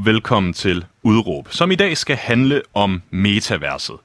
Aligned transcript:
og 0.00 0.06
velkommen 0.06 0.52
til 0.52 0.84
Udråb, 1.02 1.48
som 1.50 1.70
i 1.70 1.74
dag 1.74 1.96
skal 1.96 2.16
handle 2.16 2.62
om 2.74 3.02
metaverset. 3.10 3.96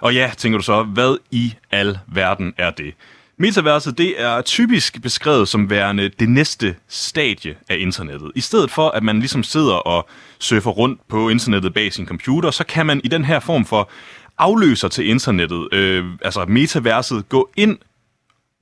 Og 0.00 0.14
ja, 0.14 0.30
tænker 0.36 0.58
du 0.58 0.64
så, 0.64 0.82
hvad 0.82 1.16
i 1.30 1.54
al 1.70 1.98
verden 2.06 2.54
er 2.58 2.70
det? 2.70 2.94
Metaverset 3.36 3.98
det 3.98 4.22
er 4.22 4.42
typisk 4.42 5.02
beskrevet 5.02 5.48
som 5.48 5.70
værende 5.70 6.08
det 6.08 6.28
næste 6.28 6.76
stadie 6.88 7.56
af 7.68 7.76
internettet. 7.78 8.32
I 8.34 8.40
stedet 8.40 8.70
for, 8.70 8.88
at 8.88 9.02
man 9.02 9.18
ligesom 9.18 9.42
sidder 9.42 9.74
og 9.74 10.08
surfer 10.38 10.70
rundt 10.70 11.08
på 11.08 11.28
internettet 11.28 11.74
bag 11.74 11.92
sin 11.92 12.06
computer, 12.06 12.50
så 12.50 12.64
kan 12.64 12.86
man 12.86 13.00
i 13.04 13.08
den 13.08 13.24
her 13.24 13.40
form 13.40 13.64
for 13.64 13.90
afløser 14.38 14.88
til 14.88 15.08
internettet, 15.08 15.68
øh, 15.72 16.04
altså 16.24 16.44
metaverset, 16.48 17.28
gå 17.28 17.50
ind 17.56 17.78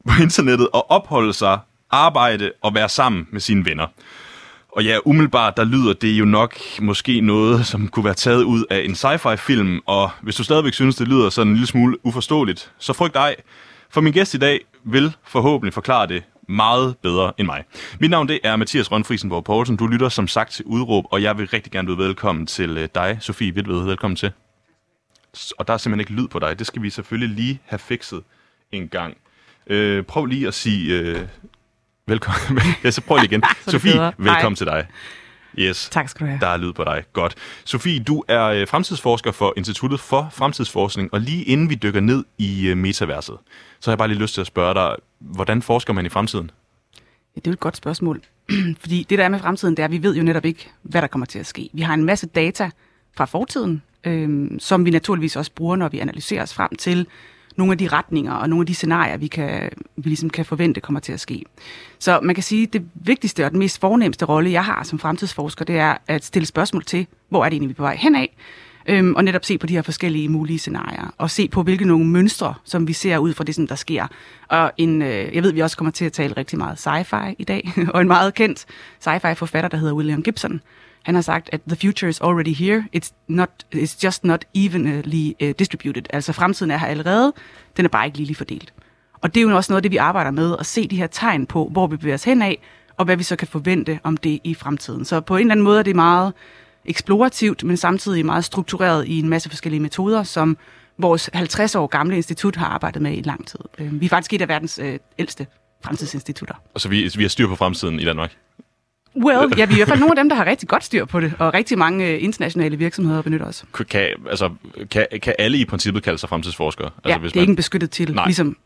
på 0.08 0.22
internettet 0.22 0.68
og 0.72 0.90
opholde 0.90 1.32
sig, 1.32 1.58
arbejde 1.90 2.52
og 2.62 2.74
være 2.74 2.88
sammen 2.88 3.28
med 3.30 3.40
sine 3.40 3.64
venner. 3.64 3.86
Og 4.72 4.84
ja, 4.84 4.98
umiddelbart, 5.04 5.56
der 5.56 5.64
lyder 5.64 5.92
det 5.92 6.12
jo 6.12 6.24
nok 6.24 6.56
måske 6.80 7.20
noget, 7.20 7.66
som 7.66 7.88
kunne 7.88 8.04
være 8.04 8.14
taget 8.14 8.42
ud 8.42 8.64
af 8.70 8.80
en 8.84 8.94
sci-fi-film, 8.94 9.80
og 9.86 10.10
hvis 10.22 10.36
du 10.36 10.44
stadigvæk 10.44 10.74
synes, 10.74 10.96
det 10.96 11.08
lyder 11.08 11.30
sådan 11.30 11.48
en 11.48 11.54
lille 11.54 11.66
smule 11.66 12.06
uforståeligt, 12.06 12.72
så 12.78 12.92
frygt 12.92 13.16
ej, 13.16 13.36
for 13.90 14.00
min 14.00 14.12
gæst 14.12 14.34
i 14.34 14.38
dag 14.38 14.60
vil 14.84 15.12
forhåbentlig 15.24 15.74
forklare 15.74 16.06
det 16.06 16.22
meget 16.48 16.96
bedre 17.02 17.32
end 17.38 17.46
mig. 17.46 17.64
Mit 18.00 18.10
navn 18.10 18.28
det 18.28 18.40
er 18.44 18.56
Mathias 18.56 18.92
Rønfrisenborg 18.92 19.44
Poulsen. 19.44 19.76
Du 19.76 19.86
lytter 19.86 20.08
som 20.08 20.28
sagt 20.28 20.52
til 20.52 20.64
Udråb, 20.64 21.04
og 21.10 21.22
jeg 21.22 21.38
vil 21.38 21.48
rigtig 21.48 21.72
gerne 21.72 21.86
byde 21.86 21.98
velkommen 21.98 22.46
til 22.46 22.78
øh, 22.78 22.88
dig, 22.94 23.18
Sofie 23.20 23.54
Vidved. 23.54 23.84
Velkommen 23.84 24.16
til. 24.16 24.32
Og 25.58 25.68
der 25.68 25.74
er 25.74 25.78
simpelthen 25.78 26.00
ikke 26.00 26.22
lyd 26.22 26.28
på 26.28 26.38
dig. 26.38 26.58
Det 26.58 26.66
skal 26.66 26.82
vi 26.82 26.90
selvfølgelig 26.90 27.36
lige 27.36 27.60
have 27.64 27.78
fikset 27.78 28.22
en 28.72 28.88
gang. 28.88 29.16
Øh, 29.66 30.02
prøv 30.02 30.26
lige 30.26 30.46
at 30.46 30.54
sige 30.54 30.98
øh, 30.98 31.18
Velkommen. 32.10 32.62
ja, 32.84 32.90
så 32.90 33.00
prøv 33.00 33.16
lige 33.16 33.26
igen. 33.26 33.42
Sofie, 33.68 33.92
velkommen 34.18 34.26
Hej. 34.26 34.54
til 34.54 34.66
dig. 34.66 34.86
Yes. 35.58 35.88
Tak 35.92 36.08
skal 36.08 36.26
du 36.26 36.30
have. 36.30 36.40
Der 36.40 36.46
er 36.46 36.56
lyd 36.56 36.72
på 36.72 36.84
dig. 36.84 37.04
Godt. 37.12 37.34
Sofie, 37.64 38.00
du 38.00 38.24
er 38.28 38.44
øh, 38.44 38.68
fremtidsforsker 38.68 39.32
for 39.32 39.54
Instituttet 39.56 40.00
for 40.00 40.28
Fremtidsforskning, 40.32 41.14
og 41.14 41.20
lige 41.20 41.44
inden 41.44 41.70
vi 41.70 41.74
dykker 41.74 42.00
ned 42.00 42.24
i 42.38 42.68
øh, 42.68 42.76
metaverset, 42.76 43.36
så 43.80 43.90
har 43.90 43.92
jeg 43.92 43.98
bare 43.98 44.08
lige 44.08 44.18
lyst 44.18 44.34
til 44.34 44.40
at 44.40 44.46
spørge 44.46 44.74
dig, 44.74 44.96
hvordan 45.18 45.62
forsker 45.62 45.92
man 45.92 46.06
i 46.06 46.08
fremtiden? 46.08 46.50
Ja, 47.36 47.40
det 47.40 47.46
er 47.46 47.50
jo 47.50 47.52
et 47.52 47.60
godt 47.60 47.76
spørgsmål. 47.76 48.20
Fordi 48.80 49.06
det, 49.10 49.18
der 49.18 49.24
er 49.24 49.28
med 49.28 49.38
fremtiden, 49.38 49.76
det 49.76 49.82
er, 49.82 49.84
at 49.84 49.92
vi 49.92 50.02
ved 50.02 50.16
jo 50.16 50.22
netop 50.22 50.44
ikke, 50.44 50.70
hvad 50.82 51.02
der 51.02 51.08
kommer 51.08 51.26
til 51.26 51.38
at 51.38 51.46
ske. 51.46 51.70
Vi 51.72 51.82
har 51.82 51.94
en 51.94 52.04
masse 52.04 52.26
data 52.26 52.70
fra 53.16 53.24
fortiden, 53.24 53.82
øh, 54.04 54.50
som 54.58 54.84
vi 54.84 54.90
naturligvis 54.90 55.36
også 55.36 55.52
bruger, 55.54 55.76
når 55.76 55.88
vi 55.88 55.98
analyserer 55.98 56.42
os 56.42 56.54
frem 56.54 56.76
til, 56.76 57.06
nogle 57.56 57.72
af 57.72 57.78
de 57.78 57.88
retninger 57.88 58.32
og 58.32 58.48
nogle 58.48 58.62
af 58.62 58.66
de 58.66 58.74
scenarier, 58.74 59.16
vi, 59.16 59.26
kan, 59.26 59.70
vi 59.96 60.08
ligesom 60.08 60.30
kan 60.30 60.44
forvente 60.44 60.80
kommer 60.80 61.00
til 61.00 61.12
at 61.12 61.20
ske. 61.20 61.44
Så 61.98 62.20
man 62.22 62.34
kan 62.34 62.44
sige, 62.44 62.62
at 62.62 62.72
det 62.72 62.86
vigtigste 62.94 63.44
og 63.44 63.50
den 63.50 63.58
mest 63.58 63.80
fornemmeste 63.80 64.24
rolle, 64.24 64.52
jeg 64.52 64.64
har 64.64 64.82
som 64.82 64.98
fremtidsforsker, 64.98 65.64
det 65.64 65.78
er 65.78 65.96
at 66.06 66.24
stille 66.24 66.46
spørgsmål 66.46 66.84
til, 66.84 67.06
hvor 67.28 67.44
er 67.44 67.48
det 67.48 67.54
egentlig, 67.54 67.68
vi 67.68 67.72
er 67.72 67.76
på 67.76 67.82
vej 67.82 67.96
henad, 67.96 68.26
øhm, 68.86 69.14
og 69.14 69.24
netop 69.24 69.44
se 69.44 69.58
på 69.58 69.66
de 69.66 69.74
her 69.74 69.82
forskellige 69.82 70.28
mulige 70.28 70.58
scenarier, 70.58 71.14
og 71.18 71.30
se 71.30 71.48
på, 71.48 71.62
hvilke 71.62 71.84
nogle 71.84 72.06
mønstre, 72.06 72.54
som 72.64 72.88
vi 72.88 72.92
ser 72.92 73.18
ud 73.18 73.34
fra 73.34 73.44
det, 73.44 73.54
som 73.54 73.66
der 73.66 73.74
sker. 73.74 74.06
Og 74.48 74.72
en, 74.76 75.02
øh, 75.02 75.34
jeg 75.34 75.42
ved, 75.42 75.52
vi 75.52 75.60
også 75.60 75.76
kommer 75.76 75.90
til 75.92 76.04
at 76.04 76.12
tale 76.12 76.36
rigtig 76.36 76.58
meget 76.58 76.86
sci-fi 76.86 77.34
i 77.38 77.44
dag, 77.44 77.72
og 77.94 78.00
en 78.00 78.08
meget 78.08 78.34
kendt 78.34 78.66
sci-fi-forfatter, 79.00 79.68
der 79.68 79.76
hedder 79.76 79.94
William 79.94 80.22
Gibson, 80.22 80.60
han 81.02 81.14
har 81.14 81.22
sagt, 81.22 81.48
at 81.52 81.60
the 81.68 81.76
future 81.76 82.08
is 82.08 82.20
already 82.20 82.54
here. 82.54 82.84
It's, 82.96 83.12
not, 83.28 83.50
it's 83.74 84.04
just 84.04 84.24
not 84.24 84.44
evenly 84.54 85.32
uh, 85.42 85.50
distributed. 85.58 86.02
Altså 86.10 86.32
fremtiden 86.32 86.70
er 86.70 86.76
her 86.76 86.86
allerede, 86.86 87.32
den 87.76 87.84
er 87.84 87.88
bare 87.88 88.06
ikke 88.06 88.18
lige 88.18 88.34
fordelt. 88.34 88.72
Og 89.20 89.34
det 89.34 89.40
er 89.40 89.48
jo 89.48 89.56
også 89.56 89.72
noget 89.72 89.78
af 89.78 89.82
det, 89.82 89.92
vi 89.92 89.96
arbejder 89.96 90.30
med, 90.30 90.56
at 90.58 90.66
se 90.66 90.88
de 90.88 90.96
her 90.96 91.06
tegn 91.06 91.46
på, 91.46 91.68
hvor 91.72 91.86
vi 91.86 91.96
bevæger 91.96 92.14
os 92.14 92.24
hen 92.24 92.42
af, 92.42 92.58
og 92.96 93.04
hvad 93.04 93.16
vi 93.16 93.22
så 93.22 93.36
kan 93.36 93.48
forvente 93.48 94.00
om 94.02 94.16
det 94.16 94.40
i 94.44 94.54
fremtiden. 94.54 95.04
Så 95.04 95.20
på 95.20 95.36
en 95.36 95.40
eller 95.40 95.52
anden 95.52 95.64
måde 95.64 95.78
er 95.78 95.82
det 95.82 95.96
meget 95.96 96.32
eksplorativt, 96.84 97.64
men 97.64 97.76
samtidig 97.76 98.26
meget 98.26 98.44
struktureret 98.44 99.06
i 99.06 99.18
en 99.18 99.28
masse 99.28 99.48
forskellige 99.48 99.80
metoder, 99.80 100.22
som 100.22 100.56
vores 100.98 101.30
50 101.32 101.74
år 101.74 101.86
gamle 101.86 102.16
institut 102.16 102.56
har 102.56 102.66
arbejdet 102.66 103.02
med 103.02 103.12
i 103.12 103.20
lang 103.20 103.46
tid. 103.46 103.60
Øh, 103.78 104.00
vi 104.00 104.04
er 104.04 104.10
faktisk 104.10 104.32
et 104.32 104.42
af 104.42 104.48
verdens 104.48 104.78
øh, 104.78 104.98
ældste 105.18 105.46
fremtidsinstitutter. 105.84 106.54
Og 106.74 106.80
så 106.80 106.88
vi, 106.88 107.12
vi 107.16 107.22
har 107.22 107.28
styr 107.28 107.46
på 107.46 107.56
fremtiden 107.56 108.00
i 108.00 108.04
Danmark? 108.04 108.36
Well, 109.16 109.52
ja, 109.58 109.64
vi 109.66 109.72
er 109.72 109.76
i 109.76 109.78
hvert 109.78 109.88
fald 109.88 110.00
nogle 110.00 110.12
af 110.12 110.16
dem, 110.16 110.28
der 110.28 110.36
har 110.36 110.46
rigtig 110.46 110.68
godt 110.68 110.84
styr 110.84 111.04
på 111.04 111.20
det, 111.20 111.32
og 111.38 111.54
rigtig 111.54 111.78
mange 111.78 112.08
øh, 112.08 112.22
internationale 112.24 112.76
virksomheder 112.76 113.22
benytter 113.22 113.46
os. 113.46 113.64
Kan, 113.90 114.08
altså, 114.30 114.50
kan, 114.90 115.06
kan 115.22 115.34
alle 115.38 115.58
i 115.58 115.64
princippet 115.64 116.02
kalde 116.02 116.18
sig 116.18 116.28
fremtidsforskere? 116.28 116.90
Ja, 117.04 117.08
altså, 117.08 117.20
hvis 117.20 117.32
det 117.32 117.36
er 117.36 117.40
man... 117.40 117.42
ikke 117.42 117.50
en 117.50 117.56
beskyttet 117.56 117.90
titel, 117.90 118.14
Nej. 118.14 118.24
ligesom 118.26 118.56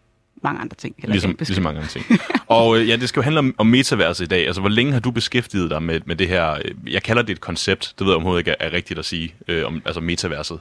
mange 0.42 0.60
andre 0.60 0.76
ting. 0.76 0.94
Ligesom, 1.04 1.36
ligesom 1.38 1.62
mange 1.62 1.80
andre 1.80 1.90
ting. 1.90 2.04
og 2.46 2.78
øh, 2.78 2.88
ja, 2.88 2.96
det 2.96 3.08
skal 3.08 3.20
jo 3.20 3.24
handle 3.24 3.38
om, 3.38 3.54
om 3.58 3.66
metaverset 3.66 4.24
i 4.24 4.28
dag. 4.28 4.46
Altså, 4.46 4.60
hvor 4.60 4.70
længe 4.70 4.92
har 4.92 5.00
du 5.00 5.10
beskæftiget 5.10 5.70
dig 5.70 5.82
med, 5.82 6.00
med 6.06 6.16
det 6.16 6.28
her, 6.28 6.50
øh, 6.52 6.92
jeg 6.92 7.02
kalder 7.02 7.22
det 7.22 7.32
et 7.32 7.40
koncept, 7.40 7.94
det 7.98 8.04
ved 8.06 8.12
jeg 8.12 8.16
overhovedet 8.16 8.40
ikke 8.40 8.50
er, 8.50 8.68
er 8.68 8.72
rigtigt 8.72 8.98
at 8.98 9.04
sige, 9.04 9.34
øh, 9.48 9.66
om 9.66 9.82
altså 9.84 10.00
metaverset? 10.00 10.58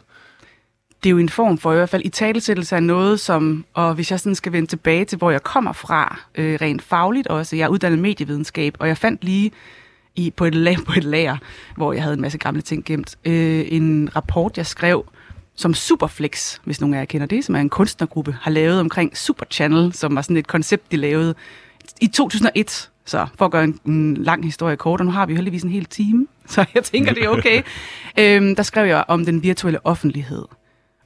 Det 1.03 1.09
er 1.09 1.12
jo 1.12 1.18
en 1.18 1.30
form 1.30 1.58
for 1.58 1.72
i 1.74 1.75
hvert 1.75 1.90
fald 1.90 2.02
i 2.06 2.09
talesættelse 2.09 2.75
af 2.75 2.84
noget, 2.84 3.19
som, 3.19 3.66
og 3.74 3.94
hvis 3.94 4.12
jeg 4.12 4.19
sådan 4.19 4.36
skal 4.36 4.52
vende 4.52 4.68
tilbage 4.68 5.06
til, 5.06 5.18
hvor 5.18 5.31
jeg 5.31 5.44
kommer 5.44 5.74
fra, 5.74 6.19
øh, 6.36 6.58
rent 6.62 6.81
fagligt 6.81 7.28
også, 7.28 7.56
jeg 7.56 7.64
er 7.64 7.68
uddannet 7.68 8.00
medievidenskab, 8.00 8.75
og 8.80 8.88
jeg 8.88 8.97
fandt 8.97 9.24
lige 9.24 9.52
i, 10.16 10.31
på, 10.31 10.46
et 10.46 10.56
lag, 10.56 10.78
på 10.88 10.94
et 10.97 11.03
lager, 11.03 11.38
hvor 11.75 11.94
jeg 11.94 12.03
havde 12.03 12.13
en 12.13 12.22
masse 12.22 12.38
gamle 12.38 12.62
ting 12.62 12.86
gemt, 12.86 13.16
øh, 13.25 13.66
en 13.68 14.09
rapport, 14.16 14.58
jeg 14.58 14.66
skrev, 14.66 15.06
som 15.56 15.74
Superflex, 15.74 16.58
hvis 16.63 16.81
nogen 16.81 16.94
af 16.94 17.00
jer 17.00 17.06
kender 17.06 17.28
det, 17.28 17.46
som 17.46 17.56
er 17.56 17.59
en 17.59 17.69
kunstnergruppe, 17.69 18.38
har 18.42 18.52
lavet 18.52 18.80
omkring 18.80 19.18
Super 19.18 19.46
Channel, 19.52 19.94
som 19.94 20.16
var 20.16 20.22
sådan 20.22 20.38
et 20.38 20.47
koncept, 20.47 20.92
de 20.92 20.97
lavede 20.97 21.36
i 22.02 22.08
2001. 22.08 22.90
Så 23.06 23.28
for 23.38 23.46
at 23.46 23.52
gøre 23.52 23.63
en, 23.63 23.80
en 23.86 24.18
lang 24.18 24.46
historie 24.46 24.75
kort, 24.75 25.00
og 25.00 25.06
nu 25.06 25.12
har 25.12 25.25
vi 25.25 25.34
jo 25.34 25.36
heldigvis 25.36 25.63
en 25.63 25.69
hel 25.69 25.86
time, 25.86 26.28
så 26.47 26.66
jeg 26.75 26.84
tænker, 26.84 27.13
det 27.13 27.24
er 27.24 27.30
okay. 27.30 27.62
øhm, 28.19 28.56
der 28.56 28.63
skrev 28.63 28.86
jeg 28.88 29.03
om 29.08 29.25
den 29.25 29.44
virtuelle 29.44 29.86
offentlighed 29.86 30.46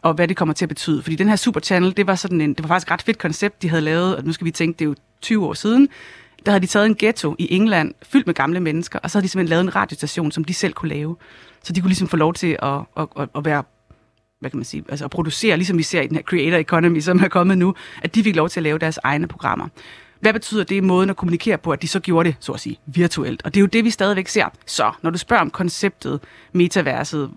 og 0.08 0.14
hvad 0.14 0.28
det 0.28 0.38
kommer 0.38 0.54
til 0.54 0.66
at 0.66 0.70
betyde. 0.70 1.02
Fordi 1.02 1.16
den 1.16 1.30
her 1.30 1.36
Super 1.36 1.60
Channel, 1.60 1.98
det 1.98 2.08
var, 2.08 2.16
sådan 2.16 2.42
en, 2.42 2.54
det 2.54 2.64
var 2.64 2.68
faktisk 2.68 2.88
et 2.88 2.92
ret 2.92 3.02
fedt 3.02 3.18
koncept, 3.18 3.62
de 3.62 3.70
havde 3.70 3.82
lavet, 3.82 4.16
og 4.16 4.24
nu 4.24 4.34
skal 4.34 4.46
vi 4.46 4.52
tænke, 4.52 4.80
det 4.80 4.86
er 4.86 4.90
jo 4.90 4.96
20 5.22 5.46
år 5.46 5.54
siden, 5.54 5.90
der 6.46 6.52
havde 6.52 6.62
de 6.62 6.68
taget 6.68 6.86
en 6.86 6.96
ghetto 7.00 7.36
i 7.40 7.54
England, 7.56 7.94
fyldt 8.04 8.28
med 8.28 8.34
gamle 8.34 8.60
mennesker, 8.60 9.00
og 9.00 9.12
så 9.12 9.18
havde 9.18 9.24
de 9.24 9.30
simpelthen 9.30 9.50
lavet 9.50 9.64
en 9.64 9.76
radiostation, 9.76 10.32
som 10.32 10.44
de 10.44 10.54
selv 10.54 10.74
kunne 10.74 10.90
lave. 10.90 11.16
Så 11.64 11.74
de 11.74 11.82
kunne 11.82 11.90
ligesom 11.90 12.08
få 12.08 12.18
lov 12.18 12.34
til 12.34 12.58
at, 12.62 12.80
at, 12.98 13.08
at, 13.20 13.30
at 13.36 13.46
være 13.46 13.64
hvad 14.40 14.50
kan 14.50 14.58
man 14.58 14.66
sige, 14.66 14.84
altså 14.90 15.06
at 15.06 15.12
producere, 15.12 15.58
ligesom 15.58 15.78
vi 15.78 15.84
ser 15.84 16.02
i 16.02 16.08
den 16.08 16.16
her 16.16 16.24
creator 16.24 16.58
economy, 16.58 17.00
som 17.00 17.20
er 17.20 17.28
kommet 17.28 17.58
nu, 17.58 17.76
at 18.04 18.16
de 18.16 18.24
fik 18.24 18.36
lov 18.36 18.50
til 18.50 18.60
at 18.60 18.64
lave 18.64 18.78
deres 18.78 19.00
egne 19.04 19.28
programmer. 19.28 19.68
Hvad 20.20 20.34
betyder 20.34 20.64
det 20.64 20.76
i 20.76 20.80
måden 20.80 21.10
at 21.10 21.16
kommunikere 21.16 21.58
på, 21.58 21.72
at 21.72 21.82
de 21.82 21.88
så 21.88 22.00
gjorde 22.00 22.30
det, 22.30 22.38
så 22.40 22.52
at 22.52 22.60
sige, 22.60 22.80
virtuelt? 22.86 23.42
Og 23.46 23.54
det 23.54 23.60
er 23.60 23.62
jo 23.62 23.68
det, 23.68 23.84
vi 23.84 23.90
stadigvæk 23.90 24.28
ser. 24.28 24.46
Så 24.66 24.92
når 25.02 25.10
du 25.10 25.18
spørger 25.18 25.42
om 25.42 25.50
konceptet, 25.50 26.20
metaverset, 26.54 27.32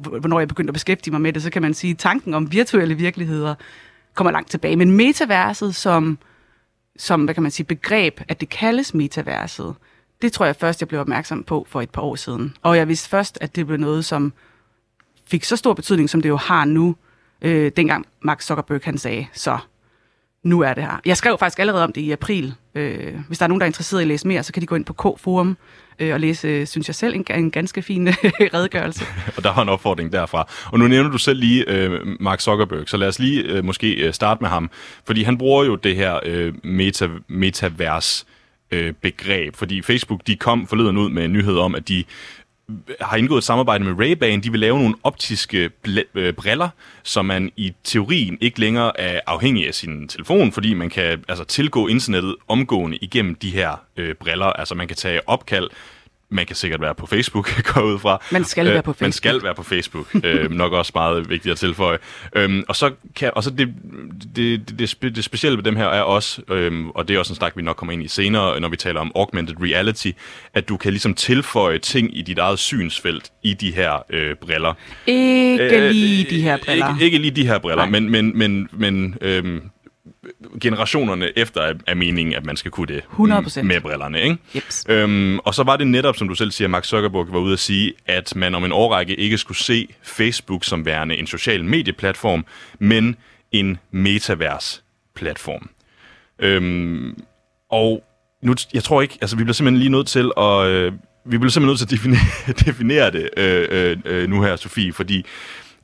hvornår 0.00 0.38
jeg 0.38 0.48
begyndte 0.48 0.70
at 0.70 0.74
beskæftige 0.74 1.12
mig 1.12 1.20
med 1.20 1.32
det, 1.32 1.42
så 1.42 1.50
kan 1.50 1.62
man 1.62 1.74
sige, 1.74 1.90
at 1.90 1.98
tanken 1.98 2.34
om 2.34 2.52
virtuelle 2.52 2.94
virkeligheder 2.94 3.54
kommer 4.14 4.30
langt 4.30 4.50
tilbage. 4.50 4.76
Men 4.76 4.90
metaverset 4.90 5.74
som 5.74 6.18
som, 6.96 7.24
hvad 7.24 7.34
kan 7.34 7.42
man 7.42 7.52
sige, 7.52 7.66
begreb, 7.66 8.20
at 8.28 8.40
det 8.40 8.48
kaldes 8.48 8.94
metaverset, 8.94 9.74
det 10.22 10.32
tror 10.32 10.46
jeg 10.46 10.56
først, 10.56 10.80
jeg 10.80 10.88
blev 10.88 11.00
opmærksom 11.00 11.42
på 11.42 11.66
for 11.68 11.80
et 11.80 11.90
par 11.90 12.02
år 12.02 12.14
siden. 12.14 12.56
Og 12.62 12.76
jeg 12.76 12.88
vidste 12.88 13.08
først, 13.08 13.38
at 13.40 13.56
det 13.56 13.66
blev 13.66 13.78
noget, 13.78 14.04
som 14.04 14.32
fik 15.26 15.44
så 15.44 15.56
stor 15.56 15.74
betydning, 15.74 16.10
som 16.10 16.22
det 16.22 16.28
jo 16.28 16.36
har 16.36 16.64
nu, 16.64 16.96
øh, 17.42 17.72
dengang 17.76 18.06
Mark 18.22 18.42
Zuckerberg 18.42 18.80
han 18.84 18.98
sagde, 18.98 19.26
så 19.32 19.58
nu 20.44 20.60
er 20.60 20.74
det 20.74 20.82
her. 20.82 21.00
Jeg 21.04 21.16
skrev 21.16 21.38
faktisk 21.38 21.58
allerede 21.58 21.84
om 21.84 21.92
det 21.92 22.00
i 22.00 22.10
april. 22.10 22.54
Øh, 22.74 23.14
hvis 23.28 23.38
der 23.38 23.44
er 23.44 23.48
nogen, 23.48 23.60
der 23.60 23.64
er 23.64 23.68
interesseret 23.68 24.00
i 24.00 24.02
at 24.02 24.08
læse 24.08 24.28
mere, 24.28 24.42
så 24.42 24.52
kan 24.52 24.60
de 24.62 24.66
gå 24.66 24.74
ind 24.74 24.84
på 24.84 24.92
K-forum 24.92 25.56
øh, 25.98 26.14
og 26.14 26.20
læse, 26.20 26.48
øh, 26.48 26.66
synes 26.66 26.88
jeg 26.88 26.94
selv, 26.94 27.14
en, 27.14 27.24
en 27.34 27.50
ganske 27.50 27.82
fin 27.82 28.08
øh, 28.08 28.14
redegørelse. 28.54 29.04
og 29.36 29.44
der 29.44 29.52
har 29.52 29.62
en 29.62 29.68
opfordring 29.68 30.12
derfra. 30.12 30.48
Og 30.72 30.78
nu 30.78 30.88
nævner 30.88 31.10
du 31.10 31.18
selv 31.18 31.40
lige 31.40 31.70
øh, 31.70 32.00
Mark 32.20 32.40
Zuckerberg, 32.40 32.88
så 32.88 32.96
lad 32.96 33.08
os 33.08 33.18
lige 33.18 33.42
øh, 33.42 33.64
måske 33.64 33.94
øh, 33.94 34.12
starte 34.12 34.42
med 34.42 34.50
ham. 34.50 34.70
Fordi 35.06 35.22
han 35.22 35.38
bruger 35.38 35.64
jo 35.64 35.76
det 35.76 35.96
her 35.96 36.20
øh, 36.22 36.54
meta, 36.64 37.08
metavers 37.28 38.26
øh, 38.70 38.92
begreb, 38.92 39.56
fordi 39.56 39.82
Facebook 39.82 40.20
de 40.26 40.36
kom 40.36 40.66
forleden 40.66 40.96
ud 40.96 41.10
med 41.10 41.24
en 41.24 41.32
nyhed 41.32 41.58
om, 41.58 41.74
at 41.74 41.88
de 41.88 42.04
har 43.00 43.16
indgået 43.16 43.38
et 43.38 43.44
samarbejde 43.44 43.84
med 43.84 43.92
Ray-Ban. 43.92 44.40
De 44.40 44.50
vil 44.50 44.60
lave 44.60 44.78
nogle 44.78 44.94
optiske 45.02 45.70
øh, 46.14 46.32
briller, 46.32 46.68
som 47.02 47.24
man 47.24 47.52
i 47.56 47.74
teorien 47.84 48.38
ikke 48.40 48.60
længere 48.60 49.00
er 49.00 49.20
afhængig 49.26 49.68
af 49.68 49.74
sin 49.74 50.08
telefon, 50.08 50.52
fordi 50.52 50.74
man 50.74 50.90
kan 50.90 51.24
altså, 51.28 51.44
tilgå 51.44 51.88
internettet 51.88 52.36
omgående 52.48 52.96
igennem 52.96 53.34
de 53.34 53.50
her 53.50 53.82
øh, 53.96 54.14
briller. 54.14 54.46
Altså 54.46 54.74
man 54.74 54.88
kan 54.88 54.96
tage 54.96 55.28
opkald 55.28 55.70
man 56.30 56.46
kan 56.46 56.56
sikkert 56.56 56.80
være 56.80 56.94
på 56.94 57.06
Facebook, 57.06 57.62
går 57.74 57.82
ud 57.82 57.98
fra. 57.98 58.22
Man 58.32 58.44
skal 58.44 58.66
være 58.66 58.82
på 58.82 58.92
Facebook. 58.92 59.00
Man 59.00 59.12
skal 59.12 59.42
være 59.42 59.54
på 59.54 59.62
Facebook. 59.62 60.06
øh, 60.24 60.50
nok 60.50 60.72
også 60.72 60.92
meget 60.94 61.28
vigtigt 61.30 61.52
at 61.52 61.58
tilføje. 61.58 61.98
Øhm, 62.36 62.64
og 62.68 62.76
så, 62.76 62.90
kan, 63.16 63.30
og 63.36 63.42
så 63.42 63.50
det, 63.50 63.68
det, 64.36 64.68
det, 64.78 64.96
det, 65.02 65.16
det 65.16 65.24
specielle 65.24 65.56
ved 65.56 65.64
dem 65.64 65.76
her 65.76 65.86
er 65.86 66.02
også, 66.02 66.42
øhm, 66.50 66.90
og 66.90 67.08
det 67.08 67.14
er 67.14 67.18
også 67.18 67.32
en 67.32 67.36
snak, 67.36 67.56
vi 67.56 67.62
nok 67.62 67.76
kommer 67.76 67.92
ind 67.92 68.02
i 68.02 68.08
senere, 68.08 68.60
når 68.60 68.68
vi 68.68 68.76
taler 68.76 69.00
om 69.00 69.12
augmented 69.14 69.56
reality, 69.60 70.10
at 70.54 70.68
du 70.68 70.76
kan 70.76 70.90
ligesom 70.92 71.14
tilføje 71.14 71.78
ting 71.78 72.18
i 72.18 72.22
dit 72.22 72.38
eget 72.38 72.58
synsfelt 72.58 73.32
i 73.42 73.54
de 73.54 73.74
her 73.74 74.04
øh, 74.10 74.36
briller. 74.36 74.74
Ikke 75.06 75.92
lige 75.92 76.30
de 76.30 76.42
her 76.42 76.56
briller. 76.64 76.94
Ikke, 76.94 77.04
ikke 77.04 77.18
lige 77.18 77.30
de 77.30 77.46
her 77.46 77.58
briller, 77.58 77.86
Nej. 77.86 78.00
men, 78.00 78.10
men, 78.10 78.38
men, 78.38 78.68
men 78.72 79.16
øhm, 79.20 79.70
generationerne 80.60 81.38
efter 81.38 81.74
er, 81.86 81.94
meningen, 81.94 82.34
at 82.34 82.46
man 82.46 82.56
skal 82.56 82.70
kunne 82.70 82.86
det 82.86 83.02
100%. 83.18 83.62
med 83.62 83.80
brillerne. 83.80 84.22
Ikke? 84.22 84.36
Jeps. 84.54 84.86
Øhm, 84.88 85.38
og 85.38 85.54
så 85.54 85.62
var 85.62 85.76
det 85.76 85.86
netop, 85.86 86.16
som 86.16 86.28
du 86.28 86.34
selv 86.34 86.50
siger, 86.50 86.68
Mark 86.68 86.84
Zuckerberg 86.84 87.32
var 87.32 87.38
ude 87.38 87.52
at 87.52 87.58
sige, 87.58 87.92
at 88.06 88.36
man 88.36 88.54
om 88.54 88.64
en 88.64 88.72
årrække 88.72 89.14
ikke 89.14 89.38
skulle 89.38 89.58
se 89.58 89.88
Facebook 90.02 90.64
som 90.64 90.86
værende 90.86 91.16
en 91.16 91.26
social 91.26 91.64
medieplatform, 91.64 92.44
men 92.78 93.16
en 93.52 93.78
metavers-platform. 93.90 95.68
Øhm, 96.38 97.22
og 97.70 98.04
nu, 98.42 98.54
jeg 98.74 98.84
tror 98.84 99.02
ikke, 99.02 99.18
altså 99.20 99.36
vi 99.36 99.44
bliver 99.44 99.54
simpelthen 99.54 99.78
lige 99.78 99.90
nødt 99.90 100.06
til 100.06 100.30
at, 100.36 100.66
øh, 100.66 100.92
vi 101.24 101.38
bliver 101.38 101.50
simpelthen 101.50 101.66
nødt 101.66 101.78
til 101.78 101.86
at 101.86 101.90
definere, 101.90 102.26
definere 102.66 103.10
det 103.10 103.30
øh, 103.36 103.68
øh, 103.70 103.96
øh, 104.04 104.28
nu 104.28 104.42
her, 104.42 104.56
Sofie, 104.56 104.92
fordi 104.92 105.24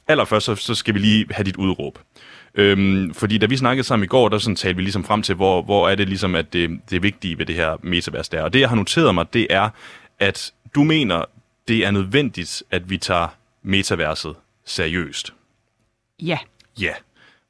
allerførst 0.08 0.46
så, 0.46 0.54
så 0.54 0.74
skal 0.74 0.94
vi 0.94 0.98
lige 0.98 1.26
have 1.30 1.44
dit 1.44 1.56
udråb. 1.56 1.98
Øhm, 2.54 3.14
fordi 3.14 3.38
da 3.38 3.46
vi 3.46 3.56
snakkede 3.56 3.86
sammen 3.86 4.04
i 4.04 4.06
går, 4.06 4.28
der 4.28 4.38
sådan 4.38 4.56
talte 4.56 4.76
vi 4.76 4.82
ligesom 4.82 5.04
frem 5.04 5.22
til, 5.22 5.34
hvor, 5.34 5.62
hvor 5.62 5.88
er 5.88 5.94
det 5.94 6.08
ligesom, 6.08 6.34
at 6.34 6.52
det, 6.52 6.80
det 6.90 7.02
vigtige 7.02 7.38
ved 7.38 7.46
det 7.46 7.54
her 7.54 7.76
metavers 7.82 8.28
der. 8.28 8.42
Og 8.42 8.52
det, 8.52 8.60
jeg 8.60 8.68
har 8.68 8.76
noteret 8.76 9.14
mig, 9.14 9.32
det 9.32 9.46
er, 9.50 9.70
at 10.18 10.52
du 10.74 10.84
mener, 10.84 11.24
det 11.68 11.86
er 11.86 11.90
nødvendigt, 11.90 12.62
at 12.70 12.90
vi 12.90 12.98
tager 12.98 13.28
metaverset 13.62 14.34
seriøst. 14.64 15.32
Ja. 16.22 16.38
Ja. 16.80 16.92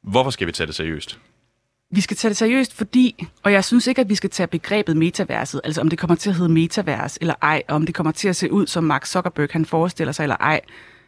Hvorfor 0.02 0.30
skal 0.30 0.46
vi 0.46 0.52
tage 0.52 0.66
det 0.66 0.74
seriøst? 0.74 1.18
Vi 1.92 2.00
skal 2.00 2.16
tage 2.16 2.28
det 2.28 2.36
seriøst, 2.36 2.74
fordi, 2.74 3.26
og 3.42 3.52
jeg 3.52 3.64
synes 3.64 3.86
ikke, 3.86 4.00
at 4.00 4.08
vi 4.08 4.14
skal 4.14 4.30
tage 4.30 4.46
begrebet 4.46 4.96
metaverset, 4.96 5.60
altså 5.64 5.80
om 5.80 5.88
det 5.88 5.98
kommer 5.98 6.14
til 6.14 6.30
at 6.30 6.36
hedde 6.36 6.52
metavers 6.52 7.18
eller 7.20 7.34
ej, 7.42 7.62
og 7.68 7.74
om 7.74 7.86
det 7.86 7.94
kommer 7.94 8.12
til 8.12 8.28
at 8.28 8.36
se 8.36 8.52
ud, 8.52 8.66
som 8.66 8.84
Mark 8.84 9.06
Zuckerberg 9.06 9.48
han 9.52 9.66
forestiller 9.66 10.12
sig 10.12 10.22
eller 10.22 10.36
ej, 10.36 10.60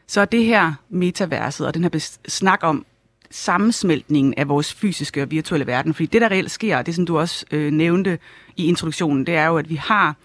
så 0.07 0.21
er 0.21 0.25
det 0.25 0.45
her 0.45 0.73
metaverset 0.89 1.67
og 1.67 1.75
den 1.75 1.83
her 1.83 2.19
snak 2.29 2.59
om, 2.63 2.87
sammensmeltningen 3.33 4.35
af 4.37 4.49
vores 4.49 4.75
fysiske 4.75 5.23
og 5.23 5.31
virtuelle 5.31 5.67
verden. 5.67 5.95
Fordi 5.95 6.07
det, 6.07 6.21
der 6.21 6.29
reelt 6.29 6.51
sker, 6.51 6.79
og 6.79 6.87
det 6.87 6.95
som 6.95 7.07
du 7.07 7.19
også 7.19 7.47
øh, 7.51 7.73
nævnte 7.73 8.19
i 8.57 8.67
introduktionen, 8.67 9.27
det 9.27 9.35
er 9.35 9.47
jo, 9.47 9.59
at 9.59 9.71
vi 9.71 9.75
har 9.75 10.17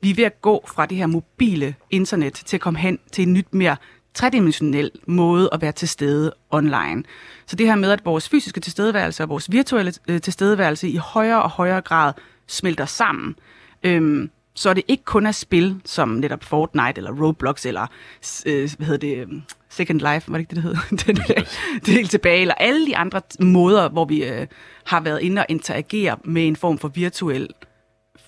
vi 0.00 0.10
er 0.10 0.14
ved 0.14 0.24
at 0.24 0.42
gå 0.42 0.64
fra 0.66 0.86
det 0.86 0.96
her 0.96 1.06
mobile 1.06 1.74
internet 1.90 2.34
til 2.34 2.56
at 2.56 2.60
komme 2.60 2.78
hen 2.78 2.98
til 3.12 3.22
en 3.22 3.32
nyt, 3.32 3.54
mere 3.54 3.76
tredimensionel 4.14 4.90
måde 5.06 5.48
at 5.52 5.62
være 5.62 5.72
til 5.72 5.88
stede 5.88 6.32
online. 6.50 7.04
Så 7.46 7.56
det 7.56 7.66
her 7.66 7.76
med, 7.76 7.90
at 7.90 8.04
vores 8.04 8.28
fysiske 8.28 8.60
tilstedeværelse 8.60 9.22
og 9.22 9.28
vores 9.28 9.52
virtuelle 9.52 9.92
øh, 10.08 10.20
tilstedeværelse 10.20 10.88
i 10.88 10.96
højere 10.96 11.42
og 11.42 11.50
højere 11.50 11.80
grad 11.80 12.12
smelter 12.46 12.86
sammen. 12.86 13.36
Øhm, 13.82 14.30
så 14.54 14.74
det 14.74 14.84
ikke 14.88 15.04
kun 15.04 15.26
er 15.26 15.32
spil 15.32 15.80
som 15.84 16.08
netop 16.08 16.44
Fortnite 16.44 16.92
eller 16.96 17.22
Roblox 17.22 17.66
eller 17.66 17.86
øh, 18.46 18.70
hvad 18.76 18.86
hedder 18.86 19.08
det, 19.08 19.18
øhm, 19.18 19.42
Second 19.78 20.00
Life, 20.00 20.30
var 20.32 20.38
det 20.38 20.40
ikke 20.40 20.54
det, 20.54 20.64
det 20.64 20.64
hed? 20.64 20.74
det, 20.98 21.06
det, 21.06 21.26
det 21.80 21.88
er 21.88 21.92
helt 21.92 22.10
tilbage. 22.10 22.40
Eller 22.40 22.54
alle 22.54 22.86
de 22.86 22.96
andre 22.96 23.20
måder, 23.40 23.88
hvor 23.88 24.04
vi 24.04 24.24
øh, 24.24 24.46
har 24.84 25.00
været 25.00 25.20
inde 25.22 25.40
og 25.40 25.46
interagere 25.48 26.16
med 26.24 26.46
en 26.46 26.56
form 26.56 26.78
for 26.78 26.88
virtuel 26.88 27.48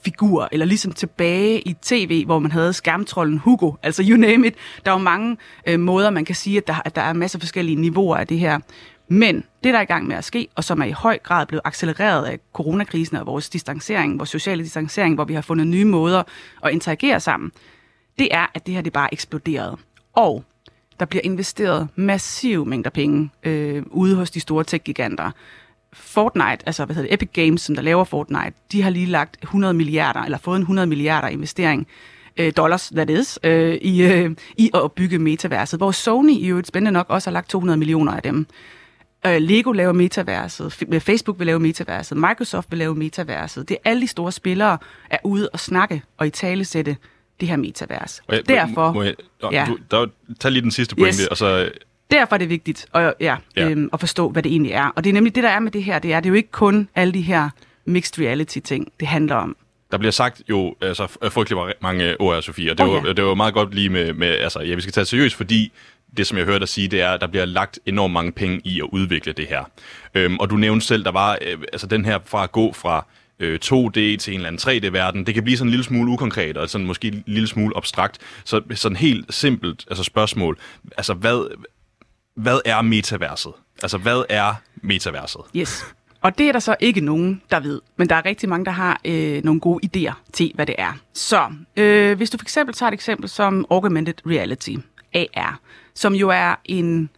figur, 0.04 0.48
eller 0.52 0.66
ligesom 0.66 0.92
tilbage 0.92 1.60
i 1.60 1.76
tv, 1.82 2.24
hvor 2.24 2.38
man 2.38 2.52
havde 2.52 2.72
skærmtrollen 2.72 3.38
Hugo, 3.38 3.72
altså 3.82 4.04
you 4.08 4.16
name 4.16 4.46
it. 4.46 4.54
Der 4.84 4.90
er 4.90 4.94
jo 4.94 5.02
mange 5.02 5.36
øh, 5.66 5.80
måder, 5.80 6.10
man 6.10 6.24
kan 6.24 6.34
sige, 6.34 6.56
at 6.56 6.66
der, 6.66 6.82
at 6.84 6.96
der 6.96 7.02
er 7.02 7.12
masser 7.12 7.38
af 7.38 7.40
forskellige 7.40 7.76
niveauer 7.76 8.16
af 8.16 8.26
det 8.26 8.38
her. 8.38 8.58
Men 9.08 9.44
det, 9.64 9.72
der 9.72 9.78
er 9.78 9.82
i 9.82 9.84
gang 9.84 10.06
med 10.06 10.16
at 10.16 10.24
ske, 10.24 10.48
og 10.54 10.64
som 10.64 10.80
er 10.80 10.84
i 10.84 10.90
høj 10.90 11.18
grad 11.18 11.46
blevet 11.46 11.62
accelereret 11.64 12.26
af 12.26 12.38
coronakrisen 12.52 13.16
og 13.16 13.26
vores 13.26 13.48
distancering, 13.48 14.18
vores 14.18 14.30
sociale 14.30 14.62
distancering, 14.62 15.14
hvor 15.14 15.24
vi 15.24 15.34
har 15.34 15.40
fundet 15.40 15.66
nye 15.66 15.84
måder 15.84 16.22
at 16.64 16.72
interagere 16.72 17.20
sammen, 17.20 17.52
det 18.18 18.28
er, 18.30 18.46
at 18.54 18.66
det 18.66 18.74
her 18.74 18.82
det 18.82 18.92
bare 18.92 19.08
eksploderet. 19.12 19.78
Og 20.12 20.44
der 21.00 21.06
bliver 21.06 21.22
investeret 21.24 21.88
massive 21.96 22.66
mængder 22.66 22.90
penge 22.90 23.30
øh, 23.42 23.82
ude 23.90 24.16
hos 24.16 24.30
de 24.30 24.40
store 24.40 24.64
tech-giganter. 24.64 25.30
Fortnite, 25.92 26.58
altså 26.66 26.84
hvad 26.84 26.96
hedder 26.96 27.08
det, 27.08 27.14
Epic 27.14 27.28
Games, 27.32 27.62
som 27.62 27.74
der 27.74 27.82
laver 27.82 28.04
Fortnite, 28.04 28.52
de 28.72 28.82
har 28.82 28.90
lige 28.90 29.06
lagt 29.06 29.36
100 29.42 29.74
milliarder, 29.74 30.20
eller 30.20 30.38
fået 30.38 30.56
en 30.56 30.62
100 30.62 30.86
milliarder 30.86 31.28
investering, 31.28 31.86
øh, 32.36 32.52
dollars, 32.56 32.92
that 32.94 33.10
is, 33.10 33.38
øh, 33.44 33.74
i, 33.74 34.02
øh, 34.02 34.30
i 34.56 34.70
at 34.74 34.92
bygge 34.92 35.18
metaverset, 35.18 35.80
hvor 35.80 35.90
Sony 35.90 36.32
i 36.32 36.46
øvrigt 36.46 36.66
spændende 36.66 36.92
nok 36.92 37.06
også 37.08 37.30
har 37.30 37.32
lagt 37.32 37.50
200 37.50 37.78
millioner 37.78 38.12
af 38.12 38.22
dem. 38.22 38.46
Øh, 39.26 39.36
Lego 39.36 39.72
laver 39.72 39.92
metaverset, 39.92 40.84
øh, 40.92 41.00
Facebook 41.00 41.38
vil 41.38 41.46
lave 41.46 41.60
metaverset, 41.60 42.18
Microsoft 42.18 42.70
vil 42.70 42.78
lave 42.78 42.94
metaverset. 42.94 43.68
Det 43.68 43.74
er 43.74 43.90
alle 43.90 44.02
de 44.02 44.06
store 44.06 44.32
spillere 44.32 44.78
er 45.10 45.18
ude 45.24 45.48
og 45.52 45.60
snakke 45.60 46.02
og 46.18 46.26
i 46.26 46.30
tale 46.30 46.64
sætte 46.64 46.96
det 47.40 47.48
her 47.48 47.56
metavers. 47.56 48.22
jeg, 48.28 48.48
derfor... 48.48 48.92
Må 48.92 49.02
jeg, 49.02 49.14
ja. 49.52 49.64
du, 49.68 49.78
der, 49.90 50.06
tag 50.40 50.52
lige 50.52 50.62
den 50.62 50.70
sidste 50.70 50.96
pointe, 50.96 51.22
yes. 51.22 51.26
og 51.26 51.36
så... 51.36 51.70
Derfor 52.10 52.36
er 52.36 52.38
det 52.38 52.48
vigtigt 52.48 52.86
at, 52.94 53.14
ja, 53.20 53.36
ja. 53.56 53.68
Øhm, 53.68 53.90
at 53.92 54.00
forstå, 54.00 54.28
hvad 54.28 54.42
det 54.42 54.52
egentlig 54.52 54.72
er. 54.72 54.88
Og 54.96 55.04
det 55.04 55.10
er 55.10 55.14
nemlig 55.14 55.34
det, 55.34 55.42
der 55.42 55.48
er 55.48 55.60
med 55.60 55.70
det 55.70 55.84
her. 55.84 55.98
Det 55.98 56.12
er, 56.12 56.20
det 56.20 56.26
er 56.26 56.30
jo 56.30 56.36
ikke 56.36 56.50
kun 56.50 56.88
alle 56.94 57.14
de 57.14 57.20
her 57.20 57.50
mixed 57.84 58.24
reality-ting, 58.24 58.92
det 59.00 59.08
handler 59.08 59.34
om. 59.34 59.56
Der 59.90 59.98
bliver 59.98 60.12
sagt 60.12 60.42
jo 60.48 60.74
altså, 60.80 61.06
frygtelig 61.06 61.74
mange 61.80 62.20
ord 62.20 62.36
af 62.36 62.42
Sofie, 62.42 62.70
og 62.70 62.78
det, 62.78 62.86
oh, 62.86 62.94
ja. 62.94 63.00
var, 63.00 63.12
det 63.12 63.24
var 63.24 63.34
meget 63.34 63.54
godt 63.54 63.74
lige 63.74 63.88
med, 63.88 64.12
med 64.12 64.28
altså, 64.28 64.60
ja, 64.60 64.74
vi 64.74 64.80
skal 64.80 64.92
tage 64.92 65.02
det 65.02 65.08
seriøst, 65.08 65.34
fordi 65.34 65.72
det, 66.16 66.26
som 66.26 66.38
jeg 66.38 66.46
hørte 66.46 66.58
dig 66.58 66.68
sige, 66.68 66.88
det 66.88 67.00
er, 67.00 67.10
at 67.10 67.20
der 67.20 67.26
bliver 67.26 67.44
lagt 67.44 67.78
enormt 67.86 68.12
mange 68.12 68.32
penge 68.32 68.60
i 68.64 68.80
at 68.80 68.88
udvikle 68.92 69.32
det 69.32 69.46
her. 69.46 69.64
Øhm, 70.14 70.38
og 70.38 70.50
du 70.50 70.56
nævnte 70.56 70.86
selv, 70.86 71.04
der 71.04 71.12
var 71.12 71.38
øh, 71.42 71.58
altså 71.72 71.86
den 71.86 72.04
her 72.04 72.18
fra 72.24 72.44
at 72.44 72.52
gå 72.52 72.72
fra 72.72 73.06
øh, 73.40 73.58
2D 73.64 73.92
til 73.92 74.28
en 74.28 74.34
eller 74.34 74.48
anden 74.48 74.86
3D-verden. 74.86 75.26
Det 75.26 75.34
kan 75.34 75.42
blive 75.42 75.56
sådan 75.56 75.68
en 75.68 75.70
lille 75.70 75.84
smule 75.84 76.12
ukonkret, 76.12 76.56
og 76.56 76.70
sådan 76.70 76.86
måske 76.86 77.08
en 77.08 77.24
lille 77.26 77.48
smule 77.48 77.76
abstrakt. 77.76 78.18
Så 78.44 78.62
sådan 78.74 78.96
helt 78.96 79.34
simpelt 79.34 79.84
altså 79.90 80.04
spørgsmål. 80.04 80.58
Altså, 80.96 81.14
hvad, 81.14 81.56
hvad 82.34 82.60
er 82.64 82.82
metaverset? 82.82 83.52
Altså, 83.82 83.98
hvad 83.98 84.24
er 84.28 84.54
metaverset? 84.82 85.40
Yes. 85.56 85.84
Og 86.22 86.38
det 86.38 86.48
er 86.48 86.52
der 86.52 86.58
så 86.58 86.76
ikke 86.80 87.00
nogen, 87.00 87.42
der 87.50 87.60
ved. 87.60 87.80
Men 87.96 88.08
der 88.08 88.14
er 88.14 88.24
rigtig 88.24 88.48
mange, 88.48 88.64
der 88.64 88.70
har 88.70 89.00
øh, 89.04 89.44
nogle 89.44 89.60
gode 89.60 89.86
idéer 89.86 90.14
til, 90.32 90.52
hvad 90.54 90.66
det 90.66 90.74
er. 90.78 90.92
Så 91.14 91.48
øh, 91.76 92.16
hvis 92.16 92.30
du 92.30 92.38
for 92.38 92.44
eksempel 92.44 92.74
tager 92.74 92.88
et 92.88 92.94
eksempel 92.94 93.28
som 93.28 93.66
Augmented 93.70 94.14
Reality, 94.26 94.74
AR, 95.14 95.60
som 95.94 96.14
jo 96.14 96.28
er 96.28 96.54
en 96.64 97.10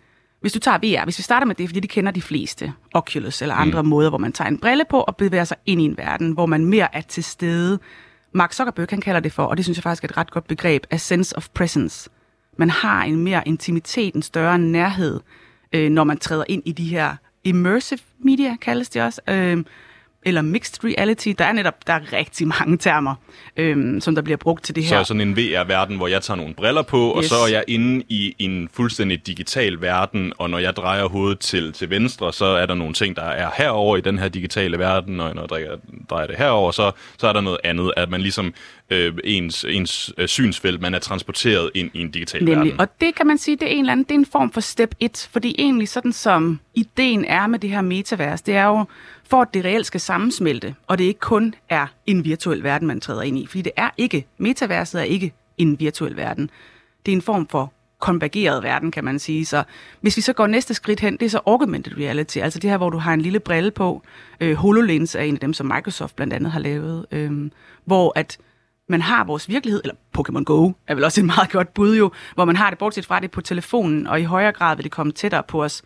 hvis 0.42 0.52
du 0.52 0.58
tager 0.58 0.78
VR, 0.78 1.04
hvis 1.04 1.18
vi 1.18 1.22
starter 1.22 1.46
med 1.46 1.54
det, 1.54 1.68
fordi 1.68 1.80
de 1.80 1.88
kender 1.88 2.12
de 2.12 2.22
fleste, 2.22 2.72
Oculus 2.94 3.42
eller 3.42 3.54
andre 3.54 3.82
mm. 3.82 3.88
måder, 3.88 4.08
hvor 4.08 4.18
man 4.18 4.32
tager 4.32 4.48
en 4.48 4.58
brille 4.58 4.84
på 4.90 5.00
og 5.00 5.16
bevæger 5.16 5.44
sig 5.44 5.56
ind 5.66 5.80
i 5.80 5.84
en 5.84 5.98
verden, 5.98 6.32
hvor 6.32 6.46
man 6.46 6.64
mere 6.64 6.94
er 6.94 7.00
til 7.00 7.24
stede. 7.24 7.78
Mark 8.32 8.52
Zuckerberg, 8.52 8.86
han 8.90 9.00
kalder 9.00 9.20
det 9.20 9.32
for, 9.32 9.44
og 9.44 9.56
det 9.56 9.64
synes 9.64 9.78
jeg 9.78 9.82
faktisk 9.82 10.04
er 10.04 10.08
et 10.08 10.16
ret 10.16 10.30
godt 10.30 10.46
begreb, 10.46 10.86
a 10.90 10.96
sense 10.96 11.36
of 11.36 11.48
presence. 11.54 12.10
Man 12.56 12.70
har 12.70 13.04
en 13.04 13.16
mere 13.16 13.42
intimitet, 13.46 14.14
en 14.14 14.22
større 14.22 14.58
nærhed, 14.58 15.20
øh, 15.72 15.90
når 15.90 16.04
man 16.04 16.18
træder 16.18 16.44
ind 16.48 16.62
i 16.66 16.72
de 16.72 16.84
her 16.84 17.16
immersive 17.44 18.00
media, 18.18 18.56
kaldes 18.56 18.88
det 18.88 19.02
også. 19.02 19.20
Øh, 19.28 19.64
eller 20.24 20.42
mixed 20.42 20.84
reality. 20.84 21.28
Der 21.38 21.44
er 21.44 21.52
netop 21.52 21.86
der 21.86 21.92
er 21.92 22.12
rigtig 22.12 22.48
mange 22.48 22.78
termer, 22.78 23.14
øhm, 23.56 24.00
som 24.00 24.14
der 24.14 24.22
bliver 24.22 24.36
brugt 24.36 24.64
til 24.64 24.74
det 24.74 24.84
her. 24.84 25.02
Så 25.02 25.08
sådan 25.08 25.20
en 25.20 25.36
VR-verden, 25.36 25.96
hvor 25.96 26.08
jeg 26.08 26.22
tager 26.22 26.36
nogle 26.36 26.54
briller 26.54 26.82
på, 26.82 27.14
yes. 27.18 27.32
og 27.32 27.38
så 27.38 27.44
er 27.44 27.48
jeg 27.48 27.64
inde 27.68 28.04
i 28.08 28.34
en 28.38 28.68
fuldstændig 28.72 29.26
digital 29.26 29.80
verden, 29.80 30.32
og 30.38 30.50
når 30.50 30.58
jeg 30.58 30.76
drejer 30.76 31.08
hovedet 31.08 31.38
til, 31.38 31.72
til 31.72 31.90
venstre, 31.90 32.32
så 32.32 32.44
er 32.44 32.66
der 32.66 32.74
nogle 32.74 32.94
ting, 32.94 33.16
der 33.16 33.22
er 33.22 33.50
herover 33.56 33.96
i 33.96 34.00
den 34.00 34.18
her 34.18 34.28
digitale 34.28 34.78
verden, 34.78 35.20
og 35.20 35.34
når 35.34 35.56
jeg 35.56 35.68
drejer 36.10 36.26
det 36.26 36.36
herover, 36.36 36.70
så, 36.70 36.90
så 37.18 37.28
er 37.28 37.32
der 37.32 37.40
noget 37.40 37.58
andet, 37.64 37.92
at 37.96 38.10
man 38.10 38.20
ligesom 38.20 38.54
øh, 38.90 39.14
ens, 39.24 39.64
ens 39.68 40.12
øh, 40.18 40.28
synsfelt, 40.28 40.80
man 40.80 40.94
er 40.94 40.98
transporteret 40.98 41.70
ind 41.74 41.90
i 41.94 42.00
en 42.00 42.10
digital 42.10 42.44
Nemlig. 42.44 42.56
verden. 42.56 42.80
Og 42.80 42.88
det 43.00 43.14
kan 43.14 43.26
man 43.26 43.38
sige, 43.38 43.56
det 43.56 43.62
er 43.62 43.72
en 43.72 43.78
eller 43.78 43.92
anden, 43.92 44.04
det 44.04 44.10
er 44.10 44.18
en 44.18 44.26
form 44.26 44.52
for 44.52 44.60
step 44.60 44.94
1, 45.00 45.28
fordi 45.32 45.54
egentlig 45.58 45.88
sådan 45.88 46.12
som 46.12 46.60
ideen 46.74 47.24
er 47.24 47.46
med 47.46 47.58
det 47.58 47.70
her 47.70 47.80
metavers, 47.80 48.42
det 48.42 48.54
er 48.54 48.64
jo, 48.64 48.84
for 49.32 49.42
at 49.42 49.54
det 49.54 49.64
reelt 49.64 49.86
skal 49.86 50.00
sammensmelte, 50.00 50.74
og 50.86 50.98
det 50.98 51.04
ikke 51.04 51.20
kun 51.20 51.54
er 51.68 51.86
en 52.06 52.24
virtuel 52.24 52.62
verden, 52.62 52.88
man 52.88 53.00
træder 53.00 53.22
ind 53.22 53.38
i. 53.38 53.46
Fordi 53.46 53.62
det 53.62 53.72
er 53.76 53.90
ikke, 53.96 54.26
metaverset 54.38 55.00
er 55.00 55.04
ikke 55.04 55.32
en 55.58 55.80
virtuel 55.80 56.16
verden. 56.16 56.50
Det 57.06 57.12
er 57.12 57.16
en 57.16 57.22
form 57.22 57.48
for 57.48 57.72
konvergeret 57.98 58.62
verden, 58.62 58.90
kan 58.90 59.04
man 59.04 59.18
sige. 59.18 59.46
Så 59.46 59.64
hvis 60.00 60.16
vi 60.16 60.22
så 60.22 60.32
går 60.32 60.46
næste 60.46 60.74
skridt 60.74 61.00
hen, 61.00 61.16
det 61.16 61.26
er 61.26 61.30
så 61.30 61.40
augmented 61.46 61.98
reality, 61.98 62.38
altså 62.38 62.58
det 62.58 62.70
her, 62.70 62.76
hvor 62.76 62.90
du 62.90 62.98
har 62.98 63.14
en 63.14 63.20
lille 63.20 63.40
brille 63.40 63.70
på. 63.70 64.02
Øh, 64.40 64.54
HoloLens 64.54 65.14
er 65.14 65.20
en 65.20 65.34
af 65.34 65.40
dem, 65.40 65.52
som 65.52 65.66
Microsoft 65.66 66.16
blandt 66.16 66.32
andet 66.32 66.52
har 66.52 66.60
lavet, 66.60 67.06
øh, 67.10 67.50
hvor 67.84 68.12
at 68.14 68.38
man 68.88 69.02
har 69.02 69.24
vores 69.24 69.48
virkelighed, 69.48 69.80
eller 69.84 69.94
Pokémon 70.18 70.44
Go 70.44 70.72
er 70.86 70.94
vel 70.94 71.04
også 71.04 71.20
et 71.20 71.26
meget 71.36 71.50
godt 71.50 71.74
bud 71.74 71.96
jo, 71.96 72.10
hvor 72.34 72.44
man 72.44 72.56
har 72.56 72.70
det, 72.70 72.78
bortset 72.78 73.06
fra 73.06 73.20
det 73.20 73.30
på 73.30 73.40
telefonen, 73.40 74.06
og 74.06 74.20
i 74.20 74.24
højere 74.24 74.52
grad 74.52 74.76
vil 74.76 74.84
det 74.84 74.92
komme 74.92 75.12
tættere 75.12 75.42
på 75.42 75.64
os. 75.64 75.82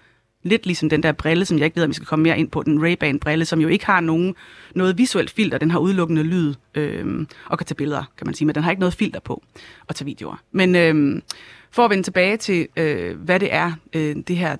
Lidt 0.47 0.67
ligesom 0.67 0.89
den 0.89 1.03
der 1.03 1.13
brille, 1.13 1.45
som 1.45 1.59
jeg 1.59 1.65
ikke 1.65 1.77
ved, 1.77 1.85
om 1.85 1.91
vi 1.91 1.95
skal 1.95 2.07
komme 2.07 2.23
mere 2.23 2.39
ind 2.39 2.51
på, 2.51 2.63
den 2.63 2.87
Ray-Ban-brille, 2.87 3.45
som 3.45 3.61
jo 3.61 3.69
ikke 3.69 3.87
har 3.87 4.01
nogen, 4.01 4.35
noget 4.75 4.99
visuelt 4.99 5.31
filter, 5.31 5.59
den 5.59 5.71
har 5.71 5.79
udelukkende 5.79 6.23
lyd 6.23 6.55
øh, 6.75 7.27
og 7.47 7.59
kan 7.59 7.67
tage 7.67 7.77
billeder, 7.77 8.05
kan 8.19 8.27
man 8.27 8.35
sige, 8.35 8.47
men 8.47 8.55
den 8.55 8.63
har 8.63 8.71
ikke 8.71 8.81
noget 8.81 8.95
filter 8.95 9.21
på 9.21 9.43
og 9.87 9.95
tage 9.97 10.07
videoer. 10.07 10.37
Men 10.53 10.75
øh, 10.77 11.23
for 11.71 11.85
at 11.85 11.91
vende 11.91 12.03
tilbage 12.03 12.37
til, 12.37 12.69
øh, 12.77 13.17
hvad 13.21 13.41
det 13.41 13.55
er, 13.55 13.73
øh, 13.93 14.17
det 14.29 14.37
her 14.37 14.57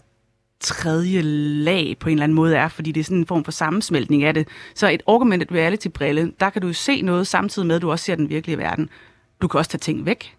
tredje 0.61 1.21
lag 1.23 1.97
på 2.01 2.09
en 2.09 2.13
eller 2.13 2.25
anden 2.25 2.37
måde 2.37 2.57
er, 2.57 2.69
fordi 2.69 2.93
det 2.93 3.01
er 3.01 3.05
sådan 3.05 3.19
en 3.19 3.27
form 3.27 3.45
for 3.45 3.53
sammensmeltning 3.53 4.25
af 4.25 4.35
det. 4.35 4.49
Så 4.75 4.89
et 4.89 5.03
augmented 5.07 5.53
reality-brille, 5.53 6.33
der 6.41 6.51
kan 6.51 6.63
du 6.63 6.73
se 6.73 7.03
noget 7.03 7.27
samtidig 7.27 7.67
med, 7.67 7.77
at 7.77 7.83
du 7.83 7.91
også 7.91 8.05
ser 8.05 8.15
den 8.15 8.29
virkelige 8.29 8.59
verden. 8.59 8.89
Du 9.43 9.49
kan 9.49 9.59
også 9.59 9.71
tage 9.71 9.79
ting 9.79 10.07
væk. 10.07 10.36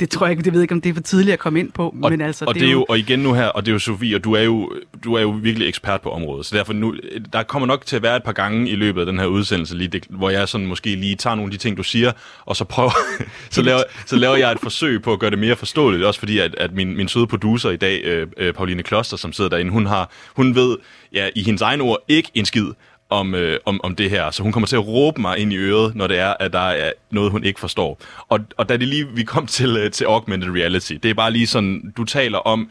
Det 0.00 0.10
tror 0.10 0.26
jeg 0.26 0.30
ikke, 0.30 0.42
det 0.42 0.52
ved 0.52 0.62
ikke, 0.62 0.74
om 0.74 0.80
det 0.80 0.90
er 0.90 0.94
for 0.94 1.02
tidligt 1.02 1.32
at 1.32 1.38
komme 1.38 1.60
ind 1.60 1.72
på. 1.72 1.94
Og, 2.02 2.10
men 2.10 2.20
altså, 2.20 2.44
og 2.44 2.54
det 2.54 2.62
er 2.62 2.70
jo, 2.70 2.86
og 2.88 2.98
igen 2.98 3.18
nu 3.18 3.32
her, 3.32 3.46
og 3.46 3.66
det 3.66 3.70
er 3.70 3.72
jo 3.72 3.78
Sofie, 3.78 4.16
og 4.16 4.24
du 4.24 4.32
er 4.32 4.40
jo, 4.40 4.72
du 5.04 5.14
er 5.14 5.20
jo 5.20 5.30
virkelig 5.30 5.68
ekspert 5.68 6.00
på 6.00 6.10
området, 6.10 6.46
så 6.46 6.56
derfor 6.56 6.72
nu, 6.72 6.94
der 7.32 7.42
kommer 7.42 7.66
nok 7.66 7.86
til 7.86 7.96
at 7.96 8.02
være 8.02 8.16
et 8.16 8.22
par 8.22 8.32
gange 8.32 8.68
i 8.68 8.74
løbet 8.74 9.00
af 9.00 9.06
den 9.06 9.18
her 9.18 9.26
udsendelse, 9.26 9.76
lige 9.76 9.88
det, 9.88 10.06
hvor 10.10 10.30
jeg 10.30 10.48
sådan 10.48 10.66
måske 10.66 10.94
lige 10.94 11.16
tager 11.16 11.34
nogle 11.34 11.48
af 11.48 11.50
de 11.52 11.56
ting, 11.56 11.76
du 11.76 11.82
siger, 11.82 12.12
og 12.44 12.56
så 12.56 12.64
prøver, 12.64 12.90
så 13.50 13.62
laver, 13.62 13.82
så 14.06 14.16
laver 14.16 14.36
jeg 14.36 14.52
et 14.52 14.60
forsøg 14.60 15.02
på 15.02 15.12
at 15.12 15.18
gøre 15.18 15.30
det 15.30 15.38
mere 15.38 15.56
forståeligt, 15.56 16.04
også 16.04 16.20
fordi, 16.20 16.38
at, 16.38 16.54
at 16.54 16.72
min, 16.72 16.96
min 16.96 17.08
søde 17.08 17.26
producer 17.26 17.70
i 17.70 17.76
dag, 17.76 18.00
øh, 18.04 18.26
øh, 18.36 18.54
Pauline 18.54 18.82
Kloster, 18.82 19.16
som 19.16 19.32
sidder 19.32 19.50
derinde, 19.50 19.70
hun 19.70 19.86
har, 19.86 20.10
hun 20.36 20.54
ved, 20.54 20.76
ja, 21.12 21.28
i 21.36 21.42
hendes 21.42 21.62
egen 21.62 21.80
ord, 21.80 21.98
ikke 22.08 22.30
en 22.34 22.44
skid 22.44 22.66
om, 23.14 23.34
øh, 23.34 23.58
om, 23.64 23.80
om 23.84 23.96
det 23.96 24.10
her. 24.10 24.30
Så 24.30 24.42
hun 24.42 24.52
kommer 24.52 24.66
til 24.66 24.76
at 24.76 24.86
råbe 24.86 25.20
mig 25.20 25.38
ind 25.38 25.52
i 25.52 25.56
øret, 25.56 25.94
når 25.94 26.06
det 26.06 26.18
er, 26.18 26.34
at 26.40 26.52
der 26.52 26.58
er 26.58 26.92
noget, 27.10 27.30
hun 27.30 27.44
ikke 27.44 27.60
forstår. 27.60 28.00
Og, 28.28 28.40
og 28.56 28.68
da 28.68 28.76
det 28.76 28.88
lige, 28.88 29.08
vi 29.08 29.22
kom 29.22 29.46
til, 29.46 29.76
øh, 29.76 29.90
til 29.90 30.04
augmented 30.04 30.50
reality, 30.50 30.92
det 30.92 31.10
er 31.10 31.14
bare 31.14 31.30
lige 31.30 31.46
sådan, 31.46 31.92
du 31.96 32.04
taler 32.04 32.38
om, 32.38 32.70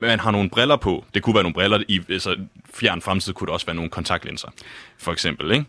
man 0.00 0.20
har 0.20 0.30
nogle 0.30 0.50
briller 0.50 0.76
på. 0.76 1.04
Det 1.14 1.22
kunne 1.22 1.34
være 1.34 1.42
nogle 1.42 1.54
briller 1.54 1.82
i 1.88 2.00
altså, 2.08 2.36
fjern 2.74 3.02
fremtid, 3.02 3.32
kunne 3.32 3.46
det 3.46 3.52
også 3.52 3.66
være 3.66 3.76
nogle 3.76 3.90
kontaktlinser, 3.90 4.48
for 4.98 5.12
eksempel. 5.12 5.52
Ikke? 5.52 5.64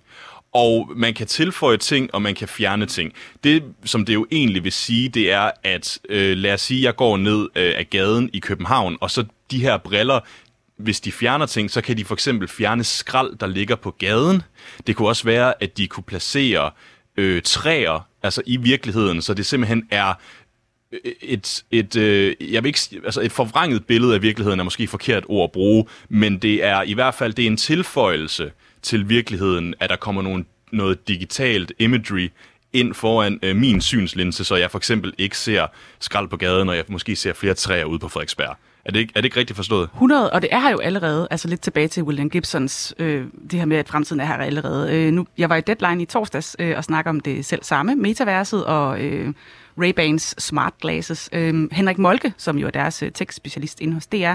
Og 0.53 0.91
man 0.95 1.13
kan 1.13 1.27
tilføje 1.27 1.77
ting, 1.77 2.13
og 2.13 2.21
man 2.21 2.35
kan 2.35 2.47
fjerne 2.47 2.85
ting. 2.85 3.13
Det, 3.43 3.63
som 3.85 4.05
det 4.05 4.13
jo 4.13 4.27
egentlig 4.31 4.63
vil 4.63 4.71
sige, 4.71 5.09
det 5.09 5.31
er, 5.31 5.51
at 5.63 5.99
øh, 6.09 6.37
lad 6.37 6.53
os 6.53 6.61
sige, 6.61 6.83
jeg 6.83 6.95
går 6.95 7.17
ned 7.17 7.49
øh, 7.55 7.73
af 7.77 7.89
gaden 7.89 8.29
i 8.33 8.39
København, 8.39 8.97
og 9.01 9.11
så 9.11 9.25
de 9.51 9.61
her 9.61 9.77
briller, 9.77 10.19
hvis 10.79 11.01
de 11.01 11.11
fjerner 11.11 11.45
ting, 11.45 11.71
så 11.71 11.81
kan 11.81 11.97
de 11.97 12.05
for 12.05 12.13
eksempel 12.13 12.47
fjerne 12.47 12.83
skrald, 12.83 13.35
der 13.35 13.47
ligger 13.47 13.75
på 13.75 13.91
gaden. 13.91 14.41
Det 14.87 14.95
kunne 14.95 15.07
også 15.07 15.23
være, 15.23 15.63
at 15.63 15.77
de 15.77 15.87
kunne 15.87 16.03
placere 16.03 16.71
øh, 17.17 17.41
træer 17.41 18.07
altså 18.23 18.41
i 18.45 18.57
virkeligheden, 18.57 19.21
så 19.21 19.33
det 19.33 19.45
simpelthen 19.45 19.87
er 19.91 20.13
øh, 20.91 21.11
et, 21.21 21.63
et, 21.71 21.95
øh, 21.95 22.35
jeg 22.53 22.63
vil 22.63 22.69
ikke, 22.69 22.79
altså 23.05 23.21
et 23.21 23.31
forvrænget 23.31 23.85
billede 23.85 24.15
af 24.15 24.21
virkeligheden 24.21 24.59
er 24.59 24.63
måske 24.63 24.83
et 24.83 24.89
forkert 24.89 25.23
ord 25.27 25.43
at 25.43 25.51
bruge, 25.51 25.85
men 26.09 26.37
det 26.37 26.63
er 26.63 26.81
i 26.81 26.93
hvert 26.93 27.15
fald 27.15 27.33
det 27.33 27.43
er 27.43 27.47
en 27.47 27.57
tilføjelse 27.57 28.51
til 28.81 29.09
virkeligheden, 29.09 29.75
at 29.79 29.89
der 29.89 29.95
kommer 29.95 30.21
nogle, 30.21 30.45
noget 30.71 31.07
digitalt 31.07 31.71
imagery 31.79 32.29
ind 32.73 32.93
foran 32.93 33.39
øh, 33.43 33.55
min 33.55 33.81
synslinse, 33.81 34.43
så 34.43 34.55
jeg 34.55 34.71
for 34.71 34.77
eksempel 34.77 35.13
ikke 35.17 35.37
ser 35.37 35.67
skrald 35.99 36.27
på 36.27 36.37
gaden, 36.37 36.69
og 36.69 36.75
jeg 36.75 36.85
måske 36.87 37.15
ser 37.15 37.33
flere 37.33 37.53
træer 37.53 37.85
ude 37.85 37.99
på 37.99 38.07
Frederiksberg. 38.07 38.57
Er 38.85 38.91
det, 38.91 38.99
ikke, 38.99 39.13
er 39.15 39.21
det 39.21 39.25
ikke 39.25 39.39
rigtigt 39.39 39.55
forstået? 39.55 39.89
100, 39.93 40.29
og 40.33 40.41
det 40.41 40.49
er 40.51 40.59
her 40.59 40.71
jo 40.71 40.79
allerede, 40.79 41.27
altså 41.31 41.47
lidt 41.47 41.61
tilbage 41.61 41.87
til 41.87 42.03
William 42.03 42.29
Gibsons, 42.29 42.93
øh, 42.99 43.25
det 43.51 43.59
her 43.59 43.65
med, 43.65 43.77
at 43.77 43.89
fremtiden 43.89 44.19
er 44.19 44.25
her 44.25 44.33
allerede. 44.33 44.95
Øh, 44.95 45.11
nu, 45.11 45.27
jeg 45.37 45.49
var 45.49 45.55
i 45.55 45.61
Deadline 45.61 46.01
i 46.01 46.05
torsdags 46.05 46.55
øh, 46.59 46.77
og 46.77 46.83
snakkede 46.83 47.09
om 47.09 47.19
det 47.19 47.45
selv 47.45 47.63
samme, 47.63 47.95
metaverset 47.95 48.65
og 48.65 49.01
øh, 49.01 49.33
Ray-Bans 49.77 50.33
smart 50.37 50.73
glasses. 50.81 51.29
Øh, 51.33 51.71
Henrik 51.71 51.97
Molke, 51.97 52.33
som 52.37 52.57
jo 52.57 52.67
er 52.67 52.71
deres 52.71 53.03
øh, 53.03 53.11
tech-specialist 53.11 53.79
inde 53.81 53.93
hos 53.93 54.07
DR, 54.07 54.33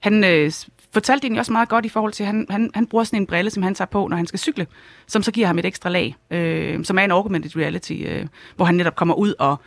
han 0.00 0.24
øh, 0.24 0.52
fortalte 0.92 1.24
egentlig 1.24 1.40
også 1.40 1.52
meget 1.52 1.68
godt 1.68 1.84
i 1.84 1.88
forhold 1.88 2.12
til, 2.12 2.22
at 2.22 2.26
han, 2.26 2.46
han, 2.50 2.70
han 2.74 2.86
bruger 2.86 3.04
sådan 3.04 3.20
en 3.20 3.26
brille, 3.26 3.50
som 3.50 3.62
han 3.62 3.74
tager 3.74 3.86
på, 3.86 4.08
når 4.08 4.16
han 4.16 4.26
skal 4.26 4.38
cykle, 4.38 4.66
som 5.06 5.22
så 5.22 5.32
giver 5.32 5.46
ham 5.46 5.58
et 5.58 5.64
ekstra 5.64 5.90
lag, 5.90 6.16
øh, 6.30 6.84
som 6.84 6.98
er 6.98 7.02
en 7.02 7.10
augmented 7.10 7.56
reality, 7.56 7.92
øh, 8.06 8.26
hvor 8.56 8.64
han 8.64 8.74
netop 8.74 8.96
kommer 8.96 9.14
ud 9.14 9.34
og 9.38 9.60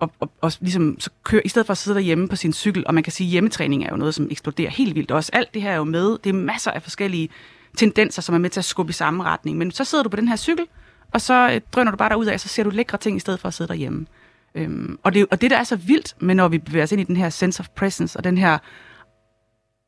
og, 0.00 0.12
og, 0.20 0.30
og 0.40 0.52
ligesom 0.60 1.00
så 1.00 1.10
kører, 1.24 1.42
i 1.44 1.48
stedet 1.48 1.66
for 1.66 1.72
at 1.72 1.78
sidde 1.78 1.94
derhjemme 1.94 2.28
på 2.28 2.36
sin 2.36 2.52
cykel, 2.52 2.84
og 2.86 2.94
man 2.94 3.02
kan 3.02 3.12
sige, 3.12 3.26
at 3.26 3.30
hjemmetræning 3.30 3.84
er 3.84 3.90
jo 3.90 3.96
noget, 3.96 4.14
som 4.14 4.28
eksploderer 4.30 4.70
helt 4.70 4.94
vildt 4.94 5.10
også. 5.10 5.30
Alt 5.32 5.54
det 5.54 5.62
her 5.62 5.70
er 5.70 5.76
jo 5.76 5.84
med. 5.84 6.18
Det 6.24 6.30
er 6.30 6.34
masser 6.34 6.70
af 6.70 6.82
forskellige 6.82 7.28
tendenser, 7.76 8.22
som 8.22 8.34
er 8.34 8.38
med 8.38 8.50
til 8.50 8.60
at 8.60 8.64
skubbe 8.64 8.90
i 8.90 8.92
samme 8.92 9.24
retning. 9.24 9.58
Men 9.58 9.70
så 9.70 9.84
sidder 9.84 10.04
du 10.04 10.10
på 10.10 10.16
den 10.16 10.28
her 10.28 10.36
cykel, 10.36 10.66
og 11.12 11.20
så 11.20 11.50
øh, 11.54 11.60
drøner 11.72 11.90
du 11.90 11.96
bare 11.96 12.08
derud 12.08 12.26
af, 12.26 12.34
og 12.34 12.40
så 12.40 12.48
ser 12.48 12.62
du 12.62 12.70
lækre 12.70 12.98
ting, 12.98 13.16
i 13.16 13.20
stedet 13.20 13.40
for 13.40 13.48
at 13.48 13.54
sidde 13.54 13.68
derhjemme. 13.68 14.06
Øhm, 14.54 14.98
og, 15.02 15.14
det, 15.14 15.26
og 15.30 15.40
det, 15.40 15.50
der 15.50 15.56
er 15.56 15.64
så 15.64 15.76
vildt 15.76 16.14
med, 16.20 16.34
når 16.34 16.48
vi 16.48 16.58
bevæger 16.58 16.84
os 16.84 16.92
ind 16.92 17.00
i 17.00 17.04
den 17.04 17.16
her 17.16 17.30
sense 17.30 17.60
of 17.60 17.68
presence, 17.68 18.18
og 18.18 18.24
den 18.24 18.38
her 18.38 18.58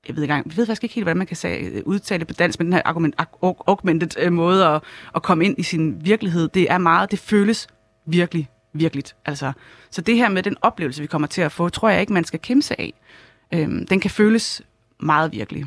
jeg 0.08 0.16
ved, 0.16 0.22
ikke, 0.22 0.34
jeg 0.34 0.44
ved 0.56 0.66
faktisk 0.66 0.84
ikke 0.84 0.94
helt, 0.94 1.04
hvordan 1.04 1.18
man 1.18 1.26
kan 1.26 1.36
sige, 1.36 1.58
øh, 1.58 1.82
udtale 1.86 2.24
på 2.24 2.32
dansk, 2.32 2.58
men 2.58 2.66
den 2.66 2.72
her 2.72 2.82
argument, 2.84 3.14
augmented 3.42 4.08
øh, 4.18 4.32
måde 4.32 4.66
at, 4.66 4.82
at 5.14 5.22
komme 5.22 5.44
ind 5.44 5.58
i 5.58 5.62
sin 5.62 6.04
virkelighed, 6.04 6.48
det 6.48 6.70
er 6.70 6.78
meget, 6.78 7.10
det 7.10 7.18
føles 7.18 7.68
virkelig 8.06 8.48
virkeligt. 8.72 9.16
Altså, 9.24 9.52
så 9.90 10.00
det 10.00 10.16
her 10.16 10.28
med 10.28 10.42
den 10.42 10.56
oplevelse, 10.60 11.00
vi 11.00 11.06
kommer 11.06 11.28
til 11.28 11.42
at 11.42 11.52
få, 11.52 11.68
tror 11.68 11.88
jeg 11.88 12.00
ikke, 12.00 12.12
man 12.12 12.24
skal 12.24 12.40
kæmpe 12.40 12.62
sig 12.62 12.76
af. 12.78 12.94
Øhm, 13.54 13.86
den 13.86 14.00
kan 14.00 14.10
føles 14.10 14.62
meget 15.00 15.32
virkelig. 15.32 15.66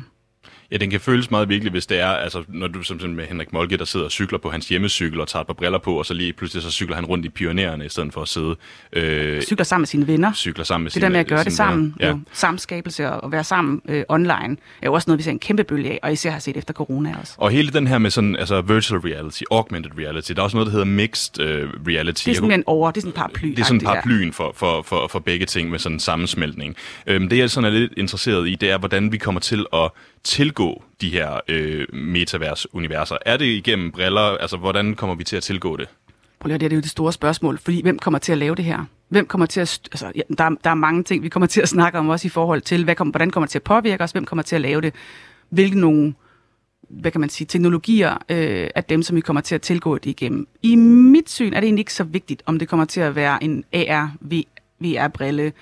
Ja, 0.70 0.76
den 0.76 0.90
kan 0.90 1.00
føles 1.00 1.30
meget 1.30 1.48
virkelig, 1.48 1.70
hvis 1.70 1.86
det 1.86 2.00
er, 2.00 2.08
altså 2.08 2.44
når 2.48 2.66
du 2.66 2.82
som 2.82 3.10
med 3.10 3.26
Henrik 3.26 3.52
Molke, 3.52 3.76
der 3.76 3.84
sidder 3.84 4.06
og 4.06 4.12
cykler 4.12 4.38
på 4.38 4.50
hans 4.50 4.68
hjemmecykel 4.68 5.20
og 5.20 5.28
tager 5.28 5.40
et 5.40 5.46
par 5.46 5.54
briller 5.54 5.78
på, 5.78 5.98
og 5.98 6.06
så 6.06 6.14
lige 6.14 6.32
pludselig 6.32 6.62
så 6.62 6.70
cykler 6.70 6.96
han 6.96 7.04
rundt 7.04 7.24
i 7.24 7.28
pionererne, 7.28 7.86
i 7.86 7.88
stedet 7.88 8.12
for 8.12 8.22
at 8.22 8.28
sidde... 8.28 8.56
Øh, 8.92 9.42
cykler 9.42 9.64
sammen 9.64 9.82
med 9.82 9.86
sine 9.86 10.06
venner. 10.06 10.32
Cykler 10.32 10.64
sammen 10.64 10.84
med 10.84 10.90
det 10.90 10.92
sine 10.92 11.04
der 11.04 11.10
med 11.10 11.20
at 11.20 11.26
gøre 11.26 11.44
det 11.44 11.52
sammen, 11.52 11.94
ja. 12.00 12.08
jo, 12.08 12.20
samskabelse 12.32 13.10
og, 13.10 13.24
og 13.24 13.32
være 13.32 13.44
sammen 13.44 13.82
øh, 13.88 14.04
online, 14.08 14.56
er 14.82 14.86
jo 14.86 14.92
også 14.92 15.10
noget, 15.10 15.18
vi 15.18 15.22
ser 15.22 15.30
en 15.30 15.38
kæmpe 15.38 15.64
bølge 15.64 15.90
af, 15.90 15.98
og 16.02 16.12
især 16.12 16.30
har 16.30 16.38
set 16.38 16.56
efter 16.56 16.74
corona 16.74 17.14
også. 17.20 17.34
Og 17.36 17.50
hele 17.50 17.70
den 17.70 17.86
her 17.86 17.98
med 17.98 18.10
sådan, 18.10 18.36
altså 18.36 18.60
virtual 18.60 19.00
reality, 19.00 19.42
augmented 19.50 19.90
reality, 19.98 20.32
der 20.32 20.38
er 20.38 20.44
også 20.44 20.56
noget, 20.56 20.66
der 20.66 20.72
hedder 20.72 20.84
mixed 20.84 21.40
uh, 21.40 21.70
reality. 21.88 22.24
Det 22.24 22.30
er 22.30 22.34
sådan 22.34 22.52
en 22.52 22.64
over, 22.66 22.90
det 22.90 22.96
er 22.96 23.00
sådan 23.00 23.10
en 23.10 23.16
paraply. 23.16 23.48
Det 23.48 23.58
er 23.58 23.64
sådan 23.64 23.80
en 23.80 23.86
paraplyen 23.86 24.32
for, 24.32 24.52
for, 24.56 24.82
for, 24.82 25.08
for 25.08 25.18
begge 25.18 25.46
ting 25.46 25.70
med 25.70 25.78
sådan 25.78 25.96
en 25.96 26.00
sammensmeltning. 26.00 26.76
Øhm, 27.06 27.28
det 27.28 27.38
jeg 27.38 27.50
sådan 27.50 27.74
er 27.74 27.78
lidt 27.78 27.92
interesseret 27.96 28.48
i, 28.48 28.54
det 28.54 28.70
er, 28.70 28.78
hvordan 28.78 29.12
vi 29.12 29.18
kommer 29.18 29.40
til 29.40 29.66
at 29.72 29.90
tilgå 30.24 30.55
de 31.00 31.10
her 31.10 31.40
øh, 31.48 31.86
metavers-universer? 31.92 33.16
Er 33.26 33.36
det 33.36 33.44
igennem 33.44 33.92
briller? 33.92 34.20
Altså, 34.20 34.56
hvordan 34.56 34.94
kommer 34.94 35.14
vi 35.16 35.24
til 35.24 35.36
at 35.36 35.42
tilgå 35.42 35.76
det? 35.76 35.88
Prøv 36.40 36.48
lige, 36.48 36.58
det 36.58 36.72
er 36.72 36.76
jo 36.76 36.82
det 36.82 36.90
store 36.90 37.12
spørgsmål, 37.12 37.58
fordi 37.58 37.82
hvem 37.82 37.98
kommer 37.98 38.18
til 38.18 38.32
at 38.32 38.38
lave 38.38 38.54
det 38.54 38.64
her? 38.64 38.84
Hvem 39.08 39.26
kommer 39.26 39.46
til 39.46 39.60
at... 39.60 39.80
Altså, 39.92 40.12
ja, 40.14 40.20
der, 40.38 40.50
der 40.64 40.70
er 40.70 40.74
mange 40.74 41.02
ting, 41.02 41.22
vi 41.22 41.28
kommer 41.28 41.46
til 41.46 41.60
at 41.60 41.68
snakke 41.68 41.98
om, 41.98 42.08
også 42.08 42.26
i 42.26 42.30
forhold 42.30 42.60
til, 42.60 42.84
hvad 42.84 42.94
kommer, 42.94 43.12
hvordan 43.12 43.30
kommer 43.30 43.46
det 43.46 43.50
til 43.50 43.58
at 43.58 43.62
påvirke 43.62 44.04
os? 44.04 44.12
Hvem 44.12 44.24
kommer 44.24 44.42
til 44.42 44.56
at 44.56 44.62
lave 44.62 44.80
det? 44.80 44.94
Hvilke 45.50 45.80
nogle 45.80 46.14
hvad 46.88 47.10
kan 47.10 47.20
man 47.20 47.30
sige, 47.30 47.46
teknologier 47.46 48.12
øh, 48.28 48.70
af 48.74 48.84
dem, 48.84 49.02
som 49.02 49.16
vi 49.16 49.20
kommer 49.20 49.40
til 49.40 49.54
at 49.54 49.62
tilgå 49.62 49.98
det 49.98 50.10
igennem. 50.10 50.48
I 50.62 50.76
mit 50.76 51.30
syn 51.30 51.52
er 51.52 51.60
det 51.60 51.66
egentlig 51.66 51.80
ikke 51.80 51.94
så 51.94 52.04
vigtigt, 52.04 52.42
om 52.46 52.58
det 52.58 52.68
kommer 52.68 52.84
til 52.84 53.00
at 53.00 53.16
være 53.16 53.44
en 53.44 53.64
AR, 53.72 54.10
VR-brille, 54.80 55.52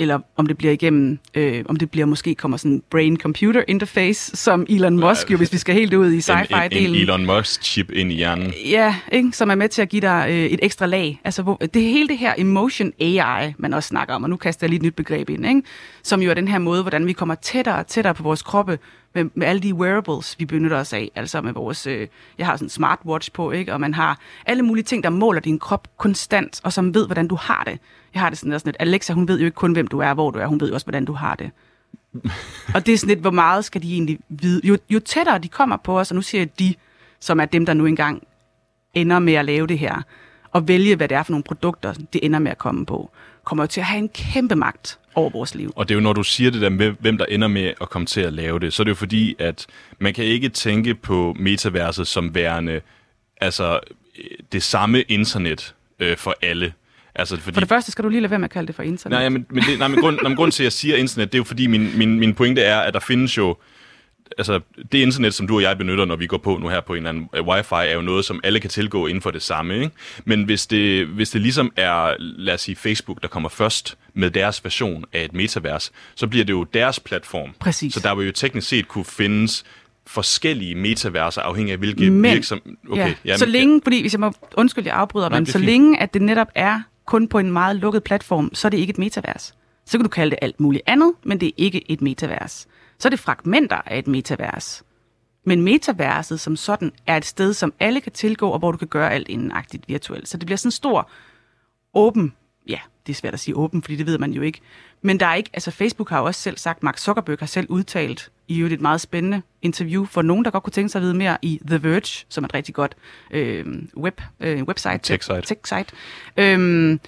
eller 0.00 0.18
om 0.36 0.46
det 0.46 0.58
bliver 0.58 0.72
igennem, 0.72 1.18
øh, 1.34 1.64
om 1.68 1.76
det 1.76 1.90
bliver 1.90 2.06
måske 2.06 2.34
kommer 2.34 2.56
sådan 2.56 2.82
brain-computer 2.90 3.62
interface, 3.68 4.36
som 4.36 4.66
Elon 4.68 5.00
Musk 5.00 5.30
jo, 5.30 5.36
hvis 5.36 5.52
vi 5.52 5.58
skal 5.58 5.74
helt 5.74 5.94
ud 5.94 6.12
i 6.12 6.20
sci-fi-delen. 6.20 6.72
En, 6.72 6.86
en 6.86 6.94
Elon 6.94 7.26
Musk-chip 7.26 7.90
ind 7.92 8.12
i 8.12 8.14
hjernen. 8.14 8.52
Ja, 8.70 8.96
ikke? 9.12 9.32
som 9.32 9.50
er 9.50 9.54
med 9.54 9.68
til 9.68 9.82
at 9.82 9.88
give 9.88 10.02
dig 10.02 10.26
øh, 10.30 10.36
et 10.36 10.60
ekstra 10.62 10.86
lag. 10.86 11.20
Altså, 11.24 11.42
hvor, 11.42 11.56
det 11.74 11.82
hele 11.82 12.08
det 12.08 12.18
her 12.18 12.34
emotion 12.38 12.92
AI, 13.00 13.52
man 13.58 13.74
også 13.74 13.86
snakker 13.86 14.14
om, 14.14 14.22
og 14.22 14.30
nu 14.30 14.36
kaster 14.36 14.66
jeg 14.66 14.70
lige 14.70 14.76
et 14.78 14.82
nyt 14.82 14.94
begreb 14.94 15.30
ind, 15.30 15.46
ikke? 15.46 15.62
som 16.02 16.22
jo 16.22 16.30
er 16.30 16.34
den 16.34 16.48
her 16.48 16.58
måde, 16.58 16.82
hvordan 16.82 17.06
vi 17.06 17.12
kommer 17.12 17.34
tættere 17.34 17.76
og 17.76 17.86
tættere 17.86 18.14
på 18.14 18.22
vores 18.22 18.42
kroppe, 18.42 18.78
med, 19.14 19.24
med 19.34 19.46
alle 19.46 19.62
de 19.62 19.74
wearables, 19.74 20.38
vi 20.38 20.44
benytter 20.44 20.76
os 20.76 20.92
af, 20.92 21.10
altså 21.14 21.40
med 21.40 21.52
vores, 21.52 21.86
øh, 21.86 22.08
jeg 22.38 22.46
har 22.46 22.56
sådan 22.56 22.66
en 22.66 22.70
smartwatch 22.70 23.32
på, 23.32 23.50
ikke? 23.50 23.72
og 23.72 23.80
man 23.80 23.94
har 23.94 24.18
alle 24.46 24.62
mulige 24.62 24.84
ting, 24.84 25.04
der 25.04 25.10
måler 25.10 25.40
din 25.40 25.58
krop 25.58 25.88
konstant, 25.96 26.60
og 26.64 26.72
som 26.72 26.94
ved, 26.94 27.06
hvordan 27.06 27.28
du 27.28 27.34
har 27.34 27.62
det. 27.64 27.78
Jeg 28.14 28.22
har 28.22 28.28
det 28.28 28.38
sådan, 28.38 28.52
sådan 28.52 28.68
lidt, 28.68 28.76
Alexa, 28.80 29.12
hun 29.12 29.28
ved 29.28 29.38
jo 29.38 29.44
ikke 29.44 29.54
kun, 29.54 29.72
hvem 29.72 29.86
du 29.86 29.98
er, 29.98 30.14
hvor 30.14 30.30
du 30.30 30.38
er, 30.38 30.46
hun 30.46 30.60
ved 30.60 30.68
jo 30.68 30.74
også, 30.74 30.86
hvordan 30.86 31.04
du 31.04 31.12
har 31.12 31.34
det. 31.34 31.50
og 32.74 32.86
det 32.86 32.94
er 32.94 32.98
sådan 32.98 33.08
lidt, 33.08 33.20
hvor 33.20 33.30
meget 33.30 33.64
skal 33.64 33.82
de 33.82 33.92
egentlig 33.92 34.18
vide? 34.28 34.60
Jo, 34.64 34.76
jo 34.90 35.00
tættere 35.00 35.38
de 35.38 35.48
kommer 35.48 35.76
på 35.76 35.98
os, 35.98 36.10
og 36.10 36.14
nu 36.14 36.22
siger 36.22 36.40
jeg 36.40 36.58
de, 36.58 36.74
som 37.20 37.40
er 37.40 37.44
dem, 37.44 37.66
der 37.66 37.74
nu 37.74 37.86
engang 37.86 38.22
ender 38.94 39.18
med 39.18 39.34
at 39.34 39.44
lave 39.44 39.66
det 39.66 39.78
her, 39.78 40.02
og 40.52 40.68
vælge, 40.68 40.96
hvad 40.96 41.08
det 41.08 41.16
er 41.16 41.22
for 41.22 41.32
nogle 41.32 41.44
produkter, 41.44 41.94
det 42.12 42.24
ender 42.24 42.38
med 42.38 42.50
at 42.50 42.58
komme 42.58 42.86
på, 42.86 43.10
kommer 43.44 43.64
jo 43.64 43.68
til 43.68 43.80
at 43.80 43.86
have 43.86 43.98
en 43.98 44.08
kæmpe 44.08 44.56
magt 44.56 44.99
over 45.14 45.30
vores 45.30 45.54
liv. 45.54 45.72
Og 45.76 45.88
det 45.88 45.94
er 45.94 45.96
jo, 45.96 46.02
når 46.02 46.12
du 46.12 46.22
siger 46.22 46.50
det 46.50 46.60
der 46.60 46.68
med, 46.68 46.92
hvem 47.00 47.18
der 47.18 47.24
ender 47.24 47.48
med 47.48 47.72
at 47.80 47.90
komme 47.90 48.06
til 48.06 48.20
at 48.20 48.32
lave 48.32 48.60
det, 48.60 48.72
så 48.72 48.82
er 48.82 48.84
det 48.84 48.90
jo 48.90 48.94
fordi, 48.94 49.36
at 49.38 49.66
man 49.98 50.14
kan 50.14 50.24
ikke 50.24 50.48
tænke 50.48 50.94
på 50.94 51.36
metaverset 51.38 52.06
som 52.06 52.34
værende 52.34 52.80
altså, 53.40 53.80
det 54.52 54.62
samme 54.62 55.02
internet 55.02 55.74
øh, 55.98 56.16
for 56.16 56.34
alle. 56.42 56.72
Altså, 57.14 57.36
fordi... 57.36 57.54
For 57.54 57.60
det 57.60 57.68
første 57.68 57.92
skal 57.92 58.04
du 58.04 58.08
lige 58.08 58.20
lade 58.20 58.30
være 58.30 58.38
med 58.38 58.48
at 58.48 58.52
kalde 58.52 58.66
det 58.66 58.74
for 58.74 58.82
internet. 58.82 59.18
Nej, 59.18 59.28
men, 59.28 59.46
men, 59.50 59.64
det, 59.64 59.78
nej, 59.78 59.88
men, 59.88 60.00
grund, 60.00 60.16
nej, 60.16 60.28
men 60.28 60.36
grund 60.36 60.52
til, 60.52 60.62
at 60.62 60.64
jeg 60.64 60.72
siger 60.72 60.96
internet, 60.96 61.32
det 61.32 61.38
er 61.38 61.40
jo 61.40 61.44
fordi, 61.44 61.66
min, 61.66 61.98
min, 61.98 62.18
min 62.18 62.34
pointe 62.34 62.62
er, 62.62 62.80
at 62.80 62.94
der 62.94 63.00
findes 63.00 63.36
jo 63.36 63.56
altså, 64.38 64.60
det 64.92 64.98
internet, 64.98 65.34
som 65.34 65.46
du 65.46 65.54
og 65.56 65.62
jeg 65.62 65.78
benytter, 65.78 66.04
når 66.04 66.16
vi 66.16 66.26
går 66.26 66.38
på 66.38 66.58
nu 66.58 66.68
her 66.68 66.80
på 66.80 66.92
en 66.92 66.96
eller 66.96 67.08
anden 67.08 67.28
uh, 67.40 67.46
wifi, 67.48 67.74
er 67.74 67.94
jo 67.94 68.00
noget, 68.00 68.24
som 68.24 68.40
alle 68.44 68.60
kan 68.60 68.70
tilgå 68.70 69.06
inden 69.06 69.22
for 69.22 69.30
det 69.30 69.42
samme. 69.42 69.74
Ikke? 69.74 69.90
Men 70.24 70.44
hvis 70.44 70.66
det, 70.66 71.06
hvis 71.06 71.30
det 71.30 71.40
ligesom 71.40 71.72
er, 71.76 72.14
lad 72.18 72.54
os 72.54 72.60
sige, 72.60 72.76
Facebook, 72.76 73.22
der 73.22 73.28
kommer 73.28 73.48
først 73.48 73.98
med 74.14 74.30
deres 74.30 74.64
version 74.64 75.04
af 75.12 75.24
et 75.24 75.32
metavers, 75.32 75.92
så 76.14 76.26
bliver 76.26 76.44
det 76.44 76.52
jo 76.52 76.64
deres 76.64 77.00
platform. 77.00 77.54
Præcis. 77.58 77.94
Så 77.94 78.00
der 78.00 78.14
vil 78.14 78.26
jo 78.26 78.32
teknisk 78.32 78.68
set 78.68 78.88
kunne 78.88 79.04
findes 79.04 79.64
forskellige 80.06 80.74
metaverser, 80.74 81.42
afhængig 81.42 81.72
af 81.72 81.78
hvilke 81.78 82.10
Men- 82.10 82.22
virksom... 82.22 82.60
Okay, 82.90 83.08
ja. 83.08 83.14
jamen, 83.24 83.38
så 83.38 83.46
længe, 83.46 83.80
fordi 83.84 84.00
hvis 84.00 84.12
jeg 84.12 84.20
må 84.20 84.32
undskylde, 84.56 84.88
jeg 84.88 84.96
afbryder, 84.96 85.28
Nej, 85.28 85.38
men 85.38 85.46
så 85.46 85.52
fint. 85.52 85.64
længe, 85.64 86.00
at 86.00 86.14
det 86.14 86.22
netop 86.22 86.48
er 86.54 86.80
kun 87.06 87.28
på 87.28 87.38
en 87.38 87.50
meget 87.50 87.76
lukket 87.76 88.04
platform, 88.04 88.50
så 88.54 88.68
er 88.68 88.70
det 88.70 88.78
ikke 88.78 88.90
et 88.90 88.98
metavers. 88.98 89.54
Så 89.86 89.98
kan 89.98 90.02
du 90.02 90.08
kalde 90.08 90.30
det 90.30 90.38
alt 90.42 90.60
muligt 90.60 90.82
andet, 90.86 91.12
men 91.24 91.40
det 91.40 91.46
er 91.46 91.52
ikke 91.56 91.90
et 91.90 92.02
metavers. 92.02 92.66
Så 93.00 93.08
er 93.08 93.10
det 93.10 93.20
fragmenter 93.20 93.80
af 93.86 93.98
et 93.98 94.06
metavers. 94.06 94.82
Men 95.44 95.62
metaverset 95.62 96.40
som 96.40 96.56
sådan 96.56 96.92
er 97.06 97.16
et 97.16 97.24
sted, 97.24 97.54
som 97.54 97.72
alle 97.80 98.00
kan 98.00 98.12
tilgå, 98.12 98.50
og 98.50 98.58
hvor 98.58 98.72
du 98.72 98.78
kan 98.78 98.88
gøre 98.88 99.12
alt 99.12 99.28
indenagtigt 99.28 99.88
virtuelt. 99.88 100.28
Så 100.28 100.36
det 100.36 100.46
bliver 100.46 100.56
sådan 100.56 100.68
en 100.68 100.72
stor 100.72 101.10
åben, 101.94 102.34
ja, 102.68 102.78
det 103.06 103.12
er 103.12 103.16
svært 103.16 103.34
at 103.34 103.40
sige 103.40 103.56
åben, 103.56 103.82
fordi 103.82 103.96
det 103.96 104.06
ved 104.06 104.18
man 104.18 104.32
jo 104.32 104.42
ikke. 104.42 104.60
Men 105.02 105.20
der 105.20 105.26
er 105.26 105.34
ikke, 105.34 105.50
altså 105.52 105.70
Facebook 105.70 106.10
har 106.10 106.18
jo 106.18 106.24
også 106.24 106.40
selv 106.40 106.58
sagt, 106.58 106.82
Mark 106.82 106.98
Zuckerberg 106.98 107.38
har 107.38 107.46
selv 107.46 107.66
udtalt 107.70 108.30
i 108.48 108.58
øvrigt 108.58 108.74
et 108.74 108.80
meget 108.80 109.00
spændende 109.00 109.42
interview 109.62 110.04
for 110.04 110.22
nogen, 110.22 110.44
der 110.44 110.50
godt 110.50 110.62
kunne 110.64 110.72
tænke 110.72 110.88
sig 110.88 110.98
at 110.98 111.02
vide 111.02 111.14
mere 111.14 111.38
i 111.42 111.60
The 111.66 111.82
Verge, 111.82 112.24
som 112.28 112.44
er 112.44 112.48
et 112.48 112.54
rigtig 112.54 112.74
godt 112.74 112.96
øh, 113.30 113.66
web, 113.96 114.20
øh, 114.40 114.62
website. 114.62 114.98
Tech-site. 115.02 115.54
Tech-site. 115.54 115.92
Øh, 116.36 116.98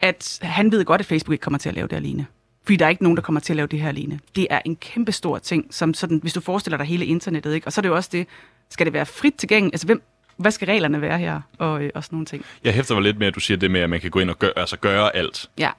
at 0.00 0.38
han 0.42 0.72
ved 0.72 0.84
godt, 0.84 1.00
at 1.00 1.06
Facebook 1.06 1.32
ikke 1.32 1.42
kommer 1.42 1.58
til 1.58 1.68
at 1.68 1.74
lave 1.74 1.88
det 1.88 1.96
alene. 1.96 2.26
Fordi 2.68 2.76
der 2.76 2.84
er 2.84 2.90
ikke 2.90 3.02
nogen, 3.02 3.16
der 3.16 3.22
kommer 3.22 3.40
til 3.40 3.52
at 3.52 3.56
lave 3.56 3.66
det 3.66 3.80
her 3.80 3.88
alene. 3.88 4.20
Det 4.36 4.46
er 4.50 4.60
en 4.64 4.76
kæmpe 4.76 5.12
stor 5.12 5.38
ting, 5.38 5.66
som 5.70 5.94
sådan, 5.94 6.18
hvis 6.18 6.32
du 6.32 6.40
forestiller 6.40 6.76
dig 6.76 6.86
hele 6.86 7.06
internettet, 7.06 7.54
ikke? 7.54 7.66
og 7.66 7.72
så 7.72 7.80
er 7.80 7.82
det 7.82 7.88
jo 7.88 7.94
også 7.94 8.08
det, 8.12 8.26
skal 8.68 8.86
det 8.86 8.92
være 8.92 9.06
frit 9.06 9.34
tilgængeligt? 9.34 9.74
Altså, 9.74 9.86
hvem, 9.86 10.02
hvad 10.36 10.50
skal 10.50 10.66
reglerne 10.66 11.00
være 11.00 11.18
her? 11.18 11.40
Og, 11.58 11.82
øh, 11.82 11.90
og 11.94 12.04
sådan 12.04 12.16
nogle 12.16 12.26
ting. 12.26 12.44
Jeg 12.64 12.74
hæfter 12.74 12.94
mig 12.94 13.02
lidt 13.02 13.18
med, 13.18 13.26
at 13.26 13.34
du 13.34 13.40
siger 13.40 13.58
det 13.58 13.70
med, 13.70 13.80
at 13.80 13.90
man 13.90 14.00
kan 14.00 14.10
gå 14.10 14.18
ind 14.18 14.30
og 14.30 14.38
gøre, 14.38 14.52
altså 14.56 14.76
gøre 14.76 15.16
alt. 15.16 15.50
Ja. 15.58 15.70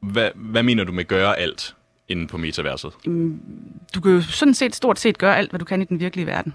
Hvad, 0.00 0.30
hvad 0.34 0.62
mener 0.62 0.84
du 0.84 0.92
med 0.92 1.04
gøre 1.04 1.38
alt 1.38 1.74
inde 2.08 2.26
på 2.26 2.36
metaverset? 2.36 2.92
Du 3.94 4.00
kan 4.00 4.12
jo 4.12 4.20
sådan 4.20 4.54
set 4.54 4.76
stort 4.76 4.98
set 4.98 5.18
gøre 5.18 5.36
alt, 5.36 5.50
hvad 5.50 5.58
du 5.58 5.64
kan 5.64 5.82
i 5.82 5.84
den 5.84 6.00
virkelige 6.00 6.26
verden. 6.26 6.54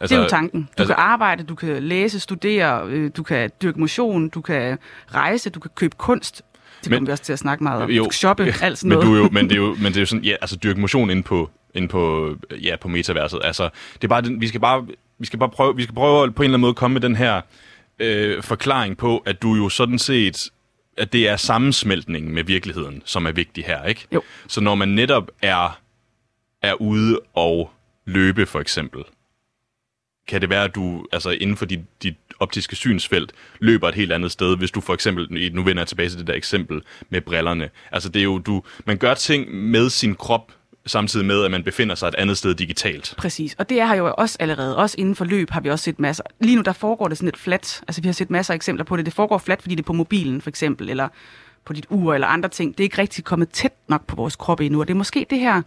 Altså, 0.00 0.14
det 0.14 0.20
er 0.20 0.24
jo 0.24 0.28
tanken. 0.28 0.60
Du 0.60 0.66
altså- 0.66 0.82
altså, 0.82 0.94
kan 0.94 1.02
arbejde, 1.02 1.42
du 1.42 1.54
kan 1.54 1.82
læse, 1.82 2.20
studere, 2.20 2.86
øh, 2.88 3.10
du 3.16 3.22
kan 3.22 3.50
dyrke 3.62 3.80
motion, 3.80 4.28
du 4.28 4.40
kan 4.40 4.78
rejse, 5.14 5.50
du 5.50 5.60
kan 5.60 5.70
købe 5.74 5.96
kunst. 5.96 6.42
Det 6.86 6.90
Men- 6.90 6.96
kommer 6.98 7.08
vi 7.08 7.12
også 7.12 7.24
til 7.24 7.32
at 7.32 7.38
snakke 7.38 7.64
meget 7.64 7.82
om. 7.82 7.90
Jo, 7.90 8.04
Du 8.04 8.10
shoppe, 8.10 8.54
alt 8.62 8.78
sådan 8.78 8.88
men, 8.88 8.98
noget. 8.98 9.06
du 9.06 9.14
er 9.14 9.18
jo, 9.18 9.28
men, 9.32 9.44
det 9.48 9.52
er 9.52 9.56
jo, 9.60 9.74
men 9.74 9.84
det 9.84 9.96
er 9.96 10.00
jo 10.00 10.06
sådan, 10.06 10.24
ja, 10.24 10.36
altså 10.40 10.56
dyrke 10.56 10.80
motion 10.80 11.10
inde 11.10 11.22
på, 11.22 11.50
inde 11.74 11.88
på, 11.88 12.34
ja, 12.62 12.76
på 12.76 12.88
metaverset. 12.88 13.40
Altså, 13.44 13.68
det 13.94 14.04
er 14.04 14.08
bare, 14.08 14.24
vi 14.38 14.48
skal 14.48 14.60
bare, 14.60 14.86
vi 15.18 15.26
skal 15.26 15.38
bare 15.38 15.48
prøve, 15.48 15.76
vi 15.76 15.82
skal 15.82 15.94
prøve 15.94 16.24
at 16.26 16.34
på 16.34 16.42
en 16.42 16.44
eller 16.44 16.54
anden 16.54 16.60
måde 16.60 16.74
komme 16.74 16.94
med 16.94 17.00
den 17.00 17.16
her 17.16 17.40
øh, 17.98 18.42
forklaring 18.42 18.96
på, 18.96 19.18
at 19.18 19.42
du 19.42 19.54
jo 19.54 19.68
sådan 19.68 19.98
set, 19.98 20.50
at 20.98 21.12
det 21.12 21.28
er 21.28 21.36
sammensmeltningen 21.36 22.32
med 22.34 22.44
virkeligheden, 22.44 23.02
som 23.04 23.26
er 23.26 23.32
vigtig 23.32 23.64
her, 23.64 23.84
ikke? 23.84 24.06
Jo. 24.12 24.22
Så 24.48 24.60
når 24.60 24.74
man 24.74 24.88
netop 24.88 25.30
er, 25.42 25.78
er 26.62 26.74
ude 26.74 27.20
og 27.34 27.70
løbe, 28.06 28.46
for 28.46 28.60
eksempel, 28.60 29.02
kan 30.28 30.40
det 30.40 30.50
være, 30.50 30.64
at 30.64 30.74
du 30.74 31.06
altså 31.12 31.30
inden 31.30 31.56
for 31.56 31.66
dit, 31.66 31.80
dit 32.02 32.16
optiske 32.40 32.76
synsfelt 32.76 33.32
løber 33.60 33.88
et 33.88 33.94
helt 33.94 34.12
andet 34.12 34.32
sted, 34.32 34.56
hvis 34.56 34.70
du 34.70 34.80
for 34.80 34.94
eksempel, 34.94 35.52
nu 35.54 35.62
vender 35.62 35.82
jeg 35.82 35.88
tilbage 35.88 36.08
til 36.08 36.18
det 36.18 36.26
der 36.26 36.34
eksempel 36.34 36.82
med 37.10 37.20
brillerne. 37.20 37.68
Altså 37.92 38.08
det 38.08 38.20
er 38.20 38.24
jo, 38.24 38.38
du, 38.38 38.62
man 38.84 38.96
gør 38.96 39.14
ting 39.14 39.54
med 39.54 39.90
sin 39.90 40.14
krop, 40.14 40.52
samtidig 40.86 41.26
med, 41.26 41.44
at 41.44 41.50
man 41.50 41.62
befinder 41.62 41.94
sig 41.94 42.08
et 42.08 42.14
andet 42.14 42.38
sted 42.38 42.54
digitalt. 42.54 43.14
Præcis, 43.18 43.54
og 43.58 43.68
det 43.68 43.80
er 43.80 43.94
jo 43.94 44.14
også 44.18 44.36
allerede. 44.40 44.76
Også 44.76 44.96
inden 44.98 45.14
for 45.14 45.24
løb 45.24 45.50
har 45.50 45.60
vi 45.60 45.70
også 45.70 45.82
set 45.82 46.00
masser. 46.00 46.24
Lige 46.40 46.56
nu 46.56 46.62
der 46.62 46.72
foregår 46.72 47.08
det 47.08 47.18
sådan 47.18 47.26
lidt 47.26 47.38
flat. 47.38 47.82
Altså 47.88 48.02
vi 48.02 48.08
har 48.08 48.12
set 48.12 48.30
masser 48.30 48.54
af 48.54 48.56
eksempler 48.56 48.84
på 48.84 48.96
det. 48.96 49.06
Det 49.06 49.14
foregår 49.14 49.38
flat, 49.38 49.62
fordi 49.62 49.74
det 49.74 49.82
er 49.82 49.86
på 49.86 49.92
mobilen 49.92 50.40
for 50.40 50.50
eksempel, 50.50 50.90
eller 50.90 51.08
på 51.64 51.72
dit 51.72 51.86
ur 51.90 52.14
eller 52.14 52.26
andre 52.26 52.48
ting. 52.48 52.72
Det 52.72 52.80
er 52.80 52.84
ikke 52.84 52.98
rigtig 52.98 53.24
kommet 53.24 53.48
tæt 53.48 53.72
nok 53.88 54.06
på 54.06 54.16
vores 54.16 54.36
krop 54.36 54.60
endnu, 54.60 54.80
og 54.80 54.88
det 54.88 54.94
er 54.94 54.98
måske 54.98 55.26
det 55.30 55.38
her, 55.38 55.62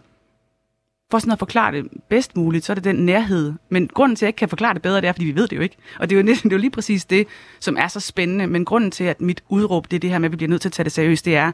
for 1.10 1.18
sådan 1.18 1.32
at 1.32 1.38
forklare 1.38 1.72
det 1.72 1.88
bedst 2.08 2.36
muligt, 2.36 2.64
så 2.64 2.72
er 2.72 2.74
det 2.74 2.84
den 2.84 2.96
nærhed. 2.96 3.52
Men 3.68 3.88
grunden 3.88 4.16
til, 4.16 4.24
at 4.24 4.26
jeg 4.26 4.28
ikke 4.28 4.36
kan 4.36 4.48
forklare 4.48 4.74
det 4.74 4.82
bedre, 4.82 5.00
det 5.00 5.08
er, 5.08 5.12
fordi 5.12 5.24
vi 5.24 5.36
ved 5.36 5.48
det 5.48 5.56
jo 5.56 5.62
ikke. 5.62 5.76
Og 5.98 6.10
det 6.10 6.16
er 6.16 6.20
jo, 6.20 6.26
det 6.26 6.44
er 6.44 6.50
jo 6.52 6.58
lige 6.58 6.70
præcis 6.70 7.04
det, 7.04 7.26
som 7.60 7.76
er 7.76 7.88
så 7.88 8.00
spændende. 8.00 8.46
Men 8.46 8.64
grunden 8.64 8.90
til, 8.90 9.04
at 9.04 9.20
mit 9.20 9.42
udråb, 9.48 9.90
det 9.90 9.96
er 9.96 10.00
det 10.00 10.10
her 10.10 10.18
med, 10.18 10.28
at 10.28 10.32
vi 10.32 10.36
bliver 10.36 10.50
nødt 10.50 10.62
til 10.62 10.68
at 10.68 10.72
tage 10.72 10.84
det 10.84 10.92
seriøst, 10.92 11.24
det 11.24 11.36
er, 11.36 11.52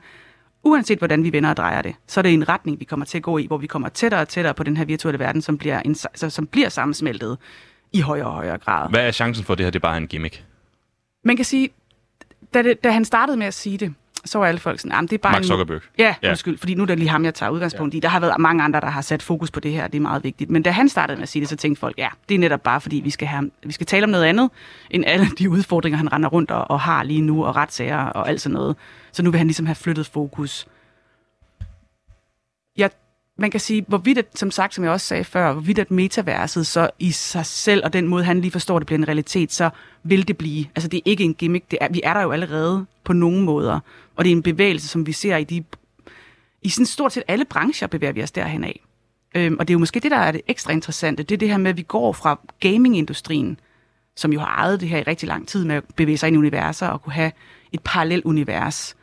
uanset 0.64 0.98
hvordan 0.98 1.24
vi 1.24 1.32
vender 1.32 1.50
og 1.50 1.56
drejer 1.56 1.82
det, 1.82 1.94
så 2.06 2.20
er 2.20 2.22
det 2.22 2.34
en 2.34 2.48
retning, 2.48 2.80
vi 2.80 2.84
kommer 2.84 3.06
til 3.06 3.18
at 3.18 3.22
gå 3.22 3.38
i, 3.38 3.46
hvor 3.46 3.58
vi 3.58 3.66
kommer 3.66 3.88
tættere 3.88 4.20
og 4.20 4.28
tættere 4.28 4.54
på 4.54 4.62
den 4.62 4.76
her 4.76 4.84
virtuelle 4.84 5.18
verden, 5.18 5.42
som 5.42 5.58
bliver, 5.58 5.80
en, 5.80 5.90
altså, 6.04 6.30
som 6.30 6.46
bliver 6.46 6.68
sammensmeltet 6.68 7.38
i 7.92 8.00
højere 8.00 8.26
og 8.26 8.32
højere 8.32 8.58
grad. 8.58 8.90
Hvad 8.90 9.06
er 9.06 9.10
chancen 9.10 9.44
for, 9.44 9.52
at 9.52 9.58
det 9.58 9.66
her 9.66 9.70
det 9.70 9.78
er 9.78 9.88
bare 9.88 9.96
en 9.96 10.06
gimmick? 10.06 10.44
Man 11.24 11.36
kan 11.36 11.44
sige, 11.44 11.68
da, 12.54 12.62
det, 12.62 12.84
da 12.84 12.90
han 12.90 13.04
startede 13.04 13.36
med 13.36 13.46
at 13.46 13.54
sige 13.54 13.78
det, 13.78 13.94
så 14.26 14.38
var 14.38 14.46
alle 14.46 14.60
folk 14.60 14.80
sådan, 14.80 14.92
"Jamen, 14.92 15.08
det 15.08 15.14
er 15.14 15.18
bare 15.18 15.32
Mark 15.32 15.42
en... 15.42 15.46
Zuckerberg. 15.48 15.80
Ja, 15.98 16.04
Ja. 16.04 16.14
ja, 16.22 16.28
undskyld, 16.28 16.58
fordi 16.58 16.74
nu 16.74 16.82
er 16.82 16.86
det 16.86 16.98
lige 16.98 17.08
ham, 17.08 17.24
jeg 17.24 17.34
tager 17.34 17.50
udgangspunkt 17.50 17.94
ja. 17.94 17.96
i. 17.96 18.00
Der 18.00 18.08
har 18.08 18.20
været 18.20 18.34
mange 18.38 18.62
andre, 18.64 18.80
der 18.80 18.86
har 18.90 19.00
sat 19.00 19.22
fokus 19.22 19.50
på 19.50 19.60
det 19.60 19.72
her, 19.72 19.86
det 19.88 19.96
er 19.98 20.00
meget 20.02 20.24
vigtigt. 20.24 20.50
Men 20.50 20.62
da 20.62 20.70
han 20.70 20.88
startede 20.88 21.16
med 21.16 21.22
at 21.22 21.28
sige 21.28 21.40
det, 21.40 21.48
så 21.48 21.56
tænkte 21.56 21.80
folk, 21.80 21.98
ja, 21.98 22.08
det 22.28 22.34
er 22.34 22.38
netop 22.38 22.62
bare 22.62 22.80
fordi, 22.80 22.96
vi 23.04 23.10
skal, 23.10 23.28
have, 23.28 23.50
vi 23.66 23.72
skal 23.72 23.86
tale 23.86 24.04
om 24.04 24.10
noget 24.10 24.24
andet, 24.24 24.50
end 24.90 25.04
alle 25.06 25.26
de 25.38 25.50
udfordringer, 25.50 25.96
han 25.96 26.12
render 26.12 26.28
rundt 26.28 26.50
og, 26.50 26.70
og 26.70 26.80
har 26.80 27.02
lige 27.02 27.20
nu, 27.20 27.44
og 27.44 27.56
retssager 27.56 27.98
og 27.98 28.28
alt 28.28 28.40
sådan 28.40 28.54
noget. 28.54 28.76
Så 29.12 29.22
nu 29.22 29.30
vil 29.30 29.38
han 29.38 29.46
ligesom 29.46 29.66
have 29.66 29.74
flyttet 29.74 30.06
fokus. 30.06 30.66
Man 33.38 33.50
kan 33.50 33.60
sige, 33.60 33.84
hvorvidt, 33.88 34.18
at, 34.18 34.26
som 34.34 34.50
sagt, 34.50 34.74
som 34.74 34.84
jeg 34.84 34.92
også 34.92 35.06
sagde 35.06 35.24
før, 35.24 35.52
hvorvidt 35.52 35.78
at 35.78 35.90
metaverset 35.90 36.66
så 36.66 36.90
i 36.98 37.10
sig 37.10 37.46
selv, 37.46 37.84
og 37.84 37.92
den 37.92 38.08
måde, 38.08 38.24
han 38.24 38.40
lige 38.40 38.50
forstår, 38.50 38.78
det 38.78 38.86
bliver 38.86 38.98
en 38.98 39.08
realitet, 39.08 39.52
så 39.52 39.70
vil 40.02 40.28
det 40.28 40.38
blive. 40.38 40.64
Altså, 40.74 40.88
det 40.88 40.96
er 40.96 41.02
ikke 41.04 41.24
en 41.24 41.34
gimmick. 41.34 41.70
Det 41.70 41.78
er, 41.80 41.88
vi 41.90 42.00
er 42.04 42.14
der 42.14 42.22
jo 42.22 42.30
allerede 42.30 42.86
på 43.04 43.12
nogle 43.12 43.42
måder. 43.42 43.80
Og 44.16 44.24
det 44.24 44.30
er 44.30 44.36
en 44.36 44.42
bevægelse, 44.42 44.88
som 44.88 45.06
vi 45.06 45.12
ser 45.12 45.36
i 45.36 45.44
de... 45.44 45.64
I 46.62 46.68
sådan 46.68 46.86
stort 46.86 47.12
set 47.12 47.22
alle 47.28 47.44
brancher 47.44 47.86
bevæger 47.86 48.12
vi 48.12 48.22
os 48.22 48.30
derhen 48.30 48.64
af. 48.64 48.80
Øhm, 49.34 49.56
og 49.58 49.68
det 49.68 49.72
er 49.72 49.74
jo 49.74 49.78
måske 49.78 50.00
det, 50.00 50.10
der 50.10 50.16
er 50.16 50.32
det 50.32 50.40
ekstra 50.46 50.72
interessante. 50.72 51.22
Det 51.22 51.34
er 51.34 51.38
det 51.38 51.48
her 51.48 51.58
med, 51.58 51.70
at 51.70 51.76
vi 51.76 51.82
går 51.82 52.12
fra 52.12 52.40
gamingindustrien, 52.60 53.60
som 54.16 54.32
jo 54.32 54.40
har 54.40 54.46
ejet 54.46 54.80
det 54.80 54.88
her 54.88 54.98
i 54.98 55.02
rigtig 55.02 55.28
lang 55.28 55.48
tid 55.48 55.64
med 55.64 55.76
at 55.76 55.84
bevæge 55.96 56.18
sig 56.18 56.26
ind 56.26 56.34
i 56.34 56.38
universer 56.38 56.86
og 56.86 57.02
kunne 57.02 57.12
have 57.12 57.32
et 57.72 57.80
parallelt 57.84 58.24
univers, 58.24 58.96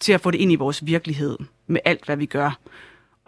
til 0.00 0.12
at 0.12 0.20
få 0.20 0.30
det 0.30 0.38
ind 0.38 0.52
i 0.52 0.54
vores 0.54 0.86
virkelighed 0.86 1.38
med 1.66 1.80
alt, 1.84 2.04
hvad 2.04 2.16
vi 2.16 2.26
gør. 2.26 2.58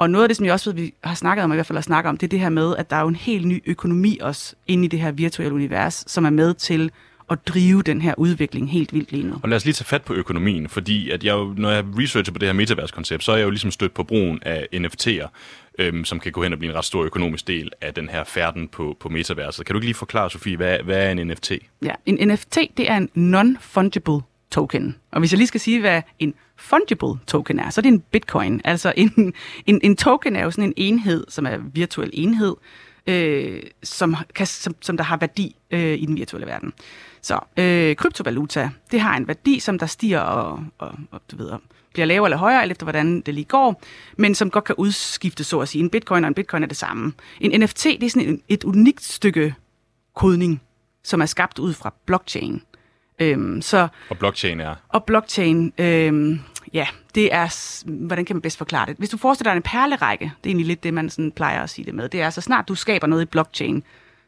Og 0.03 0.11
noget 0.11 0.25
af 0.25 0.29
det, 0.29 0.37
som 0.37 0.47
jeg 0.47 0.53
også 0.53 0.71
ved, 0.73 0.83
vi 0.83 0.95
har 1.05 1.15
snakket 1.15 1.45
om, 1.45 1.53
i 1.53 1.55
hvert 1.55 1.67
fald 1.67 1.77
har 1.77 1.83
snakket 1.83 2.09
om, 2.09 2.17
det 2.17 2.27
er 2.27 2.29
det 2.29 2.41
her 2.41 2.49
med, 2.49 2.77
at 2.77 2.91
der 2.91 2.97
er 2.97 3.01
jo 3.01 3.09
en 3.09 3.17
helt 3.17 3.47
ny 3.47 3.62
økonomi 3.67 4.19
også 4.21 4.55
inde 4.67 4.85
i 4.85 4.88
det 4.88 5.01
her 5.01 5.11
virtuelle 5.12 5.55
univers, 5.55 6.05
som 6.07 6.25
er 6.25 6.31
med 6.31 6.55
til 6.55 6.91
at 7.31 7.47
drive 7.47 7.83
den 7.83 8.01
her 8.01 8.15
udvikling 8.17 8.71
helt 8.71 8.93
vildt 8.93 9.12
lige 9.12 9.27
nu. 9.27 9.35
Og 9.43 9.49
lad 9.49 9.57
os 9.57 9.65
lige 9.65 9.75
tage 9.75 9.85
fat 9.85 10.03
på 10.03 10.15
økonomien, 10.15 10.69
fordi 10.69 11.11
at 11.11 11.25
jeg, 11.25 11.33
jo- 11.33 11.55
når 11.57 11.71
jeg 11.71 11.85
researcher 11.99 12.33
på 12.33 12.38
det 12.38 12.49
her 12.49 12.53
metaverse-koncept, 12.53 13.25
så 13.25 13.33
er 13.33 13.37
jeg 13.37 13.45
jo 13.45 13.51
ligesom 13.51 13.71
stødt 13.71 13.95
på 13.95 14.05
brugen 14.05 14.38
af 14.43 14.67
NFT'er, 14.75 15.27
øhm, 15.79 16.05
som 16.05 16.21
kan 16.21 16.33
gå 16.33 16.43
hen 16.43 16.53
og 16.53 16.59
blive 16.59 16.71
en 16.73 16.79
ret 16.79 16.85
stor 16.85 17.05
økonomisk 17.05 17.47
del 17.47 17.71
af 17.81 17.95
den 17.95 18.09
her 18.09 18.25
færden 18.25 18.69
på, 18.69 18.97
på 19.01 19.09
metaverset. 19.09 19.67
Kan 19.67 19.75
du 19.75 19.79
ikke 19.79 19.87
lige 19.87 19.95
forklare, 19.95 20.31
Sofie, 20.31 20.57
hvad, 20.57 20.79
hvad 20.79 21.07
er 21.07 21.11
en 21.11 21.27
NFT? 21.27 21.53
Ja, 21.83 21.93
en 22.07 22.29
NFT, 22.29 22.59
det 22.77 22.91
er 22.91 22.97
en 22.97 23.09
non-fungible 23.35 24.21
token. 24.51 24.97
Og 25.12 25.19
hvis 25.21 25.33
jeg 25.33 25.37
lige 25.38 25.49
skal 25.49 25.61
sige, 25.61 25.81
hvad 25.81 26.03
en 26.19 26.35
fungible 26.62 27.18
token 27.27 27.59
er, 27.59 27.70
så 27.70 27.81
er 27.81 27.83
det 27.83 27.88
en 27.88 28.01
bitcoin. 28.01 28.61
Altså 28.64 28.92
en, 28.96 29.35
en, 29.66 29.81
en 29.83 29.96
token 29.96 30.37
er 30.37 30.44
jo 30.44 30.51
sådan 30.51 30.64
en 30.64 30.75
enhed, 30.77 31.25
som 31.29 31.46
er 31.46 31.51
en 31.51 31.70
virtuel 31.75 32.11
enhed, 32.12 32.57
øh, 33.07 33.62
som, 33.83 34.16
kan, 34.35 34.46
som, 34.46 34.75
som 34.81 34.96
der 34.96 35.05
har 35.05 35.16
værdi 35.16 35.57
øh, 35.70 35.98
i 35.98 36.07
den 36.07 36.16
virtuelle 36.16 36.46
verden. 36.46 36.72
Så 37.22 37.38
øh, 37.57 37.96
kryptovaluta, 37.96 38.70
det 38.90 39.01
har 39.01 39.16
en 39.16 39.29
værdi, 39.29 39.59
som 39.59 39.79
der 39.79 39.87
stiger 39.87 40.20
og, 40.20 40.64
og, 40.79 40.94
og 41.11 41.20
du 41.31 41.37
ved, 41.37 41.51
bliver 41.92 42.07
lavere 42.07 42.27
eller 42.27 42.37
højere, 42.37 42.62
alt 42.62 42.72
efter 42.72 42.85
hvordan 42.85 43.20
det 43.20 43.35
lige 43.35 43.44
går, 43.44 43.83
men 44.16 44.35
som 44.35 44.51
godt 44.51 44.64
kan 44.64 44.75
udskiftes, 44.79 45.46
så 45.46 45.61
at 45.61 45.68
sige. 45.68 45.83
En 45.83 45.90
bitcoin 45.90 46.25
og 46.25 46.29
en 46.29 46.35
bitcoin 46.35 46.62
er 46.62 46.66
det 46.66 46.77
samme. 46.77 47.12
En 47.40 47.61
NFT, 47.61 47.85
det 47.85 48.03
er 48.03 48.11
sådan 48.11 48.29
en, 48.29 48.42
et 48.48 48.64
unikt 48.64 49.03
stykke 49.03 49.55
kodning, 50.14 50.62
som 51.05 51.20
er 51.20 51.27
skabt 51.27 51.59
ud 51.59 51.75
fra 51.75 51.94
blockchain. 52.07 52.62
Øhm, 53.18 53.62
så, 53.62 53.88
Og 54.11 54.18
blockchain 54.18 54.61
er... 54.61 54.75
og 54.88 55.05
blockchain, 55.05 55.72
øhm, 55.79 56.40
ja, 56.72 56.87
det 57.14 57.35
er, 57.35 57.83
hvordan 58.07 58.25
kan 58.25 58.37
man 58.37 58.42
bedst 58.42 58.59
forklare 58.59 58.87
det? 58.87 58.96
Hvis 58.96 59.11
du 59.11 59.16
forestiller 59.16 59.53
dig 59.53 59.57
en 59.57 59.62
perlerække, 59.62 60.25
det 60.25 60.31
er 60.31 60.51
egentlig 60.51 60.66
lidt 60.66 60.83
det, 60.83 60.94
man 60.94 61.11
sådan 61.11 61.33
plejer 61.33 61.62
at 61.62 61.70
sige 61.70 61.85
det 61.85 61.94
med, 61.94 62.09
det 62.09 62.22
er, 62.22 62.31
så 62.31 62.40
snart 62.40 62.68
du 62.68 62.75
skaber 62.75 63.07
noget 63.07 63.22
i 63.22 63.27
blockchain, 63.27 63.83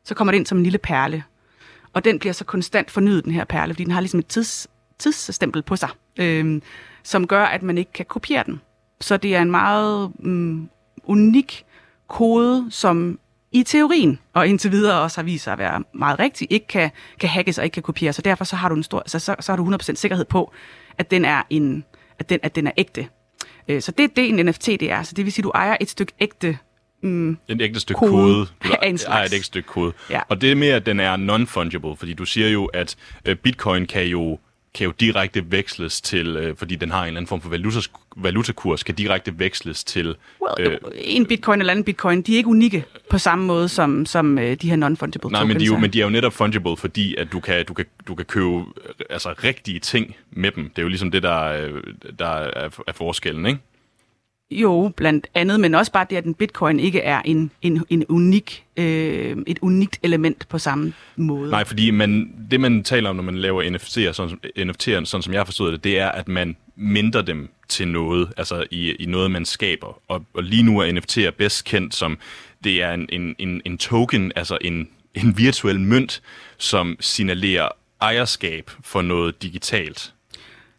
så 0.04 0.14
kommer 0.14 0.32
det 0.32 0.38
ind 0.38 0.46
som 0.46 0.58
en 0.58 0.64
lille 0.64 0.78
perle. 0.78 1.24
Og 1.92 2.04
den 2.04 2.18
bliver 2.18 2.32
så 2.32 2.44
konstant 2.44 2.90
fornyet, 2.90 3.24
den 3.24 3.32
her 3.32 3.44
perle, 3.44 3.74
fordi 3.74 3.84
den 3.84 3.92
har 3.92 4.00
ligesom 4.00 4.20
et 4.20 4.26
tids, 4.26 4.68
tidsstempel 4.98 5.62
på 5.62 5.76
sig, 5.76 5.88
øh, 6.16 6.60
som 7.02 7.26
gør, 7.26 7.44
at 7.44 7.62
man 7.62 7.78
ikke 7.78 7.92
kan 7.92 8.06
kopiere 8.06 8.44
den. 8.46 8.60
Så 9.00 9.16
det 9.16 9.36
er 9.36 9.42
en 9.42 9.50
meget 9.50 10.12
mm, 10.18 10.68
unik 11.04 11.64
kode, 12.08 12.66
som 12.70 13.18
i 13.52 13.62
teorien, 13.62 14.18
og 14.32 14.48
indtil 14.48 14.72
videre 14.72 15.00
også 15.00 15.18
har 15.18 15.24
vist 15.24 15.44
sig 15.44 15.52
at 15.52 15.58
være 15.58 15.84
meget 15.92 16.18
rigtig, 16.18 16.46
ikke 16.50 16.66
kan, 16.66 16.90
kan 17.20 17.28
hackes 17.28 17.58
og 17.58 17.64
ikke 17.64 17.74
kan 17.74 17.82
kopieres. 17.82 18.16
Så 18.16 18.22
derfor 18.22 18.44
så 18.44 18.56
har 18.56 18.68
du 18.68 18.74
en 18.74 18.82
stor, 18.82 19.02
så, 19.06 19.18
så, 19.18 19.36
så 19.40 19.52
har 19.52 19.56
du 19.56 19.76
100% 19.76 19.94
sikkerhed 19.94 20.24
på, 20.24 20.52
at 20.98 21.10
den 21.10 21.24
er, 21.24 21.42
en, 21.50 21.84
at 22.18 22.28
den, 22.30 22.38
at 22.42 22.54
den 22.54 22.66
er 22.66 22.72
ægte. 22.76 23.06
Øh, 23.68 23.82
Så 23.82 23.92
det 23.92 24.04
er 24.04 24.08
det, 24.16 24.28
en 24.28 24.46
NFT 24.46 24.66
det 24.66 24.90
er. 24.90 25.02
Så 25.02 25.14
det 25.14 25.24
vil 25.24 25.32
sige, 25.32 25.42
at 25.42 25.44
du 25.44 25.50
ejer 25.54 25.76
et 25.80 25.88
stykke 25.90 26.12
ægte 26.20 26.58
mm, 27.02 27.30
Et 27.48 27.62
ægte 27.62 27.80
stykke 27.80 27.98
Kode 27.98 28.10
kode. 28.12 28.46
Du 28.64 28.72
af 28.82 28.88
en 28.88 28.98
slags. 28.98 29.32
et 29.32 29.34
ægte 29.36 29.46
stykke 29.46 29.66
kode. 29.68 29.92
Ja. 30.10 30.20
Og 30.28 30.40
det 30.40 30.50
er 30.52 30.54
med, 30.56 30.68
at 30.68 30.86
den 30.86 31.00
er 31.00 31.16
non-fungible, 31.16 31.96
fordi 31.98 32.14
du 32.14 32.24
siger 32.24 32.48
jo, 32.48 32.64
at 32.64 32.96
øh, 33.24 33.36
bitcoin 33.36 33.86
kan 33.86 34.04
jo 34.06 34.38
kan 34.74 34.84
jo 34.84 34.92
direkte 35.00 35.50
veksles 35.50 36.00
til, 36.00 36.36
øh, 36.36 36.56
fordi 36.56 36.76
den 36.76 36.90
har 36.90 37.00
en 37.00 37.06
eller 37.06 37.18
anden 37.18 37.28
form 37.28 37.40
for 37.40 37.48
valutas, 37.48 37.90
valutakurs, 38.16 38.82
kan 38.82 38.94
direkte 38.94 39.38
veksles 39.38 39.84
til... 39.84 40.16
well, 40.42 40.72
øh, 40.72 40.78
en 40.94 41.26
bitcoin 41.26 41.60
eller 41.60 41.70
anden 41.70 41.84
bitcoin, 41.84 42.22
de 42.22 42.32
er 42.32 42.36
ikke 42.36 42.48
unikke 42.48 42.84
på 43.10 43.18
samme 43.18 43.44
måde 43.44 43.68
som, 43.68 44.06
som 44.06 44.38
øh, 44.38 44.56
de 44.56 44.70
her 44.70 44.76
non-fungible 44.76 45.30
Nej, 45.30 45.44
men 45.44 45.60
de, 45.60 45.64
er 45.64 45.66
jo, 45.66 45.78
men 45.78 45.92
de 45.92 46.00
er 46.00 46.04
jo 46.04 46.10
netop 46.10 46.32
fungible, 46.32 46.76
fordi 46.76 47.14
at 47.14 47.32
du 47.32 47.40
kan, 47.40 47.64
du 47.64 47.74
kan, 47.74 47.84
du 48.08 48.14
kan 48.14 48.24
købe 48.24 48.64
altså, 49.10 49.34
rigtige 49.44 49.80
ting 49.80 50.16
med 50.30 50.50
dem. 50.50 50.64
Det 50.64 50.78
er 50.78 50.82
jo 50.82 50.88
ligesom 50.88 51.10
det, 51.10 51.22
der, 51.22 51.42
øh, 51.42 51.82
der 52.18 52.26
er, 52.26 52.68
er 52.86 52.92
forskellen, 52.92 53.46
ikke? 53.46 53.60
Jo, 54.54 54.92
blandt 54.96 55.26
andet, 55.34 55.60
men 55.60 55.74
også 55.74 55.92
bare 55.92 56.06
det, 56.10 56.16
at 56.16 56.24
en 56.24 56.34
bitcoin 56.34 56.80
ikke 56.80 57.00
er 57.00 57.22
en, 57.24 57.50
en, 57.62 57.84
en 57.90 58.04
unik, 58.08 58.64
øh, 58.76 59.36
et 59.46 59.58
unikt 59.62 59.98
element 60.02 60.48
på 60.48 60.58
samme 60.58 60.92
måde. 61.16 61.50
Nej, 61.50 61.64
fordi 61.64 61.90
man, 61.90 62.32
det, 62.50 62.60
man 62.60 62.82
taler 62.84 63.10
om, 63.10 63.16
når 63.16 63.22
man 63.22 63.38
laver 63.38 63.62
NFT'er, 63.62 64.12
sådan, 64.12 64.38
NFT'er, 64.58 65.04
sådan 65.04 65.22
som 65.22 65.32
jeg 65.32 65.46
forstod 65.46 65.72
det, 65.72 65.84
det 65.84 65.98
er, 65.98 66.08
at 66.08 66.28
man 66.28 66.56
minder 66.76 67.22
dem 67.22 67.48
til 67.68 67.88
noget, 67.88 68.32
altså 68.36 68.64
i, 68.70 68.92
i 68.92 69.06
noget, 69.06 69.30
man 69.30 69.44
skaber. 69.44 70.00
Og, 70.08 70.24
og 70.34 70.42
lige 70.42 70.62
nu 70.62 70.78
er 70.78 70.92
NFT'er 70.92 71.30
bedst 71.30 71.64
kendt 71.64 71.94
som, 71.94 72.18
det 72.64 72.82
er 72.82 72.92
en, 72.92 73.08
en, 73.12 73.34
en, 73.38 73.62
en 73.64 73.78
token, 73.78 74.32
altså 74.36 74.58
en, 74.60 74.88
en 75.14 75.38
virtuel 75.38 75.80
mønt, 75.80 76.22
som 76.58 76.96
signalerer 77.00 77.68
ejerskab 78.00 78.70
for 78.82 79.02
noget 79.02 79.42
digitalt. 79.42 80.14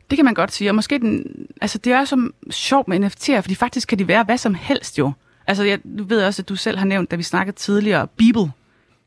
Det 0.09 0.15
kan 0.17 0.25
man 0.25 0.33
godt 0.33 0.51
sige, 0.53 0.69
og 0.69 0.75
måske 0.75 0.99
den, 0.99 1.25
altså 1.61 1.77
det 1.77 1.93
er 1.93 2.05
så 2.05 2.29
sjovt 2.51 2.87
med 2.87 2.99
NFT'er, 3.05 3.39
fordi 3.39 3.55
faktisk 3.55 3.87
kan 3.87 3.99
de 3.99 4.07
være 4.07 4.23
hvad 4.23 4.37
som 4.37 4.53
helst 4.55 4.97
jo. 4.99 5.11
Altså 5.47 5.63
jeg 5.63 5.79
du 5.97 6.03
ved 6.03 6.23
også, 6.23 6.41
at 6.41 6.49
du 6.49 6.55
selv 6.55 6.77
har 6.77 6.85
nævnt, 6.85 7.11
da 7.11 7.15
vi 7.15 7.23
snakkede 7.23 7.57
tidligere, 7.57 8.07
Bibel. 8.17 8.51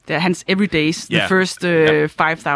Det 0.09 0.15
er 0.17 0.21
hans 0.21 0.45
Everydays, 0.49 1.07
the 1.07 1.21
first 1.29 1.65
uh, 1.65 1.71
Ja. 1.71 2.07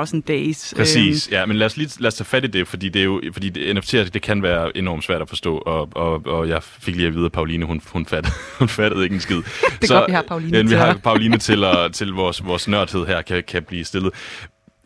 5.000 0.04 0.20
days. 0.28 0.74
Præcis, 0.76 1.28
ja, 1.30 1.46
men 1.46 1.56
lad 1.56 1.66
os 1.66 1.76
lige 1.76 1.90
lad 1.98 2.08
os 2.08 2.14
tage 2.14 2.24
fat 2.24 2.44
i 2.44 2.46
det, 2.46 2.68
fordi 2.68 2.88
det 2.88 3.00
er 3.00 3.04
jo, 3.04 3.22
fordi 3.32 3.48
det, 3.48 3.78
NFT'er, 3.78 4.08
det 4.10 4.22
kan 4.22 4.42
være 4.42 4.76
enormt 4.76 5.04
svært 5.04 5.22
at 5.22 5.28
forstå, 5.28 5.56
og, 5.58 5.88
og, 5.94 6.26
og 6.26 6.48
jeg 6.48 6.62
fik 6.62 6.96
lige 6.96 7.06
at 7.08 7.14
vide, 7.14 7.24
at 7.24 7.32
Pauline, 7.32 7.64
hun, 7.66 7.80
hun, 7.86 8.06
fattede, 8.06 8.34
hun 8.58 8.68
fattede 8.68 9.02
ikke 9.04 9.14
en 9.14 9.20
skid. 9.20 9.36
er 9.36 9.86
godt, 9.88 10.08
vi 10.08 10.12
har 10.12 10.22
Pauline 10.22 10.56
ja, 10.56 10.62
vi 10.62 10.68
til 10.68 10.76
har 10.78 10.86
at- 10.86 11.02
Pauline 11.02 11.38
til, 11.38 11.64
til 11.92 12.08
vores, 12.12 12.44
vores 12.44 12.68
nørdhed 12.68 13.06
her 13.06 13.22
kan, 13.22 13.42
kan 13.48 13.62
blive 13.62 13.84
stillet. 13.84 14.12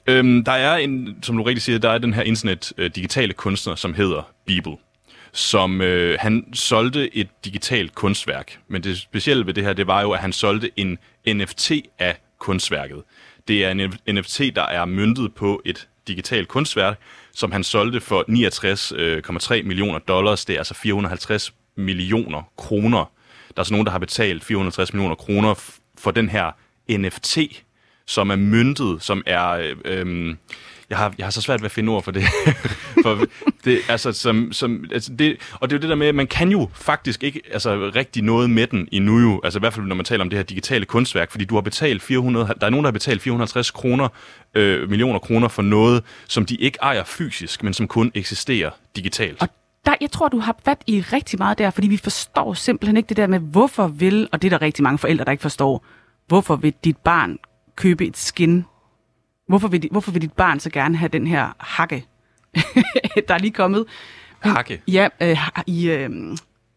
Øhm, 0.09 0.45
der 0.45 0.53
er 0.53 0.77
en, 0.77 1.17
som 1.23 1.37
du 1.37 1.43
rigtig 1.43 1.63
siger, 1.63 1.79
der 1.79 1.91
er 1.91 1.99
den 1.99 2.15
her 2.15 2.23
internet 2.23 2.73
øh, 2.79 2.91
digitale 2.95 3.33
kunstner, 3.33 3.75
som 3.75 3.95
hedder 3.95 4.23
Bibel 4.47 4.73
som 5.37 5.81
øh, 5.81 6.19
han 6.21 6.45
solgte 6.53 7.17
et 7.17 7.29
digitalt 7.45 7.95
kunstværk. 7.95 8.59
Men 8.69 8.83
det 8.83 8.99
specielle 8.99 9.47
ved 9.47 9.55
det 9.55 9.65
her, 9.65 9.73
det 9.73 9.87
var 9.87 10.03
jo, 10.03 10.11
at 10.11 10.21
han 10.21 10.33
solgte 10.33 10.71
en 10.77 10.99
NFT 11.29 11.73
af 11.99 12.17
kunstværket. 12.39 13.03
Det 13.49 13.65
er 13.65 13.71
en 13.71 13.95
NFT, 14.15 14.41
der 14.55 14.63
er 14.63 14.85
myntet 14.85 15.35
på 15.35 15.63
et 15.65 15.89
digitalt 16.09 16.49
kunstværk, 16.49 16.99
som 17.33 17.53
han 17.53 17.65
solgte 17.65 18.01
for 18.01 18.25
69,3 19.49 19.55
øh, 19.55 19.67
millioner 19.67 19.99
dollars. 19.99 20.45
Det 20.45 20.55
er 20.55 20.59
altså 20.59 20.75
450 20.75 21.55
millioner 21.77 22.43
kroner. 22.57 23.11
Der 23.57 23.61
er 23.61 23.65
så 23.65 23.73
nogen, 23.73 23.87
der 23.87 23.93
har 23.93 23.99
betalt 23.99 24.45
450 24.45 24.93
millioner 24.93 25.15
kroner 25.15 25.55
for 25.99 26.11
den 26.11 26.29
her 26.29 26.51
NFT, 26.91 27.39
som 28.07 28.31
er 28.31 28.37
myntet, 28.37 29.03
som 29.03 29.23
er... 29.27 29.51
Øh, 29.51 29.77
øhm, 29.85 30.39
jeg 30.91 30.99
har, 30.99 31.15
jeg 31.19 31.27
har 31.27 31.31
så 31.31 31.41
svært 31.41 31.61
ved 31.61 31.65
at 31.65 31.73
finde 31.73 31.93
ord 31.93 32.03
for 32.03 32.11
det. 32.11 32.25
for 33.03 33.27
det 33.65 33.79
altså, 33.89 34.13
som, 34.13 34.53
som, 34.53 34.85
altså 34.93 35.13
det, 35.13 35.37
og 35.53 35.71
det 35.71 35.77
er 35.77 35.79
jo 35.79 35.81
det 35.81 35.91
der 35.91 35.95
med, 35.95 36.07
at 36.07 36.15
man 36.15 36.27
kan 36.27 36.51
jo 36.51 36.69
faktisk 36.75 37.25
ikke 37.25 37.41
altså, 37.53 37.91
rigtig 37.95 38.23
noget 38.23 38.51
med 38.51 38.67
den 38.67 38.89
endnu 38.93 39.21
jo. 39.21 39.41
Altså 39.45 39.59
i 39.59 39.61
hvert 39.61 39.75
fald, 39.75 39.87
når 39.87 39.95
man 39.95 40.05
taler 40.05 40.25
om 40.25 40.31
det 40.31 40.39
her 40.39 40.45
digitale 40.45 40.85
kunstværk, 40.85 41.31
fordi 41.31 41.45
du 41.45 41.55
har 41.55 41.63
betalt 41.63 42.03
400, 42.03 42.55
der 42.61 42.67
er 42.67 42.71
nogen, 42.71 42.85
der 42.85 42.89
har 42.89 42.93
betalt 42.93 43.23
450 43.23 43.71
kroner, 43.71 44.09
øh, 44.55 44.89
millioner 44.91 45.19
kroner 45.19 45.49
for 45.49 45.63
noget, 45.63 46.03
som 46.29 46.47
de 46.47 46.55
ikke 46.55 46.79
ejer 46.83 47.05
fysisk, 47.05 47.63
men 47.63 47.75
som 47.75 47.89
kun 47.89 48.11
eksisterer 48.15 48.71
digitalt. 48.97 49.43
Og 49.43 49.49
der, 49.87 49.95
jeg 50.01 50.11
tror, 50.11 50.29
du 50.29 50.39
har 50.39 50.57
fat 50.65 50.79
i 50.87 51.01
rigtig 51.01 51.39
meget 51.39 51.59
der, 51.59 51.71
fordi 51.71 51.89
vi 51.89 51.97
forstår 51.97 52.55
simpelthen 52.55 52.97
ikke 52.97 53.09
det 53.09 53.17
der 53.17 53.27
med, 53.27 53.39
hvorfor 53.39 53.87
vil, 53.87 54.29
og 54.33 54.43
det 54.43 54.53
er 54.53 54.59
der 54.59 54.67
rigtig 54.67 54.83
mange 54.83 54.99
forældre, 54.99 55.25
der 55.25 55.31
ikke 55.31 55.43
forstår, 55.43 55.85
hvorfor 56.27 56.57
vil 56.57 56.75
dit 56.85 56.97
barn 56.97 57.39
købe 57.77 58.07
et 58.07 58.17
skin? 58.17 58.65
Hvorfor 59.49 59.69
vil, 59.69 59.89
hvorfor 59.91 60.11
vil 60.11 60.23
dit 60.23 60.33
barn 60.33 60.61
så 60.61 60.71
gerne 60.71 60.97
have 60.97 61.09
den 61.09 61.27
her 61.27 61.49
hakke, 61.59 62.05
der 63.29 63.35
er 63.35 63.39
lige 63.39 63.53
kommet? 63.53 63.85
Hakke? 64.41 64.83
Ja, 64.89 65.09
øh, 65.23 65.39
i... 65.67 65.91
Øh, 65.91 66.11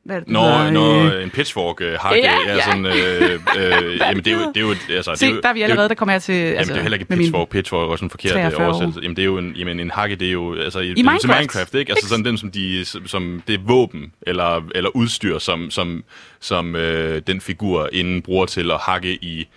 hvad 0.06 0.16
er 0.16 0.20
det, 0.20 0.28
det 0.28 0.34
Nå, 0.34 0.42
hedder? 0.42 0.72
nå, 0.72 1.04
Øh, 1.04 1.24
en 1.24 1.30
pitchfork 1.30 1.82
øh, 1.82 1.98
hakke, 2.02 2.22
Ja, 2.24 2.34
ja, 2.48 2.56
ja. 2.56 2.66
sådan, 2.66 2.86
øh, 2.86 3.40
øh, 3.58 3.98
jamen 4.00 4.24
det 4.26 4.28
er 4.28 4.38
jo, 4.38 4.48
det 4.48 4.58
er 4.58 4.62
jo, 4.62 4.70
altså, 4.70 4.88
det 4.90 5.00
er 5.00 5.16
Se, 5.16 5.26
jo, 5.26 5.42
der 5.42 5.50
er 5.50 5.54
vi 5.54 5.60
det 5.60 5.66
er 5.66 5.70
allerede, 5.70 5.90
der 5.90 5.96
kommer 5.96 6.14
jeg 6.14 6.22
til... 6.22 6.36
Jamen, 6.36 6.58
altså, 6.58 6.74
det 6.74 6.78
er 6.78 6.82
jo 6.82 6.84
heller 6.84 6.98
ikke 6.98 7.16
pitchfork. 7.16 7.50
Pitchfork 7.50 7.88
er 7.88 7.92
også 7.92 8.06
en 8.06 8.10
forkert 8.12 8.32
43 8.32 8.62
år. 8.62 8.66
oversættelse. 8.70 9.00
Jamen, 9.04 9.16
det 9.16 9.22
er 9.22 9.26
jo 9.26 9.38
en, 9.38 9.54
jamen, 9.56 9.80
en 9.80 9.92
hakke, 9.92 10.16
det 10.16 10.28
er 10.28 10.32
jo 10.32 10.56
altså, 10.56 10.80
I, 10.80 10.94
Minecraft. 10.96 11.28
Minecraft, 11.28 11.74
ikke? 11.76 11.92
Altså 11.92 12.10
sådan 12.10 12.26
den, 12.26 12.38
som, 12.38 12.52
de, 12.52 12.86
som 12.86 13.44
det 13.48 13.56
er 13.56 13.60
våben 13.64 14.12
eller, 14.22 14.62
eller 14.76 14.90
udstyr, 14.90 15.40
som, 15.40 15.72
som, 15.72 16.04
som 16.40 16.76
øh, 16.76 17.22
den 17.28 17.42
figur 17.42 17.90
inden 17.94 18.22
bruger 18.22 18.46
til 18.46 18.72
at 18.72 18.78
hakke 18.82 19.14
i, 19.14 19.48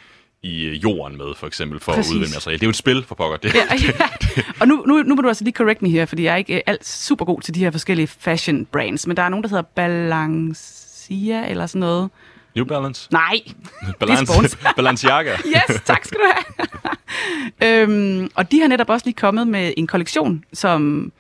i 0.43 0.69
jorden 0.77 1.19
med, 1.19 1.35
for 1.37 1.47
eksempel, 1.47 1.81
for 1.81 1.93
Præcis. 1.93 2.11
at 2.11 2.15
udvinde 2.15 2.35
materiale. 2.35 2.59
Det 2.59 2.65
er 2.65 2.67
jo 2.67 2.71
et 2.71 2.77
spil, 2.77 3.05
for 3.05 3.15
pokker. 3.15 3.37
Det, 3.37 3.55
Ja, 3.55 3.61
ja. 3.83 4.45
Og 4.61 4.69
nu, 4.69 4.85
nu, 4.87 5.03
nu 5.03 5.15
må 5.15 5.23
du 5.23 5.29
altså 5.29 5.45
lige 5.45 5.55
correct 5.55 5.83
me 5.83 5.89
her, 5.91 6.07
fordi 6.07 6.23
jeg 6.23 6.33
er 6.33 6.37
ikke 6.37 6.55
øh, 6.55 6.61
alt 6.67 6.87
super 6.87 7.25
god 7.25 7.41
til 7.41 7.55
de 7.55 7.61
her 7.61 7.71
forskellige 7.71 8.07
fashion 8.07 8.67
brands, 8.67 9.07
men 9.07 9.17
der 9.17 9.23
er 9.23 9.29
nogen, 9.29 9.43
der 9.43 9.49
hedder 9.49 9.63
Balancia 9.63 11.49
eller 11.49 11.67
sådan 11.67 11.81
noget. 11.81 12.11
New 12.57 12.65
Balance? 12.65 13.09
Nej, 13.13 13.39
Balance. 14.01 14.59
Balenciaga? 14.77 15.33
yes, 15.47 15.81
tak 15.85 16.05
skal 16.05 16.19
du 16.19 16.25
have. 16.33 17.83
øhm, 17.83 18.31
og 18.35 18.53
de 18.53 18.61
har 18.61 18.69
netop 18.69 18.89
også 18.91 19.07
lige 19.07 19.15
kommet 19.15 19.47
med 19.49 19.73
en 19.77 19.87
kollektion, 19.87 20.45
som... 20.53 21.13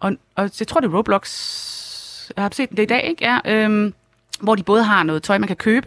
Og, 0.00 0.12
og 0.36 0.50
jeg 0.60 0.68
tror, 0.68 0.80
det 0.80 0.88
er 0.88 0.96
Roblox... 0.96 1.30
Jeg 2.36 2.44
har 2.44 2.50
set 2.52 2.70
det 2.70 2.78
i 2.78 2.86
dag, 2.86 3.04
ikke? 3.08 3.24
Ja, 3.24 3.38
øhm, 3.64 3.94
hvor 4.40 4.54
de 4.54 4.62
både 4.62 4.84
har 4.84 5.02
noget 5.02 5.22
tøj, 5.22 5.38
man 5.38 5.46
kan 5.46 5.56
købe 5.56 5.86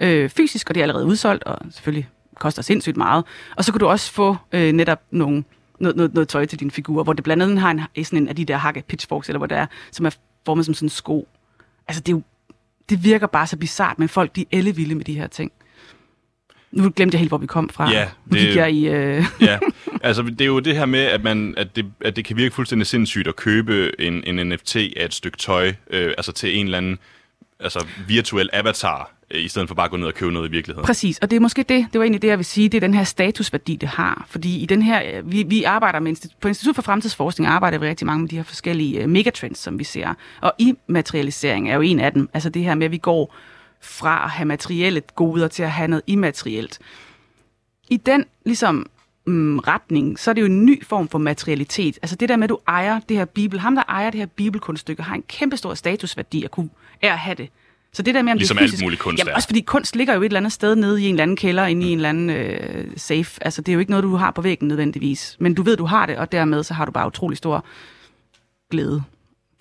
øh, 0.00 0.30
fysisk, 0.30 0.68
og 0.70 0.74
det 0.74 0.80
er 0.80 0.84
allerede 0.84 1.06
udsolgt, 1.06 1.44
og 1.44 1.58
selvfølgelig 1.70 2.08
koster 2.36 2.62
sindssygt 2.62 2.96
meget. 2.96 3.24
Og 3.56 3.64
så 3.64 3.72
kan 3.72 3.78
du 3.78 3.86
også 3.86 4.12
få 4.12 4.36
øh, 4.52 4.72
netop 4.72 5.02
nogle, 5.10 5.44
noget, 5.80 5.96
noget, 5.96 6.14
noget 6.14 6.28
tøj 6.28 6.46
til 6.46 6.60
din 6.60 6.70
figur, 6.70 7.02
hvor 7.02 7.12
det 7.12 7.24
blandt 7.24 7.42
andet 7.42 7.58
har 7.58 7.70
en, 7.94 8.04
sådan 8.04 8.18
en 8.22 8.28
af 8.28 8.36
de 8.36 8.44
der 8.44 8.56
hakke 8.56 8.82
pitchforks, 8.88 9.28
eller 9.28 9.38
hvor 9.38 9.46
det 9.46 9.58
er, 9.58 9.66
som 9.92 10.06
er 10.06 10.10
formet 10.46 10.64
som 10.64 10.74
sådan 10.74 10.86
en 10.86 10.90
sko. 10.90 11.28
Altså, 11.88 12.00
det, 12.00 12.12
er 12.12 12.16
jo, 12.16 12.22
det 12.88 13.04
virker 13.04 13.26
bare 13.26 13.46
så 13.46 13.56
bizart, 13.56 13.98
men 13.98 14.08
folk 14.08 14.36
de 14.36 14.40
er 14.40 14.44
ellevilde 14.58 14.94
med 14.94 15.04
de 15.04 15.14
her 15.14 15.26
ting. 15.26 15.52
Nu 16.72 16.90
glemte 16.96 17.14
jeg 17.14 17.18
helt, 17.18 17.30
hvor 17.30 17.38
vi 17.38 17.46
kom 17.46 17.68
fra. 17.68 17.90
Ja, 17.90 18.08
det- 18.32 18.38
gik 18.40 18.56
jeg 18.56 18.72
i... 18.72 18.88
Øh... 18.88 19.24
ja, 19.40 19.58
altså 20.02 20.22
det 20.22 20.40
er 20.40 20.44
jo 20.46 20.58
det 20.58 20.76
her 20.76 20.86
med, 20.86 21.00
at, 21.00 21.22
man, 21.24 21.54
at, 21.56 21.76
det, 21.76 21.86
at 22.04 22.16
det 22.16 22.24
kan 22.24 22.36
virke 22.36 22.54
fuldstændig 22.54 22.86
sindssygt 22.86 23.28
at 23.28 23.36
købe 23.36 24.00
en, 24.00 24.24
en 24.38 24.48
NFT 24.48 24.76
af 24.76 25.04
et 25.04 25.14
stykke 25.14 25.38
tøj, 25.38 25.72
øh, 25.90 26.14
altså 26.16 26.32
til 26.32 26.58
en 26.58 26.64
eller 26.66 26.78
anden 26.78 26.98
altså 27.60 27.86
virtuel 28.06 28.50
avatar, 28.52 29.10
Øh, 29.34 29.44
i 29.44 29.48
stedet 29.48 29.68
for 29.68 29.74
bare 29.74 29.84
at 29.84 29.90
gå 29.90 29.96
ned 29.96 30.06
og 30.06 30.14
købe 30.14 30.32
noget 30.32 30.48
i 30.48 30.50
virkeligheden. 30.50 30.86
Præcis, 30.86 31.18
og 31.18 31.30
det 31.30 31.36
er 31.36 31.40
måske 31.40 31.62
det, 31.62 31.86
det 31.92 31.98
var 31.98 32.04
egentlig 32.04 32.22
det, 32.22 32.28
jeg 32.28 32.38
vil 32.38 32.44
sige, 32.44 32.68
det 32.68 32.76
er 32.76 32.80
den 32.80 32.94
her 32.94 33.04
statusværdi, 33.04 33.76
det 33.76 33.88
har. 33.88 34.26
Fordi 34.28 34.58
i 34.58 34.66
den 34.66 34.82
her, 34.82 35.02
øh, 35.14 35.32
vi, 35.32 35.42
vi 35.42 35.62
arbejder 35.62 36.00
med, 36.00 36.30
på 36.40 36.48
Institut 36.48 36.74
for 36.74 36.82
Fremtidsforskning 36.82 37.50
arbejder 37.50 37.78
vi 37.78 37.86
rigtig 37.86 38.06
mange 38.06 38.20
med 38.20 38.28
de 38.28 38.36
her 38.36 38.42
forskellige 38.42 39.02
øh, 39.02 39.08
megatrends, 39.08 39.58
som 39.58 39.78
vi 39.78 39.84
ser. 39.84 40.14
Og 40.40 40.52
immaterialisering 40.58 41.70
er 41.70 41.74
jo 41.74 41.80
en 41.80 42.00
af 42.00 42.12
dem. 42.12 42.28
Altså 42.34 42.48
det 42.48 42.64
her 42.64 42.74
med, 42.74 42.84
at 42.84 42.92
vi 42.92 42.98
går 42.98 43.34
fra 43.80 44.24
at 44.24 44.30
have 44.30 44.46
materielle 44.46 45.02
goder 45.14 45.48
til 45.48 45.62
at 45.62 45.70
have 45.70 45.88
noget 45.88 46.02
immaterielt. 46.06 46.78
I 47.90 47.96
den 47.96 48.24
ligesom 48.46 48.86
mm, 49.26 49.58
retning, 49.58 50.18
så 50.18 50.30
er 50.30 50.32
det 50.32 50.40
jo 50.40 50.46
en 50.46 50.64
ny 50.66 50.84
form 50.84 51.08
for 51.08 51.18
materialitet. 51.18 51.98
Altså 52.02 52.16
det 52.16 52.28
der 52.28 52.36
med, 52.36 52.44
at 52.44 52.50
du 52.50 52.58
ejer 52.68 53.00
det 53.08 53.16
her 53.16 53.24
bibel, 53.24 53.60
ham 53.60 53.74
der 53.74 53.82
ejer 53.88 54.10
det 54.10 54.20
her 54.20 54.26
bibelkunststykke, 54.26 55.02
har 55.02 55.14
en 55.14 55.22
kæmpe 55.28 55.56
stor 55.56 55.74
statusværdi 55.74 56.44
at 56.44 56.50
kunne 56.50 56.70
af 57.02 57.08
at 57.08 57.18
have 57.18 57.34
det. 57.34 57.48
Så 57.94 58.02
det 58.02 58.14
der 58.14 58.22
med, 58.22 58.32
om 58.32 58.38
Ligesom 58.38 58.56
det 58.56 58.60
er 58.60 58.62
alt 58.64 58.70
fysisk, 58.70 58.84
muligt 58.84 59.00
kunst 59.02 59.18
Jamen, 59.18 59.30
er. 59.30 59.34
også 59.34 59.48
fordi 59.48 59.60
kunst 59.60 59.96
ligger 59.96 60.14
jo 60.14 60.20
et 60.20 60.24
eller 60.26 60.36
andet 60.40 60.52
sted 60.52 60.76
nede 60.76 61.02
i 61.02 61.06
en 61.06 61.14
eller 61.14 61.22
anden 61.22 61.36
kælder, 61.36 61.66
inde 61.66 61.86
i 61.88 61.90
en 61.92 61.98
eller 61.98 62.08
anden 62.08 62.30
øh, 62.30 62.84
safe. 62.96 63.44
Altså 63.44 63.62
det 63.62 63.68
er 63.72 63.74
jo 63.74 63.78
ikke 63.80 63.90
noget, 63.90 64.02
du 64.02 64.16
har 64.16 64.30
på 64.30 64.42
væggen 64.42 64.68
nødvendigvis. 64.68 65.36
Men 65.40 65.54
du 65.54 65.62
ved, 65.62 65.76
du 65.76 65.84
har 65.84 66.06
det, 66.06 66.16
og 66.16 66.32
dermed 66.32 66.62
så 66.62 66.74
har 66.74 66.84
du 66.84 66.92
bare 66.92 67.06
utrolig 67.06 67.38
stor 67.38 67.64
glæde 68.70 69.02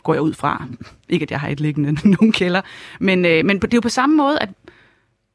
går 0.04 0.14
jeg 0.14 0.22
ud 0.22 0.34
fra. 0.34 0.66
Ikke, 1.10 1.24
at 1.24 1.32
jeg 1.32 1.40
har 1.40 1.48
et 1.48 1.60
liggende 1.60 1.92
nogen 2.20 2.32
kælder. 2.32 2.62
Men, 3.00 3.26
øh, 3.26 3.46
men 3.46 3.60
det 3.62 3.74
er 3.74 3.78
jo 3.78 3.82
på 3.82 3.90
samme 3.90 4.16
måde, 4.16 4.40
at 4.40 4.50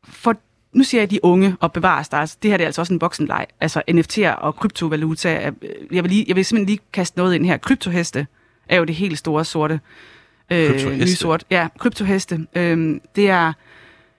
for, 0.05 0.35
nu 0.73 0.85
siger 0.85 1.01
jeg 1.01 1.11
de 1.11 1.25
unge 1.25 1.57
og 1.61 1.73
bevares 1.73 2.09
der. 2.09 2.17
Altså, 2.17 2.37
det 2.43 2.51
her 2.51 2.57
det 2.59 2.65
er 2.65 2.69
altså 2.69 2.81
også 2.81 2.95
en 2.95 3.01
voksenleg. 3.01 3.47
Altså 3.61 3.83
NFT'er 3.91 4.29
og 4.35 4.57
kryptovaluta. 4.57 5.47
øh, 5.63 5.97
Jeg 5.97 6.05
vil, 6.05 6.11
lige, 6.11 6.25
jeg 6.29 6.37
vil 6.37 6.45
simpelthen 6.45 6.67
lige 6.77 6.81
kaste 6.93 7.19
noget 7.19 7.35
ind 7.35 7.47
her. 7.47 7.57
Kryptoheste 7.57 8.27
er 8.69 8.77
jo 8.77 8.85
det 8.85 8.95
helt 8.95 9.19
store 9.19 9.45
sorte. 9.45 9.81
Øh, 10.51 10.69
Kryptoheste? 10.69 11.05
nye 11.05 11.15
sort. 11.15 11.45
Ja, 11.51 11.69
kryptoheste. 11.79 12.47
Øh, 12.55 13.01
det 13.17 13.31
er 13.31 13.53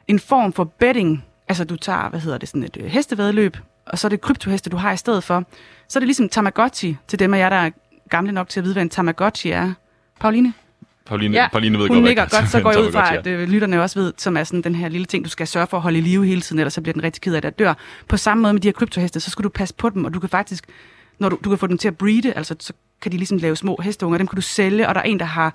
en 0.08 0.20
form 0.20 0.54
for 0.54 0.63
betting. 0.63 1.26
Altså 1.48 1.63
du 1.63 1.76
tager, 1.76 2.10
hvad 2.10 2.20
hedder 2.20 2.38
det, 2.38 2.50
sådan 2.50 2.63
et 2.63 2.78
øh, 2.80 2.86
hestevedløb, 2.86 3.58
og 3.86 4.00
så 4.00 4.08
er 4.08 4.10
det 4.10 4.22
kryptoheste, 4.22 4.70
du 4.70 4.78
har 4.78 4.92
i 4.92 4.98
stedet 4.98 5.24
for. 5.24 5.44
Så 5.88 6.00
er 6.00 6.02
det 6.02 6.08
ligesom 6.08 6.30
Tamagotchi, 6.30 6.98
til 7.08 7.20
dem 7.20 7.34
af 7.34 7.39
jer, 7.39 7.50
der 7.50 7.56
er 7.56 7.70
gamle 8.10 8.32
nok 8.32 8.50
til 8.50 8.60
at 8.60 8.63
vide, 8.63 8.74
hvad 8.74 8.84
en 8.84 8.89
Tamagotchi 8.89 9.50
er. 9.52 9.74
Pauline? 10.20 10.54
Pauline, 11.06 11.38
Ja, 11.38 11.48
Pauline 11.52 11.78
ved 11.80 11.88
hun 11.88 11.98
godt, 11.98 12.04
nikker 12.04 12.26
godt, 12.39 12.50
så 12.50 12.62
går 12.62 12.72
jeg 12.72 12.82
ud 12.82 12.92
fra, 12.92 13.15
at 13.15 13.28
øh, 13.28 13.50
lytterne 13.50 13.82
også 13.82 14.00
ved, 14.00 14.13
som 14.18 14.38
er 14.38 14.44
sådan 14.44 14.62
den 14.62 14.76
her 14.76 14.89
lille 14.89 15.06
ting, 15.06 15.24
du 15.26 15.30
skal 15.30 15.48
sørge 15.48 15.68
for 15.68 15.78
at 15.78 15.84
holde 15.84 15.98
i 15.98 16.02
live 16.02 16.26
hele 16.26 16.42
tiden, 16.42 16.60
ellers 16.60 16.74
så 16.74 16.82
bliver 16.82 16.94
den 16.94 17.04
rigtig 17.04 17.22
ked 17.22 17.36
af 17.36 17.42
det 17.42 17.48
at 17.48 17.60
dør. 17.60 17.74
På 18.08 18.18
samme 18.18 18.42
måde 18.42 18.54
med 18.54 18.62
de 18.62 18.68
her 18.68 18.74
kryptoheste, 18.74 19.20
så 19.20 19.30
skal 19.32 19.44
du 19.44 19.50
passe 19.50 19.76
på 19.76 19.89
dem, 19.89 20.06
og 20.06 20.13
du 20.13 20.20
kan 20.20 20.30
faktisk, 20.30 20.65
når 21.20 21.30
du, 21.30 21.38
du 21.44 21.50
kan 21.50 21.58
få 21.58 21.68
dem 21.68 21.78
til 21.78 21.88
at 21.88 21.98
breede, 21.98 22.34
altså 22.34 22.56
så 22.60 22.74
kan 23.02 23.12
de 23.12 23.18
ligesom 23.18 23.38
lave 23.38 23.56
små 23.56 23.80
hesteunger, 23.84 24.18
dem 24.18 24.28
kan 24.28 24.36
du 24.36 24.42
sælge, 24.42 24.88
og 24.88 24.96
der 24.96 25.02
er 25.02 25.06
en, 25.06 25.20
der 25.20 25.26
har 25.26 25.54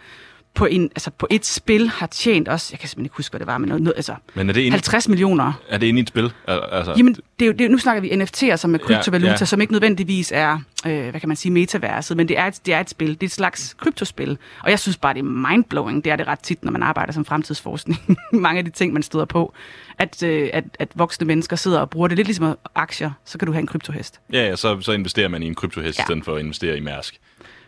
på, 0.55 0.65
en, 0.67 0.83
altså 0.85 1.11
på 1.11 1.27
et 1.31 1.47
spil 1.47 1.89
har 1.89 2.07
tjent 2.07 2.49
også, 2.49 2.69
jeg 2.73 2.79
kan 2.81 2.89
simpelthen 2.89 3.07
ikke 3.07 3.17
huske, 3.17 3.33
hvad 3.33 3.41
det 3.41 3.47
var, 3.47 3.59
men 3.59 3.69
noget, 3.69 3.83
noget 3.83 3.97
altså 3.97 4.15
Men 4.35 4.49
er 4.49 4.53
det, 4.53 4.61
inde, 4.61 4.71
50 4.71 5.09
millioner. 5.09 5.53
er 5.69 5.79
det 5.79 5.87
inde 5.87 5.99
i 5.99 6.03
et 6.03 6.09
spil? 6.09 6.33
Al- 6.49 6.61
Altså, 6.73 6.95
Jamen, 6.97 7.15
det 7.15 7.45
er 7.45 7.47
jo, 7.47 7.53
det 7.53 7.65
er, 7.65 7.69
nu 7.69 7.79
snakker 7.79 8.01
vi 8.01 8.11
NFT'er, 8.11 8.57
som 8.57 8.75
er 8.75 8.79
kryptovaluta, 8.79 9.31
ja. 9.31 9.37
ja. 9.41 9.45
som 9.45 9.61
ikke 9.61 9.73
nødvendigvis 9.73 10.33
er, 10.35 10.59
øh, 10.87 11.09
hvad 11.11 11.21
kan 11.21 11.29
man 11.29 11.37
sige, 11.37 11.53
metaverset, 11.53 12.17
men 12.17 12.29
det 12.29 12.39
er, 12.39 12.45
et, 12.47 12.61
det 12.67 12.75
er 12.75 12.81
et 12.81 12.91
spil. 12.91 13.09
Det 13.09 13.23
er 13.23 13.27
et 13.27 13.33
slags 13.33 13.75
kryptospil. 13.79 14.39
Og 14.63 14.71
jeg 14.71 14.79
synes 14.79 14.97
bare, 14.97 15.15
det 15.15 15.21
er 15.21 15.25
mindblowing. 15.25 16.05
Det 16.05 16.13
er 16.13 16.17
det 16.17 16.27
ret 16.27 16.39
tit, 16.41 16.65
når 16.65 16.73
man 16.73 16.83
arbejder 16.83 17.13
som 17.13 17.25
fremtidsforskning. 17.25 18.19
Mange 18.33 18.59
af 18.59 18.65
de 18.65 18.71
ting, 18.71 18.93
man 18.93 19.03
støder 19.03 19.25
på. 19.25 19.55
At, 19.99 20.23
øh, 20.23 20.51
at, 20.53 20.65
at 20.79 20.89
voksne 20.95 21.27
mennesker 21.27 21.57
sidder 21.57 21.79
og 21.81 21.91
bruger 21.91 22.09
det 22.09 22.17
lidt 22.17 22.29
ligesom 22.29 22.59
aktier, 22.75 23.11
så 23.25 23.39
kan 23.39 23.47
du 23.47 23.53
have 23.53 23.61
en 23.61 23.67
kryptohest, 23.67 24.21
ja, 24.33 24.47
ja 24.49 24.57
så, 24.57 24.81
så 24.81 24.93
investerer 24.93 25.29
man 25.29 25.43
i 25.43 25.47
en 25.47 25.55
kryptohest. 25.55 25.99
Ja. 25.99 26.03
i 26.03 26.07
stedet 26.07 26.25
for 26.25 26.35
at 26.35 26.41
investere 26.41 26.77
i 26.77 26.81
Mærsk. 26.81 27.21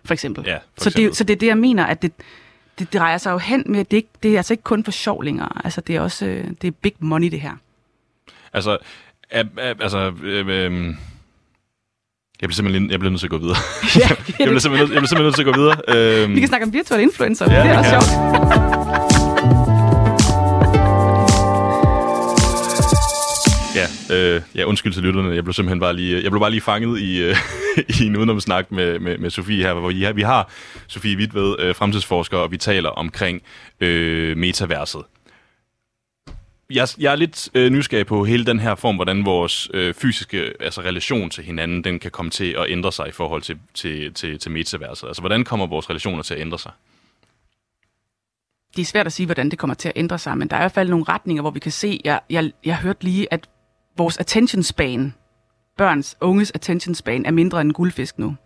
for 0.04 0.12
eksempel. 0.12 0.44
Ja, 0.46 0.54
for 0.54 0.60
så, 0.82 0.88
eksempel. 0.88 1.08
det, 1.08 1.16
så 1.16 1.24
det 1.24 1.34
er 1.34 1.38
det, 1.38 1.46
jeg 1.46 1.58
mener, 1.58 1.86
at 1.86 2.02
det, 2.02 2.12
det 2.78 2.92
drejer 2.92 3.18
sig 3.18 3.30
jo 3.32 3.38
hen 3.38 3.62
med, 3.66 3.80
at 3.80 3.90
det, 3.90 3.96
ikke, 3.96 4.08
det 4.22 4.32
er 4.32 4.36
altså 4.36 4.52
ikke 4.52 4.62
kun 4.62 4.84
for 4.84 4.90
sjov 4.90 5.22
længere. 5.22 5.48
Altså, 5.64 5.80
det 5.80 5.96
er 5.96 6.00
også 6.00 6.26
øh, 6.26 6.44
det 6.62 6.68
er 6.68 6.72
big 6.82 6.92
money, 6.98 7.30
det 7.30 7.40
her. 7.40 7.52
Altså, 8.52 8.78
er, 9.30 9.44
er, 9.58 9.74
altså 9.80 10.12
øh, 10.22 10.48
øh, 10.48 10.72
jeg 12.40 12.48
bliver 12.48 12.52
simpelthen 12.54 12.90
jeg 12.90 12.98
bliver 12.98 13.10
nødt 13.10 13.20
til 13.20 13.26
at 13.26 13.30
gå 13.30 13.38
videre. 13.38 13.56
Ja, 14.00 14.08
jeg, 14.08 14.16
bliver 14.48 14.58
simpelthen, 14.58 14.92
jeg 14.92 15.00
bliver 15.00 15.06
simpelthen 15.06 15.22
nødt 15.24 15.34
til 15.34 15.42
at 15.42 15.54
gå 15.54 15.60
videre. 15.60 16.22
Øhm, 16.22 16.34
Vi 16.34 16.40
kan 16.40 16.48
snakke 16.48 16.66
om 16.66 16.72
virtuelle 16.72 17.02
influencer. 17.02 17.52
Ja, 17.52 17.62
det 17.62 17.70
er 17.70 17.78
også 17.78 17.90
sjovt. 17.90 19.12
øh, 24.12 24.42
ja, 24.54 24.64
undskyld 24.64 24.92
til 24.92 25.02
lytterne. 25.02 25.34
Jeg 25.34 25.44
blev 25.44 25.52
simpelthen 25.52 25.80
bare 25.80 25.96
lige, 25.96 26.16
øh, 26.16 26.22
jeg 26.22 26.30
blev 26.30 26.40
bare 26.40 26.50
lige 26.50 26.60
fanget 26.60 27.00
i, 27.00 27.22
øh, 27.22 27.36
i 28.00 28.06
en 28.06 28.16
udenomsnak 28.16 28.72
med, 28.72 28.98
med, 28.98 29.18
med 29.18 29.30
Sofie 29.30 29.62
her, 29.62 29.74
hvor 29.74 29.88
vi 29.88 30.02
har, 30.02 30.12
vi 30.12 30.22
har 30.22 30.50
Sofie 30.86 31.16
Witved, 31.16 31.56
øh, 31.58 31.74
fremtidsforsker, 31.74 32.38
og 32.38 32.50
vi 32.50 32.56
taler 32.56 32.88
omkring 32.88 33.42
øh, 33.80 34.36
metaverset. 34.36 35.02
Jeg, 36.70 36.88
jeg 36.98 37.12
er 37.12 37.16
lidt 37.16 37.48
øh, 37.54 37.70
nysgerrig 37.70 38.06
på 38.06 38.24
hele 38.24 38.46
den 38.46 38.60
her 38.60 38.74
form, 38.74 38.94
hvordan 38.94 39.24
vores 39.24 39.70
øh, 39.74 39.94
fysiske 39.94 40.52
altså 40.60 40.80
relation 40.80 41.30
til 41.30 41.44
hinanden, 41.44 41.84
den 41.84 41.98
kan 41.98 42.10
komme 42.10 42.30
til 42.30 42.56
at 42.58 42.66
ændre 42.68 42.92
sig 42.92 43.08
i 43.08 43.12
forhold 43.12 43.42
til, 43.42 43.58
til, 43.74 44.14
til, 44.14 44.38
til 44.38 44.50
metaverset. 44.50 45.06
Altså, 45.06 45.22
hvordan 45.22 45.44
kommer 45.44 45.66
vores 45.66 45.90
relationer 45.90 46.22
til 46.22 46.34
at 46.34 46.40
ændre 46.40 46.58
sig? 46.58 46.72
det 48.76 48.82
er 48.82 48.86
svært 48.86 49.06
at 49.06 49.12
sige, 49.12 49.26
hvordan 49.26 49.50
det 49.50 49.58
kommer 49.58 49.74
til 49.74 49.88
at 49.88 49.92
ændre 49.96 50.18
sig, 50.18 50.38
men 50.38 50.48
der 50.48 50.56
er 50.56 50.60
i 50.60 50.62
hvert 50.62 50.72
fald 50.72 50.88
nogle 50.88 51.04
retninger, 51.08 51.42
hvor 51.42 51.50
vi 51.50 51.58
kan 51.58 51.72
se, 51.72 52.00
jeg, 52.04 52.20
jeg, 52.30 52.52
jeg 52.64 52.76
hørte 52.76 53.04
lige, 53.04 53.32
at 53.32 53.48
vores 53.96 54.18
attention 54.18 54.62
span, 54.62 55.14
børns, 55.76 56.16
unges 56.20 56.50
attention 56.54 56.94
span, 56.94 57.26
er 57.26 57.30
mindre 57.30 57.60
end 57.60 57.68
en 57.68 57.72
guldfisk 57.72 58.18
nu. 58.18 58.36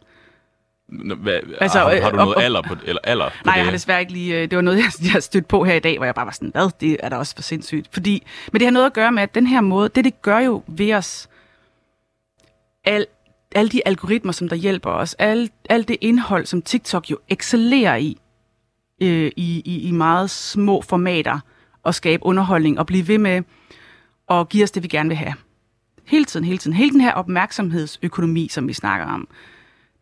Hvad, 1.16 1.40
Altså, 1.60 1.78
har, 1.78 2.00
har 2.00 2.10
du 2.10 2.16
øh, 2.16 2.16
noget 2.16 2.34
og- 2.34 2.42
alder 2.44 2.62
på, 2.62 2.74
eller 2.84 3.00
alder 3.04 3.28
på 3.28 3.34
Nej, 3.44 3.54
det? 3.54 3.58
jeg 3.58 3.66
har 3.66 3.72
desværre 3.72 4.00
ikke 4.00 4.12
lige... 4.12 4.34
øh, 4.42 4.50
Det 4.50 4.56
var 4.56 4.62
noget, 4.62 4.76
jeg, 4.82 4.90
jeg 5.02 5.12
har 5.12 5.20
stødt 5.20 5.48
på 5.48 5.64
her 5.64 5.74
i 5.74 5.78
dag, 5.78 5.96
hvor 5.96 6.04
jeg 6.04 6.14
bare 6.14 6.26
var 6.26 6.32
sådan, 6.32 6.48
hvad, 6.50 6.70
det 6.80 6.96
er 7.02 7.08
da 7.08 7.16
også 7.16 7.34
for 7.34 7.42
sindssygt. 7.42 7.88
Fordi, 7.92 8.26
men 8.52 8.60
det 8.60 8.66
har 8.66 8.72
noget 8.72 8.86
at 8.86 8.92
gøre 8.92 9.12
med, 9.12 9.22
at 9.22 9.34
den 9.34 9.46
her 9.46 9.60
måde, 9.60 9.88
det 9.94 10.04
det 10.04 10.22
gør 10.22 10.38
jo 10.38 10.62
ved 10.66 10.92
os, 10.94 11.28
al, 12.84 13.06
alle 13.54 13.68
de 13.68 13.82
algoritmer, 13.86 14.32
som 14.32 14.48
der 14.48 14.56
hjælper 14.56 14.90
os, 14.90 15.14
alt 15.14 15.52
al 15.70 15.88
det 15.88 15.96
indhold, 16.00 16.46
som 16.46 16.62
TikTok 16.62 17.10
jo 17.10 17.18
excellerer 17.28 17.96
i, 17.96 18.18
øh, 19.02 19.30
i, 19.36 19.62
i, 19.64 19.88
i 19.88 19.90
meget 19.90 20.30
små 20.30 20.82
formater, 20.82 21.40
og 21.82 21.94
skabe 21.94 22.26
underholdning, 22.26 22.78
og 22.78 22.86
blive 22.86 23.08
ved 23.08 23.18
med 23.18 23.42
og 24.30 24.48
give 24.48 24.64
os 24.64 24.70
det, 24.70 24.82
vi 24.82 24.88
gerne 24.88 25.08
vil 25.08 25.16
have. 25.16 25.34
Hele 26.04 26.24
tiden, 26.24 26.46
hele 26.46 26.58
tiden. 26.58 26.76
Hele 26.76 26.90
den 26.90 27.00
her 27.00 27.12
opmærksomhedsøkonomi, 27.12 28.48
som 28.48 28.68
vi 28.68 28.72
snakker 28.72 29.06
om, 29.06 29.28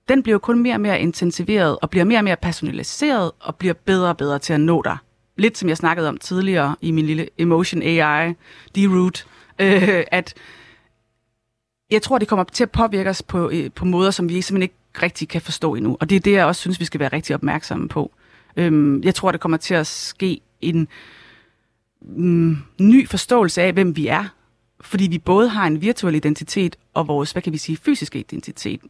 den 0.08 0.22
bliver 0.22 0.34
jo 0.34 0.38
kun 0.38 0.58
mere 0.58 0.74
og 0.74 0.80
mere 0.80 1.00
intensiveret, 1.00 1.78
og 1.82 1.90
bliver 1.90 2.04
mere 2.04 2.18
og 2.18 2.24
mere 2.24 2.36
personaliseret, 2.36 3.30
og 3.40 3.56
bliver 3.56 3.74
bedre 3.74 4.08
og 4.08 4.16
bedre 4.16 4.38
til 4.38 4.52
at 4.52 4.60
nå 4.60 4.82
dig. 4.82 4.96
Lidt 5.36 5.58
som 5.58 5.68
jeg 5.68 5.76
snakkede 5.76 6.08
om 6.08 6.16
tidligere 6.18 6.76
i 6.80 6.90
min 6.90 7.06
lille 7.06 7.28
Emotion 7.38 7.82
AI, 7.82 8.32
D-Root, 8.78 9.26
øh, 9.58 10.04
at 10.10 10.34
jeg 11.90 12.02
tror, 12.02 12.18
det 12.18 12.28
kommer 12.28 12.44
til 12.44 12.64
at 12.64 12.70
påvirke 12.70 13.10
os 13.10 13.22
på, 13.22 13.50
øh, 13.50 13.70
på 13.74 13.84
måder, 13.84 14.10
som 14.10 14.28
vi 14.28 14.42
simpelthen 14.42 14.62
ikke 14.62 15.02
rigtig 15.02 15.28
kan 15.28 15.40
forstå 15.40 15.74
endnu. 15.74 15.96
Og 16.00 16.10
det 16.10 16.16
er 16.16 16.20
det, 16.20 16.32
jeg 16.32 16.46
også 16.46 16.60
synes, 16.60 16.80
vi 16.80 16.84
skal 16.84 17.00
være 17.00 17.12
rigtig 17.12 17.34
opmærksomme 17.34 17.88
på. 17.88 18.12
Øhm, 18.56 19.02
jeg 19.02 19.14
tror, 19.14 19.32
det 19.32 19.40
kommer 19.40 19.58
til 19.58 19.74
at 19.74 19.86
ske 19.86 20.40
en 20.60 20.88
mm, 22.00 22.56
ny 22.80 23.08
forståelse 23.08 23.62
af, 23.62 23.72
hvem 23.72 23.96
vi 23.96 24.06
er. 24.06 24.24
Fordi 24.80 25.06
vi 25.06 25.18
både 25.18 25.48
har 25.48 25.66
en 25.66 25.80
virtuel 25.80 26.14
identitet 26.14 26.76
og 26.94 27.08
vores, 27.08 27.32
hvad 27.32 27.42
kan 27.42 27.52
vi 27.52 27.58
sige, 27.58 27.76
fysiske 27.76 28.18
identitet. 28.18 28.80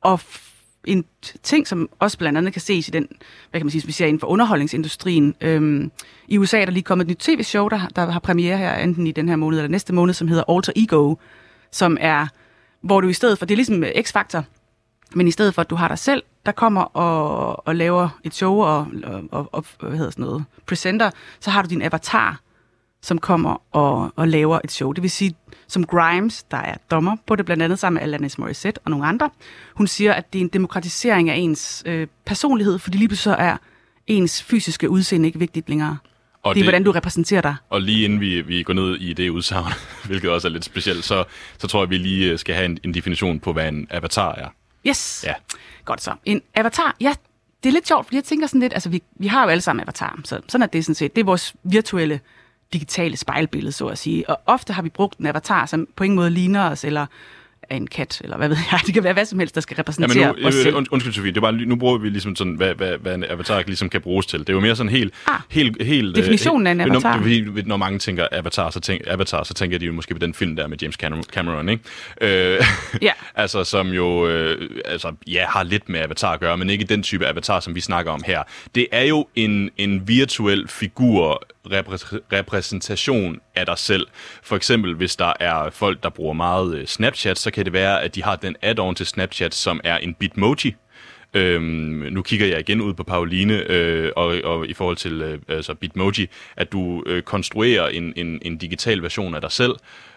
Og 0.00 0.20
f- 0.22 0.50
en 0.84 1.04
ting, 1.42 1.66
som 1.66 1.88
også 1.98 2.18
blandt 2.18 2.38
andet 2.38 2.52
kan 2.52 2.62
ses 2.62 2.88
i 2.88 2.90
den, 2.90 3.08
hvad 3.50 3.60
kan 3.60 3.66
man 3.66 3.70
sige, 3.70 3.80
som 3.80 3.88
vi 3.88 3.92
ser 3.92 4.06
inden 4.06 4.20
for 4.20 4.26
underholdningsindustrien. 4.26 5.34
Øhm, 5.40 5.90
I 6.28 6.38
USA 6.38 6.60
er 6.60 6.64
der 6.64 6.72
lige 6.72 6.82
kommet 6.82 7.04
et 7.04 7.08
nyt 7.08 7.16
tv-show, 7.16 7.68
der, 7.68 7.88
der 7.96 8.10
har 8.10 8.20
premiere 8.20 8.58
her, 8.58 8.74
enten 8.74 9.06
i 9.06 9.12
den 9.12 9.28
her 9.28 9.36
måned 9.36 9.58
eller 9.58 9.68
næste 9.68 9.92
måned, 9.92 10.14
som 10.14 10.28
hedder 10.28 10.44
Alter 10.48 10.72
Ego, 10.76 11.14
som 11.70 11.96
er, 12.00 12.26
hvor 12.80 13.00
du 13.00 13.08
i 13.08 13.12
stedet 13.12 13.38
for, 13.38 13.46
det 13.46 13.54
er 13.54 13.56
ligesom 13.56 13.84
øh, 13.84 13.90
X-Factor, 13.90 14.42
men 15.14 15.28
i 15.28 15.30
stedet 15.30 15.54
for, 15.54 15.62
at 15.62 15.70
du 15.70 15.74
har 15.74 15.88
dig 15.88 15.98
selv, 15.98 16.22
der 16.46 16.52
kommer 16.52 16.82
og, 16.82 17.66
og 17.66 17.76
laver 17.76 18.08
et 18.24 18.34
show 18.34 18.54
og, 18.54 18.86
og, 19.04 19.24
og, 19.30 19.48
og 19.52 19.64
hvad 19.80 19.96
hedder 19.96 20.10
sådan 20.10 20.24
noget, 20.24 20.44
presenter, 20.66 21.10
så 21.40 21.50
har 21.50 21.62
du 21.62 21.68
din 21.68 21.82
avatar, 21.82 22.40
som 23.04 23.18
kommer 23.18 23.62
og, 23.72 24.12
og 24.16 24.28
laver 24.28 24.58
et 24.64 24.72
show. 24.72 24.92
Det 24.92 25.02
vil 25.02 25.10
sige, 25.10 25.34
som 25.66 25.86
Grimes, 25.86 26.42
der 26.42 26.56
er 26.56 26.74
dommer 26.90 27.16
på 27.26 27.36
det, 27.36 27.44
blandt 27.46 27.62
andet 27.62 27.78
sammen 27.78 27.94
med 27.94 28.02
Alanis 28.02 28.38
Morissette 28.38 28.80
og 28.84 28.90
nogle 28.90 29.06
andre, 29.06 29.30
hun 29.74 29.86
siger, 29.86 30.12
at 30.12 30.32
det 30.32 30.38
er 30.38 30.42
en 30.42 30.48
demokratisering 30.48 31.30
af 31.30 31.36
ens 31.36 31.82
øh, 31.86 32.06
personlighed, 32.26 32.78
fordi 32.78 32.98
lige 32.98 33.16
så 33.16 33.34
er 33.34 33.56
ens 34.06 34.42
fysiske 34.42 34.90
udseende 34.90 35.26
ikke 35.26 35.38
vigtigt 35.38 35.68
længere. 35.68 35.98
Og 36.42 36.54
det 36.54 36.60
er, 36.60 36.64
hvordan 36.64 36.84
du 36.84 36.90
repræsenterer 36.90 37.40
dig. 37.40 37.56
Og 37.70 37.80
lige 37.80 38.04
inden 38.04 38.20
vi, 38.20 38.40
vi 38.40 38.62
går 38.62 38.72
ned 38.72 38.96
i 38.96 39.12
det 39.12 39.30
udsagn, 39.30 39.72
hvilket 40.08 40.30
også 40.30 40.48
er 40.48 40.52
lidt 40.52 40.64
specielt, 40.64 41.04
så, 41.04 41.24
så 41.58 41.66
tror 41.66 41.82
jeg, 41.82 41.90
vi 41.90 41.98
lige 41.98 42.32
øh, 42.32 42.38
skal 42.38 42.54
have 42.54 42.64
en, 42.64 42.78
en 42.84 42.94
definition 42.94 43.40
på, 43.40 43.52
hvad 43.52 43.68
en 43.68 43.86
avatar 43.90 44.34
er. 44.34 44.48
Yes. 44.86 45.24
Ja. 45.26 45.34
Godt 45.84 46.02
så. 46.02 46.14
En 46.24 46.42
avatar, 46.54 46.96
ja, 47.00 47.14
det 47.62 47.68
er 47.68 47.72
lidt 47.72 47.88
sjovt, 47.88 48.06
fordi 48.06 48.16
jeg 48.16 48.24
tænker 48.24 48.46
sådan 48.46 48.60
lidt, 48.60 48.72
altså 48.72 48.88
vi, 48.88 49.02
vi 49.16 49.26
har 49.26 49.44
jo 49.44 49.48
alle 49.48 49.60
sammen 49.60 49.82
avatar, 49.82 50.20
så 50.24 50.40
sådan 50.48 50.62
er 50.62 50.66
det 50.66 50.84
sådan 50.84 50.94
set. 50.94 51.16
Det 51.16 51.20
er 51.20 51.24
vores 51.24 51.54
virtuelle, 51.64 52.20
digitale 52.74 53.16
spejlbillede, 53.16 53.72
så 53.72 53.86
at 53.86 53.98
sige. 53.98 54.30
Og 54.30 54.40
ofte 54.46 54.72
har 54.72 54.82
vi 54.82 54.88
brugt 54.88 55.18
en 55.18 55.26
avatar, 55.26 55.66
som 55.66 55.86
på 55.96 56.04
ingen 56.04 56.16
måde 56.16 56.30
ligner 56.30 56.70
os, 56.70 56.84
eller 56.84 57.06
er 57.70 57.76
en 57.76 57.86
kat, 57.86 58.20
eller 58.24 58.36
hvad 58.36 58.48
ved 58.48 58.56
jeg. 58.72 58.80
Det 58.86 58.94
kan 58.94 59.04
være 59.04 59.12
hvad 59.12 59.24
som 59.24 59.38
helst, 59.38 59.54
der 59.54 59.60
skal 59.60 59.74
Ja, 59.74 59.80
repræsentere 59.80 60.32
men 60.32 60.42
nu, 60.42 60.48
os 60.48 60.54
øh, 60.54 60.62
selv. 60.62 60.76
und, 60.76 60.86
undskyld 60.90 61.12
Sofie, 61.12 61.30
det 61.30 61.36
er 61.36 61.40
bare, 61.40 61.56
lige- 61.56 61.68
nu 61.68 61.76
bruger 61.76 61.98
vi 61.98 62.08
ligesom 62.08 62.36
sådan, 62.36 62.54
hvad, 62.54 62.74
hvad, 62.74 62.98
hvad 62.98 63.14
en 63.14 63.24
avatar 63.28 63.62
ligesom 63.66 63.88
kan 63.88 64.00
bruges 64.00 64.26
til. 64.26 64.40
Det 64.40 64.48
er 64.48 64.52
jo 64.52 64.60
mere 64.60 64.76
sådan 64.76 64.90
helt... 64.90 65.14
Ah, 65.26 65.40
helt, 65.50 65.82
helt 65.82 66.16
definitionen 66.16 66.66
af 66.66 66.70
en 66.72 66.80
øh, 66.80 66.86
avatar. 66.86 67.16
Når, 67.18 67.66
når 67.66 67.76
mange 67.76 67.98
tænker 67.98 68.26
avatar, 68.32 68.70
så, 68.70 68.80
tænk, 68.80 69.02
avatar, 69.06 69.42
så 69.42 69.54
tænker 69.54 69.78
de 69.78 69.86
jo 69.86 69.92
måske 69.92 70.14
på 70.14 70.18
den 70.18 70.34
film 70.34 70.56
der 70.56 70.66
med 70.66 70.78
James 70.82 70.94
Cameron, 70.96 71.22
Cameron 71.24 71.68
ikke? 71.68 71.82
Øh, 72.20 72.64
Ja. 73.02 73.12
altså, 73.34 73.64
som 73.64 73.88
jo 73.88 74.26
øh, 74.28 74.70
altså, 74.84 75.12
ja, 75.26 75.44
har 75.48 75.62
lidt 75.62 75.88
med 75.88 76.00
avatar 76.00 76.32
at 76.32 76.40
gøre, 76.40 76.56
men 76.56 76.70
ikke 76.70 76.84
den 76.84 77.02
type 77.02 77.26
avatar, 77.26 77.60
som 77.60 77.74
vi 77.74 77.80
snakker 77.80 78.12
om 78.12 78.22
her. 78.26 78.42
Det 78.74 78.86
er 78.92 79.02
jo 79.04 79.26
en, 79.34 79.70
en 79.76 80.08
virtuel 80.08 80.68
figur, 80.68 81.42
repræs- 81.66 82.18
repræsentation 82.32 83.40
af 83.54 83.66
dig 83.66 83.78
selv. 83.78 84.06
For 84.42 84.56
eksempel, 84.56 84.94
hvis 84.94 85.16
der 85.16 85.32
er 85.40 85.70
folk, 85.70 86.02
der 86.02 86.08
bruger 86.10 86.32
meget 86.34 86.76
øh, 86.76 86.86
Snapchat, 86.86 87.38
så 87.38 87.50
kan 87.50 87.64
det 87.64 87.72
være, 87.72 88.02
at 88.02 88.14
de 88.14 88.22
har 88.22 88.36
den 88.36 88.56
add-on 88.62 88.94
til 88.94 89.06
Snapchat, 89.06 89.54
som 89.54 89.80
er 89.84 89.98
en 89.98 90.14
Bitmoji. 90.14 90.74
Øhm, 91.34 91.64
nu 92.10 92.22
kigger 92.22 92.46
jeg 92.46 92.60
igen 92.60 92.80
ud 92.80 92.94
på 92.94 93.02
Pauline, 93.04 93.54
øh, 93.70 94.12
og, 94.16 94.26
og 94.44 94.66
i 94.68 94.74
forhold 94.74 94.96
til 94.96 95.22
øh, 95.22 95.38
altså 95.48 95.74
Bitmoji, 95.74 96.28
at 96.56 96.72
du 96.72 97.02
øh, 97.06 97.22
konstruerer 97.22 97.88
en, 97.88 98.12
en, 98.16 98.38
en 98.42 98.58
digital 98.58 99.02
version 99.02 99.34
af 99.34 99.40
dig 99.40 99.52
selv, 99.52 99.72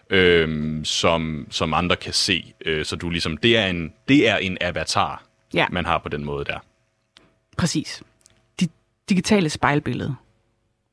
øh, 0.09 0.75
som, 0.85 1.47
som 1.51 1.73
andre 1.73 1.95
kan 1.95 2.13
se. 2.13 2.53
Øh, 2.65 2.85
så 2.85 2.95
du 2.95 3.09
ligesom, 3.09 3.37
det 3.37 3.57
er 3.57 3.65
en, 3.67 3.93
det 4.07 4.27
er 4.29 4.37
en 4.37 4.57
avatar, 4.61 5.23
Ja. 5.53 5.65
man 5.71 5.85
har 5.85 5.97
på 5.97 6.09
den 6.09 6.25
måde 6.25 6.45
der. 6.45 6.59
Præcis. 7.57 8.03
De 8.59 8.67
digitale 9.09 9.49
spejlbillede. 9.49 10.15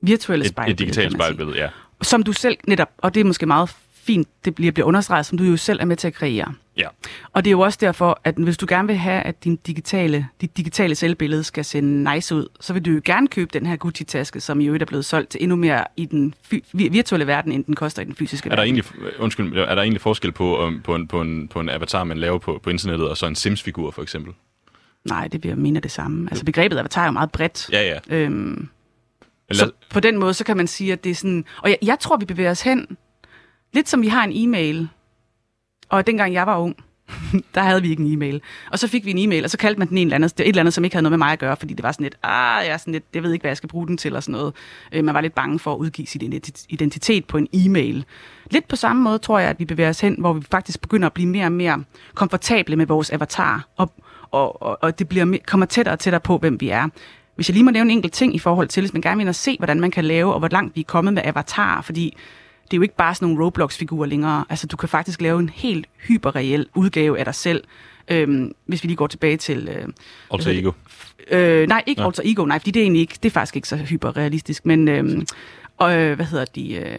Virtuelle 0.07 0.45
Et, 0.45 0.51
spejlbillede, 0.51 0.75
et 0.75 0.79
digitalt 0.79 1.05
man 1.05 1.11
sige. 1.11 1.19
spejlbillede, 1.19 1.59
ja. 1.59 1.69
Som 2.03 2.23
du 2.23 2.33
selv 2.33 2.57
netop, 2.67 2.89
og 2.99 3.15
det 3.15 3.21
er 3.21 3.25
måske 3.25 3.47
meget 3.47 3.71
fint, 3.95 4.29
det 4.45 4.55
bliver, 4.55 4.73
bliver 4.73 4.87
understreget, 4.87 5.27
som 5.27 5.39
du 5.39 5.45
jo 5.45 5.57
selv 5.57 5.81
er 5.81 5.85
med 5.85 5.97
til 5.97 6.07
at 6.09 6.15
kreere. 6.15 6.55
ja. 6.77 6.89
Og 7.33 7.45
det 7.45 7.51
er 7.51 7.53
jo 7.53 7.61
også 7.61 7.79
derfor, 7.81 8.21
at 8.25 8.35
hvis 8.35 8.57
du 8.57 8.67
gerne 8.69 8.89
vil 8.89 8.97
have, 8.97 9.23
at 9.23 9.45
din 9.45 9.57
digitale, 9.57 10.29
dit 10.41 10.57
digitale 10.57 10.95
selvbillede 10.95 11.45
skal 11.45 11.65
se 11.65 11.81
nice 11.81 12.35
ud, 12.35 12.47
så 12.61 12.73
vil 12.73 12.85
du 12.85 12.91
jo 12.91 13.01
gerne 13.05 13.29
købe 13.29 13.51
den 13.53 13.67
her 13.67 13.77
Gucci-taske, 13.77 14.41
som 14.41 14.61
i 14.61 14.67
øvrigt 14.67 14.83
er 14.83 14.87
blevet 14.87 15.05
solgt 15.05 15.31
til 15.31 15.43
endnu 15.43 15.57
mere 15.57 15.85
i 15.97 16.05
den 16.05 16.35
virtuelle 16.73 17.27
verden, 17.27 17.53
end 17.53 17.65
den 17.65 17.75
koster 17.75 18.03
i 18.03 18.05
den 18.05 18.15
fysiske 18.15 18.47
Er 18.47 18.51
der, 18.51 18.63
verden. 18.63 18.77
egentlig, 18.77 19.21
undskyld, 19.21 19.59
er 19.59 19.75
der 19.75 19.83
egentlig 19.83 20.01
forskel 20.01 20.33
på, 20.33 20.67
um, 20.67 20.81
på, 20.85 20.95
en, 20.95 21.09
på, 21.09 21.21
en, 21.21 21.49
på 21.49 21.61
en 21.61 21.69
avatar, 21.69 22.05
man 22.05 22.19
laver 22.19 22.39
på, 22.39 22.61
på 22.63 22.71
internettet, 22.71 23.09
og 23.09 23.17
så 23.17 23.27
en 23.27 23.35
Sims-figur 23.35 23.91
for 23.91 24.03
eksempel? 24.03 24.33
Nej, 25.05 25.29
det 25.29 25.43
vil 25.43 25.49
jeg 25.49 25.59
mene 25.59 25.77
er 25.77 25.81
det 25.81 25.91
samme. 25.91 26.29
Altså 26.31 26.45
begrebet 26.45 26.79
avatar 26.79 27.03
er 27.03 27.07
jo 27.07 27.13
meget 27.13 27.31
bredt. 27.33 27.69
Ja, 27.73 27.83
ja. 28.11 28.17
Øhm, 28.17 28.69
eller, 29.51 29.65
Så 29.65 29.73
på 29.91 30.01
den 30.01 30.19
måde, 30.19 30.35
så 30.35 30.45
kan 30.45 30.57
man 30.57 30.67
sige, 30.67 30.93
at 30.93 31.05
det 31.05 31.11
er 31.11 31.15
sådan... 31.15 31.45
Og 31.63 31.71
jeg, 31.71 31.79
jeg 31.83 31.99
tror, 31.99 32.17
vi 32.17 32.25
bevæger 32.25 32.51
os 32.51 32.63
hen, 32.63 32.97
lidt 33.73 33.89
som 33.89 34.03
vi 34.03 34.09
har 34.09 34.25
en 34.25 34.33
e-mail. 34.35 34.89
Og 35.89 36.07
dengang 36.07 36.33
jeg 36.33 36.47
var 36.47 36.59
ung, 36.59 36.77
der 37.55 37.61
havde 37.61 37.83
vi 37.83 37.91
ikke 37.91 38.03
en 38.03 38.13
e-mail. 38.13 38.43
Og 38.73 38.79
så 38.79 38.89
fik 38.89 39.05
vi 39.05 39.11
en 39.11 39.19
e-mail, 39.19 39.45
og 39.45 39.51
så 39.51 39.59
kaldte 39.59 39.79
man 39.79 39.89
den 39.89 39.99
en 39.99 40.07
eller 40.07 40.15
anden, 40.15 40.31
et 40.39 40.49
eller 40.49 40.61
andet, 40.61 40.75
som 40.75 40.85
ikke 40.85 40.97
havde 40.97 41.03
noget 41.03 41.13
med 41.13 41.19
mig 41.19 41.33
at 41.33 41.39
gøre, 41.39 41.57
fordi 41.57 41.75
det 41.75 41.83
var 41.83 41.93
sådan 41.93 42.05
lidt, 42.05 42.15
ah, 42.23 42.67
jeg, 42.67 42.73
er 42.73 42.77
sådan 42.77 42.93
lidt, 42.93 43.05
jeg 43.15 43.23
ved 43.23 43.33
ikke, 43.33 43.43
hvad 43.43 43.51
jeg 43.51 43.57
skal 43.57 43.69
bruge 43.69 43.87
den 43.87 43.97
til, 43.97 44.17
og 44.17 44.23
sådan 44.23 44.33
noget. 44.33 44.55
Øh, 44.93 45.05
man 45.05 45.15
var 45.15 45.21
lidt 45.21 45.35
bange 45.35 45.59
for 45.59 45.73
at 45.73 45.79
udgive 45.79 46.07
sin 46.07 46.43
identitet 46.69 47.25
på 47.25 47.39
en 47.39 47.49
e-mail. 47.53 48.05
Lidt 48.51 48.69
på 48.69 48.77
samme 48.77 49.03
måde 49.03 49.19
tror 49.19 49.39
jeg, 49.39 49.51
at 49.51 49.59
vi 49.59 49.65
bevæger 49.65 49.91
os 49.91 50.01
hen, 50.01 50.17
hvor 50.19 50.33
vi 50.33 50.43
faktisk 50.51 50.81
begynder 50.81 51.07
at 51.07 51.13
blive 51.13 51.29
mere 51.29 51.47
og 51.47 51.53
mere 51.53 51.85
komfortable 52.15 52.77
med 52.77 52.87
vores 52.87 53.11
avatar, 53.11 53.69
og, 53.77 53.93
og, 54.31 54.63
og, 54.63 54.79
og 54.83 54.99
det 54.99 55.09
bliver 55.09 55.39
kommer 55.47 55.67
tættere 55.67 55.95
og 55.95 55.99
tættere 55.99 56.21
på, 56.21 56.39
hvem 56.39 56.61
vi 56.61 56.69
er. 56.69 56.89
Hvis 57.35 57.49
jeg 57.49 57.55
lige 57.55 57.65
må 57.65 57.71
nævne 57.71 57.93
en 57.93 57.99
enkelt 57.99 58.13
ting 58.13 58.35
i 58.35 58.39
forhold 58.39 58.69
til, 58.69 58.81
hvis 58.81 58.93
man 58.93 59.03
gerne 59.03 59.19
vil 59.19 59.29
og 59.29 59.35
se, 59.35 59.57
hvordan 59.59 59.81
man 59.81 59.91
kan 59.91 60.05
lave, 60.05 60.33
og 60.33 60.39
hvor 60.39 60.49
langt 60.49 60.77
vi 60.77 60.81
er 60.81 60.85
kommet 60.85 61.15
med 61.15 61.23
avatar, 61.25 61.83
fordi 61.83 62.17
det 62.65 62.73
er 62.73 62.77
jo 62.77 62.83
ikke 62.83 62.97
bare 62.97 63.15
sådan 63.15 63.29
nogle 63.29 63.45
Roblox-figurer 63.45 64.07
længere. 64.07 64.45
Altså, 64.51 64.67
du 64.67 64.77
kan 64.77 64.89
faktisk 64.89 65.21
lave 65.21 65.39
en 65.39 65.49
helt 65.49 65.87
hyperreel 66.09 66.67
udgave 66.75 67.19
af 67.19 67.25
dig 67.25 67.35
selv. 67.35 67.65
Øhm, 68.09 68.53
hvis 68.67 68.83
vi 68.83 68.89
lige 68.89 68.97
går 68.97 69.07
tilbage 69.07 69.37
til... 69.37 69.69
Øh, 69.69 69.89
Alter 70.33 70.51
Ego. 70.51 70.73
Øh, 71.31 71.69
nej, 71.69 71.83
ikke 71.87 72.01
Nå. 72.01 72.07
Alter 72.07 72.23
Ego, 72.27 72.45
nej, 72.45 72.59
fordi 72.59 72.71
det 72.71 72.81
er 72.81 72.85
egentlig 72.85 73.01
ikke, 73.01 73.15
det 73.23 73.29
er 73.29 73.33
faktisk 73.33 73.57
ikke 73.57 73.69
så 73.69 73.77
hyperrealistisk, 73.77 74.67
men 74.67 74.89
øhm, 74.89 75.27
og, 75.79 75.99
øh, 75.99 76.17
hvad 76.17 76.27
hedder 76.27 76.45
de, 76.45 76.75
øh, 76.75 76.99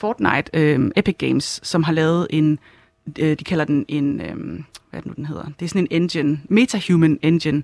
Fortnite, 0.00 0.50
øh, 0.54 0.90
Epic 0.96 1.16
Games, 1.18 1.60
som 1.62 1.82
har 1.82 1.92
lavet 1.92 2.26
en, 2.30 2.58
øh, 3.18 3.36
de 3.38 3.44
kalder 3.44 3.64
den 3.64 3.84
en, 3.88 4.20
øh, 4.20 4.36
hvad 4.90 5.00
er 5.00 5.00
det 5.00 5.06
nu 5.06 5.12
den 5.16 5.26
hedder, 5.26 5.44
det 5.44 5.64
er 5.64 5.68
sådan 5.68 5.86
en 5.90 6.02
engine, 6.02 6.40
metahuman 6.48 7.18
engine, 7.22 7.62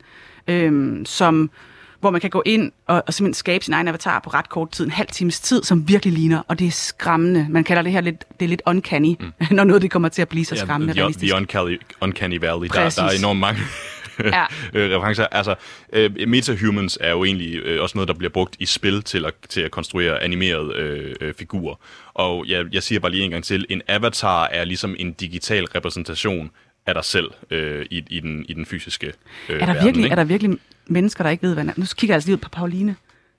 øh, 0.48 0.96
som 1.06 1.50
hvor 2.00 2.10
man 2.10 2.20
kan 2.20 2.30
gå 2.30 2.42
ind 2.46 2.72
og, 2.86 3.02
og 3.06 3.14
simpelthen 3.14 3.34
skabe 3.34 3.64
sin 3.64 3.74
egen 3.74 3.88
avatar 3.88 4.20
på 4.24 4.30
ret 4.30 4.48
kort 4.48 4.70
tid, 4.70 4.84
en 4.84 4.90
halv 4.90 5.08
times 5.08 5.40
tid, 5.40 5.62
som 5.62 5.88
virkelig 5.88 6.14
ligner, 6.14 6.42
og 6.48 6.58
det 6.58 6.66
er 6.66 6.70
skræmmende. 6.70 7.46
Man 7.50 7.64
kalder 7.64 7.82
det 7.82 7.92
her 7.92 8.00
lidt, 8.00 8.24
det 8.40 8.44
er 8.44 8.48
lidt 8.48 8.62
uncanny, 8.66 9.16
mm. 9.20 9.32
når 9.56 9.64
noget 9.64 9.82
det 9.82 9.90
kommer 9.90 10.08
til 10.08 10.22
at 10.22 10.28
blive 10.28 10.44
så 10.44 10.56
skræmmende 10.56 10.94
the, 10.94 11.02
realistisk. 11.02 11.32
the 11.32 11.40
uncanny, 11.40 11.80
uncanny 12.00 12.40
Valley. 12.40 12.68
Der, 12.68 12.74
Præcis. 12.74 12.96
der 12.96 13.04
er 13.04 13.18
enormt 13.18 13.40
mange 13.40 13.60
Ja. 14.24 14.44
øh, 14.74 14.90
referencer. 14.90 15.26
Altså, 15.26 15.54
øh, 15.92 16.28
metahumans 16.28 16.98
er 17.00 17.10
jo 17.10 17.24
egentlig 17.24 17.56
øh, 17.56 17.82
også 17.82 17.98
noget, 17.98 18.08
der 18.08 18.14
bliver 18.14 18.30
brugt 18.30 18.56
i 18.58 18.66
spil 18.66 19.02
til 19.02 19.24
at, 19.24 19.34
til 19.48 19.60
at 19.60 19.70
konstruere 19.70 20.22
animerede 20.22 20.74
øh, 20.76 21.14
øh, 21.20 21.34
figurer. 21.34 21.74
Og 22.14 22.44
jeg, 22.48 22.64
jeg 22.72 22.82
siger 22.82 23.00
bare 23.00 23.10
lige 23.10 23.24
en 23.24 23.30
gang 23.30 23.44
til, 23.44 23.66
en 23.68 23.82
avatar 23.88 24.46
er 24.46 24.64
ligesom 24.64 24.96
en 24.98 25.12
digital 25.12 25.64
repræsentation 25.64 26.50
af 26.86 26.94
dig 26.94 27.04
selv 27.04 27.30
øh, 27.50 27.86
i, 27.90 28.04
i, 28.10 28.20
den, 28.20 28.44
i 28.48 28.52
den 28.52 28.66
fysiske 28.66 29.06
øh, 29.06 29.12
Er 29.54 29.58
der, 29.58 29.66
verden. 29.66 29.84
virkelig, 29.84 30.04
ikke? 30.04 30.12
er 30.12 30.16
der 30.16 30.24
virkelig 30.24 30.58
mennesker, 30.86 31.24
der 31.24 31.30
ikke 31.30 31.42
ved, 31.42 31.54
hvad 31.54 31.64
Nu 31.64 31.72
kigger 31.96 32.12
jeg 32.12 32.14
altså 32.14 32.28
lige 32.28 32.34
ud 32.36 32.40
på 32.40 32.48
Pauline, 32.48 32.96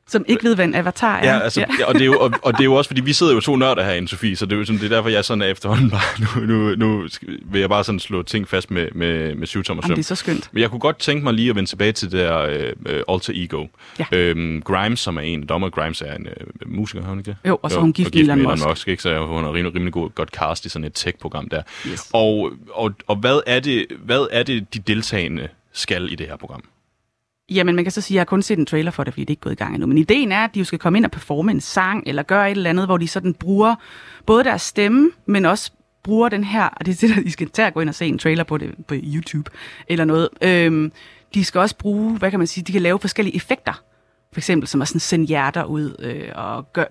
som 0.08 0.26
ikke 0.28 0.44
ved, 0.44 0.56
hvad 0.56 0.66
en 0.66 0.76
avatar 0.76 1.18
er. 1.18 1.34
Ja, 1.34 1.40
altså, 1.40 1.66
ja. 1.80 1.86
og, 1.86 1.94
det 1.94 2.02
er 2.02 2.06
jo, 2.06 2.20
og, 2.20 2.32
og 2.42 2.54
det 2.54 2.60
er 2.60 2.64
jo 2.66 2.74
også, 2.74 2.90
fordi 2.90 3.02
vi 3.02 3.14
sidder 3.14 3.34
jo 3.34 3.40
to 3.40 3.56
nørder 3.56 3.84
herinde, 3.84 4.08
Sofie, 4.08 4.36
så 4.36 4.46
det 4.46 4.54
er 4.54 4.58
jo 4.58 4.66
sådan, 4.66 4.80
det 4.80 4.92
er 4.92 4.96
derfor, 4.96 5.10
jeg 5.10 5.26
sådan 5.26 5.42
er 5.42 5.46
efterhånden 5.46 5.90
bare, 5.90 6.46
nu, 6.46 6.46
nu, 6.46 6.76
nu 6.76 7.08
vil 7.46 7.60
jeg 7.60 7.70
bare 7.70 7.84
sådan 7.84 8.00
slå 8.00 8.24
ting 8.24 8.48
fast 8.48 8.72
med, 8.72 8.88
med, 8.96 9.36
med 9.36 9.48
syvtommer 9.48 9.84
Jamen, 9.84 9.90
søm. 9.90 9.96
det 9.96 10.04
er 10.04 10.16
så 10.16 10.16
skønt. 10.16 10.50
Men 10.52 10.62
jeg 10.62 10.70
kunne 10.70 10.80
godt 10.80 11.00
tænke 11.00 11.24
mig 11.24 11.34
lige 11.34 11.50
at 11.50 11.56
vende 11.56 11.70
tilbage 11.70 11.92
til 11.92 12.12
det 12.12 12.20
der 12.20 12.40
øh, 12.40 12.74
øh, 12.86 13.04
Alter 13.10 13.34
Ego. 13.36 13.66
Ja. 14.00 14.06
Øhm, 14.12 14.62
Grimes, 14.62 15.00
som 15.00 15.18
er 15.18 15.22
en 15.22 15.46
dommer, 15.46 15.70
Grimes 15.70 16.02
er 16.02 16.16
en 16.16 16.28
øh, 16.28 16.48
musiker, 16.66 17.04
har 17.04 17.10
hun 17.10 17.20
ikke? 17.20 17.36
Jo, 17.48 17.60
og 17.62 17.72
så 17.72 17.78
er 17.78 17.82
hun 17.82 17.94
gift 17.94 18.16
med 18.16 18.22
Elon 18.24 18.60
Musk. 18.70 18.88
ikke? 18.88 19.04
Så 19.04 19.26
hun 19.26 19.44
er 19.44 19.54
rimelig, 19.54 19.76
rimelig 19.76 19.94
god, 19.94 20.10
godt 20.16 20.30
cast 20.30 20.66
i 20.66 20.70
sådan 20.70 20.86
et 20.86 20.94
tech-program 20.94 21.50
der. 21.50 21.62
Yes. 21.88 22.10
Og, 22.14 22.52
og, 22.72 22.92
og 23.08 23.16
hvad, 23.16 23.42
er 23.48 23.60
det, 23.60 23.86
hvad 24.06 24.28
er 24.32 24.44
det, 24.44 24.74
de 24.74 24.80
deltagende 24.80 25.48
skal 25.74 26.12
i 26.12 26.16
det 26.16 26.28
her 26.28 26.36
program? 26.36 26.64
Jamen, 27.52 27.76
man 27.76 27.86
kan 27.86 27.92
så 27.92 28.02
sige, 28.02 28.16
at 28.16 28.18
jeg 28.18 28.22
har 28.22 28.26
kun 28.26 28.42
set 28.42 28.60
en 28.60 28.66
trailer 28.66 28.92
for 28.92 29.04
det, 29.04 29.14
fordi 29.14 29.22
det 29.22 29.30
er 29.30 29.32
ikke 29.32 29.42
gået 29.42 29.54
i 29.54 29.56
gang 29.56 29.74
endnu. 29.74 29.88
Men 29.88 29.98
ideen 29.98 30.32
er, 30.32 30.44
at 30.44 30.54
de 30.54 30.60
jo 30.60 30.66
skal 30.66 30.80
komme 30.80 30.98
ind 30.98 31.06
og 31.06 31.12
performe 31.12 31.52
en 31.52 31.62
sang, 31.62 32.04
eller 32.06 32.24
gøre 32.24 32.52
et 32.52 32.58
eller 32.58 32.70
andet, 32.70 32.86
hvor 32.86 32.98
de 32.98 33.08
sådan 33.08 33.34
bruger 33.34 33.76
både 34.26 34.44
deres 34.44 34.62
stemme, 34.62 35.12
men 35.26 35.46
også 35.46 35.72
bruger 36.04 36.30
den 36.30 36.44
her, 36.44 36.64
og 36.64 36.86
det 36.86 36.92
er 36.92 37.08
det, 37.08 37.16
der 37.16 37.22
I 37.22 37.30
skal 37.30 37.50
tage 37.50 37.68
at 37.68 37.74
gå 37.74 37.80
ind 37.80 37.90
og 37.90 37.96
se 37.96 38.06
en 38.06 38.18
trailer 38.18 38.44
på 38.44 38.58
det 38.58 38.76
på 38.88 38.96
YouTube, 38.98 39.52
eller 39.88 40.06
noget. 40.06 40.30
Øhm, 40.42 40.92
de 41.34 41.44
skal 41.44 41.62
også 41.62 41.78
bruge, 41.78 42.18
hvad 42.18 42.32
kan 42.32 42.40
man 42.40 42.48
sige, 42.48 42.64
de 42.64 42.72
kan 42.72 42.82
lave 42.82 43.00
forskellige 43.00 43.36
effekter. 43.36 43.84
For 44.34 44.40
eksempel, 44.40 44.68
som 44.68 44.82
at 44.82 44.88
sådan 44.88 45.00
sende 45.00 45.26
hjerter 45.26 45.64
ud, 45.64 45.96
øh, 46.00 46.30
og 46.36 46.74
gør, 46.74 46.86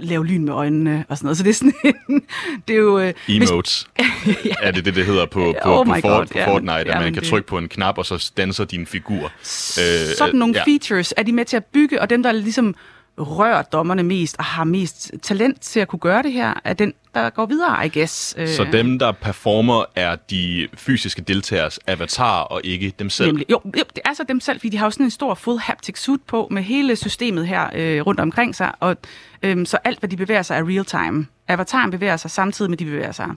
lave 0.00 0.26
lyn 0.26 0.44
med 0.44 0.52
øjnene, 0.52 1.04
og 1.08 1.16
sådan 1.18 1.26
noget. 1.26 1.36
Så 1.36 1.42
det 1.42 1.50
er 1.50 1.54
sådan 1.54 1.72
en, 2.08 2.22
det 2.68 2.74
er 2.74 2.80
jo... 2.80 2.98
Øh, 2.98 3.14
hvis- 3.26 3.50
Emotes. 3.50 3.88
Er 4.62 4.70
det 4.70 4.84
det, 4.84 4.94
det 4.94 5.06
hedder 5.06 5.26
på, 5.26 5.54
på, 5.64 5.70
Oh 5.78 5.86
på, 5.86 5.92
for, 5.94 6.00
God, 6.00 6.26
på 6.26 6.32
ja, 6.38 6.46
Fortnite, 6.52 6.72
men- 6.72 6.78
at 6.80 6.86
ja, 6.86 7.00
man 7.00 7.12
kan 7.14 7.22
det- 7.22 7.30
trykke 7.30 7.48
på 7.48 7.58
en 7.58 7.68
knap, 7.68 7.98
og 7.98 8.06
så 8.06 8.32
danser 8.36 8.64
din 8.64 8.86
figur. 8.86 9.24
Øh, 9.24 10.14
sådan 10.18 10.34
nogle 10.34 10.54
ja. 10.54 10.62
ja. 10.66 10.72
features 10.72 11.14
er 11.16 11.22
de 11.22 11.32
med 11.32 11.44
til 11.44 11.56
at 11.56 11.64
bygge, 11.64 12.00
og 12.00 12.10
dem, 12.10 12.22
der 12.22 12.32
ligesom 12.32 12.74
rører 13.18 13.62
dommerne 13.62 14.02
mest 14.02 14.36
og 14.38 14.44
har 14.44 14.64
mest 14.64 15.10
talent 15.22 15.60
til 15.60 15.80
at 15.80 15.88
kunne 15.88 15.98
gøre 15.98 16.22
det 16.22 16.32
her, 16.32 16.54
er 16.64 16.72
den, 16.72 16.92
der 17.14 17.30
går 17.30 17.46
videre, 17.46 17.86
I 17.86 17.88
guess. 17.88 18.34
Øh, 18.38 18.48
Så 18.48 18.66
dem, 18.72 18.98
der 18.98 19.12
performer, 19.12 19.84
er 19.96 20.16
de 20.30 20.68
fysiske 20.74 21.22
deltagers 21.22 21.78
avatar, 21.86 22.40
og 22.40 22.60
ikke 22.64 22.92
dem 22.98 23.10
selv. 23.10 23.28
Nemlig. 23.28 23.50
Jo, 23.50 23.60
jo, 23.64 23.82
det 23.94 23.98
er 24.04 24.14
så 24.14 24.24
dem 24.28 24.40
selv, 24.40 24.60
fordi 24.60 24.68
de 24.68 24.76
har 24.76 24.86
jo 24.86 24.90
sådan 24.90 25.06
en 25.06 25.10
stor 25.10 25.34
full 25.34 25.58
haptic 25.58 25.98
suit 25.98 26.20
på, 26.26 26.48
med 26.50 26.62
hele 26.62 26.96
systemet 26.96 27.46
her 27.46 27.70
øh, 27.74 28.00
rundt 28.06 28.20
omkring 28.20 28.54
sig, 28.56 28.72
og 28.80 28.96
øhm, 29.42 29.66
så 29.66 29.78
alt, 29.84 29.98
hvad 29.98 30.08
de 30.08 30.16
bevæger 30.16 30.42
sig, 30.42 30.56
er 30.58 30.68
real 30.68 30.84
time. 30.84 31.26
Avataren 31.50 31.90
bevæger 31.90 32.16
sig 32.16 32.30
samtidig 32.30 32.70
med, 32.70 32.78
de 32.78 32.84
bevæger 32.84 33.12
sig. 33.12 33.28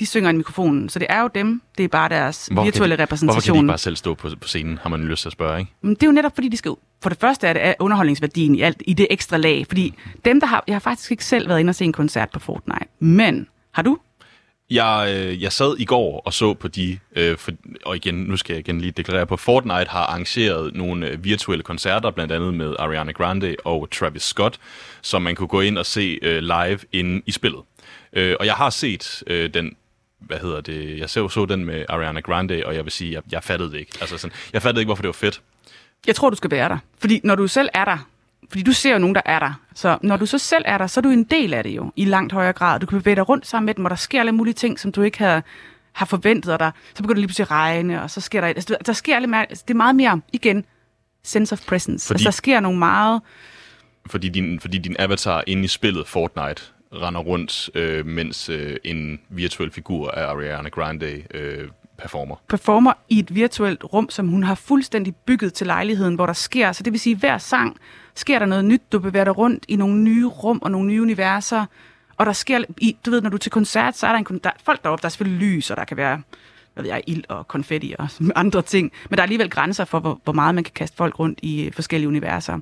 De 0.00 0.06
synger 0.06 0.30
i 0.30 0.36
mikrofonen, 0.36 0.88
så 0.88 0.98
det 0.98 1.06
er 1.10 1.20
jo 1.20 1.30
dem, 1.34 1.62
det 1.78 1.84
er 1.84 1.88
bare 1.88 2.08
deres 2.08 2.46
Hvorfor 2.46 2.64
virtuelle 2.64 2.96
de, 2.96 3.02
repræsentation. 3.02 3.34
Hvorfor 3.34 3.46
kan 3.46 3.54
de 3.54 3.58
ikke 3.58 3.68
bare 3.68 3.78
selv 3.78 3.96
stå 3.96 4.14
på, 4.14 4.28
på 4.40 4.48
scenen, 4.48 4.78
har 4.82 4.88
man 4.88 5.04
lyst 5.04 5.22
til 5.22 5.28
at 5.28 5.32
spørge, 5.32 5.58
ikke? 5.60 5.72
Men 5.82 5.94
det 5.94 6.02
er 6.02 6.06
jo 6.06 6.12
netop, 6.12 6.34
fordi 6.34 6.48
de 6.48 6.56
skal... 6.56 6.72
For 7.02 7.08
det 7.08 7.18
første 7.20 7.46
er 7.46 7.52
det 7.52 7.66
er 7.66 7.74
underholdningsværdien 7.78 8.54
i 8.54 8.60
alt, 8.60 8.82
i 8.86 8.94
det 8.94 9.06
ekstra 9.10 9.36
lag. 9.36 9.66
Fordi 9.66 9.94
dem, 10.24 10.40
der 10.40 10.46
har... 10.46 10.64
Jeg 10.66 10.74
har 10.74 10.80
faktisk 10.80 11.10
ikke 11.10 11.24
selv 11.24 11.48
været 11.48 11.60
inde 11.60 11.70
og 11.70 11.74
se 11.74 11.84
en 11.84 11.92
koncert 11.92 12.30
på 12.30 12.38
Fortnite. 12.38 12.86
Men 13.00 13.46
har 13.72 13.82
du? 13.82 13.98
Jeg, 14.74 15.14
øh, 15.16 15.42
jeg 15.42 15.52
sad 15.52 15.76
i 15.78 15.84
går 15.84 16.22
og 16.24 16.32
så 16.32 16.54
på 16.54 16.68
de, 16.68 16.98
øh, 17.16 17.38
for, 17.38 17.52
og 17.84 17.96
igen, 17.96 18.14
nu 18.14 18.36
skal 18.36 18.54
jeg 18.54 18.60
igen 18.60 18.80
lige 18.80 18.90
deklarere 18.90 19.26
på, 19.26 19.36
Fortnite 19.36 19.90
har 19.90 20.00
arrangeret 20.00 20.74
nogle 20.74 21.08
øh, 21.08 21.24
virtuelle 21.24 21.62
koncerter, 21.62 22.10
blandt 22.10 22.32
andet 22.32 22.54
med 22.54 22.76
Ariana 22.78 23.12
Grande 23.12 23.56
og 23.64 23.90
Travis 23.90 24.22
Scott, 24.22 24.60
som 25.02 25.22
man 25.22 25.34
kunne 25.34 25.48
gå 25.48 25.60
ind 25.60 25.78
og 25.78 25.86
se 25.86 26.18
øh, 26.22 26.42
live 26.42 26.78
inde 26.92 27.22
i 27.26 27.32
spillet. 27.32 27.60
Øh, 28.12 28.36
og 28.40 28.46
jeg 28.46 28.54
har 28.54 28.70
set 28.70 29.22
øh, 29.26 29.54
den 29.54 29.76
hvad 30.26 30.38
hedder 30.38 30.60
det, 30.60 30.98
jeg 30.98 31.10
så, 31.10 31.28
så 31.28 31.46
den 31.46 31.64
med 31.64 31.84
Ariana 31.88 32.20
Grande, 32.20 32.62
og 32.66 32.74
jeg 32.74 32.84
vil 32.84 32.92
sige, 32.92 33.12
jeg, 33.12 33.22
jeg 33.32 33.44
fattede 33.44 33.72
det 33.72 33.78
ikke. 33.78 33.92
Altså 34.00 34.18
sådan, 34.18 34.36
jeg 34.52 34.62
fattede 34.62 34.80
ikke, 34.80 34.88
hvorfor 34.88 35.02
det 35.02 35.08
var 35.08 35.12
fedt. 35.12 35.40
Jeg 36.06 36.14
tror, 36.14 36.30
du 36.30 36.36
skal 36.36 36.50
være 36.50 36.68
der. 36.68 36.78
Fordi 36.98 37.20
når 37.24 37.34
du 37.34 37.46
selv 37.46 37.68
er 37.74 37.84
der, 37.84 38.08
fordi 38.52 38.62
du 38.62 38.72
ser 38.72 38.92
jo 38.92 38.98
nogen, 38.98 39.14
der 39.14 39.20
er 39.24 39.38
der. 39.38 39.60
Så 39.74 39.98
når 40.02 40.16
du 40.16 40.26
så 40.26 40.38
selv 40.38 40.62
er 40.66 40.78
der, 40.78 40.86
så 40.86 41.00
er 41.00 41.02
du 41.02 41.10
en 41.10 41.24
del 41.24 41.54
af 41.54 41.62
det 41.62 41.70
jo, 41.70 41.92
i 41.96 42.04
langt 42.04 42.32
højere 42.32 42.52
grad. 42.52 42.80
Du 42.80 42.86
kan 42.86 42.98
bevæge 42.98 43.16
dig 43.16 43.28
rundt 43.28 43.46
sammen 43.46 43.66
med 43.66 43.74
dem, 43.74 43.84
og 43.84 43.90
der 43.90 43.96
sker 43.96 44.20
alle 44.20 44.32
mulige 44.32 44.54
ting, 44.54 44.80
som 44.80 44.92
du 44.92 45.02
ikke 45.02 45.18
har, 45.18 45.42
har 45.92 46.06
forventet, 46.06 46.60
der, 46.60 46.70
så 46.94 47.02
begynder 47.02 47.14
det 47.14 47.18
lige 47.18 47.26
pludselig 47.26 47.44
at 47.44 47.50
regne, 47.50 48.02
og 48.02 48.10
så 48.10 48.20
sker 48.20 48.40
der... 48.40 48.48
Altså, 48.48 48.76
der 48.86 48.92
sker 48.92 49.18
lidt 49.18 49.30
mere, 49.30 49.40
altså, 49.40 49.64
det 49.68 49.74
er 49.74 49.76
meget 49.76 49.96
mere, 49.96 50.20
igen, 50.32 50.64
sense 51.22 51.52
of 51.52 51.66
presence. 51.66 52.06
Fordi... 52.06 52.16
Altså, 52.16 52.24
der 52.24 52.30
sker 52.30 52.60
nogle 52.60 52.78
meget... 52.78 53.20
Fordi 54.06 54.28
din, 54.28 54.60
fordi 54.60 54.78
din 54.78 54.96
avatar 54.98 55.44
inde 55.46 55.64
i 55.64 55.68
spillet 55.68 56.08
Fortnite 56.08 56.62
render 56.92 57.20
rundt, 57.20 57.70
øh, 57.74 58.06
mens 58.06 58.48
øh, 58.48 58.76
en 58.84 59.20
virtuel 59.28 59.70
figur 59.70 60.10
af 60.10 60.26
Ariana 60.26 60.68
Grande 60.68 61.22
øh, 61.34 61.68
performer. 62.02 62.36
performer 62.48 62.92
i 63.08 63.18
et 63.18 63.34
virtuelt 63.34 63.84
rum, 63.84 64.10
som 64.10 64.28
hun 64.28 64.42
har 64.42 64.54
fuldstændig 64.54 65.16
bygget 65.16 65.54
til 65.54 65.66
lejligheden, 65.66 66.14
hvor 66.14 66.26
der 66.26 66.32
sker, 66.32 66.72
så 66.72 66.82
det 66.82 66.92
vil 66.92 67.00
sige, 67.00 67.16
hver 67.16 67.38
sang 67.38 67.76
sker 68.14 68.38
der 68.38 68.46
noget 68.46 68.64
nyt, 68.64 68.82
du 68.92 68.98
bevæger 68.98 69.24
dig 69.24 69.38
rundt 69.38 69.64
i 69.68 69.76
nogle 69.76 69.94
nye 69.98 70.26
rum 70.26 70.58
og 70.62 70.70
nogle 70.70 70.88
nye 70.88 71.02
universer, 71.02 71.66
og 72.16 72.26
der 72.26 72.32
sker, 72.32 72.64
i, 72.78 72.96
du 73.06 73.10
ved, 73.10 73.20
når 73.22 73.30
du 73.30 73.36
er 73.36 73.38
til 73.38 73.52
koncert, 73.52 73.96
så 73.96 74.06
er 74.06 74.12
der, 74.12 74.18
en, 74.18 74.40
der 74.44 74.50
er 74.50 74.54
folk 74.64 74.82
deroppe, 74.82 75.02
der 75.02 75.06
er 75.06 75.10
selvfølgelig 75.10 75.48
lys, 75.48 75.70
og 75.70 75.76
der 75.76 75.84
kan 75.84 75.96
være, 75.96 76.22
hvad 76.74 76.82
ved 76.84 76.90
jeg, 76.90 77.02
ild 77.06 77.24
og 77.28 77.48
konfetti 77.48 77.94
og 77.98 78.08
andre 78.36 78.62
ting, 78.62 78.92
men 79.10 79.16
der 79.16 79.22
er 79.22 79.22
alligevel 79.22 79.50
grænser 79.50 79.84
for, 79.84 80.00
hvor, 80.00 80.20
hvor 80.24 80.32
meget 80.32 80.54
man 80.54 80.64
kan 80.64 80.72
kaste 80.74 80.96
folk 80.96 81.18
rundt 81.18 81.38
i 81.42 81.64
øh, 81.64 81.72
forskellige 81.72 82.08
universer. 82.08 82.58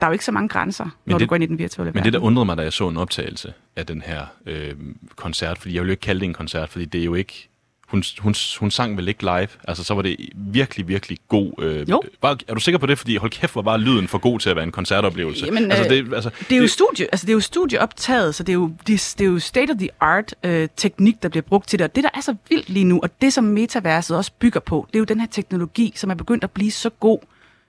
Der 0.00 0.06
er 0.06 0.10
jo 0.10 0.12
ikke 0.12 0.24
så 0.24 0.32
mange 0.32 0.48
grænser, 0.48 0.84
når 1.06 1.18
det- 1.18 1.24
du 1.24 1.28
går 1.28 1.34
ind 1.36 1.44
i 1.44 1.46
den 1.46 1.58
virtuelle 1.58 1.92
Men 1.92 2.04
det, 2.04 2.12
der 2.12 2.18
verden. 2.18 2.26
undrede 2.26 2.44
mig, 2.46 2.56
da 2.56 2.62
jeg 2.62 2.72
så 2.72 2.88
en 2.88 2.96
optagelse 2.96 3.52
af 3.76 3.86
den 3.86 4.02
her 4.02 4.26
øh, 4.46 4.74
koncert, 5.16 5.58
fordi 5.58 5.74
jeg 5.74 5.80
ville 5.82 5.90
jo 5.90 5.92
ikke 5.92 6.00
kalde 6.00 6.20
det 6.20 6.26
en 6.26 6.34
koncert, 6.34 6.68
fordi 6.68 6.84
det 6.84 7.00
er 7.00 7.04
jo 7.04 7.14
ikke... 7.14 7.49
Hun, 7.90 8.04
hun, 8.18 8.34
hun 8.60 8.70
sang 8.70 8.96
vel 8.96 9.08
ikke 9.08 9.22
live? 9.22 9.48
Altså, 9.68 9.84
så 9.84 9.94
var 9.94 10.02
det 10.02 10.16
virkelig, 10.34 10.88
virkelig 10.88 11.18
god... 11.28 11.52
Øh, 11.62 11.90
Jo. 11.90 12.02
Var, 12.22 12.38
er 12.48 12.54
du 12.54 12.60
sikker 12.60 12.78
på 12.78 12.86
det? 12.86 12.98
Fordi 12.98 13.16
hold 13.16 13.30
kæft, 13.30 13.52
hvor 13.52 13.62
var 13.62 13.76
lyden 13.76 14.08
for 14.08 14.18
god 14.18 14.38
til 14.40 14.50
at 14.50 14.56
være 14.56 14.64
en 14.64 14.72
koncertoplevelse. 14.72 15.46
Jamen, 15.46 15.72
altså, 15.72 15.94
øh, 15.94 16.06
det, 16.06 16.14
altså, 16.14 16.30
Det 16.48 16.56
er 16.56 16.60
jo 16.60 16.68
studie, 16.68 17.06
altså 17.12 17.26
det 17.26 17.32
er 17.32 17.34
jo 17.34 17.40
studieoptaget, 17.40 18.34
så 18.34 18.42
det 18.42 18.52
er 18.52 18.54
jo, 18.54 18.72
det, 18.86 19.14
det 19.18 19.24
er 19.24 19.28
jo 19.28 19.38
state 19.38 19.70
of 19.70 19.76
the 19.78 19.88
art 20.00 20.34
øh, 20.44 20.68
teknik, 20.76 21.22
der 21.22 21.28
bliver 21.28 21.42
brugt 21.42 21.68
til 21.68 21.78
det. 21.78 21.84
Og 21.84 21.94
det, 21.96 22.04
der 22.04 22.10
er 22.14 22.20
så 22.20 22.34
vildt 22.48 22.68
lige 22.68 22.84
nu, 22.84 23.00
og 23.02 23.10
det 23.20 23.32
som 23.32 23.44
metaverset 23.44 24.16
også 24.16 24.32
bygger 24.38 24.60
på, 24.60 24.86
det 24.88 24.94
er 24.94 24.98
jo 24.98 25.04
den 25.04 25.20
her 25.20 25.28
teknologi, 25.30 25.92
som 25.96 26.10
er 26.10 26.14
begyndt 26.14 26.44
at 26.44 26.50
blive 26.50 26.70
så 26.70 26.90
god, 26.90 27.18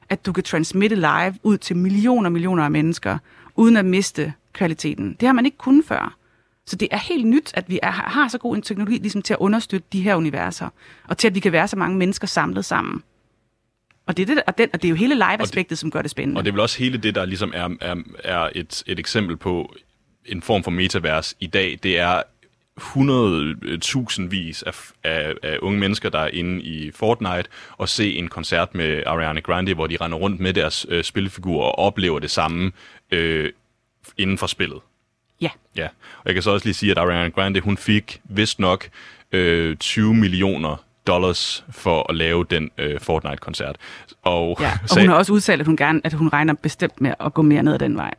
at 0.09 0.26
du 0.26 0.34
kan 0.34 0.43
transmitte 0.43 0.95
live 0.95 1.36
ud 1.43 1.57
til 1.57 1.76
millioner 1.76 2.28
og 2.28 2.32
millioner 2.32 2.63
af 2.63 2.72
mennesker, 2.72 3.17
uden 3.55 3.78
at 3.78 3.86
miste 3.86 4.34
kvaliteten. 4.53 5.15
Det 5.19 5.28
har 5.28 5.34
man 5.34 5.45
ikke 5.45 5.57
kunnet 5.57 5.86
før. 5.86 6.17
Så 6.66 6.76
det 6.76 6.88
er 6.91 6.97
helt 6.97 7.28
nyt, 7.28 7.51
at 7.53 7.70
vi 7.70 7.80
er, 7.84 7.91
har 7.91 8.28
så 8.28 8.38
god 8.38 8.55
en 8.55 8.62
teknologi 8.62 8.97
ligesom 8.97 9.22
til 9.22 9.34
at 9.34 9.38
understøtte 9.39 9.88
de 9.93 10.01
her 10.01 10.16
universer, 10.16 10.70
og 11.07 11.18
til 11.18 11.28
at 11.28 11.36
vi 11.36 11.39
kan 11.39 11.51
være 11.51 11.68
så 11.68 11.76
mange 11.76 11.97
mennesker 11.97 12.28
samlet 12.28 12.66
sammen. 12.66 13.03
Og 14.05 14.18
det 14.18 14.30
er, 14.30 14.36
det, 14.36 14.43
og, 14.47 14.57
den, 14.57 14.70
og 14.74 14.82
det 14.82 14.88
er 14.88 14.89
jo 14.89 14.95
hele 14.95 15.16
live-aspektet, 15.16 15.78
som 15.78 15.91
gør 15.91 16.01
det 16.01 16.12
spændende. 16.12 16.39
Og 16.39 16.45
det 16.45 16.51
er 16.51 16.53
vel 16.53 16.62
også 16.62 16.80
hele 16.80 16.97
det, 16.97 17.16
der 17.16 17.26
ligesom 17.26 17.51
er, 17.55 17.70
er, 17.82 17.95
er 18.24 18.49
et, 18.55 18.84
et 18.88 18.99
eksempel 18.99 19.38
på 19.38 19.76
en 20.26 20.41
form 20.41 20.64
for 20.64 20.72
metavers 20.72 21.36
i 21.39 21.47
dag. 21.47 21.80
Det 21.84 21.99
er 21.99 22.22
100.000 22.80 24.28
vis 24.28 24.64
af, 24.64 24.74
af, 25.03 25.34
af 25.43 25.57
unge 25.62 25.80
mennesker, 25.80 26.09
der 26.09 26.20
er 26.20 26.28
inde 26.28 26.62
i 26.62 26.91
Fortnite 26.91 27.49
og 27.78 27.89
se 27.89 28.16
en 28.16 28.28
koncert 28.28 28.76
med 28.76 29.03
Ariana 29.05 29.39
Grande, 29.39 29.74
hvor 29.74 29.88
de 29.88 29.97
render 30.01 30.18
rundt 30.18 30.39
med 30.39 30.53
deres 30.53 30.86
øh, 30.89 31.03
spilfigurer 31.03 31.66
og 31.66 31.80
oplever 31.80 32.20
det 32.20 32.32
samme 32.32 32.72
øh, 33.12 33.51
inden 34.18 34.38
for 34.38 34.47
spillet. 34.47 34.80
Ja. 35.41 35.49
Ja, 35.75 35.85
og 36.17 36.25
jeg 36.25 36.33
kan 36.33 36.43
så 36.43 36.51
også 36.51 36.65
lige 36.65 36.73
sige, 36.73 36.91
at 36.91 36.97
Ariana 36.97 37.29
Grande, 37.29 37.59
hun 37.59 37.77
fik 37.77 38.21
vist 38.23 38.59
nok 38.59 38.87
øh, 39.31 39.75
20 39.75 40.13
millioner 40.13 40.83
dollars 41.07 41.65
for 41.71 42.09
at 42.09 42.15
lave 42.15 42.45
den 42.49 42.71
øh, 42.77 42.99
Fortnite-koncert. 42.99 43.75
Og, 44.23 44.57
ja, 44.61 44.71
og 44.91 44.99
hun 44.99 45.09
har 45.09 45.15
også 45.15 45.33
udtalt, 45.33 45.61
at 45.61 45.65
hun, 45.67 45.77
gerne, 45.77 46.01
at 46.03 46.13
hun 46.13 46.29
regner 46.29 46.53
bestemt 46.53 47.01
med 47.01 47.13
at 47.19 47.33
gå 47.33 47.41
mere 47.41 47.63
ned 47.63 47.73
ad 47.73 47.79
den 47.79 47.97
vej. 47.97 48.13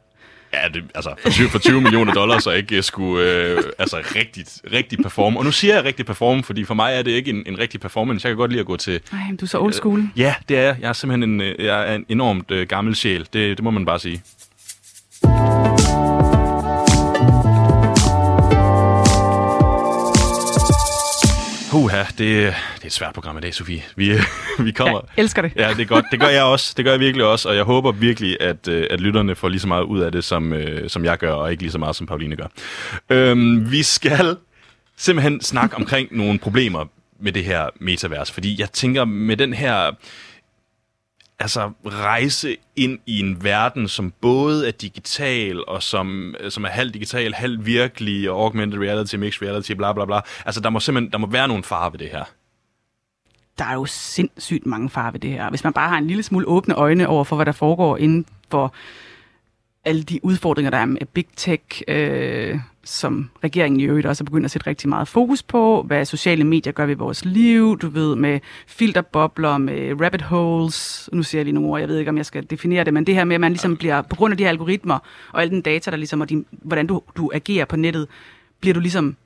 Ja, 0.54 0.68
det, 0.74 0.84
altså 0.94 1.14
for 1.22 1.30
20, 1.30 1.48
for 1.48 1.58
20 1.58 1.80
millioner 1.80 2.12
dollars 2.12 2.42
så 2.42 2.50
ikke 2.50 2.82
skulle 2.82 3.30
øh, 3.30 3.62
altså 3.78 3.96
rigtigt, 4.14 4.60
rigtig 4.72 4.98
performe. 4.98 5.38
Og 5.38 5.44
nu 5.44 5.52
siger 5.52 5.74
jeg 5.74 5.84
rigtig 5.84 6.06
performe, 6.06 6.42
fordi 6.42 6.64
for 6.64 6.74
mig 6.74 6.94
er 6.94 7.02
det 7.02 7.10
ikke 7.10 7.30
en, 7.30 7.42
en 7.46 7.58
rigtig 7.58 7.80
performance. 7.80 8.26
Jeg 8.26 8.30
kan 8.30 8.36
godt 8.36 8.50
lide 8.50 8.60
at 8.60 8.66
gå 8.66 8.76
til... 8.76 9.00
Nej, 9.12 9.20
du 9.40 9.44
er 9.44 9.48
så 9.48 9.58
old 9.58 9.72
school. 9.72 9.98
Øh, 10.00 10.06
ja, 10.16 10.34
det 10.48 10.56
er 10.58 10.62
jeg. 10.62 10.76
Jeg 10.80 10.88
er 10.88 10.92
simpelthen 10.92 11.30
en, 11.30 11.40
øh, 11.40 11.64
jeg 11.64 11.90
er 11.90 11.94
en 11.94 12.06
enormt 12.08 12.50
øh, 12.50 12.66
gammel 12.66 12.96
sjæl. 12.96 13.20
Det, 13.20 13.32
det 13.32 13.62
må 13.62 13.70
man 13.70 13.84
bare 13.84 13.98
sige. 13.98 14.22
Puha, 21.72 22.02
det, 22.02 22.18
det 22.18 22.46
er 22.46 22.52
et 22.84 22.92
svært 22.92 23.14
program 23.14 23.38
i 23.38 23.40
dag, 23.40 23.54
Sofie. 23.54 23.82
Vi, 23.96 24.12
vi 24.66 24.72
kommer... 24.72 25.00
Jeg 25.16 25.22
elsker 25.22 25.42
det. 25.42 25.52
Ja, 25.56 25.70
det 25.70 25.80
er 25.80 25.84
godt. 25.84 26.04
Det 26.10 26.20
gør 26.20 26.28
jeg 26.28 26.42
også. 26.42 26.74
Det 26.76 26.84
gør 26.84 26.92
jeg 26.92 27.00
virkelig 27.00 27.26
også, 27.26 27.48
og 27.48 27.56
jeg 27.56 27.64
håber 27.64 27.92
virkelig, 27.92 28.36
at, 28.40 28.68
øh, 28.68 28.86
at 28.90 29.00
lytterne 29.00 29.34
får 29.34 29.48
lige 29.48 29.60
så 29.60 29.68
meget 29.68 29.82
ud 29.82 30.00
af 30.00 30.12
det, 30.12 30.24
som, 30.24 30.52
øh, 30.52 30.90
som 30.90 31.04
jeg 31.04 31.18
gør, 31.18 31.32
og 31.32 31.50
ikke 31.50 31.62
lige 31.62 31.72
så 31.72 31.78
meget, 31.78 31.96
som 31.96 32.06
Pauline 32.06 32.36
gør. 32.36 32.46
Øhm, 33.10 33.70
vi 33.70 33.82
skal 33.82 34.36
simpelthen 34.96 35.40
snakke 35.40 35.76
omkring 35.76 36.08
nogle 36.16 36.38
problemer 36.38 36.84
med 37.20 37.32
det 37.32 37.44
her 37.44 37.66
metavers, 37.80 38.30
fordi 38.30 38.60
jeg 38.60 38.72
tænker, 38.72 39.04
med 39.04 39.36
den 39.36 39.52
her 39.52 39.90
altså 41.42 41.70
rejse 41.86 42.56
ind 42.76 42.98
i 43.06 43.20
en 43.20 43.44
verden, 43.44 43.88
som 43.88 44.12
både 44.20 44.68
er 44.68 44.72
digital, 44.72 45.68
og 45.68 45.82
som, 45.82 46.34
øh, 46.40 46.50
som 46.50 46.64
er 46.64 46.68
halv 46.68 46.90
digital, 46.90 47.34
halv 47.34 47.66
virkelig, 47.66 48.30
og 48.30 48.42
augmented 48.42 48.78
reality, 48.78 49.16
mixed 49.16 49.48
reality, 49.48 49.72
bla 49.72 49.92
bla 49.92 50.04
bla. 50.04 50.20
Altså, 50.46 50.60
der 50.60 50.70
må 50.70 50.80
simpelthen 50.80 51.12
der 51.12 51.18
må 51.18 51.26
være 51.26 51.48
nogle 51.48 51.62
farer 51.62 51.90
ved 51.90 51.98
det 51.98 52.10
her. 52.10 52.24
Der 53.58 53.64
er 53.64 53.74
jo 53.74 53.84
sindssygt 53.86 54.66
mange 54.66 54.90
farer 54.90 55.10
ved 55.10 55.20
det 55.20 55.30
her. 55.30 55.50
Hvis 55.50 55.64
man 55.64 55.72
bare 55.72 55.88
har 55.88 55.98
en 55.98 56.06
lille 56.06 56.22
smule 56.22 56.48
åbne 56.48 56.74
øjne 56.74 57.08
over 57.08 57.24
for, 57.24 57.36
hvad 57.36 57.46
der 57.46 57.52
foregår 57.52 57.96
inden 57.96 58.26
for 58.50 58.74
alle 59.84 60.02
de 60.02 60.24
udfordringer, 60.24 60.70
der 60.70 60.78
er 60.78 60.84
med 60.84 61.06
big 61.12 61.26
tech, 61.36 61.82
øh, 61.88 62.58
som 62.84 63.30
regeringen 63.44 63.80
i 63.80 63.84
øvrigt 63.84 64.06
også 64.06 64.24
er 64.24 64.24
begyndt 64.24 64.44
at 64.44 64.50
sætte 64.50 64.66
rigtig 64.66 64.88
meget 64.88 65.08
fokus 65.08 65.42
på, 65.42 65.82
hvad 65.82 66.04
sociale 66.04 66.44
medier 66.44 66.72
gør 66.72 66.86
ved 66.86 66.96
vores 66.96 67.24
liv, 67.24 67.78
du 67.78 67.88
ved, 67.88 68.16
med 68.16 68.40
filterbobler, 68.66 69.58
med 69.58 70.00
rabbit 70.00 70.22
holes, 70.22 71.10
nu 71.12 71.22
siger 71.22 71.40
jeg 71.40 71.44
lige 71.44 71.54
nogle 71.54 71.68
ord, 71.68 71.80
jeg 71.80 71.88
ved 71.88 71.98
ikke, 71.98 72.08
om 72.08 72.16
jeg 72.16 72.26
skal 72.26 72.50
definere 72.50 72.84
det, 72.84 72.94
men 72.94 73.06
det 73.06 73.14
her 73.14 73.24
med, 73.24 73.34
at 73.34 73.40
man 73.40 73.52
ligesom 73.52 73.76
bliver, 73.76 74.02
på 74.02 74.16
grund 74.16 74.32
af 74.32 74.38
de 74.38 74.44
her 74.44 74.50
algoritmer, 74.50 74.98
og 75.32 75.42
al 75.42 75.50
den 75.50 75.62
data, 75.62 75.90
der 75.90 75.96
ligesom, 75.96 76.20
og 76.20 76.28
din, 76.28 76.46
hvordan 76.50 76.86
du, 76.86 77.02
du 77.16 77.30
agerer 77.34 77.64
på 77.64 77.76
nettet, 77.76 78.08
bliver 78.60 78.74
du 78.74 78.80
ligesom 78.80 79.16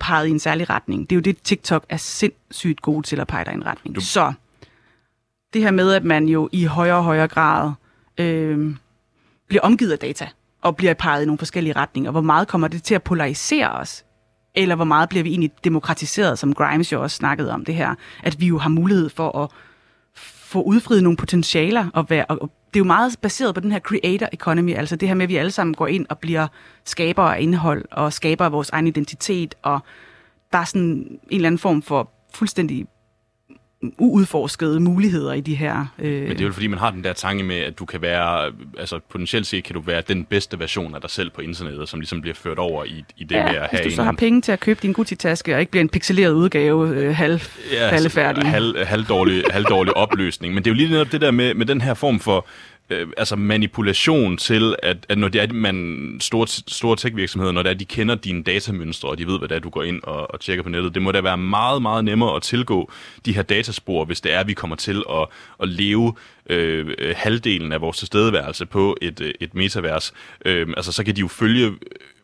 peget 0.00 0.26
i 0.26 0.30
en 0.30 0.38
særlig 0.38 0.70
retning. 0.70 1.10
Det 1.10 1.16
er 1.16 1.16
jo 1.16 1.22
det, 1.22 1.42
TikTok 1.42 1.84
er 1.88 1.96
sindssygt 1.96 2.82
god 2.82 3.02
til 3.02 3.20
at 3.20 3.26
pege 3.26 3.44
dig 3.44 3.52
i 3.52 3.56
en 3.56 3.66
retning. 3.66 3.96
Du... 3.96 4.00
Så 4.00 4.32
det 5.52 5.62
her 5.62 5.70
med, 5.70 5.92
at 5.92 6.04
man 6.04 6.28
jo 6.28 6.48
i 6.52 6.64
højere 6.64 6.96
og 6.96 7.04
højere 7.04 7.28
grad 7.28 7.72
øh, 8.18 8.74
bliver 9.48 9.62
omgivet 9.62 9.92
af 9.92 9.98
data, 9.98 10.28
og 10.62 10.76
bliver 10.76 10.94
peget 10.94 11.22
i 11.22 11.26
nogle 11.26 11.38
forskellige 11.38 11.72
retninger. 11.72 12.10
Hvor 12.10 12.20
meget 12.20 12.48
kommer 12.48 12.68
det 12.68 12.82
til 12.82 12.94
at 12.94 13.02
polarisere 13.02 13.70
os? 13.70 14.04
Eller 14.54 14.74
hvor 14.74 14.84
meget 14.84 15.08
bliver 15.08 15.22
vi 15.22 15.30
egentlig 15.30 15.50
demokratiseret, 15.64 16.38
som 16.38 16.54
Grimes 16.54 16.92
jo 16.92 17.02
også 17.02 17.16
snakkede 17.16 17.52
om 17.52 17.64
det 17.64 17.74
her, 17.74 17.94
at 18.22 18.40
vi 18.40 18.46
jo 18.46 18.58
har 18.58 18.68
mulighed 18.68 19.08
for 19.08 19.38
at 19.38 19.50
få 20.14 20.62
udfriet 20.62 21.02
nogle 21.02 21.16
potentialer. 21.16 21.86
Og, 21.94 22.10
være, 22.10 22.24
og 22.24 22.50
det 22.74 22.76
er 22.76 22.80
jo 22.80 22.84
meget 22.84 23.16
baseret 23.22 23.54
på 23.54 23.60
den 23.60 23.72
her 23.72 23.80
creator 23.80 24.28
economy, 24.32 24.74
altså 24.74 24.96
det 24.96 25.08
her 25.08 25.14
med, 25.14 25.22
at 25.22 25.28
vi 25.28 25.36
alle 25.36 25.50
sammen 25.50 25.74
går 25.74 25.86
ind 25.86 26.06
og 26.08 26.18
bliver 26.18 26.46
skabere 26.84 27.36
af 27.36 27.42
indhold, 27.42 27.84
og 27.90 28.12
skaber 28.12 28.44
af 28.44 28.52
vores 28.52 28.70
egen 28.70 28.86
identitet, 28.86 29.54
og 29.62 29.80
der 30.52 30.58
er 30.58 30.64
sådan 30.64 30.82
en 30.82 31.20
eller 31.30 31.46
anden 31.46 31.58
form 31.58 31.82
for 31.82 32.10
fuldstændig 32.34 32.86
uudforskede 33.98 34.80
muligheder 34.80 35.32
i 35.32 35.40
de 35.40 35.54
her... 35.54 35.86
Øh... 35.98 36.22
Men 36.22 36.30
det 36.30 36.40
er 36.40 36.44
jo 36.44 36.52
fordi, 36.52 36.66
man 36.66 36.78
har 36.78 36.90
den 36.90 37.04
der 37.04 37.12
tanke 37.12 37.44
med, 37.44 37.56
at 37.56 37.78
du 37.78 37.84
kan 37.84 38.02
være, 38.02 38.52
altså 38.78 39.00
potentielt 39.08 39.46
set 39.46 39.64
kan 39.64 39.74
du 39.74 39.80
være 39.80 40.02
den 40.08 40.24
bedste 40.24 40.58
version 40.58 40.94
af 40.94 41.00
dig 41.00 41.10
selv 41.10 41.30
på 41.30 41.40
internettet, 41.40 41.88
som 41.88 42.00
ligesom 42.00 42.20
bliver 42.20 42.34
ført 42.34 42.58
over 42.58 42.84
i, 42.84 43.04
i 43.16 43.24
det 43.24 43.34
ja, 43.34 43.44
med 43.44 43.54
at 43.54 43.68
have 43.70 43.82
hvis 43.82 43.92
du 43.92 43.96
så 43.96 44.02
en... 44.02 44.06
har 44.06 44.12
penge 44.12 44.40
til 44.40 44.52
at 44.52 44.60
købe 44.60 44.80
din 44.82 44.92
Gucci-taske, 44.92 45.54
og 45.54 45.60
ikke 45.60 45.70
bliver 45.70 45.82
en 45.82 45.88
pixeleret 45.88 46.32
udgave, 46.32 46.88
øh, 46.88 47.14
halv 47.14 47.40
ja, 47.72 47.90
faldefærdig. 47.90 48.44
Halv, 48.44 48.84
halvdårlig, 48.84 49.44
halvdårlig 49.50 49.96
opløsning. 49.96 50.54
Men 50.54 50.64
det 50.64 50.70
er 50.70 50.74
jo 50.74 50.76
lige 50.76 50.90
netop 50.90 51.12
det 51.12 51.20
der 51.20 51.30
med, 51.30 51.54
med 51.54 51.66
den 51.66 51.80
her 51.80 51.94
form 51.94 52.20
for 52.20 52.46
øh, 52.90 53.08
altså 53.16 53.36
manipulation 53.36 54.36
til, 54.36 54.76
at, 54.82 55.06
at 55.08 55.18
når 55.18 55.28
det 55.28 55.40
er, 55.40 55.52
man, 55.52 56.16
store, 56.20 56.46
store 56.48 56.96
tech-virksomheder, 56.96 57.52
når 57.52 57.62
det 57.62 57.70
er, 57.70 57.74
de 57.74 57.84
kender 57.84 58.14
dine 58.14 58.42
datamønstre, 58.42 59.08
og 59.08 59.18
de 59.18 59.26
ved, 59.26 59.38
hvad 59.38 59.48
det 59.48 59.54
er, 59.54 59.58
du 59.58 59.70
går 59.70 59.82
ind 59.82 60.02
og, 60.02 60.30
og 60.30 60.40
tjekker 60.40 60.62
på 60.62 60.68
nettet, 60.68 60.94
det 60.94 61.02
må 61.02 61.12
da 61.12 61.20
være 61.20 61.38
meget, 61.38 61.82
meget 61.82 62.04
nemmere 62.04 62.36
at 62.36 62.42
tilgå 62.42 62.90
de 63.24 63.34
her 63.34 63.42
dataspor, 63.42 64.04
hvis 64.04 64.20
det 64.20 64.32
er, 64.32 64.40
at 64.40 64.48
vi 64.48 64.54
kommer 64.54 64.76
til 64.76 65.04
at, 65.10 65.26
at 65.62 65.68
leve 65.68 66.14
øh, 66.50 67.14
halvdelen 67.16 67.72
af 67.72 67.80
vores 67.80 67.98
tilstedeværelse 67.98 68.66
på 68.66 68.96
et, 69.02 69.20
øh, 69.20 69.34
et 69.40 69.54
metavers. 69.54 70.12
Øh, 70.44 70.68
altså, 70.76 70.92
så 70.92 71.04
kan 71.04 71.16
de 71.16 71.20
jo 71.20 71.28
følge 71.28 71.66
øh, 71.66 71.74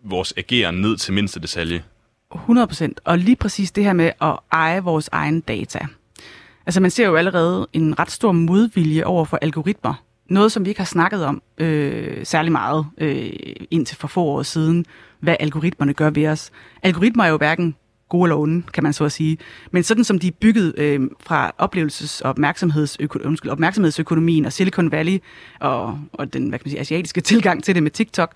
vores 0.04 0.34
ageren 0.36 0.80
ned 0.80 0.96
til 0.96 1.14
mindste 1.14 1.40
detalje. 1.40 1.82
100%. 2.34 2.92
Og 3.04 3.18
lige 3.18 3.36
præcis 3.36 3.72
det 3.72 3.84
her 3.84 3.92
med 3.92 4.12
at 4.20 4.36
eje 4.52 4.82
vores 4.82 5.08
egen 5.12 5.40
data. 5.40 5.86
Altså 6.66 6.80
man 6.80 6.90
ser 6.90 7.06
jo 7.06 7.16
allerede 7.16 7.66
en 7.72 7.98
ret 7.98 8.10
stor 8.10 8.32
modvilje 8.32 9.04
over 9.04 9.24
for 9.24 9.38
algoritmer 9.42 9.94
noget, 10.29 10.53
som 10.53 10.64
vi 10.64 10.70
ikke 10.70 10.81
har 10.81 10.87
snakket 10.87 11.25
om 11.25 11.43
øh, 11.59 12.27
særlig 12.27 12.53
meget 12.53 12.87
øh, 12.99 13.31
indtil 13.70 13.97
for 13.97 14.09
få 14.09 14.22
år 14.22 14.43
siden, 14.43 14.85
hvad 15.20 15.37
algoritmerne 15.41 15.95
gør 15.95 16.11
ved 16.11 16.27
os. 16.27 16.51
Algoritmer 16.83 17.25
er 17.25 17.29
jo 17.29 17.37
hverken 17.37 17.75
gode 18.09 18.27
eller 18.27 18.37
onde, 18.37 18.62
kan 18.62 18.83
man 18.83 18.93
så 18.93 19.05
at 19.05 19.12
sige. 19.12 19.39
Men 19.70 19.83
sådan 19.83 20.05
som 20.05 20.18
de 20.18 20.27
er 20.27 20.33
bygget 20.41 20.75
øh, 20.79 21.01
fra 21.20 21.53
oplevelses- 21.62 22.20
og 22.25 22.31
opmærksomhedsøko- 22.31 23.27
undskyld, 23.27 23.51
opmærksomhedsøkonomien 23.51 24.45
og 24.45 24.53
Silicon 24.53 24.91
Valley 24.91 25.18
og, 25.61 25.99
og 26.12 26.33
den 26.33 26.49
hvad 26.49 26.59
kan 26.59 26.64
man 26.66 26.70
sige, 26.70 26.81
asiatiske 26.81 27.20
tilgang 27.31 27.64
til 27.64 27.75
det 27.75 27.83
med 27.83 27.91
TikTok, 27.91 28.33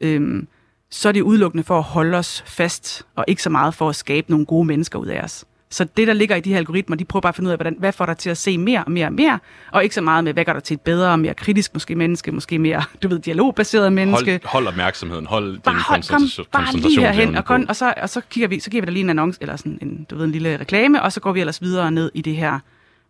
øh, 0.00 0.42
så 0.90 1.08
er 1.08 1.12
det 1.12 1.22
udelukkende 1.22 1.64
for 1.64 1.78
at 1.78 1.84
holde 1.84 2.18
os 2.18 2.44
fast, 2.46 3.06
og 3.16 3.24
ikke 3.28 3.42
så 3.42 3.50
meget 3.50 3.74
for 3.74 3.88
at 3.88 3.96
skabe 3.96 4.30
nogle 4.30 4.46
gode 4.46 4.64
mennesker 4.64 4.98
ud 4.98 5.06
af 5.06 5.20
os. 5.22 5.44
Så 5.70 5.84
det, 5.96 6.06
der 6.06 6.12
ligger 6.12 6.36
i 6.36 6.40
de 6.40 6.50
her 6.50 6.58
algoritmer, 6.58 6.96
de 6.96 7.04
prøver 7.04 7.20
bare 7.20 7.28
at 7.28 7.36
finde 7.36 7.48
ud 7.48 7.52
af, 7.52 7.58
hvordan, 7.58 7.76
hvad 7.78 7.92
får 7.92 8.06
dig 8.06 8.16
til 8.16 8.30
at 8.30 8.36
se 8.36 8.58
mere 8.58 8.84
og 8.84 8.90
mere 8.90 9.06
og 9.06 9.12
mere, 9.12 9.38
og 9.72 9.82
ikke 9.82 9.94
så 9.94 10.00
meget 10.00 10.24
med, 10.24 10.32
hvad 10.32 10.44
gør 10.44 10.52
dig 10.52 10.62
til 10.62 10.74
et 10.74 10.80
bedre 10.80 11.10
og 11.10 11.18
mere 11.18 11.34
kritisk 11.34 11.74
måske 11.74 11.94
menneske, 11.94 12.32
måske 12.32 12.58
mere, 12.58 12.82
du 13.02 13.08
ved, 13.08 13.18
dialogbaseret 13.18 13.92
menneske. 13.92 14.30
Hold, 14.30 14.40
hold 14.44 14.66
opmærksomheden, 14.66 15.26
hold 15.26 15.58
bare, 15.58 15.74
din 15.74 15.80
hold, 15.80 16.02
kom, 16.08 16.46
bare 16.52 16.76
lige 16.76 17.00
herhen, 17.00 17.36
og, 17.36 17.44
kun, 17.44 17.68
og, 17.68 17.76
så, 17.76 17.94
og 18.02 18.08
så 18.08 18.20
kigger 18.30 18.48
vi, 18.48 18.60
så 18.60 18.70
giver 18.70 18.82
vi 18.82 18.86
dig 18.86 18.92
lige 18.92 19.02
en 19.02 19.10
annonce, 19.10 19.38
eller 19.42 19.56
sådan 19.56 19.78
en, 19.82 20.06
du 20.10 20.16
ved, 20.16 20.24
en 20.24 20.32
lille 20.32 20.56
reklame, 20.56 21.02
og 21.02 21.12
så 21.12 21.20
går 21.20 21.32
vi 21.32 21.40
ellers 21.40 21.62
videre 21.62 21.90
ned 21.90 22.10
i 22.14 22.20
det 22.20 22.36
her 22.36 22.58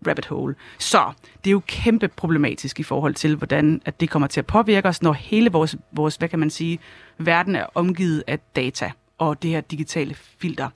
rabbit 0.06 0.26
hole. 0.26 0.54
Så 0.78 1.12
det 1.44 1.50
er 1.50 1.52
jo 1.52 1.62
kæmpe 1.66 2.08
problematisk 2.08 2.80
i 2.80 2.82
forhold 2.82 3.14
til, 3.14 3.36
hvordan 3.36 3.82
at 3.84 4.00
det 4.00 4.10
kommer 4.10 4.28
til 4.28 4.40
at 4.40 4.46
påvirke 4.46 4.88
os, 4.88 5.02
når 5.02 5.12
hele 5.12 5.50
vores, 5.50 5.76
vores 5.92 6.16
hvad 6.16 6.28
kan 6.28 6.38
man 6.38 6.50
sige, 6.50 6.78
verden 7.18 7.56
er 7.56 7.66
omgivet 7.74 8.24
af 8.26 8.38
data 8.56 8.90
og 9.18 9.42
det 9.42 9.50
her 9.50 9.60
digitale 9.60 10.14
filter 10.14 10.68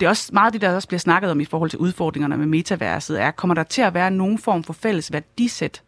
det 0.00 0.06
er 0.06 0.10
også 0.10 0.30
meget 0.32 0.52
det, 0.52 0.60
der 0.60 0.74
også 0.74 0.88
bliver 0.88 0.98
snakket 0.98 1.30
om 1.30 1.40
i 1.40 1.44
forhold 1.44 1.70
til 1.70 1.78
udfordringerne 1.78 2.36
med 2.36 2.46
metaverset, 2.46 3.20
er, 3.22 3.30
kommer 3.30 3.54
der 3.54 3.62
til 3.62 3.82
at 3.82 3.94
være 3.94 4.10
nogen 4.10 4.38
form 4.38 4.64
for 4.64 4.72
fælles 4.72 5.12
værdisæt? 5.12 5.82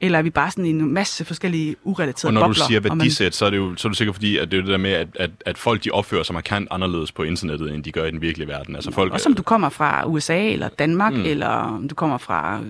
Eller 0.00 0.18
er 0.18 0.22
vi 0.22 0.30
bare 0.30 0.50
sådan 0.50 0.66
en 0.66 0.92
masse 0.92 1.24
forskellige 1.24 1.76
urelaterede 1.84 2.34
bobler? 2.34 2.40
Og 2.40 2.48
når 2.48 2.54
du 2.54 2.60
siger 2.66 2.80
værdisæt, 2.80 3.24
man... 3.24 3.32
så 3.32 3.46
er 3.46 3.50
det 3.50 3.56
jo 3.56 3.76
så 3.76 3.88
er 3.88 3.90
du 3.90 3.96
sikkert 3.96 4.16
fordi, 4.16 4.38
at 4.38 4.50
det 4.50 4.56
er 4.58 4.62
det 4.62 4.70
der 4.70 4.76
med, 4.76 4.90
at, 4.90 5.08
at, 5.14 5.30
at 5.46 5.58
folk 5.58 5.84
de 5.84 5.90
opfører 5.90 6.22
sig 6.22 6.34
markant 6.34 6.68
anderledes 6.70 7.12
på 7.12 7.22
internettet, 7.22 7.74
end 7.74 7.84
de 7.84 7.92
gør 7.92 8.04
i 8.04 8.10
den 8.10 8.20
virkelige 8.20 8.48
verden. 8.48 8.74
Altså, 8.74 8.90
folk, 8.90 9.12
også 9.12 9.28
om 9.28 9.34
du 9.34 9.42
kommer 9.42 9.68
fra 9.68 10.06
USA 10.06 10.48
eller 10.48 10.68
Danmark, 10.68 11.12
mm. 11.12 11.22
eller 11.24 11.48
om 11.48 11.88
du 11.88 11.94
kommer 11.94 12.18
fra 12.18 12.60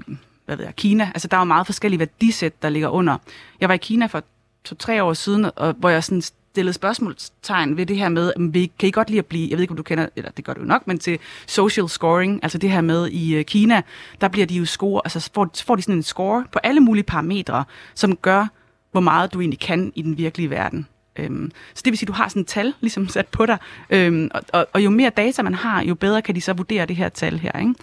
hvad 0.44 0.56
ved 0.56 0.64
jeg, 0.64 0.76
Kina. 0.76 1.04
Altså, 1.14 1.28
der 1.28 1.36
er 1.36 1.40
jo 1.40 1.44
meget 1.44 1.66
forskellige 1.66 1.98
værdisæt, 1.98 2.62
der 2.62 2.68
ligger 2.68 2.88
under. 2.88 3.16
Jeg 3.60 3.68
var 3.68 3.74
i 3.74 3.78
Kina 3.78 4.06
for 4.06 4.22
to-tre 4.64 5.02
år 5.02 5.12
siden, 5.12 5.50
og, 5.56 5.74
hvor 5.78 5.88
jeg 5.88 6.04
sådan 6.04 6.22
stillet 6.54 6.74
spørgsmålstegn 6.74 7.76
ved 7.76 7.86
det 7.86 7.96
her 7.96 8.08
med, 8.08 8.32
vi 8.38 8.72
kan 8.78 8.88
I 8.88 8.92
godt 8.92 9.10
lide 9.10 9.18
at 9.18 9.26
blive, 9.26 9.48
jeg 9.50 9.56
ved 9.58 9.62
ikke, 9.62 9.72
om 9.72 9.76
du 9.76 9.82
kender, 9.82 10.06
eller 10.16 10.30
det 10.30 10.44
gør 10.44 10.54
du 10.54 10.60
nok, 10.60 10.86
men 10.86 10.98
til 10.98 11.18
social 11.46 11.88
scoring, 11.88 12.40
altså 12.42 12.58
det 12.58 12.70
her 12.70 12.80
med 12.80 13.08
i 13.08 13.34
øh, 13.34 13.44
Kina, 13.44 13.82
der 14.20 14.28
bliver 14.28 14.46
de 14.46 14.54
jo 14.54 14.64
score, 14.64 15.00
altså 15.04 15.30
får, 15.34 15.50
får 15.64 15.76
de 15.76 15.82
sådan 15.82 15.94
en 15.94 16.02
score 16.02 16.44
på 16.52 16.58
alle 16.62 16.80
mulige 16.80 17.04
parametre, 17.04 17.64
som 17.94 18.16
gør, 18.16 18.46
hvor 18.92 19.00
meget 19.00 19.32
du 19.32 19.40
egentlig 19.40 19.60
kan 19.60 19.92
i 19.94 20.02
den 20.02 20.18
virkelige 20.18 20.50
verden. 20.50 20.86
Øhm, 21.16 21.52
så 21.74 21.82
det 21.84 21.90
vil 21.90 21.98
sige, 21.98 22.06
at 22.06 22.08
du 22.08 22.12
har 22.12 22.28
sådan 22.28 22.42
et 22.42 22.46
tal 22.46 22.74
ligesom 22.80 23.08
sat 23.08 23.28
på 23.28 23.46
dig, 23.46 23.58
øhm, 23.90 24.30
og, 24.34 24.42
og, 24.52 24.66
og 24.72 24.84
jo 24.84 24.90
mere 24.90 25.10
data 25.10 25.42
man 25.42 25.54
har, 25.54 25.82
jo 25.82 25.94
bedre 25.94 26.22
kan 26.22 26.34
de 26.34 26.40
så 26.40 26.52
vurdere 26.52 26.86
det 26.86 26.96
her 26.96 27.08
tal 27.08 27.38
her. 27.38 27.58
Ikke? 27.58 27.74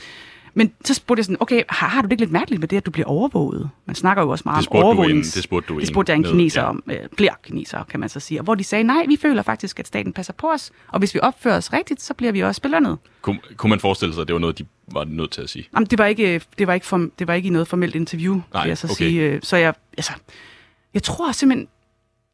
Men 0.54 0.74
så 0.86 0.94
spurgte 0.94 1.20
jeg 1.20 1.26
sådan, 1.26 1.38
okay, 1.40 1.64
har, 1.70 1.88
har 1.88 2.02
du 2.02 2.06
det 2.06 2.12
ikke 2.12 2.22
lidt 2.22 2.32
mærkeligt 2.32 2.60
med 2.60 2.68
det, 2.68 2.78
at 2.78 2.86
du 2.86 2.92
bliver 2.92 3.08
overvåget? 3.08 3.70
Man 3.86 3.96
snakker 3.96 4.24
jo 4.24 4.30
også 4.30 4.42
meget 4.46 4.68
om 4.68 4.76
overvågnings... 4.84 5.34
det 5.34 5.44
spurgte 5.44 5.74
du 5.74 5.80
det 5.80 5.88
spurgte 5.88 6.12
jeg 6.12 6.18
en 6.18 6.24
kineser 6.24 6.62
ja. 6.62 6.68
om, 6.68 6.84
øh, 6.88 6.98
flere 7.18 7.34
kinesere, 7.44 7.84
kan 7.90 8.00
man 8.00 8.10
så 8.10 8.20
sige. 8.20 8.40
Og 8.40 8.44
hvor 8.44 8.56
de 8.56 8.64
sagde, 8.64 8.84
nej, 8.84 9.06
vi 9.08 9.18
føler 9.22 9.42
faktisk, 9.42 9.80
at 9.80 9.88
staten 9.88 10.14
passer 10.14 10.34
på 10.34 10.52
os, 10.52 10.72
og 10.88 11.00
hvis 11.00 11.14
vi 11.14 11.20
opfører 11.20 11.58
os 11.58 11.74
rigtigt, 11.74 12.02
så 12.02 12.14
bliver 12.14 12.32
vi 12.32 12.44
også 12.44 12.62
belønnet. 12.62 12.98
Kunne, 13.22 13.40
kunne 13.58 13.70
man 13.70 13.80
forestille 13.80 14.14
sig, 14.14 14.22
at 14.22 14.28
det 14.28 14.34
var 14.34 14.40
noget, 14.40 14.58
de 14.60 14.66
var 14.92 15.04
nødt 15.04 15.32
til 15.32 15.42
at 15.42 15.50
sige? 15.50 15.68
Jamen, 15.74 15.88
det 15.88 16.00
var 16.00 16.06
ikke, 16.06 16.36
øh, 16.36 16.42
det 16.58 16.68
var 16.68 16.74
ikke, 16.74 16.86
form, 16.86 17.12
det 17.20 17.28
var 17.28 17.34
ikke 17.34 17.48
i 17.48 17.52
noget 17.52 17.68
formelt 17.68 17.96
interview, 17.96 18.42
Nej, 18.54 18.64
vil 18.64 18.70
jeg 18.70 18.78
så 18.78 18.88
okay. 18.88 18.96
sige. 18.96 19.22
Øh, 19.22 19.40
Så 19.44 19.58
jeg, 19.58 19.74
altså, 19.98 20.14
jeg 20.94 21.04
tror 21.04 21.32
simpelthen, 21.32 21.68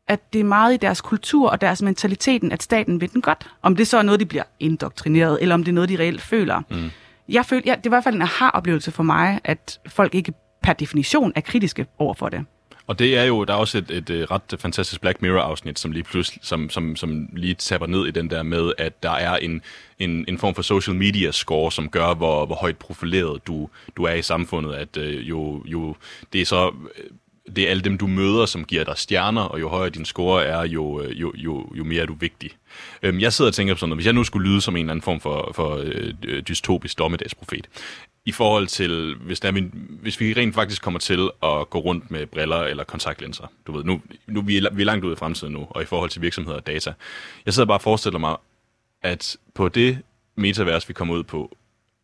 at 0.07 0.33
det 0.33 0.39
er 0.39 0.43
meget 0.43 0.73
i 0.73 0.77
deres 0.77 1.01
kultur 1.01 1.49
og 1.49 1.61
deres 1.61 1.81
mentaliteten, 1.81 2.51
at 2.51 2.63
staten 2.63 3.01
vil 3.01 3.13
den 3.13 3.21
godt. 3.21 3.49
Om 3.61 3.75
det 3.75 3.87
så 3.87 3.97
er 3.97 4.01
noget, 4.01 4.19
de 4.19 4.25
bliver 4.25 4.43
indoktrineret, 4.59 5.37
eller 5.41 5.55
om 5.55 5.63
det 5.63 5.71
er 5.71 5.73
noget, 5.73 5.89
de 5.89 5.99
reelt 5.99 6.21
føler. 6.21 6.61
Mm. 6.69 6.89
Jeg 7.29 7.45
følte, 7.45 7.69
ja, 7.69 7.75
det 7.75 7.91
var 7.91 7.97
i 7.97 7.97
hvert 7.97 8.03
fald 8.03 8.15
en 8.15 8.21
aha-oplevelse 8.21 8.91
for 8.91 9.03
mig, 9.03 9.39
at 9.43 9.79
folk 9.87 10.15
ikke 10.15 10.33
per 10.63 10.73
definition 10.73 11.31
er 11.35 11.41
kritiske 11.41 11.85
over 11.97 12.13
for 12.13 12.29
det. 12.29 12.45
Og 12.87 12.99
det 12.99 13.17
er 13.17 13.23
jo, 13.23 13.43
der 13.43 13.53
er 13.53 13.57
også 13.57 13.77
et, 13.77 13.91
et, 13.91 14.09
et 14.09 14.31
ret 14.31 14.55
fantastisk 14.59 15.01
Black 15.01 15.21
Mirror-afsnit, 15.21 15.79
som 15.79 15.91
lige 15.91 16.03
pludselig, 16.03 16.39
som, 16.43 16.69
som, 16.69 16.95
som 16.95 17.29
lige 17.33 17.53
tapper 17.53 17.87
ned 17.87 18.07
i 18.07 18.11
den 18.11 18.29
der 18.29 18.43
med, 18.43 18.71
at 18.77 19.03
der 19.03 19.11
er 19.11 19.37
en, 19.37 19.61
en, 19.99 20.25
en 20.27 20.37
form 20.37 20.55
for 20.55 20.61
social 20.61 20.95
media 20.95 21.31
score, 21.31 21.71
som 21.71 21.89
gør, 21.89 22.13
hvor, 22.13 22.45
hvor 22.45 22.55
højt 22.55 22.77
profileret 22.77 23.47
du, 23.47 23.69
du 23.97 24.03
er 24.03 24.13
i 24.13 24.21
samfundet, 24.21 24.73
at 24.73 24.97
øh, 24.97 25.29
jo, 25.29 25.63
jo, 25.65 25.95
det 26.33 26.41
er 26.41 26.45
så, 26.45 26.71
øh, 26.97 27.03
det 27.55 27.63
er 27.63 27.69
alle 27.69 27.83
dem, 27.83 27.97
du 27.97 28.07
møder, 28.07 28.45
som 28.45 28.65
giver 28.65 28.83
dig 28.83 28.97
stjerner, 28.97 29.41
og 29.41 29.59
jo 29.59 29.69
højere 29.69 29.89
din 29.89 30.05
score 30.05 30.45
er, 30.45 30.65
jo, 30.65 31.01
øh, 31.01 31.21
jo, 31.21 31.33
jo, 31.35 31.69
jo 31.77 31.83
mere 31.83 32.01
er 32.01 32.05
du 32.05 32.13
vigtig. 32.13 32.51
Øhm, 33.03 33.19
jeg 33.19 33.33
sidder 33.33 33.51
og 33.51 33.55
tænker 33.55 33.73
på 33.73 33.77
sådan 33.77 33.89
noget, 33.89 33.97
hvis 33.97 34.05
jeg 34.05 34.13
nu 34.13 34.23
skulle 34.23 34.49
lyde 34.49 34.61
som 34.61 34.75
en 34.75 34.79
eller 34.79 34.91
anden 34.91 35.03
form 35.03 35.19
for, 35.19 35.51
for 35.55 35.83
øh, 35.83 36.41
dystopisk 36.41 36.97
dommedagsprofet, 36.97 37.67
i 38.25 38.31
forhold 38.31 38.67
til, 38.67 39.15
hvis, 39.15 39.39
der 39.39 39.51
min, 39.51 39.89
hvis 40.01 40.19
vi 40.19 40.33
rent 40.33 40.55
faktisk 40.55 40.81
kommer 40.81 40.99
til 40.99 41.29
at 41.43 41.69
gå 41.69 41.79
rundt 41.79 42.11
med 42.11 42.25
briller 42.25 42.61
eller 42.61 42.83
kontaktlinser. 42.83 43.51
Du 43.67 43.71
ved, 43.71 43.83
nu, 43.83 44.01
nu 44.27 44.41
vi, 44.41 44.57
er, 44.57 44.73
vi 44.73 44.81
er 44.81 44.85
langt 44.85 45.05
ude 45.05 45.13
i 45.13 45.15
fremtiden 45.15 45.53
nu, 45.53 45.67
og 45.69 45.81
i 45.81 45.85
forhold 45.85 46.09
til 46.09 46.21
virksomheder 46.21 46.57
og 46.57 46.67
data. 46.67 46.93
Jeg 47.45 47.53
sidder 47.53 47.67
bare 47.67 47.77
og 47.77 47.81
forestiller 47.81 48.19
mig, 48.19 48.35
at 49.01 49.37
på 49.53 49.69
det 49.69 49.99
metavers, 50.35 50.89
vi 50.89 50.93
kommer 50.93 51.15
ud 51.15 51.23
på, 51.23 51.57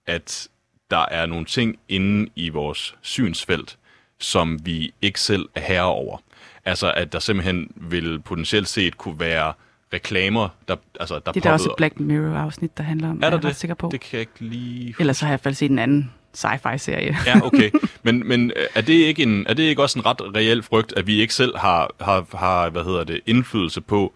at 0.06 0.48
der 0.91 1.06
er 1.12 1.26
nogle 1.26 1.46
ting 1.46 1.80
inde 1.89 2.30
i 2.36 2.50
vores 2.50 2.96
synsfelt, 3.02 3.78
som 4.24 4.59
vi 4.65 4.93
ikke 5.01 5.21
selv 5.21 5.49
er 5.55 5.61
herre 5.61 5.84
over. 5.86 6.17
Altså, 6.65 6.91
at 6.91 7.13
der 7.13 7.19
simpelthen 7.19 7.71
vil 7.76 8.19
potentielt 8.19 8.67
set 8.67 8.97
kunne 8.97 9.19
være 9.19 9.53
reklamer, 9.93 10.49
der, 10.67 10.76
altså, 10.99 11.19
der 11.26 11.32
Det 11.32 11.39
er 11.39 11.43
der 11.43 11.51
også 11.51 11.69
et 11.69 11.76
Black 11.78 11.99
Mirror-afsnit, 11.99 12.78
der 12.78 12.84
handler 12.84 13.09
om, 13.09 13.19
Er 13.21 13.26
er 13.26 13.30
der 13.30 13.38
jeg 13.38 13.43
det? 13.43 13.55
sikker 13.55 13.76
på. 13.76 13.89
Det 13.91 13.99
kan 13.99 14.09
jeg 14.11 14.19
ikke 14.19 14.34
lige... 14.39 14.95
Ellers 14.99 15.17
så 15.17 15.26
har 15.26 15.32
jeg 15.32 15.34
i 15.34 15.38
hvert 15.38 15.43
fald 15.43 15.53
set 15.55 15.71
en 15.71 15.80
anden 15.80 16.11
sci-fi-serie. 16.34 17.17
Ja, 17.26 17.45
okay. 17.45 17.71
Men, 18.03 18.28
men 18.28 18.51
øh, 18.55 18.65
er, 18.76 18.82
det 18.82 18.93
ikke 18.93 19.24
en, 19.24 19.45
er 19.47 19.53
det 19.53 19.63
ikke 19.63 19.82
også 19.82 19.99
en 19.99 20.05
ret 20.05 20.21
reel 20.36 20.63
frygt, 20.63 20.93
at 20.97 21.07
vi 21.07 21.21
ikke 21.21 21.34
selv 21.34 21.57
har, 21.57 21.89
har, 22.01 22.26
har 22.38 22.69
hvad 22.69 22.84
hedder 22.84 23.03
det, 23.03 23.21
indflydelse 23.26 23.82
på, 23.82 24.13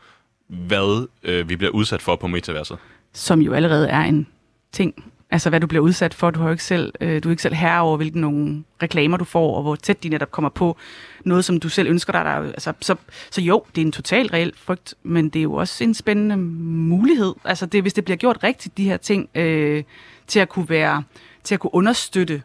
hvad 0.47 1.07
øh, 1.23 1.49
vi 1.49 1.55
bliver 1.55 1.71
udsat 1.71 2.01
for 2.01 2.15
på 2.15 2.27
metaverset? 2.27 2.77
som 3.13 3.41
jo 3.41 3.53
allerede 3.53 3.89
er 3.89 4.01
en 4.01 4.27
ting. 4.71 5.03
Altså 5.31 5.49
hvad 5.49 5.59
du 5.59 5.67
bliver 5.67 5.83
udsat 5.83 6.13
for, 6.13 6.31
du 6.31 6.39
har 6.39 6.47
jo 6.47 6.51
ikke 6.51 6.63
selv, 6.63 6.93
øh, 7.01 7.23
du 7.23 7.29
er 7.29 7.31
ikke 7.31 7.41
selv 7.41 7.55
herre 7.55 7.81
over, 7.81 7.97
hvilke 7.97 8.19
nogle 8.19 8.63
reklamer 8.83 9.17
du 9.17 9.25
får, 9.25 9.55
og 9.55 9.61
hvor 9.61 9.75
tæt 9.75 10.03
de 10.03 10.09
netop 10.09 10.31
kommer 10.31 10.49
på 10.49 10.77
noget, 11.25 11.45
som 11.45 11.59
du 11.59 11.69
selv 11.69 11.89
ønsker 11.89 12.13
dig. 12.13 12.25
Der, 12.25 12.31
altså, 12.31 12.73
så, 12.81 12.95
så 13.31 13.41
jo, 13.41 13.63
det 13.75 13.81
er 13.81 13.85
en 13.85 13.91
total 13.91 14.27
reel 14.27 14.53
frygt, 14.57 14.95
men 15.03 15.29
det 15.29 15.39
er 15.39 15.43
jo 15.43 15.53
også 15.53 15.83
en 15.83 15.93
spændende 15.93 16.37
mulighed. 16.37 17.33
Altså 17.43 17.65
det, 17.65 17.81
hvis 17.81 17.93
det 17.93 18.05
bliver 18.05 18.17
gjort 18.17 18.43
rigtigt, 18.43 18.77
de 18.77 18.83
her 18.83 18.97
ting, 18.97 19.29
øh, 19.35 19.83
til 20.27 20.39
at 20.39 20.49
kunne 20.49 20.69
være, 20.69 21.03
til 21.43 21.53
at 21.53 21.59
kunne 21.59 21.73
understøtte 21.73 22.41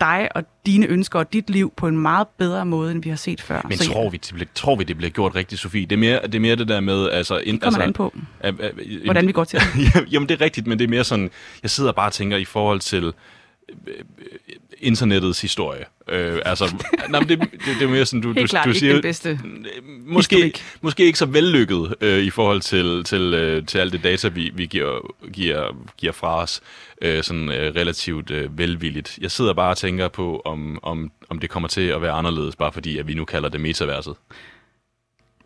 dig 0.00 0.28
og 0.34 0.44
dine 0.66 0.86
ønsker 0.86 1.18
og 1.18 1.32
dit 1.32 1.50
liv 1.50 1.72
på 1.76 1.88
en 1.88 1.98
meget 1.98 2.28
bedre 2.28 2.66
måde, 2.66 2.92
end 2.92 3.02
vi 3.02 3.08
har 3.08 3.16
set 3.16 3.40
før. 3.40 3.60
Men 3.68 3.78
så, 3.78 3.92
tror, 3.92 4.10
vi, 4.10 4.16
det 4.16 4.34
bliver, 4.34 4.48
tror 4.54 4.76
vi, 4.76 4.84
det 4.84 4.96
bliver 4.96 5.10
gjort 5.10 5.34
rigtigt, 5.34 5.60
Sofie? 5.60 5.86
Det 5.86 5.92
er 5.92 6.00
mere 6.00 6.22
det, 6.22 6.34
er 6.34 6.40
mere 6.40 6.56
det 6.56 6.68
der 6.68 6.80
med... 6.80 7.10
Altså, 7.10 7.38
ind, 7.38 7.56
det 7.56 7.62
kommer 7.62 7.78
altså, 7.78 7.88
an 7.88 7.92
på, 7.92 8.14
At, 8.40 8.60
at, 8.60 8.72
at, 8.78 9.04
hvordan 9.04 9.26
vi 9.26 9.32
går 9.32 9.44
til 9.44 9.60
det. 9.94 10.12
Jamen, 10.12 10.28
det 10.28 10.40
er 10.40 10.44
rigtigt, 10.44 10.66
men 10.66 10.78
det 10.78 10.84
er 10.84 10.88
mere 10.88 11.04
sådan... 11.04 11.30
Jeg 11.62 11.70
sidder 11.70 11.92
bare 11.92 12.08
og 12.08 12.12
tænker 12.12 12.36
i 12.36 12.44
forhold 12.44 12.80
til 12.80 13.04
øh, 13.04 13.12
øh, 13.86 13.94
internettets 14.80 15.40
historie. 15.40 15.84
Øh, 16.08 16.38
altså, 16.44 16.74
nej, 17.10 17.20
det, 17.20 17.28
det, 17.28 17.50
det 17.78 17.82
er 17.82 17.88
mere 17.88 18.06
sådan, 18.06 18.20
du, 18.20 18.32
Helt 18.32 18.38
du, 18.38 18.46
klart 18.46 18.64
du 18.64 18.70
ikke 18.70 18.78
siger... 18.80 18.92
den 18.92 19.02
bedste 19.02 19.40
måske, 20.06 20.36
historik. 20.36 20.64
måske 20.80 21.04
ikke 21.04 21.18
så 21.18 21.26
vellykket 21.26 21.94
øh, 22.00 22.18
i 22.18 22.30
forhold 22.30 22.60
til, 22.60 23.04
til, 23.04 23.34
øh, 23.34 23.66
til 23.66 23.78
alt 23.78 23.92
det 23.92 24.04
data, 24.04 24.28
vi, 24.28 24.50
vi 24.54 24.66
giver, 24.66 25.14
giver, 25.32 25.76
giver 25.96 26.12
fra 26.12 26.42
os, 26.42 26.60
øh, 27.02 27.22
sådan 27.22 27.48
øh, 27.48 27.74
relativt 27.74 28.30
øh, 28.30 28.58
velvilligt. 28.58 29.18
Jeg 29.20 29.30
sidder 29.30 29.52
bare 29.52 29.70
og 29.70 29.76
tænker 29.76 30.08
på, 30.08 30.42
om, 30.44 30.78
om, 30.82 31.10
om 31.28 31.38
det 31.38 31.50
kommer 31.50 31.68
til 31.68 31.88
at 31.88 32.02
være 32.02 32.12
anderledes, 32.12 32.56
bare 32.56 32.72
fordi 32.72 32.98
at 32.98 33.06
vi 33.08 33.14
nu 33.14 33.24
kalder 33.24 33.48
det 33.48 33.60
metaverset. 33.60 34.14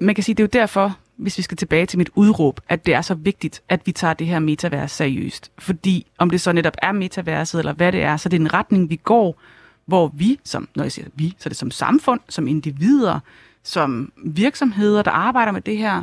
man 0.00 0.14
kan 0.14 0.24
sige, 0.24 0.34
det 0.34 0.42
er 0.42 0.44
jo 0.44 0.60
derfor, 0.60 0.98
hvis 1.22 1.38
vi 1.38 1.42
skal 1.42 1.56
tilbage 1.56 1.86
til 1.86 1.98
mit 1.98 2.10
udråb, 2.14 2.60
at 2.68 2.86
det 2.86 2.94
er 2.94 3.02
så 3.02 3.14
vigtigt, 3.14 3.62
at 3.68 3.80
vi 3.86 3.92
tager 3.92 4.14
det 4.14 4.26
her 4.26 4.38
metavers 4.38 4.92
seriøst. 4.92 5.50
Fordi 5.58 6.06
om 6.18 6.30
det 6.30 6.40
så 6.40 6.52
netop 6.52 6.76
er 6.82 6.92
metaverset, 6.92 7.58
eller 7.58 7.72
hvad 7.72 7.92
det 7.92 8.02
er, 8.02 8.16
så 8.16 8.28
det 8.28 8.36
er 8.36 8.40
en 8.40 8.54
retning, 8.54 8.90
vi 8.90 8.96
går, 8.96 9.40
hvor 9.86 10.10
vi, 10.14 10.40
som, 10.44 10.68
når 10.74 10.84
jeg 10.84 10.92
siger 10.92 11.08
vi, 11.14 11.34
så 11.38 11.46
er 11.46 11.48
det 11.48 11.56
som 11.56 11.70
samfund, 11.70 12.20
som 12.28 12.48
individer, 12.48 13.20
som 13.62 14.12
virksomheder, 14.24 15.02
der 15.02 15.10
arbejder 15.10 15.52
med 15.52 15.60
det 15.60 15.78
her, 15.78 16.02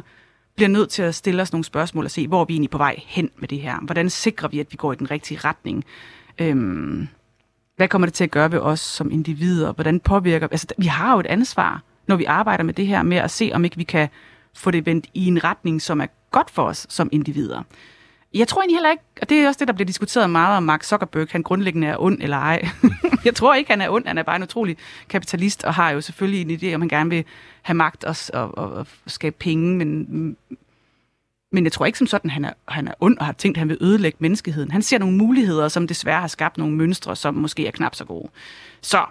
bliver 0.56 0.70
nødt 0.70 0.90
til 0.90 1.02
at 1.02 1.16
stille 1.16 1.42
os 1.42 1.52
nogle 1.52 1.64
spørgsmål 1.64 2.06
og 2.06 2.12
se, 2.12 2.28
hvor 2.28 2.42
er 2.42 2.46
vi 2.46 2.54
egentlig 2.54 2.70
på 2.70 2.78
vej 2.78 2.96
hen 3.08 3.30
med 3.38 3.48
det 3.48 3.62
her? 3.62 3.80
Hvordan 3.82 4.10
sikrer 4.10 4.50
vi, 4.50 4.60
at 4.60 4.68
vi 4.72 4.76
går 4.76 4.94
i 4.94 4.96
den 4.96 5.12
rigtige 5.12 5.40
retning? 5.44 5.86
Øhm, 6.40 7.08
hvad 7.76 7.88
kommer 7.88 8.06
det 8.06 8.14
til 8.14 8.24
at 8.24 8.32
gøre 8.32 8.52
ved 8.52 8.60
os 8.60 8.80
som 8.80 9.12
individer? 9.12 9.74
Hvordan 9.74 10.00
påvirker... 10.00 10.48
Altså, 10.52 10.68
vi 10.78 10.86
har 10.86 11.14
jo 11.14 11.20
et 11.20 11.26
ansvar, 11.26 11.84
når 12.08 12.16
vi 12.16 12.26
arbejder 12.26 12.64
med 12.64 12.74
det 12.74 12.88
her, 12.88 13.04
med 13.04 13.18
at 13.18 13.32
se, 13.32 13.52
om 13.54 13.66
ikke 13.66 13.78
vi 13.78 13.84
kan 13.84 14.10
få 14.54 14.72
det 14.72 14.86
vendt 14.86 15.08
i 15.14 15.28
en 15.28 15.43
retning, 15.43 15.82
som 15.82 16.02
er 16.02 16.08
godt 16.32 16.50
for 16.50 16.64
os 16.64 16.86
som 16.89 17.10
individer. 17.12 17.64
Jeg 18.34 18.47
tror 18.47 18.62
egentlig 18.62 18.76
heller 18.76 18.91
ikke, 18.91 19.04
og 19.22 19.30
det 19.30 19.38
er 19.38 19.47
også 19.47 19.60
det, 19.60 19.68
der 19.68 19.74
bliver 19.74 19.86
diskuteret 19.86 20.30
meget 20.30 20.58
om 20.58 20.64
Mark 20.64 20.84
Zuckerberg, 20.84 21.28
han 21.32 21.43
grundlæggende 21.43 21.88
er 21.88 21.95
ond 22.00 22.22
eller 22.22 22.38
ej. 22.38 22.70
jeg 23.26 23.36
tror 23.36 23.54
ikke, 23.54 23.72
han 23.72 23.82
er 23.82 23.89
ond, 23.89 24.08
han 24.08 24.18
er 24.18 24.24
bare 24.24 24.36
en 24.36 24.43
utrolig 24.43 24.78
kapitalist, 25.10 25.64
og 25.64 25.74
har 25.74 25.89
jo 25.91 26.02
selvfølgelig 26.02 26.41
en 26.41 26.60
idé, 26.60 26.76
om 26.76 26.82
han 26.82 26.89
gerne 26.89 27.10
vil 27.10 27.26
have 27.62 27.76
magt 27.76 28.04
og, 28.04 28.16
og, 28.34 28.58
og, 28.58 28.88
skabe 29.08 29.36
penge, 29.39 29.78
men, 29.78 30.38
men 31.52 31.64
jeg 31.64 31.72
tror 31.72 31.86
ikke 31.86 31.97
som 31.97 32.08
sådan, 32.08 32.30
han 32.30 32.45
er, 32.45 32.54
han 32.68 32.88
er 32.88 32.93
ond 33.00 33.18
og 33.18 33.26
har 33.26 33.34
tænkt, 33.34 33.58
at 33.58 33.60
han 33.60 33.70
vil 33.70 33.78
ødelægge 33.82 34.18
menneskeheden. 34.22 34.72
Han 34.72 34.82
ser 34.82 34.97
nogle 34.97 35.18
muligheder, 35.18 35.68
som 35.68 35.88
desværre 35.88 36.22
har 36.22 36.28
skabt 36.28 36.58
nogle 36.58 36.76
mønstre, 36.76 37.16
som 37.16 37.34
måske 37.34 37.68
er 37.68 37.72
knap 37.72 37.95
så 37.95 38.06
gode. 38.06 38.30
Så 38.82 39.06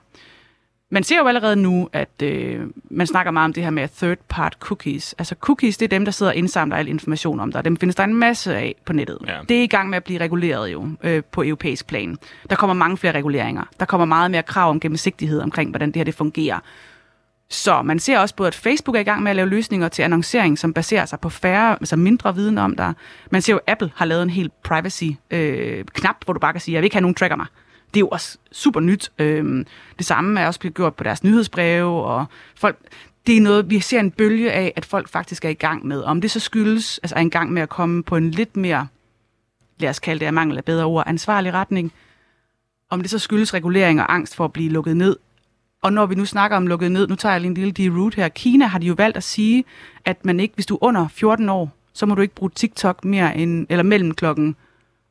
man 0.90 1.02
ser 1.02 1.18
jo 1.18 1.26
allerede 1.26 1.56
nu, 1.56 1.88
at 1.92 2.22
øh, 2.22 2.60
man 2.90 3.06
snakker 3.06 3.32
meget 3.32 3.44
om 3.44 3.52
det 3.52 3.62
her 3.62 3.70
med 3.70 3.88
third-part 3.88 4.56
cookies. 4.60 5.14
Altså 5.18 5.34
cookies, 5.40 5.76
det 5.76 5.84
er 5.84 5.88
dem, 5.88 6.04
der 6.04 6.12
sidder 6.12 6.32
og 6.32 6.36
indsamler 6.36 6.76
al 6.76 6.88
information 6.88 7.40
om 7.40 7.52
dig. 7.52 7.64
Dem 7.64 7.76
findes 7.76 7.96
der 7.96 8.04
en 8.04 8.14
masse 8.14 8.56
af 8.56 8.74
på 8.84 8.92
nettet. 8.92 9.18
Ja. 9.26 9.38
Det 9.48 9.58
er 9.58 9.62
i 9.62 9.66
gang 9.66 9.90
med 9.90 9.96
at 9.96 10.04
blive 10.04 10.20
reguleret 10.20 10.72
jo 10.72 10.88
øh, 11.02 11.22
på 11.32 11.42
europæisk 11.42 11.86
plan. 11.86 12.16
Der 12.50 12.56
kommer 12.56 12.74
mange 12.74 12.96
flere 12.96 13.12
reguleringer. 13.12 13.62
Der 13.80 13.86
kommer 13.86 14.04
meget 14.04 14.30
mere 14.30 14.42
krav 14.42 14.70
om 14.70 14.80
gennemsigtighed 14.80 15.40
omkring, 15.40 15.70
hvordan 15.70 15.88
det 15.88 15.96
her 15.96 16.04
det 16.04 16.14
fungerer. 16.14 16.58
Så 17.50 17.82
man 17.82 17.98
ser 17.98 18.18
også 18.18 18.34
både, 18.34 18.46
at 18.46 18.54
Facebook 18.54 18.96
er 18.96 19.00
i 19.00 19.04
gang 19.04 19.22
med 19.22 19.30
at 19.30 19.36
lave 19.36 19.48
løsninger 19.48 19.88
til 19.88 20.02
annoncering, 20.02 20.58
som 20.58 20.74
baserer 20.74 21.06
sig 21.06 21.20
på 21.20 21.28
færre, 21.28 21.72
altså 21.72 21.96
mindre 21.96 22.34
viden 22.34 22.58
om 22.58 22.76
dig. 22.76 22.94
Man 23.30 23.42
ser 23.42 23.52
jo, 23.52 23.60
at 23.66 23.72
Apple 23.72 23.90
har 23.96 24.04
lavet 24.04 24.22
en 24.22 24.30
helt 24.30 24.52
privacy-knap, 24.62 26.16
hvor 26.24 26.32
du 26.32 26.40
bare 26.40 26.52
kan 26.52 26.60
sige, 26.60 26.72
jeg 26.72 26.80
vil 26.80 26.86
ikke 26.86 26.96
have 26.96 27.02
nogen 27.02 27.14
tracker 27.14 27.36
mig. 27.36 27.46
Det 27.94 27.96
er 27.96 28.00
jo 28.00 28.08
også 28.08 28.38
super 28.52 28.80
nyt. 28.80 29.12
Øhm, 29.18 29.66
det 29.98 30.06
samme 30.06 30.40
er 30.40 30.46
også 30.46 30.60
blevet 30.60 30.74
gjort 30.74 30.94
på 30.94 31.04
deres 31.04 31.24
nyhedsbreve, 31.24 32.04
og 32.04 32.26
folk, 32.54 32.78
det 33.26 33.36
er 33.36 33.40
noget, 33.40 33.70
vi 33.70 33.80
ser 33.80 34.00
en 34.00 34.10
bølge 34.10 34.52
af, 34.52 34.72
at 34.76 34.84
folk 34.84 35.08
faktisk 35.08 35.44
er 35.44 35.48
i 35.48 35.54
gang 35.54 35.86
med. 35.86 36.02
Om 36.02 36.20
det 36.20 36.30
så 36.30 36.40
skyldes, 36.40 36.98
altså 36.98 37.16
er 37.16 37.20
i 37.20 37.28
gang 37.28 37.52
med 37.52 37.62
at 37.62 37.68
komme 37.68 38.02
på 38.02 38.16
en 38.16 38.30
lidt 38.30 38.56
mere, 38.56 38.86
lad 39.78 39.90
os 39.90 39.98
kalde 39.98 40.20
det 40.20 40.26
af 40.26 40.32
mangel 40.32 40.56
af 40.56 40.64
bedre 40.64 40.84
ord, 40.84 41.04
ansvarlig 41.06 41.52
retning. 41.52 41.92
Om 42.90 43.00
det 43.00 43.10
så 43.10 43.18
skyldes 43.18 43.54
regulering 43.54 44.00
og 44.00 44.14
angst 44.14 44.36
for 44.36 44.44
at 44.44 44.52
blive 44.52 44.70
lukket 44.70 44.96
ned, 44.96 45.16
og 45.82 45.92
når 45.92 46.06
vi 46.06 46.14
nu 46.14 46.24
snakker 46.24 46.56
om 46.56 46.66
lukket 46.66 46.92
ned, 46.92 47.08
nu 47.08 47.14
tager 47.14 47.32
jeg 47.32 47.40
lige 47.40 47.48
en 47.48 47.54
lille 47.54 47.72
deroute 47.72 48.16
her. 48.16 48.28
Kina 48.28 48.66
har 48.66 48.78
de 48.78 48.86
jo 48.86 48.94
valgt 48.98 49.16
at 49.16 49.22
sige, 49.22 49.64
at 50.04 50.24
man 50.24 50.40
ikke, 50.40 50.54
hvis 50.54 50.66
du 50.66 50.74
er 50.74 50.84
under 50.84 51.08
14 51.08 51.48
år, 51.48 51.70
så 51.92 52.06
må 52.06 52.14
du 52.14 52.22
ikke 52.22 52.34
bruge 52.34 52.50
TikTok 52.54 53.04
mere 53.04 53.36
end, 53.36 53.66
eller 53.70 53.82
mellem 53.82 54.14
klokken 54.14 54.56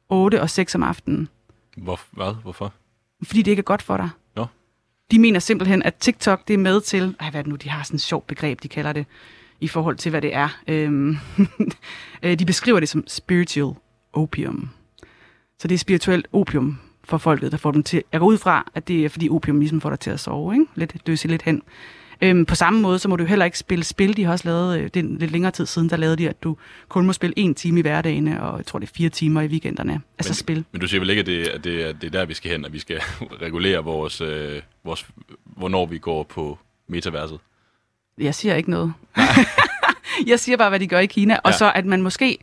8 0.10 0.42
og 0.42 0.50
6 0.50 0.76
om 0.76 0.84
aftenen, 0.84 1.30
hvor, 1.78 2.00
hvad? 2.12 2.34
Hvorfor? 2.42 2.74
fordi 3.24 3.42
det 3.42 3.52
ikke 3.52 3.62
er 3.62 3.64
godt 3.64 3.82
for 3.82 3.98
dig. 3.98 4.10
Nå. 4.36 4.46
De 5.12 5.20
mener 5.20 5.40
simpelthen, 5.40 5.84
at 5.84 5.96
TikTok 5.96 6.48
det 6.48 6.54
er 6.54 6.58
med 6.58 6.82
til, 6.82 7.16
ej, 7.20 7.30
hvad 7.30 7.40
er 7.40 7.44
det 7.44 7.50
nu, 7.50 7.56
de 7.56 7.70
har 7.70 7.84
sådan 7.84 7.96
et 7.96 8.02
sjovt 8.02 8.28
begreb, 8.28 8.64
de 8.64 8.68
kalder 8.68 8.94
det, 8.94 9.06
i 9.60 9.68
forhold 9.68 9.96
til, 9.96 10.10
hvad 10.10 10.22
det 10.22 10.36
er. 10.36 10.50
Øhm, 10.68 11.18
øh, 12.24 12.40
de 12.40 12.46
beskriver 12.46 12.80
det 12.80 12.90
som 12.90 13.04
spiritual 13.08 13.76
opium. 14.14 14.70
Så 15.60 15.68
det 15.68 15.76
er 15.76 15.80
spirituelt 15.80 16.28
opium 16.34 16.80
for 17.04 17.18
folket, 17.18 17.52
der 17.52 17.58
får 17.58 17.72
dem 17.72 17.84
til. 17.84 18.04
Jeg 18.12 18.20
går 18.20 18.28
ud 18.28 18.38
fra, 18.38 18.72
at 18.76 18.88
det 18.88 19.06
er 19.06 19.10
fordi 19.10 19.30
opium 19.30 19.60
ligesom 19.60 19.82
får 19.82 19.90
dig 19.90 20.00
til 20.00 20.10
at 20.10 20.20
sove, 20.20 20.54
ikke? 20.54 20.66
Lidt 20.76 21.08
døse 21.08 21.28
lidt 21.28 21.42
hen. 21.42 21.62
Øhm, 22.22 22.46
på 22.46 22.56
samme 22.56 22.82
måde, 22.82 23.00
så 23.00 23.10
må 23.10 23.16
du 23.16 23.24
heller 23.24 23.46
ikke 23.46 23.58
spille 23.58 23.84
spil. 23.84 24.18
De 24.18 24.24
har 24.24 24.32
også 24.32 24.48
lavet, 24.48 24.80
øh, 24.80 24.84
det 24.84 24.98
er 24.98 25.04
lidt 25.04 25.32
længere 25.32 25.52
tid 25.52 25.66
siden, 25.66 25.90
der 25.90 25.98
lavede 25.98 26.18
de, 26.18 26.30
at 26.30 26.44
du 26.44 26.58
kun 26.90 27.06
må 27.06 27.14
spille 27.14 27.34
en 27.38 27.56
time 27.56 27.80
i 27.80 27.82
hverdagene, 27.82 28.44
og 28.44 28.58
jeg 28.58 28.66
tror, 28.66 28.80
det 28.80 28.90
er 28.90 28.94
fire 28.96 29.10
timer 29.10 29.42
i 29.42 29.48
weekenderne. 29.48 30.02
Altså 30.18 30.30
men, 30.30 30.36
spil. 30.36 30.66
Men 30.72 30.82
du 30.82 30.88
siger 30.88 31.00
vel 31.02 31.10
ikke, 31.10 31.20
at 31.20 31.26
det, 31.26 31.48
at 31.48 31.64
det, 31.64 31.82
at 31.82 31.96
det 32.02 32.08
er 32.08 32.12
der, 32.12 32.26
vi 32.26 32.34
skal 32.34 32.52
hen, 32.52 32.66
at 32.66 32.74
vi 32.74 32.80
skal 32.80 33.02
regulere 33.46 33.84
vores, 33.84 34.22
øh, 34.22 34.62
vores, 34.84 35.08
hvornår 35.46 35.86
vi 35.86 35.98
går 35.98 36.24
på 36.24 36.60
metaverset? 36.88 37.40
Jeg 38.18 38.36
siger 38.36 38.56
ikke 38.56 38.70
noget. 38.70 38.94
jeg 40.28 40.40
siger 40.40 40.58
bare, 40.58 40.70
hvad 40.70 40.80
de 40.80 40.88
gør 40.88 41.00
i 41.00 41.06
Kina, 41.06 41.34
ja. 41.34 41.40
og 41.44 41.54
så 41.54 41.72
at 41.76 41.86
man 41.86 42.02
måske... 42.02 42.38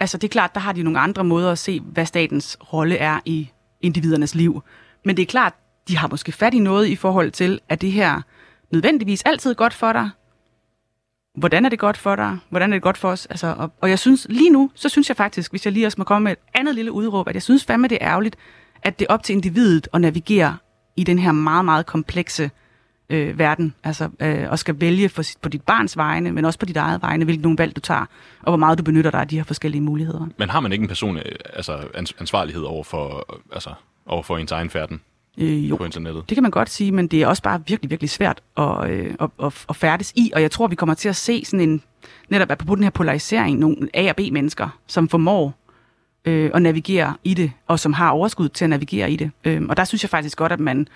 Altså, 0.00 0.18
det 0.18 0.24
er 0.24 0.32
klart, 0.32 0.54
der 0.54 0.60
har 0.60 0.72
de 0.72 0.82
nogle 0.82 1.00
andre 1.00 1.24
måder 1.24 1.52
at 1.52 1.58
se, 1.58 1.80
hvad 1.80 2.06
statens 2.06 2.58
rolle 2.72 2.96
er 2.96 3.20
i 3.24 3.48
individernes 3.80 4.34
liv. 4.34 4.62
Men 5.04 5.16
det 5.16 5.22
er 5.22 5.26
klart, 5.26 5.54
de 5.88 5.96
har 5.96 6.08
måske 6.08 6.32
fat 6.32 6.54
i 6.54 6.58
noget 6.58 6.86
i 6.86 6.96
forhold 6.96 7.30
til, 7.30 7.60
at 7.68 7.80
det 7.80 7.92
her 7.92 8.22
nødvendigvis 8.72 9.22
altid 9.22 9.54
godt 9.54 9.74
for 9.74 9.92
dig. 9.92 10.10
Hvordan 11.34 11.64
er 11.64 11.68
det 11.68 11.78
godt 11.78 11.96
for 11.96 12.16
dig? 12.16 12.38
Hvordan 12.48 12.72
er 12.72 12.76
det 12.76 12.82
godt 12.82 12.98
for 12.98 13.08
os? 13.08 13.26
Altså, 13.26 13.54
og, 13.58 13.72
og 13.80 13.90
jeg 13.90 13.98
synes, 13.98 14.26
lige 14.30 14.50
nu, 14.50 14.70
så 14.74 14.88
synes 14.88 15.08
jeg 15.08 15.16
faktisk, 15.16 15.52
hvis 15.52 15.64
jeg 15.64 15.72
lige 15.72 15.86
også 15.86 15.96
må 15.98 16.04
komme 16.04 16.24
med 16.24 16.32
et 16.32 16.38
andet 16.54 16.74
lille 16.74 16.92
udråb, 16.92 17.28
at 17.28 17.34
jeg 17.34 17.42
synes 17.42 17.64
fandme, 17.64 17.88
det 17.88 17.98
er 18.00 18.08
ærgerligt, 18.08 18.36
at 18.82 18.98
det 18.98 19.06
er 19.10 19.14
op 19.14 19.22
til 19.22 19.32
individet 19.32 19.88
at 19.92 20.00
navigere 20.00 20.56
i 20.96 21.04
den 21.04 21.18
her 21.18 21.32
meget, 21.32 21.64
meget 21.64 21.86
komplekse 21.86 22.50
øh, 23.10 23.38
verden, 23.38 23.74
altså, 23.84 24.08
øh, 24.20 24.50
og 24.50 24.58
skal 24.58 24.80
vælge 24.80 25.08
for, 25.08 25.22
sit, 25.22 25.38
på 25.40 25.48
dit 25.48 25.62
barns 25.62 25.96
vegne, 25.96 26.32
men 26.32 26.44
også 26.44 26.58
på 26.58 26.66
dit 26.66 26.76
eget 26.76 27.02
vegne, 27.02 27.24
hvilke 27.24 27.42
nogle 27.42 27.58
valg 27.58 27.76
du 27.76 27.80
tager, 27.80 28.06
og 28.42 28.50
hvor 28.50 28.56
meget 28.56 28.78
du 28.78 28.82
benytter 28.82 29.10
dig 29.10 29.20
af 29.20 29.28
de 29.28 29.36
her 29.36 29.44
forskellige 29.44 29.82
muligheder. 29.82 30.26
Men 30.36 30.50
har 30.50 30.60
man 30.60 30.72
ikke 30.72 30.82
en 30.82 30.88
person, 30.88 31.16
øh, 31.16 31.24
altså 31.54 31.78
ansvarlighed 32.20 32.62
over 32.62 32.84
for, 32.84 33.34
øh, 33.34 33.40
altså, 33.52 33.70
over 34.06 34.22
for 34.22 34.38
ens 34.38 34.52
egen 34.52 34.70
færden? 34.70 35.00
Øh, 35.38 35.70
jo, 35.70 35.76
på 35.76 35.84
internettet. 35.84 36.28
det 36.28 36.36
kan 36.36 36.42
man 36.42 36.50
godt 36.50 36.70
sige, 36.70 36.92
men 36.92 37.06
det 37.06 37.22
er 37.22 37.26
også 37.26 37.42
bare 37.42 37.62
virkelig, 37.66 37.90
virkelig 37.90 38.10
svært 38.10 38.42
at, 38.56 38.90
øh, 38.90 39.14
at, 39.20 39.30
at, 39.42 39.64
at 39.68 39.76
færdes 39.76 40.12
i, 40.16 40.30
og 40.34 40.42
jeg 40.42 40.50
tror, 40.50 40.66
vi 40.66 40.74
kommer 40.74 40.94
til 40.94 41.08
at 41.08 41.16
se 41.16 41.44
sådan 41.44 41.60
en, 41.60 41.82
netop 42.28 42.58
på 42.58 42.74
den 42.74 42.82
her 42.82 42.90
polarisering, 42.90 43.58
nogle 43.58 43.88
A- 43.94 44.08
og 44.08 44.16
B-mennesker, 44.16 44.78
som 44.86 45.08
formår 45.08 45.54
øh, 46.24 46.50
at 46.54 46.62
navigere 46.62 47.14
i 47.24 47.34
det, 47.34 47.52
og 47.66 47.80
som 47.80 47.92
har 47.92 48.10
overskud 48.10 48.48
til 48.48 48.64
at 48.64 48.70
navigere 48.70 49.10
i 49.10 49.16
det. 49.16 49.30
Øh, 49.44 49.62
og 49.68 49.76
der 49.76 49.84
synes 49.84 50.04
jeg 50.04 50.10
faktisk 50.10 50.38
godt, 50.38 50.52
at 50.52 50.60
man 50.60 50.88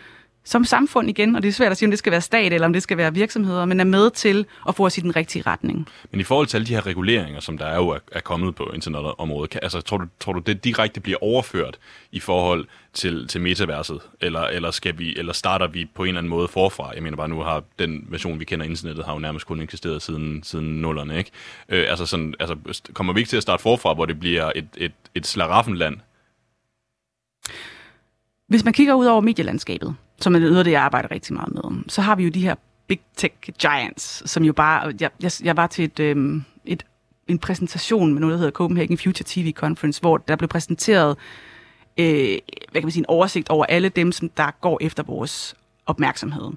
som 0.44 0.64
samfund 0.64 1.08
igen, 1.08 1.36
og 1.36 1.42
det 1.42 1.48
er 1.48 1.52
svært 1.52 1.70
at 1.70 1.78
sige, 1.78 1.86
om 1.86 1.90
det 1.90 1.98
skal 1.98 2.12
være 2.12 2.20
stat 2.20 2.52
eller 2.52 2.66
om 2.66 2.72
det 2.72 2.82
skal 2.82 2.96
være 2.96 3.14
virksomheder, 3.14 3.64
men 3.64 3.80
er 3.80 3.84
med 3.84 4.10
til 4.10 4.46
at 4.68 4.74
få 4.74 4.86
os 4.86 4.98
i 4.98 5.00
den 5.00 5.16
rigtige 5.16 5.42
retning. 5.46 5.88
Men 6.10 6.20
i 6.20 6.24
forhold 6.24 6.46
til 6.46 6.56
alle 6.56 6.66
de 6.66 6.74
her 6.74 6.86
reguleringer, 6.86 7.40
som 7.40 7.58
der 7.58 7.66
er 7.66 7.76
jo 7.76 7.98
er, 8.12 8.20
kommet 8.20 8.54
på 8.54 8.70
internetområdet, 8.74 9.50
kan, 9.50 9.60
altså, 9.62 9.80
tror, 9.80 9.96
du, 9.96 10.06
tror 10.20 10.32
du, 10.32 10.38
det 10.40 10.64
direkte 10.64 11.00
bliver 11.00 11.18
overført 11.22 11.78
i 12.12 12.20
forhold 12.20 12.66
til, 12.92 13.28
til 13.28 13.40
metaverset, 13.40 14.00
eller, 14.20 14.40
eller, 14.40 14.70
skal 14.70 14.98
vi, 14.98 15.16
eller 15.16 15.32
starter 15.32 15.66
vi 15.66 15.84
på 15.94 16.02
en 16.02 16.08
eller 16.08 16.18
anden 16.18 16.30
måde 16.30 16.48
forfra? 16.48 16.92
Jeg 16.94 17.02
mener 17.02 17.16
bare, 17.16 17.28
nu 17.28 17.40
har 17.40 17.62
den 17.78 18.06
version, 18.08 18.40
vi 18.40 18.44
kender 18.44 18.66
internettet, 18.66 19.04
har 19.04 19.12
jo 19.12 19.18
nærmest 19.18 19.46
kun 19.46 19.60
eksisteret 19.60 20.02
siden, 20.02 20.42
siden 20.42 20.80
nullerne, 20.80 21.18
ikke? 21.18 21.30
Øh, 21.68 21.90
altså, 21.90 22.06
sådan, 22.06 22.34
altså, 22.40 22.56
kommer 22.92 23.12
vi 23.12 23.20
ikke 23.20 23.28
til 23.28 23.36
at 23.36 23.42
starte 23.42 23.62
forfra, 23.62 23.94
hvor 23.94 24.06
det 24.06 24.20
bliver 24.20 24.52
et, 24.54 24.68
et, 24.76 24.92
et 25.14 25.26
slaraffenland? 25.26 25.96
Hvis 28.48 28.64
man 28.64 28.72
kigger 28.72 28.94
ud 28.94 29.06
over 29.06 29.20
medielandskabet, 29.20 29.94
som 30.20 30.34
er 30.34 30.38
noget 30.38 30.58
af 30.58 30.64
det, 30.64 30.70
jeg 30.70 30.82
arbejder 30.82 31.10
rigtig 31.10 31.34
meget 31.34 31.54
med, 31.54 31.82
så 31.88 32.02
har 32.02 32.14
vi 32.14 32.24
jo 32.24 32.30
de 32.30 32.42
her 32.42 32.54
big 32.86 33.00
tech 33.16 33.34
giants, 33.58 34.30
som 34.30 34.44
jo 34.44 34.52
bare... 34.52 34.92
Jeg, 35.00 35.10
jeg, 35.22 35.30
jeg 35.42 35.56
var 35.56 35.66
til 35.66 35.84
et, 35.84 36.00
øh, 36.00 36.42
et, 36.64 36.84
en 37.28 37.38
præsentation 37.38 38.12
med 38.12 38.20
noget, 38.20 38.32
der 38.32 38.38
hedder 38.38 38.52
Copenhagen 38.52 38.98
Future 38.98 39.24
TV 39.26 39.52
Conference, 39.52 40.00
hvor 40.00 40.16
der 40.16 40.36
blev 40.36 40.48
præsenteret 40.48 41.16
øh, 41.96 42.38
hvad 42.70 42.80
kan 42.80 42.82
man 42.82 42.90
sige, 42.90 43.00
en 43.00 43.08
oversigt 43.08 43.48
over 43.48 43.64
alle 43.64 43.88
dem, 43.88 44.12
som 44.12 44.28
der 44.28 44.50
går 44.60 44.78
efter 44.80 45.02
vores 45.02 45.54
opmærksomhed. 45.86 46.50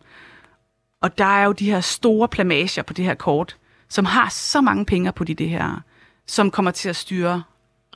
Og 1.02 1.18
der 1.18 1.26
er 1.26 1.46
jo 1.46 1.52
de 1.52 1.72
her 1.72 1.82
store 1.82 2.28
plamager 2.28 2.84
på 2.84 2.94
det 2.94 3.06
her 3.06 3.14
kort, 3.14 3.58
som 3.90 4.06
har 4.06 4.30
så 4.30 4.62
mange 4.62 4.86
penge 4.86 5.12
på 5.12 5.24
de 5.24 5.34
det 5.34 5.50
her, 5.50 5.82
som 6.26 6.52
kommer 6.52 6.72
til 6.72 6.90
at 6.90 6.96
styre 6.96 7.44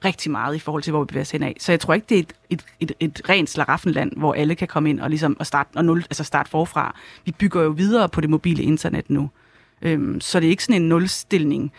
rigtig 0.06 0.32
meget 0.32 0.56
i 0.56 0.60
forhold 0.60 0.84
til, 0.84 0.92
hvor 0.92 1.04
vi 1.04 1.08
bevæger 1.08 1.22
os 1.22 1.32
hen 1.32 1.44
af. 1.44 1.56
Så 1.60 1.72
jeg 1.72 1.80
tror 1.80 1.94
ikke, 1.94 2.06
det 2.10 2.18
er 2.18 2.20
et, 2.20 2.34
et, 2.50 2.66
et, 2.80 2.92
et 3.00 3.30
rent 3.30 3.50
slaraffenland, 3.50 4.12
hvor 4.18 4.34
alle 4.34 4.56
kan 4.56 4.68
komme 4.68 4.90
ind 4.90 5.00
og, 5.00 5.10
ligesom, 5.10 5.38
og, 5.40 5.46
starte, 5.48 5.70
og 5.76 5.86
nul, 5.86 6.00
altså 6.00 6.24
starte 6.24 6.50
forfra. 6.50 6.96
Vi 7.26 7.32
bygger 7.32 7.62
jo 7.62 7.70
videre 7.70 8.10
på 8.10 8.22
det 8.22 8.30
mobile 8.30 8.64
internet 8.64 9.10
nu. 9.10 9.30
Øhm, 9.82 10.22
så 10.22 10.40
det 10.40 10.46
er 10.46 10.50
ikke 10.50 10.64
sådan 10.64 10.82
en 10.82 10.90
nulstilling. 10.90 11.72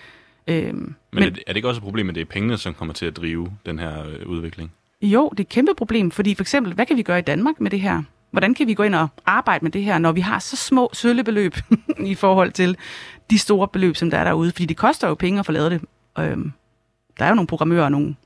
Øhm, 0.46 0.76
men, 0.76 0.94
men 1.12 1.22
er 1.22 1.30
det, 1.30 1.38
er 1.46 1.52
det 1.52 1.56
ikke 1.56 1.68
også 1.68 1.78
et 1.78 1.84
problem, 1.84 2.08
at 2.08 2.14
det 2.14 2.20
er 2.20 2.24
pengene, 2.24 2.58
som 2.58 2.74
kommer 2.74 2.94
til 2.94 3.06
at 3.06 3.16
drive 3.16 3.48
den 3.66 3.78
her 3.78 4.04
øh, 4.06 4.26
udvikling? 4.26 4.72
Jo, 5.02 5.28
det 5.28 5.40
er 5.40 5.44
et 5.44 5.48
kæmpe 5.48 5.74
problem, 5.76 6.10
fordi 6.10 6.34
for 6.34 6.42
eksempel, 6.42 6.74
hvad 6.74 6.86
kan 6.86 6.96
vi 6.96 7.02
gøre 7.02 7.18
i 7.18 7.22
Danmark 7.22 7.60
med 7.60 7.70
det 7.70 7.80
her? 7.80 8.02
Hvordan 8.30 8.54
kan 8.54 8.66
vi 8.66 8.74
gå 8.74 8.82
ind 8.82 8.94
og 8.94 9.08
arbejde 9.26 9.64
med 9.64 9.72
det 9.72 9.84
her, 9.84 9.98
når 9.98 10.12
vi 10.12 10.20
har 10.20 10.38
så 10.38 10.56
små 10.56 10.90
søllebeløb 10.92 11.56
i 12.06 12.14
forhold 12.14 12.52
til 12.52 12.76
de 13.30 13.38
store 13.38 13.68
beløb, 13.68 13.96
som 13.96 14.10
der 14.10 14.18
er 14.18 14.24
derude? 14.24 14.50
Fordi 14.50 14.66
det 14.66 14.76
koster 14.76 15.08
jo 15.08 15.14
penge 15.14 15.38
at 15.38 15.46
få 15.46 15.52
lavet 15.52 15.70
det. 15.70 15.80
Øhm, 16.18 16.52
der 17.18 17.24
er 17.24 17.28
jo 17.28 17.34
nogle 17.34 17.46
programmører 17.46 17.84
og 17.84 17.92
nogle, 17.92 18.16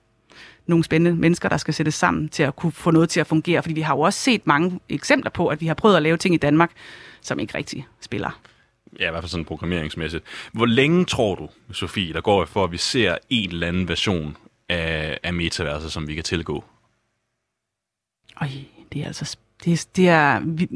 nogle 0.67 0.85
spændende 0.85 1.21
mennesker, 1.21 1.49
der 1.49 1.57
skal 1.57 1.75
sættes 1.75 1.95
sammen 1.95 2.29
til 2.29 2.43
at 2.43 2.57
kunne 2.57 2.73
få 2.73 2.91
noget 2.91 3.09
til 3.09 3.21
at 3.21 3.27
fungere. 3.27 3.63
Fordi 3.63 3.75
vi 3.75 3.81
har 3.81 3.95
jo 3.95 4.01
også 4.01 4.19
set 4.19 4.47
mange 4.47 4.81
eksempler 4.89 5.31
på, 5.31 5.49
at 5.49 5.61
vi 5.61 5.67
har 5.67 5.75
prøvet 5.75 5.97
at 5.97 6.03
lave 6.03 6.17
ting 6.17 6.35
i 6.35 6.39
Danmark, 6.39 6.71
som 7.21 7.39
ikke 7.39 7.59
rigtig 7.59 7.87
spiller. 8.01 8.41
Ja, 8.99 9.09
i 9.09 9.11
hvert 9.11 9.23
fald 9.23 9.31
sådan 9.31 9.45
programmeringsmæssigt. 9.45 10.25
Hvor 10.53 10.67
længe 10.67 11.05
tror 11.05 11.35
du, 11.35 11.49
Sofie, 11.73 12.13
der 12.13 12.21
går 12.21 12.45
for, 12.45 12.65
at 12.65 12.73
vi 12.73 12.77
ser 12.77 13.19
en 13.31 13.51
eller 13.51 13.67
anden 13.67 13.89
version 13.89 14.37
af, 14.69 15.19
af 15.23 15.35
metaverset, 15.35 15.93
som 15.93 16.09
vi 16.09 16.15
kan 16.15 16.25
tilgå? 16.25 16.65
Øj, 18.41 18.49
det 18.93 19.03
er 19.03 19.07
altså 19.07 19.37
det, 19.67 19.87
det 19.97 20.09
er, 20.09 20.41
vi, 20.45 20.69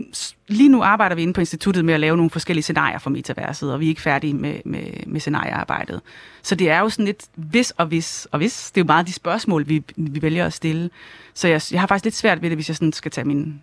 lige 0.48 0.68
nu 0.68 0.82
arbejder 0.82 1.16
vi 1.16 1.22
inde 1.22 1.32
på 1.32 1.40
instituttet 1.40 1.84
med 1.84 1.94
at 1.94 2.00
lave 2.00 2.16
nogle 2.16 2.30
forskellige 2.30 2.62
scenarier 2.62 2.98
for 2.98 3.10
metaverset, 3.10 3.72
og 3.72 3.80
vi 3.80 3.84
er 3.84 3.88
ikke 3.88 4.00
færdige 4.00 4.34
med, 4.34 4.60
med, 4.64 4.84
med 5.06 5.20
scenariearbejdet. 5.20 6.00
Så 6.42 6.54
det 6.54 6.70
er 6.70 6.78
jo 6.78 6.88
sådan 6.88 7.04
lidt 7.04 7.24
hvis 7.34 7.70
og 7.70 7.86
hvis 7.86 8.28
og 8.32 8.38
hvis. 8.38 8.70
Det 8.70 8.80
er 8.80 8.84
jo 8.84 8.86
meget 8.86 9.06
de 9.06 9.12
spørgsmål, 9.12 9.68
vi, 9.68 9.82
vi 9.96 10.22
vælger 10.22 10.46
at 10.46 10.52
stille. 10.52 10.90
Så 11.34 11.48
jeg, 11.48 11.62
jeg 11.72 11.80
har 11.80 11.86
faktisk 11.86 12.04
lidt 12.04 12.16
svært 12.16 12.42
ved 12.42 12.50
det, 12.50 12.56
hvis 12.56 12.68
jeg 12.68 12.76
sådan 12.76 12.92
skal 12.92 13.10
tage 13.10 13.24
min 13.24 13.62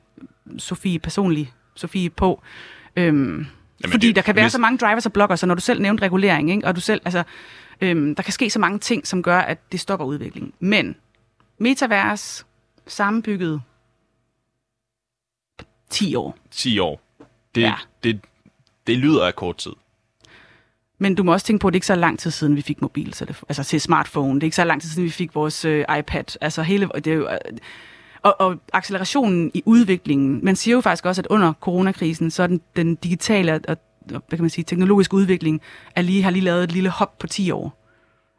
Sofie 0.57 0.99
personlig 0.99 1.53
Sofie 1.75 2.09
på. 2.09 2.41
Øhm, 2.95 3.45
Jamen, 3.83 3.91
fordi 3.91 4.07
det, 4.07 4.15
der 4.15 4.21
kan 4.21 4.35
være 4.35 4.45
hvis... 4.45 4.51
så 4.51 4.59
mange 4.59 4.77
drivers 4.77 5.05
og 5.05 5.13
blockers, 5.13 5.39
så 5.39 5.45
når 5.45 5.55
du 5.55 5.61
selv 5.61 5.81
nævnte 5.81 6.03
regulering, 6.03 6.51
ikke? 6.51 6.67
og 6.67 6.75
du 6.75 6.81
selv, 6.81 7.01
altså, 7.05 7.23
øhm, 7.81 8.15
der 8.15 8.23
kan 8.23 8.33
ske 8.33 8.49
så 8.49 8.59
mange 8.59 8.79
ting, 8.79 9.07
som 9.07 9.23
gør, 9.23 9.39
at 9.39 9.71
det 9.71 9.79
stopper 9.79 10.05
udviklingen. 10.05 10.53
Men 10.59 10.95
metavers, 11.57 12.45
sammenbygget 12.87 13.61
10 15.89 16.15
år. 16.15 16.37
10 16.51 16.79
år. 16.79 17.01
Det, 17.55 17.61
ja. 17.61 17.73
det, 18.03 18.19
det 18.87 18.97
lyder 18.97 19.25
af 19.25 19.35
kort 19.35 19.57
tid. 19.57 19.71
Men 20.99 21.15
du 21.15 21.23
må 21.23 21.33
også 21.33 21.45
tænke 21.45 21.61
på, 21.61 21.67
at 21.67 21.71
det 21.71 21.75
er 21.75 21.77
ikke 21.77 21.87
så 21.87 21.95
lang 21.95 22.19
tid 22.19 22.31
siden, 22.31 22.55
vi 22.55 22.61
fik 22.61 22.81
mobil, 22.81 23.13
så 23.13 23.25
det, 23.25 23.41
altså 23.49 23.63
til 23.63 23.81
smartphone. 23.81 24.35
Det 24.35 24.43
er 24.43 24.47
ikke 24.47 24.55
så 24.55 24.63
lang 24.63 24.81
tid 24.81 24.89
siden, 24.89 25.03
vi 25.05 25.09
fik 25.09 25.35
vores 25.35 25.65
øh, 25.65 25.85
iPad. 25.99 26.37
Altså 26.41 26.63
hele, 26.63 26.89
det 26.95 27.07
er 27.07 27.13
jo, 27.13 27.29
øh, 27.29 27.37
og, 28.21 28.41
og 28.41 28.57
accelerationen 28.73 29.51
i 29.53 29.63
udviklingen. 29.65 30.39
Man 30.43 30.55
siger 30.55 30.75
jo 30.75 30.81
faktisk 30.81 31.05
også, 31.05 31.21
at 31.21 31.27
under 31.27 31.53
coronakrisen, 31.53 32.31
så 32.31 32.43
er 32.43 32.47
den, 32.47 32.61
den 32.75 32.95
digitale 32.95 33.53
og, 33.53 33.61
og 33.67 33.77
hvad 34.07 34.37
kan 34.37 34.41
man 34.41 34.49
sige, 34.49 34.65
teknologiske 34.65 35.13
udvikling 35.13 35.61
er 35.95 36.01
lige, 36.01 36.23
har 36.23 36.31
lige 36.31 36.43
lavet 36.43 36.63
et 36.63 36.71
lille 36.71 36.89
hop 36.89 37.19
på 37.19 37.27
10 37.27 37.51
år. 37.51 37.83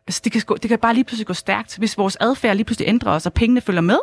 Altså 0.06 0.20
det 0.24 0.32
kan, 0.32 0.42
det 0.62 0.68
kan 0.68 0.78
bare 0.78 0.94
lige 0.94 1.04
pludselig 1.04 1.26
gå 1.26 1.34
stærkt, 1.34 1.78
hvis 1.78 1.98
vores 1.98 2.16
adfærd 2.20 2.56
lige 2.56 2.64
pludselig 2.64 2.88
ændrer 2.88 3.12
os, 3.12 3.26
og 3.26 3.32
pengene 3.32 3.60
følger 3.60 3.80
med 3.80 3.98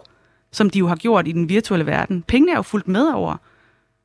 som 0.51 0.69
de 0.69 0.79
jo 0.79 0.87
har 0.87 0.95
gjort 0.95 1.27
i 1.27 1.31
den 1.31 1.49
virtuelle 1.49 1.85
verden. 1.85 2.23
Pengene 2.23 2.51
er 2.51 2.55
jo 2.55 2.61
fuldt 2.61 2.87
med 2.87 3.07
over. 3.07 3.37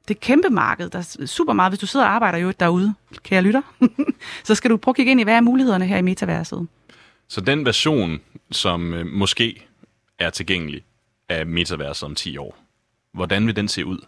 Det 0.09 0.15
er 0.15 0.19
kæmpe 0.21 0.51
marked. 0.51 0.91
Der 0.91 0.99
er 0.99 1.27
super 1.27 1.53
meget. 1.53 1.71
Hvis 1.71 1.81
du 1.81 1.87
sidder 1.87 2.07
og 2.07 2.13
arbejder 2.13 2.39
jo 2.39 2.53
derude, 2.61 2.95
kære 3.23 3.43
lytter, 3.43 3.63
så 4.45 4.55
skal 4.55 4.71
du 4.71 4.77
prøve 4.77 4.93
at 4.93 4.97
kigge 4.97 5.11
ind 5.11 5.21
i, 5.21 5.25
hvad 5.25 5.35
er 5.35 5.41
mulighederne 5.41 5.87
her 5.87 5.97
i 5.97 6.03
metaverset. 6.03 6.69
Så 7.29 7.41
den 7.41 7.65
version, 7.65 8.21
som 8.51 8.95
øh, 8.95 9.07
måske 9.07 9.67
er 10.19 10.31
tilgængelig 10.31 10.85
af 11.29 11.47
metaverset 11.47 12.07
om 12.07 12.15
10 12.15 12.37
år, 12.37 12.59
hvordan 13.13 13.47
vil 13.47 13.57
den 13.57 13.69
se 13.69 13.87
ud? 13.87 13.99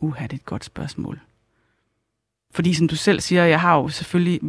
Uha, 0.00 0.22
det 0.22 0.32
er 0.32 0.36
et 0.36 0.44
godt 0.44 0.64
spørgsmål. 0.64 1.20
Fordi 2.50 2.74
som 2.74 2.88
du 2.88 2.96
selv 2.96 3.20
siger, 3.20 3.44
jeg 3.44 3.60
har 3.60 3.76
jo 3.76 3.88
selvfølgelig 3.88 4.40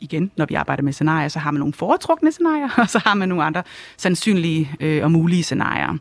igen, 0.00 0.30
når 0.36 0.46
vi 0.46 0.54
arbejder 0.54 0.82
med 0.82 0.92
scenarier, 0.92 1.28
så 1.28 1.38
har 1.38 1.50
man 1.50 1.58
nogle 1.58 1.74
foretrukne 1.74 2.32
scenarier, 2.32 2.68
og 2.82 2.88
så 2.88 3.00
har 3.06 3.14
man 3.14 3.28
nogle 3.28 3.44
andre 3.44 3.62
sandsynlige 3.96 4.70
øh, 4.80 5.04
og 5.04 5.10
mulige 5.10 5.42
scenarier. 5.42 5.98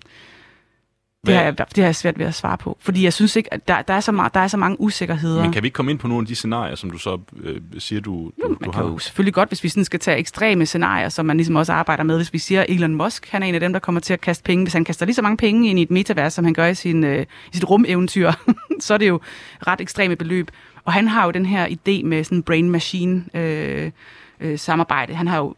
Det 1.28 1.36
har, 1.36 1.43
jeg, 1.43 1.58
det 1.58 1.78
har 1.78 1.84
jeg 1.84 1.95
svært 1.95 2.20
ved 2.20 2.26
at 2.26 2.36
svare 2.36 2.58
på, 2.58 2.78
fordi 2.82 3.04
jeg 3.04 3.14
synes 3.14 3.36
ikke, 3.36 3.54
at 3.54 3.68
der, 3.68 3.82
der, 3.82 3.93
er, 3.93 4.00
så 4.00 4.12
meget, 4.12 4.34
der 4.34 4.39
er 4.39 4.48
så 4.48 4.58
mange 4.58 4.82
usikkerheder. 4.82 5.41
Men 5.41 5.52
kan 5.52 5.64
vi 5.64 5.68
ikke 5.68 5.76
komme 5.76 5.91
ind 5.91 6.00
på 6.00 6.08
nogle 6.08 6.22
af 6.22 6.28
de 6.28 6.36
scenarier, 6.36 6.76
som 6.76 6.91
du 6.91 6.98
så 6.98 7.20
øh, 7.43 7.62
siger, 7.78 8.02
du, 8.02 8.12
du, 8.12 8.32
jo, 8.43 8.48
man 8.50 8.58
du 8.64 8.72
har? 8.72 8.84
jo 8.84 8.98
selvfølgelig 8.98 9.34
godt, 9.34 9.50
hvis 9.50 9.64
vi 9.64 9.70
sådan 9.70 9.86
skal 9.86 10.00
tage 10.00 10.18
ekstreme 10.18 10.66
scenarier, 10.66 11.10
som 11.10 11.26
man 11.26 11.38
ligesom 11.38 11.56
også 11.56 11.74
arbejder 11.74 12.04
med. 12.04 12.16
Hvis 12.16 12.34
vi 12.34 12.38
siger, 12.38 12.66
Elon 12.70 12.95
Musk, 12.95 13.30
han 13.30 13.43
er 13.43 13.48
en 13.48 13.54
af 13.54 13.60
dem, 13.60 13.74
der 13.74 13.80
kommer 13.80 14.02
til 14.02 14.14
at 14.14 14.22
kaste 14.22 14.43
penge. 14.43 14.64
Hvis 14.64 14.74
han 14.74 14.84
kaster 14.84 15.06
lige 15.06 15.16
så 15.16 15.22
mange 15.22 15.38
penge 15.38 15.70
ind 15.70 15.80
i 15.80 15.82
et 15.82 15.91
metavers, 15.91 16.34
som 16.34 16.45
han 16.45 16.54
gør 16.54 16.66
i, 16.66 16.76
sin, 16.76 17.04
øh, 17.04 17.22
i 17.22 17.56
sit 17.56 17.70
rumeventyr, 17.70 18.32
så 18.80 18.93
er 18.93 18.98
det 18.98 19.08
jo 19.08 19.20
ret 19.68 19.82
ekstreme 19.82 20.16
beløb. 20.16 20.52
Og 20.88 20.94
han 20.94 21.08
har 21.08 21.26
jo 21.26 21.32
den 21.32 21.46
her 21.46 21.68
idé 21.68 22.06
med 22.06 22.24
sådan 22.24 22.44
brain-machine 22.50 23.40
øh, 23.40 23.92
øh, 24.40 24.60
samarbejde. 24.60 25.16
Han 25.16 25.28
har 25.28 25.38
jo 25.38 25.56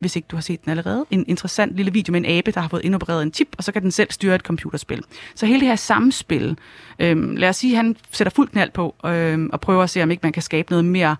hvis 0.00 0.16
ikke 0.16 0.26
du 0.30 0.36
har 0.36 0.40
set 0.40 0.64
den 0.64 0.70
allerede. 0.70 1.06
En 1.10 1.24
interessant 1.28 1.76
lille 1.76 1.92
video 1.92 2.12
med 2.12 2.20
en 2.20 2.26
abe, 2.26 2.50
der 2.50 2.60
har 2.60 2.68
fået 2.68 2.84
indopereret 2.84 3.22
en 3.22 3.32
chip, 3.32 3.48
og 3.58 3.64
så 3.64 3.72
kan 3.72 3.82
den 3.82 3.90
selv 3.90 4.10
styre 4.10 4.34
et 4.34 4.40
computerspil. 4.40 5.02
Så 5.34 5.46
hele 5.46 5.60
det 5.60 5.68
her 5.68 5.76
samspil, 5.76 6.58
øhm, 6.98 7.36
lad 7.36 7.48
os 7.48 7.56
sige, 7.56 7.72
at 7.72 7.76
han 7.76 7.96
sætter 8.10 8.30
fuld 8.30 8.48
knald 8.48 8.70
på, 8.70 8.94
øhm, 9.04 9.50
og 9.52 9.60
prøver 9.60 9.82
at 9.82 9.90
se, 9.90 10.02
om 10.02 10.10
ikke 10.10 10.20
man 10.22 10.32
kan 10.32 10.42
skabe 10.42 10.70
noget 10.70 10.84
mere, 10.84 11.16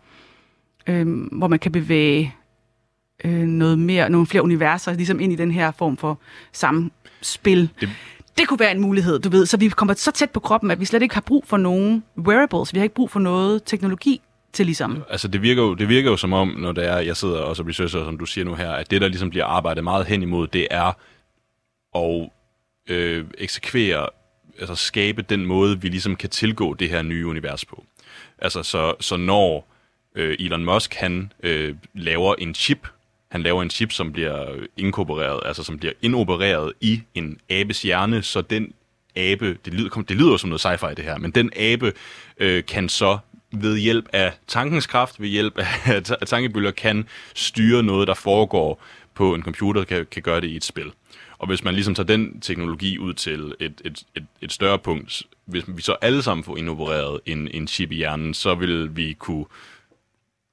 øhm, 0.87 1.23
hvor 1.33 1.49
man 1.49 1.59
kan 1.59 1.73
bevæge 1.73 2.35
øh, 3.25 3.43
noget 3.43 3.79
mere, 3.79 4.11
nogle 4.11 4.27
flere 4.27 4.43
universer, 4.43 4.93
ligesom 4.95 5.21
ind 5.21 5.33
i 5.33 5.37
den 5.37 5.51
her 5.51 5.71
form 5.71 5.97
for 5.97 6.19
samspil. 6.53 7.71
Det 7.81 7.89
det 8.39 8.49
kunne 8.49 8.61
være 8.61 8.71
en 8.71 8.81
mulighed, 8.81 9.19
du 9.19 9.29
ved. 9.29 9.47
Så 9.47 9.57
vi 9.57 9.69
kommer 9.69 9.95
så 9.95 10.11
tæt 10.11 10.31
på 10.31 10.41
kroppen, 10.41 10.71
at 10.71 10.81
vi 10.81 10.85
slet 10.85 11.03
ikke 11.03 11.15
har 11.15 11.21
brug 11.21 11.45
for 11.47 11.57
nogen 11.57 12.05
wearables. 12.19 12.75
Vi 12.75 12.79
har 12.79 12.83
ikke 12.83 12.95
brug 12.95 13.11
for 13.11 13.21
noget 13.21 13.63
teknologi 13.65 14.21
til 14.53 14.67
ligesom. 14.67 15.03
Altså 15.11 15.29
det 15.29 15.43
virker, 15.43 15.63
jo, 15.63 15.75
det 15.75 15.89
virker 15.89 16.11
jo 16.11 16.17
som 16.17 16.33
om, 16.33 16.49
når 16.49 16.73
det 16.73 16.89
er, 16.89 16.99
jeg 16.99 17.17
sidder 17.17 17.39
og 17.39 17.57
så 17.57 17.63
researcher, 17.63 18.05
som 18.05 18.19
du 18.19 18.27
siger 18.27 18.45
nu 18.45 18.55
her, 18.55 18.71
at 18.71 18.91
det, 18.91 19.01
der 19.01 19.09
ligesom 19.09 19.31
bliver 19.31 19.47
arbejdet 19.47 19.85
meget 19.85 20.07
hen 20.07 20.23
imod, 20.23 20.47
det 20.47 20.69
er 20.71 20.93
at 21.97 22.31
øh, 22.89 23.25
eksekvere, 23.39 24.09
altså 24.61 24.75
skabe 24.75 25.23
den 25.23 25.47
måde, 25.47 25.81
vi 25.81 25.89
ligesom 25.89 26.17
kan 26.17 26.31
tilgå 26.31 26.75
det 26.75 26.89
her 26.89 27.03
nye 27.03 27.27
univers 27.27 27.65
på. 27.65 27.85
Altså 28.39 28.63
så, 28.63 28.95
så 29.01 29.17
når 29.17 29.69
øh, 30.15 30.37
Elon 30.39 30.65
Musk, 30.65 30.95
han 30.95 31.33
øh, 31.43 31.75
laver 31.95 32.35
en 32.35 32.55
chip, 32.55 32.89
han 33.35 33.43
laver 33.43 33.63
en 33.63 33.71
chip, 33.71 33.93
som 33.93 34.13
bliver 34.13 34.47
inkorporeret, 34.77 35.41
altså 35.45 35.63
som 35.63 35.79
bliver 35.79 35.93
inopereret 36.03 36.73
i 36.81 37.03
en 37.15 37.39
abes 37.51 37.83
hjerne, 37.83 38.23
så 38.23 38.41
den 38.41 38.73
abe, 39.17 39.59
det 39.65 39.75
lyder, 39.75 40.03
det 40.09 40.17
lyder 40.17 40.37
som 40.37 40.51
noget 40.51 40.67
sci-fi 40.67 40.95
det 40.95 41.05
her, 41.05 41.19
men 41.19 41.31
den 41.31 41.51
abe 41.57 41.93
øh, 42.39 42.65
kan 42.65 42.89
så 42.89 43.19
ved 43.53 43.79
hjælp 43.79 44.09
af 44.13 44.33
tankens 44.47 44.87
kraft, 44.87 45.21
ved 45.21 45.29
hjælp 45.29 45.59
af 45.87 46.03
tankebølger, 46.27 46.71
kan 46.71 47.09
styre 47.35 47.83
noget, 47.83 48.09
der 48.09 48.15
foregår 48.15 48.83
på 49.15 49.35
en 49.35 49.43
computer, 49.43 49.85
kan, 49.85 50.07
kan 50.11 50.23
gøre 50.23 50.41
det 50.41 50.49
i 50.49 50.57
et 50.57 50.65
spil. 50.65 50.93
Og 51.39 51.47
hvis 51.47 51.65
man 51.65 51.75
ligesom 51.75 51.95
tager 51.95 52.07
den 52.07 52.41
teknologi 52.41 52.99
ud 52.99 53.15
til 53.15 53.55
et, 53.61 53.81
et, 53.85 54.03
et, 54.17 54.25
et 54.41 54.53
større 54.53 54.79
punkt, 54.79 55.23
hvis 55.47 55.65
vi 55.69 55.83
så 55.83 55.97
alle 56.03 56.23
sammen 56.23 56.45
får 56.45 56.57
indopereret 56.57 57.21
en, 57.27 57.49
en 57.55 57.69
chip 57.69 57.93
i 57.93 57.95
hjernen, 57.95 58.35
så 58.35 58.55
vil 58.55 58.97
vi 58.97 59.13
kunne 59.13 59.45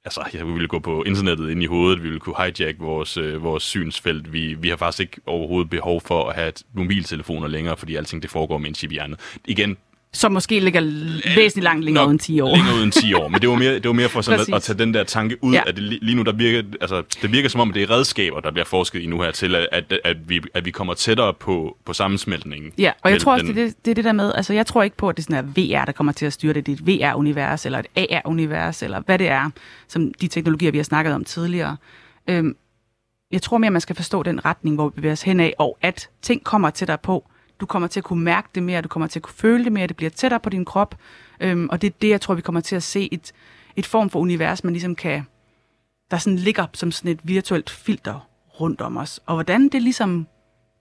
altså, 0.04 0.24
ja, 0.34 0.44
vi 0.44 0.52
ville 0.52 0.68
gå 0.68 0.78
på 0.78 1.02
internettet 1.02 1.50
ind 1.50 1.62
i 1.62 1.66
hovedet, 1.66 2.02
vi 2.02 2.08
ville 2.08 2.20
kunne 2.20 2.36
hijack 2.38 2.80
vores, 2.80 3.16
øh, 3.16 3.42
vores 3.42 3.62
synsfelt. 3.62 4.32
Vi, 4.32 4.54
vi 4.54 4.68
har 4.68 4.76
faktisk 4.76 5.00
ikke 5.00 5.20
overhovedet 5.26 5.70
behov 5.70 6.00
for 6.00 6.28
at 6.28 6.34
have 6.34 6.52
mobiltelefoner 6.74 7.48
længere, 7.48 7.76
fordi 7.76 7.96
alting 7.96 8.22
det 8.22 8.30
foregår 8.30 8.58
med 8.58 8.68
en 8.68 8.74
chip 8.74 8.90
i 8.90 8.94
hjernen. 8.94 9.16
Igen, 9.44 9.76
som 10.14 10.32
måske 10.32 10.60
ligger 10.60 10.80
væsentligt 11.36 11.64
langt 11.64 11.84
længere 11.84 12.06
uden 12.06 12.18
10 12.18 12.40
år. 12.40 12.56
Længere 12.56 12.74
uden 12.76 12.90
10 12.90 13.14
år, 13.14 13.28
men 13.28 13.40
det 13.40 13.48
var 13.48 13.54
mere, 13.54 13.74
det 13.74 13.86
var 13.86 13.92
mere 13.92 14.08
for 14.08 14.20
sådan 14.20 14.40
at, 14.40 14.54
at, 14.54 14.62
tage 14.62 14.78
den 14.78 14.94
der 14.94 15.04
tanke 15.04 15.44
ud, 15.44 15.54
ja. 15.54 15.62
at 15.66 15.76
det, 15.76 15.84
lige 15.84 16.14
nu 16.14 16.22
der 16.22 16.32
virker, 16.32 16.62
altså, 16.80 17.02
det 17.22 17.32
virker 17.32 17.48
som 17.48 17.60
om, 17.60 17.68
at 17.68 17.74
det 17.74 17.82
er 17.82 17.90
redskaber, 17.90 18.40
der 18.40 18.50
bliver 18.50 18.64
forsket 18.64 19.00
i 19.00 19.06
nu 19.06 19.20
her, 19.22 19.30
til 19.30 19.54
at, 19.54 19.68
at, 19.72 20.00
at, 20.04 20.28
vi, 20.28 20.40
at 20.54 20.64
vi 20.64 20.70
kommer 20.70 20.94
tættere 20.94 21.34
på, 21.34 21.76
på 21.84 21.92
sammensmeltningen. 21.92 22.72
Ja, 22.78 22.92
og 23.02 23.10
jeg 23.10 23.20
tror 23.20 23.32
også, 23.32 23.46
den, 23.46 23.56
det, 23.56 23.84
det 23.84 23.90
er 23.90 23.94
det 23.94 24.04
der 24.04 24.12
med, 24.12 24.32
altså 24.34 24.52
jeg 24.52 24.66
tror 24.66 24.82
ikke 24.82 24.96
på, 24.96 25.08
at 25.08 25.16
det 25.16 25.22
er 25.22 25.34
sådan 25.34 25.54
er 25.56 25.78
VR, 25.80 25.84
der 25.84 25.92
kommer 25.92 26.12
til 26.12 26.26
at 26.26 26.32
styre 26.32 26.52
det, 26.52 26.66
det 26.66 26.72
er 26.72 26.76
et 26.76 26.86
VR-univers, 26.86 27.66
eller 27.66 27.78
et 27.78 28.06
AR-univers, 28.10 28.82
eller 28.82 29.00
hvad 29.00 29.18
det 29.18 29.28
er, 29.28 29.50
som 29.88 30.14
de 30.14 30.28
teknologier, 30.28 30.70
vi 30.70 30.78
har 30.78 30.84
snakket 30.84 31.14
om 31.14 31.24
tidligere. 31.24 31.76
Øhm, 32.26 32.56
jeg 33.32 33.42
tror 33.42 33.58
mere, 33.58 33.68
at 33.68 33.72
man 33.72 33.80
skal 33.80 33.96
forstå 33.96 34.22
den 34.22 34.44
retning, 34.44 34.76
hvor 34.76 34.88
vi 34.88 34.92
bevæger 34.94 35.12
os 35.12 35.22
hen 35.22 35.40
af, 35.40 35.54
og 35.58 35.78
at 35.82 36.08
ting 36.22 36.44
kommer 36.44 36.70
dig 36.70 37.00
på, 37.00 37.28
du 37.62 37.66
kommer 37.66 37.88
til 37.88 38.00
at 38.00 38.04
kunne 38.04 38.24
mærke 38.24 38.48
det 38.54 38.62
mere, 38.62 38.80
du 38.80 38.88
kommer 38.88 39.06
til 39.06 39.18
at 39.18 39.22
kunne 39.22 39.34
føle 39.34 39.64
det 39.64 39.72
mere, 39.72 39.86
det 39.86 39.96
bliver 39.96 40.10
tættere 40.10 40.40
på 40.40 40.50
din 40.50 40.64
krop. 40.64 40.94
Øhm, 41.40 41.68
og 41.70 41.82
det 41.82 41.88
er 41.88 41.94
det, 42.02 42.08
jeg 42.08 42.20
tror, 42.20 42.34
vi 42.34 42.42
kommer 42.42 42.60
til 42.60 42.76
at 42.76 42.82
se 42.82 43.08
et, 43.12 43.32
et 43.76 43.86
form 43.86 44.10
for 44.10 44.18
univers, 44.18 44.64
man 44.64 44.72
ligesom 44.72 44.94
kan, 44.94 45.26
der 46.10 46.18
sådan 46.18 46.38
ligger 46.38 46.66
som 46.74 46.92
sådan 46.92 47.10
et 47.10 47.20
virtuelt 47.22 47.70
filter 47.70 48.28
rundt 48.60 48.80
om 48.80 48.96
os. 48.96 49.20
Og 49.26 49.34
hvordan 49.34 49.68
det 49.68 49.82
ligesom 49.82 50.26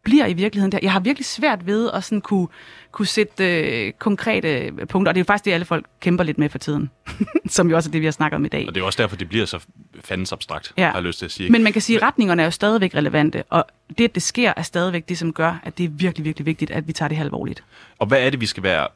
bliver 0.04 0.26
i 0.26 0.34
virkeligheden 0.34 0.72
der. 0.72 0.80
Jeg 0.82 0.92
har 0.92 1.00
virkelig 1.00 1.26
svært 1.26 1.66
ved 1.66 1.92
at 1.94 2.04
sådan 2.04 2.22
kunne, 2.22 2.48
kunne 2.92 3.06
sætte 3.06 3.62
øh, 3.62 3.94
konkrete 3.94 4.72
punkter, 4.90 5.12
og 5.12 5.16
det 5.16 5.20
er 5.20 5.24
jo 5.24 5.26
faktisk 5.26 5.46
det, 5.46 5.52
alle 5.52 5.66
folk 5.66 5.86
kæmper 6.00 6.24
lidt 6.24 6.38
med 6.38 6.50
for 6.50 6.58
tiden, 6.58 6.90
som 7.48 7.70
jo 7.70 7.76
også 7.76 7.90
er 7.90 7.92
det, 7.92 8.02
vi 8.02 8.06
har 8.06 8.12
snakket 8.12 8.36
om 8.36 8.46
i 8.46 8.48
dag. 8.48 8.68
Og 8.68 8.76
det 8.76 8.82
er 8.82 8.86
også 8.86 9.02
derfor, 9.02 9.16
det 9.16 9.30
bliver 9.30 9.46
så 9.46 9.60
fandens 10.02 10.32
abstrakt, 10.32 10.74
ja. 10.78 10.86
har 10.86 10.94
jeg 10.94 11.04
lyst 11.04 11.20
til 11.20 11.26
at 11.26 11.32
sige. 11.32 11.50
Men 11.50 11.64
man 11.64 11.74
kan 11.74 11.82
sige, 11.82 11.98
at 11.98 12.04
retningerne 12.04 12.42
er 12.42 12.46
jo 12.46 12.52
stadigvæk 12.52 12.96
relevante, 12.96 13.44
og 13.50 13.66
det, 13.98 14.04
at 14.04 14.16
det 14.16 14.24
sker, 14.24 14.54
er 14.58 14.62
stadigvæk 14.62 15.10
det, 15.10 15.18
som 15.18 15.34
gør, 15.34 15.60
at 15.64 15.78
det 15.78 15.84
er 15.84 15.90
virkelig, 15.90 16.26
virkelig 16.26 16.46
vigtigt, 16.46 16.72
at 16.72 16.88
vi 16.88 16.94
tager 16.94 17.10
det 17.10 17.18
her 17.18 17.24
alvorligt. 17.24 17.64
Og 18.00 18.08
hvad 18.08 18.26
er 18.26 18.30
det, 18.30 18.42
vi 18.42 18.46
skal 18.46 18.64
være 18.64 18.88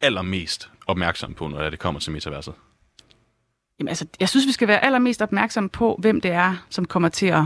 allermest 0.00 0.70
opmærksom 0.86 1.34
på, 1.34 1.48
når 1.48 1.70
det 1.70 1.78
kommer 1.78 2.00
til 2.00 2.12
metaverset? 2.12 2.54
Jamen 3.78 3.88
altså, 3.88 4.06
jeg 4.20 4.28
synes, 4.28 4.46
vi 4.46 4.52
skal 4.52 4.68
være 4.68 4.84
allermest 4.84 5.22
opmærksom 5.22 5.68
på, 5.68 5.96
hvem 5.98 6.20
det 6.20 6.30
er, 6.30 6.64
som 6.70 6.84
kommer 6.84 7.08
til 7.08 7.26
at, 7.26 7.44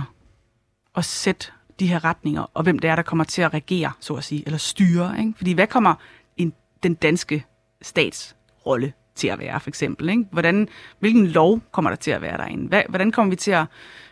at 0.97 1.05
sætte 1.05 1.53
de 1.81 1.87
her 1.87 2.05
retninger, 2.05 2.51
og 2.55 2.63
hvem 2.63 2.79
det 2.79 2.91
er, 2.91 2.97
der 2.97 3.03
kommer 3.03 3.25
til 3.25 3.43
at 3.43 3.55
regere, 3.55 3.93
så 4.01 4.15
at 4.15 4.25
sige, 4.25 4.43
eller 4.47 4.59
styre. 4.59 5.15
Ikke? 5.19 5.33
Fordi 5.37 5.53
hvad 5.53 5.67
kommer 5.67 5.95
en, 6.37 6.53
den 6.83 6.95
danske 6.95 7.45
stats 7.83 8.37
rolle 8.67 8.93
til 9.15 9.29
at 9.29 9.39
være, 9.39 9.61
for 9.61 9.69
eksempel? 9.69 10.09
Ikke? 10.09 10.25
Hvordan, 10.33 10.69
hvilken 10.99 11.27
lov 11.27 11.61
kommer 11.73 11.91
der 11.91 11.97
til 11.97 12.11
at 12.11 12.23
være 12.23 12.37
derinde? 12.37 12.69
Hvad, 12.69 12.83
hvordan 12.89 13.13
kommer 13.13 13.31
vi 13.31 13.37
til 13.37 13.51
at, 13.51 13.67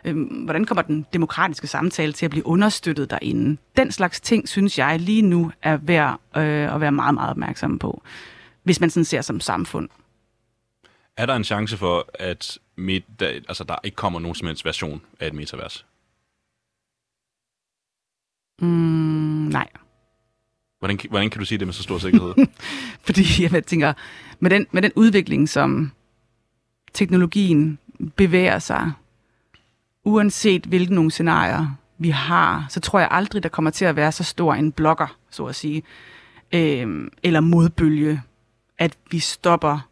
øhm, 0.05 0.23
hvordan 0.23 0.65
kommer 0.65 0.83
den 0.83 1.07
demokratiske 1.13 1.67
samtale 1.67 2.13
til 2.13 2.25
at 2.25 2.31
blive 2.31 2.47
understøttet 2.47 3.11
derinde? 3.11 3.57
Den 3.77 3.93
slags 3.93 4.21
ting, 4.21 4.49
synes 4.49 4.79
jeg 4.79 5.01
lige 5.01 5.23
nu 5.23 5.53
er 5.63 5.77
værd 5.77 6.21
øh, 6.37 6.75
at 6.75 6.81
være 6.81 6.93
meget, 6.93 7.15
meget 7.15 7.31
opmærksom 7.31 7.79
på, 7.79 8.03
hvis 8.63 8.81
man 8.81 8.91
sådan 8.91 9.05
ser 9.05 9.21
som 9.21 9.41
samfund. 9.41 9.89
Er 11.17 11.27
der 11.27 11.37
en 11.37 11.45
chance 11.45 11.77
for, 11.77 12.09
at 12.15 12.59
med, 12.77 13.01
der, 13.21 13.27
altså, 13.27 13.65
der 13.65 13.77
ikke 13.85 13.95
kommer 13.95 14.21
nogen 14.21 14.35
som 14.35 14.47
helst 14.47 14.65
version 14.65 15.03
af 15.21 15.27
et 15.27 15.35
metavers? 15.35 15.87
Mm, 18.61 18.69
nej. 19.53 19.69
Hvordan, 20.79 20.99
hvordan 21.11 21.31
kan 21.31 21.39
du 21.39 21.45
sige 21.45 21.59
det 21.59 21.67
med 21.67 21.75
så 21.75 21.83
stor 21.83 21.99
sikkerhed? 21.99 22.35
Fordi 23.07 23.23
jeg 23.53 23.67
tænker, 23.67 23.93
med 24.41 24.51
den, 24.51 24.67
med 24.71 24.83
den 24.83 24.93
udvikling, 24.97 25.49
som 25.49 25.93
teknologien 26.95 27.79
bevæger 28.17 28.59
sig, 28.59 28.93
uanset 30.05 30.67
hvilke 30.67 30.95
nogle 30.95 31.11
scenarier 31.11 31.77
vi 31.99 32.09
har, 32.09 32.67
så 32.69 32.81
tror 32.81 32.99
jeg 32.99 33.09
aldrig, 33.11 33.43
der 33.43 33.49
kommer 33.49 33.71
til 33.71 33.85
at 33.85 33.97
være 33.97 34.13
så 34.13 34.25
stor 34.25 34.55
en 34.55 34.73
blokker, 34.73 35.17
så 35.31 35.45
at 35.45 35.55
sige, 35.55 35.83
øh, 36.55 37.11
eller 37.23 37.41
modbølge, 37.41 38.23
at 38.79 38.97
vi 39.11 39.19
stopper 39.19 39.89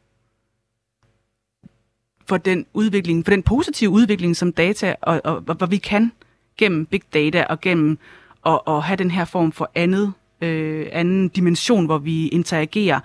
for 2.28 2.36
den 2.36 2.66
udvikling, 2.74 3.24
for 3.24 3.30
den 3.30 3.42
positive 3.42 3.90
udvikling, 3.90 4.36
som 4.36 4.52
data, 4.52 4.94
og, 5.02 5.20
og, 5.24 5.42
og 5.48 5.54
hvad 5.54 5.68
vi 5.68 5.76
kan 5.76 6.12
gennem 6.58 6.86
big 6.86 7.02
data 7.14 7.44
og 7.44 7.60
gennem 7.60 7.98
at, 8.46 8.60
at 8.66 8.82
have 8.82 8.96
den 8.96 9.10
her 9.10 9.24
form 9.24 9.52
for 9.52 9.70
andet, 9.74 10.12
øh, 10.40 10.86
anden 10.92 11.28
dimension, 11.28 11.86
hvor 11.86 11.98
vi 11.98 12.28
interagerer. 12.28 13.00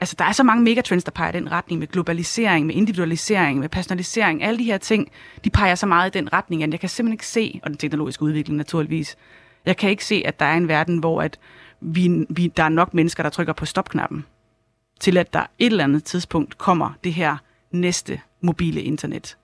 Altså, 0.00 0.16
der 0.18 0.24
er 0.24 0.32
så 0.32 0.42
mange 0.42 0.64
megatrends, 0.64 1.04
der 1.04 1.10
peger 1.10 1.28
i 1.28 1.32
den 1.32 1.52
retning 1.52 1.78
med 1.78 1.86
globalisering, 1.86 2.66
med 2.66 2.74
individualisering, 2.74 3.58
med 3.58 3.68
personalisering. 3.68 4.42
Alle 4.42 4.58
de 4.58 4.64
her 4.64 4.78
ting, 4.78 5.10
de 5.44 5.50
peger 5.50 5.74
så 5.74 5.86
meget 5.86 6.16
i 6.16 6.18
den 6.18 6.32
retning, 6.32 6.62
at 6.62 6.70
jeg 6.70 6.80
kan 6.80 6.88
simpelthen 6.88 7.14
ikke 7.14 7.26
se, 7.26 7.60
og 7.62 7.70
den 7.70 7.76
teknologiske 7.76 8.22
udvikling 8.22 8.56
naturligvis, 8.56 9.16
jeg 9.66 9.76
kan 9.76 9.90
ikke 9.90 10.04
se, 10.04 10.22
at 10.24 10.40
der 10.40 10.46
er 10.46 10.56
en 10.56 10.68
verden, 10.68 10.98
hvor 10.98 11.22
at 11.22 11.38
vi, 11.80 12.26
vi, 12.30 12.46
der 12.56 12.62
er 12.62 12.68
nok 12.68 12.94
mennesker, 12.94 13.22
der 13.22 13.30
trykker 13.30 13.52
på 13.52 13.66
stopknappen, 13.66 14.24
til 15.00 15.16
at 15.16 15.32
der 15.32 15.46
et 15.58 15.66
eller 15.66 15.84
andet 15.84 16.04
tidspunkt 16.04 16.58
kommer 16.58 16.92
det 17.04 17.14
her 17.14 17.36
næste 17.70 18.20
mobile 18.40 18.82
internet. 18.82 19.36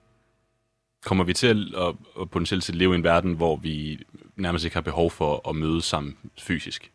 Kommer 1.05 1.23
vi 1.23 1.33
til 1.33 1.73
at, 1.77 1.93
at 2.21 2.29
potentielt 2.29 2.69
at 2.69 2.75
leve 2.75 2.93
i 2.93 2.95
en 2.95 3.03
verden, 3.03 3.33
hvor 3.33 3.55
vi 3.55 3.99
nærmest 4.37 4.65
ikke 4.65 4.75
har 4.75 4.81
behov 4.81 5.11
for 5.11 5.49
at 5.49 5.55
mødes 5.55 5.85
sammen 5.85 6.17
fysisk? 6.39 6.91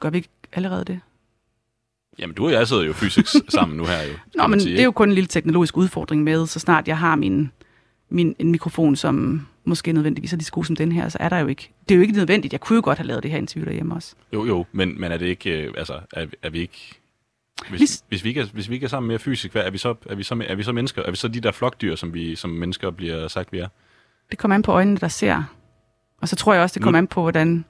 Gør 0.00 0.10
vi 0.10 0.16
ikke 0.16 0.28
allerede 0.52 0.84
det? 0.84 1.00
Jamen, 2.18 2.34
du 2.34 2.46
og 2.46 2.52
jeg 2.52 2.68
sidder 2.68 2.82
jo 2.82 2.92
fysisk 2.92 3.34
sammen 3.48 3.76
nu 3.76 3.84
her. 3.84 4.02
Jo, 4.02 4.12
Nå, 4.34 4.46
men 4.46 4.60
sige, 4.60 4.72
det 4.72 4.80
er 4.80 4.84
jo 4.84 4.92
kun 4.92 5.08
en 5.08 5.14
lille 5.14 5.28
teknologisk 5.28 5.76
udfordring 5.76 6.22
med, 6.22 6.46
så 6.46 6.60
snart 6.60 6.88
jeg 6.88 6.98
har 6.98 7.16
min, 7.16 7.50
min 8.08 8.36
en 8.38 8.50
mikrofon, 8.50 8.96
som 8.96 9.46
måske 9.64 9.92
nødvendigvis 9.92 10.32
er 10.32 10.36
lige 10.36 10.44
så 10.44 10.52
god 10.52 10.64
som 10.64 10.76
den 10.76 10.92
her, 10.92 11.08
så 11.08 11.18
er 11.20 11.28
der 11.28 11.38
jo 11.38 11.46
ikke. 11.46 11.70
Det 11.88 11.94
er 11.94 11.96
jo 11.96 12.02
ikke 12.02 12.14
nødvendigt. 12.14 12.52
Jeg 12.52 12.60
kunne 12.60 12.76
jo 12.76 12.82
godt 12.84 12.98
have 12.98 13.06
lavet 13.06 13.22
det 13.22 13.30
her 13.30 13.38
interview 13.38 13.66
derhjemme 13.66 13.94
også. 13.94 14.14
Jo, 14.32 14.46
jo, 14.46 14.66
men, 14.72 15.00
men 15.00 15.12
er 15.12 15.16
det 15.16 15.26
ikke, 15.26 15.50
øh, 15.50 15.74
altså, 15.76 16.00
er, 16.12 16.26
er 16.42 16.50
vi 16.50 16.60
ikke 16.60 17.00
hvis, 17.68 17.78
hvis, 17.78 18.02
hvis, 18.08 18.24
vi 18.24 18.28
ikke 18.28 18.40
er, 18.40 18.46
hvis 18.52 18.68
vi 18.68 18.74
ikke 18.74 18.84
er 18.84 18.88
sammen 18.88 19.08
mere 19.08 19.18
fysisk, 19.18 19.52
hvad, 19.52 19.62
er, 19.62 19.70
vi 19.70 19.78
så, 19.78 19.94
er, 20.06 20.14
vi 20.14 20.22
så, 20.22 20.44
er 20.48 20.54
vi 20.54 20.62
så 20.62 20.72
mennesker? 20.72 21.02
Er 21.02 21.10
vi 21.10 21.16
så 21.16 21.28
de 21.28 21.40
der 21.40 21.52
flokdyr, 21.52 21.94
som 21.96 22.14
vi 22.14 22.36
som 22.36 22.50
mennesker 22.50 22.90
bliver 22.90 23.28
sagt, 23.28 23.52
vi 23.52 23.58
er? 23.58 23.68
Det 24.30 24.38
kommer 24.38 24.54
an 24.54 24.62
på 24.62 24.72
øjnene, 24.72 24.96
der 24.96 25.08
ser. 25.08 25.42
Og 26.24 26.28
så 26.28 26.36
tror 26.36 26.54
jeg 26.54 26.62
også, 26.62 26.74
det 26.74 26.82
kommer 26.82 26.98
an 26.98 27.06
på, 27.06 27.20
hvordan... 27.20 27.64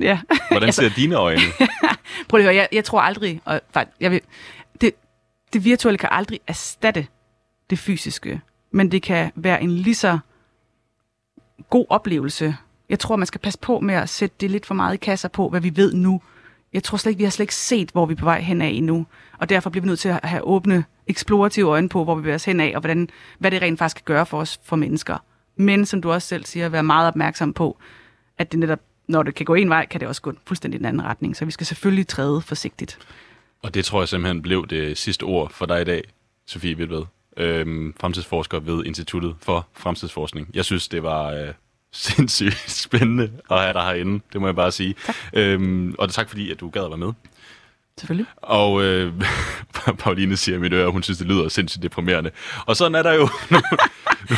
Ja. 0.00 0.20
Hvordan 0.50 0.72
ser 0.72 0.82
altså, 0.82 1.00
dine 1.00 1.14
øjne? 1.14 1.40
Prøv 2.28 2.38
lige 2.38 2.48
at 2.48 2.54
høre, 2.54 2.54
jeg, 2.54 2.68
jeg 2.72 2.84
tror 2.84 3.00
aldrig... 3.00 3.40
Og, 3.44 3.60
jeg 4.00 4.10
vil, 4.10 4.20
det, 4.80 4.92
det 5.52 5.64
virtuelle 5.64 5.98
kan 5.98 6.08
aldrig 6.12 6.40
erstatte 6.46 7.06
det 7.70 7.78
fysiske, 7.78 8.40
men 8.70 8.92
det 8.92 9.02
kan 9.02 9.32
være 9.34 9.62
en 9.62 9.70
lige 9.70 9.94
så 9.94 10.18
god 11.70 11.86
oplevelse. 11.88 12.56
Jeg 12.88 12.98
tror, 12.98 13.16
man 13.16 13.26
skal 13.26 13.40
passe 13.40 13.58
på 13.58 13.80
med 13.80 13.94
at 13.94 14.08
sætte 14.08 14.36
det 14.40 14.50
lidt 14.50 14.66
for 14.66 14.74
meget 14.74 14.94
i 14.94 14.96
kasser 14.96 15.28
på, 15.28 15.48
hvad 15.48 15.60
vi 15.60 15.76
ved 15.76 15.94
nu, 15.94 16.20
jeg 16.72 16.82
tror 16.82 16.98
slet 16.98 17.10
ikke, 17.10 17.18
vi 17.18 17.24
har 17.24 17.30
slet 17.30 17.44
ikke 17.44 17.54
set, 17.54 17.90
hvor 17.90 18.06
vi 18.06 18.12
er 18.12 18.16
på 18.16 18.24
vej 18.24 18.40
hen 18.40 18.62
af 18.62 18.68
endnu. 18.68 19.06
Og 19.38 19.48
derfor 19.48 19.70
bliver 19.70 19.82
vi 19.82 19.88
nødt 19.88 20.00
til 20.00 20.08
at 20.08 20.20
have 20.22 20.42
åbne, 20.42 20.84
eksplorative 21.06 21.68
øjne 21.68 21.88
på, 21.88 22.04
hvor 22.04 22.14
vi 22.14 22.20
bevæger 22.20 22.34
os 22.34 22.44
hen 22.44 22.60
af, 22.60 22.72
og 22.74 22.80
hvordan, 22.80 23.08
hvad 23.38 23.50
det 23.50 23.62
rent 23.62 23.78
faktisk 23.78 23.96
kan 23.96 24.14
gøre 24.14 24.26
for 24.26 24.40
os 24.40 24.60
for 24.64 24.76
mennesker 24.76 25.18
Men 25.56 25.86
som 25.86 26.02
du 26.02 26.12
også 26.12 26.28
selv 26.28 26.44
siger, 26.44 26.68
være 26.68 26.82
meget 26.82 27.08
opmærksom 27.08 27.52
på, 27.52 27.78
at 28.38 28.52
det 28.52 28.60
netop, 28.60 28.80
når 29.08 29.22
det 29.22 29.34
kan 29.34 29.46
gå 29.46 29.54
en 29.54 29.68
vej, 29.68 29.86
kan 29.86 30.00
det 30.00 30.08
også 30.08 30.22
gå 30.22 30.32
fuldstændig 30.46 30.80
den 30.80 30.86
anden 30.86 31.02
retning. 31.02 31.36
Så 31.36 31.44
vi 31.44 31.50
skal 31.50 31.66
selvfølgelig 31.66 32.08
træde 32.08 32.40
forsigtigt. 32.40 32.98
Og 33.62 33.74
det 33.74 33.84
tror 33.84 34.00
jeg 34.00 34.08
simpelthen 34.08 34.42
blev 34.42 34.66
det 34.66 34.98
sidste 34.98 35.22
ord 35.22 35.52
for 35.52 35.66
dig 35.66 35.80
i 35.80 35.84
dag, 35.84 36.04
Sofie 36.46 36.76
Vilved, 36.76 37.02
øhm, 37.36 37.94
fremtidsforsker 38.00 38.60
ved 38.60 38.84
Instituttet 38.84 39.36
for 39.40 39.66
Fremtidsforskning. 39.72 40.50
Jeg 40.54 40.64
synes, 40.64 40.88
det 40.88 41.02
var 41.02 41.30
øh, 41.30 41.48
sindssygt 41.92 42.70
spændende 42.70 43.32
at 43.50 43.60
have 43.60 43.72
dig 43.72 43.82
herinde, 43.82 44.20
det 44.32 44.40
må 44.40 44.46
jeg 44.46 44.56
bare 44.56 44.72
sige. 44.72 44.94
Tak. 45.06 45.16
Øhm, 45.32 45.94
og 45.98 46.10
tak 46.10 46.28
fordi, 46.28 46.50
at 46.50 46.60
du 46.60 46.68
gad 46.68 46.84
at 46.84 46.90
være 46.90 46.98
med. 46.98 47.12
Selvfølgelig. 47.98 48.26
Og 48.36 48.84
øh, 48.84 49.12
Pauline 49.98 50.36
siger 50.36 50.56
i 50.56 50.60
mit 50.60 50.72
øre, 50.72 50.86
at 50.86 50.92
hun 50.92 51.02
synes, 51.02 51.18
det 51.18 51.26
lyder 51.26 51.48
sindssygt 51.48 51.82
deprimerende. 51.82 52.30
Og 52.66 52.76
sådan 52.76 52.94
er 52.94 53.02
der 53.02 53.12
jo 53.12 53.28
nogle, 53.50 53.66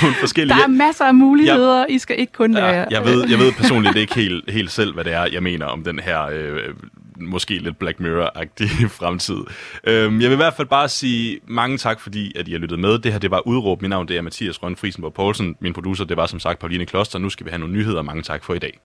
nogle 0.03 0.15
forskellige... 0.21 0.57
Der 0.57 0.63
er 0.63 0.69
masser 0.69 1.05
af 1.05 1.15
muligheder. 1.15 1.79
Ja. 1.79 1.95
I 1.95 1.99
skal 1.99 2.21
ikke 2.21 2.33
kun 2.33 2.55
være... 2.55 2.67
Ja, 2.67 2.85
jeg, 2.91 3.05
ved, 3.05 3.29
jeg 3.29 3.39
ved 3.39 3.53
personligt 3.53 3.97
ikke 3.97 4.15
helt, 4.15 4.51
helt 4.51 4.71
selv, 4.71 4.95
hvad 4.95 5.05
det 5.05 5.13
er, 5.13 5.27
jeg 5.33 5.43
mener 5.43 5.67
om 5.67 5.85
den 5.85 5.99
her 5.99 6.23
øh, 6.33 6.75
måske 7.21 7.59
lidt 7.59 7.79
Black 7.79 8.01
Mirror-agtige 8.01 8.89
fremtid. 8.99 9.39
Øhm, 9.85 10.21
jeg 10.21 10.31
vil 10.31 10.35
i 10.35 10.37
hvert 10.37 10.55
fald 10.55 10.69
bare 10.69 10.89
sige 10.89 11.41
mange 11.49 11.79
tak, 11.79 12.01
fordi 12.01 12.39
at 12.39 12.49
I 12.49 12.53
har 12.53 12.59
lyttet 12.59 12.79
med. 12.79 12.99
Det 12.99 13.13
her 13.13 13.19
det 13.19 13.31
var 13.31 13.47
Udråb. 13.47 13.83
Mit 13.83 13.91
navn 13.91 14.09
det 14.09 14.17
er 14.17 14.23
Mathias 14.23 14.63
Rønne 14.63 14.77
Friesenborg 14.77 15.15
Poulsen. 15.15 15.57
Min 15.61 15.73
producer 15.73 16.05
det 16.05 16.17
var 16.17 16.27
som 16.27 16.41
sagt 16.41 16.59
Pauline 16.59 16.87
Kloster. 16.87 17.19
Nu 17.19 17.31
skal 17.31 17.47
vi 17.47 17.51
have 17.51 17.59
nogle 17.59 17.75
nyheder. 17.75 18.03
Mange 18.03 18.23
tak 18.23 18.45
for 18.45 18.55
i 18.55 18.59
dag. 18.59 18.79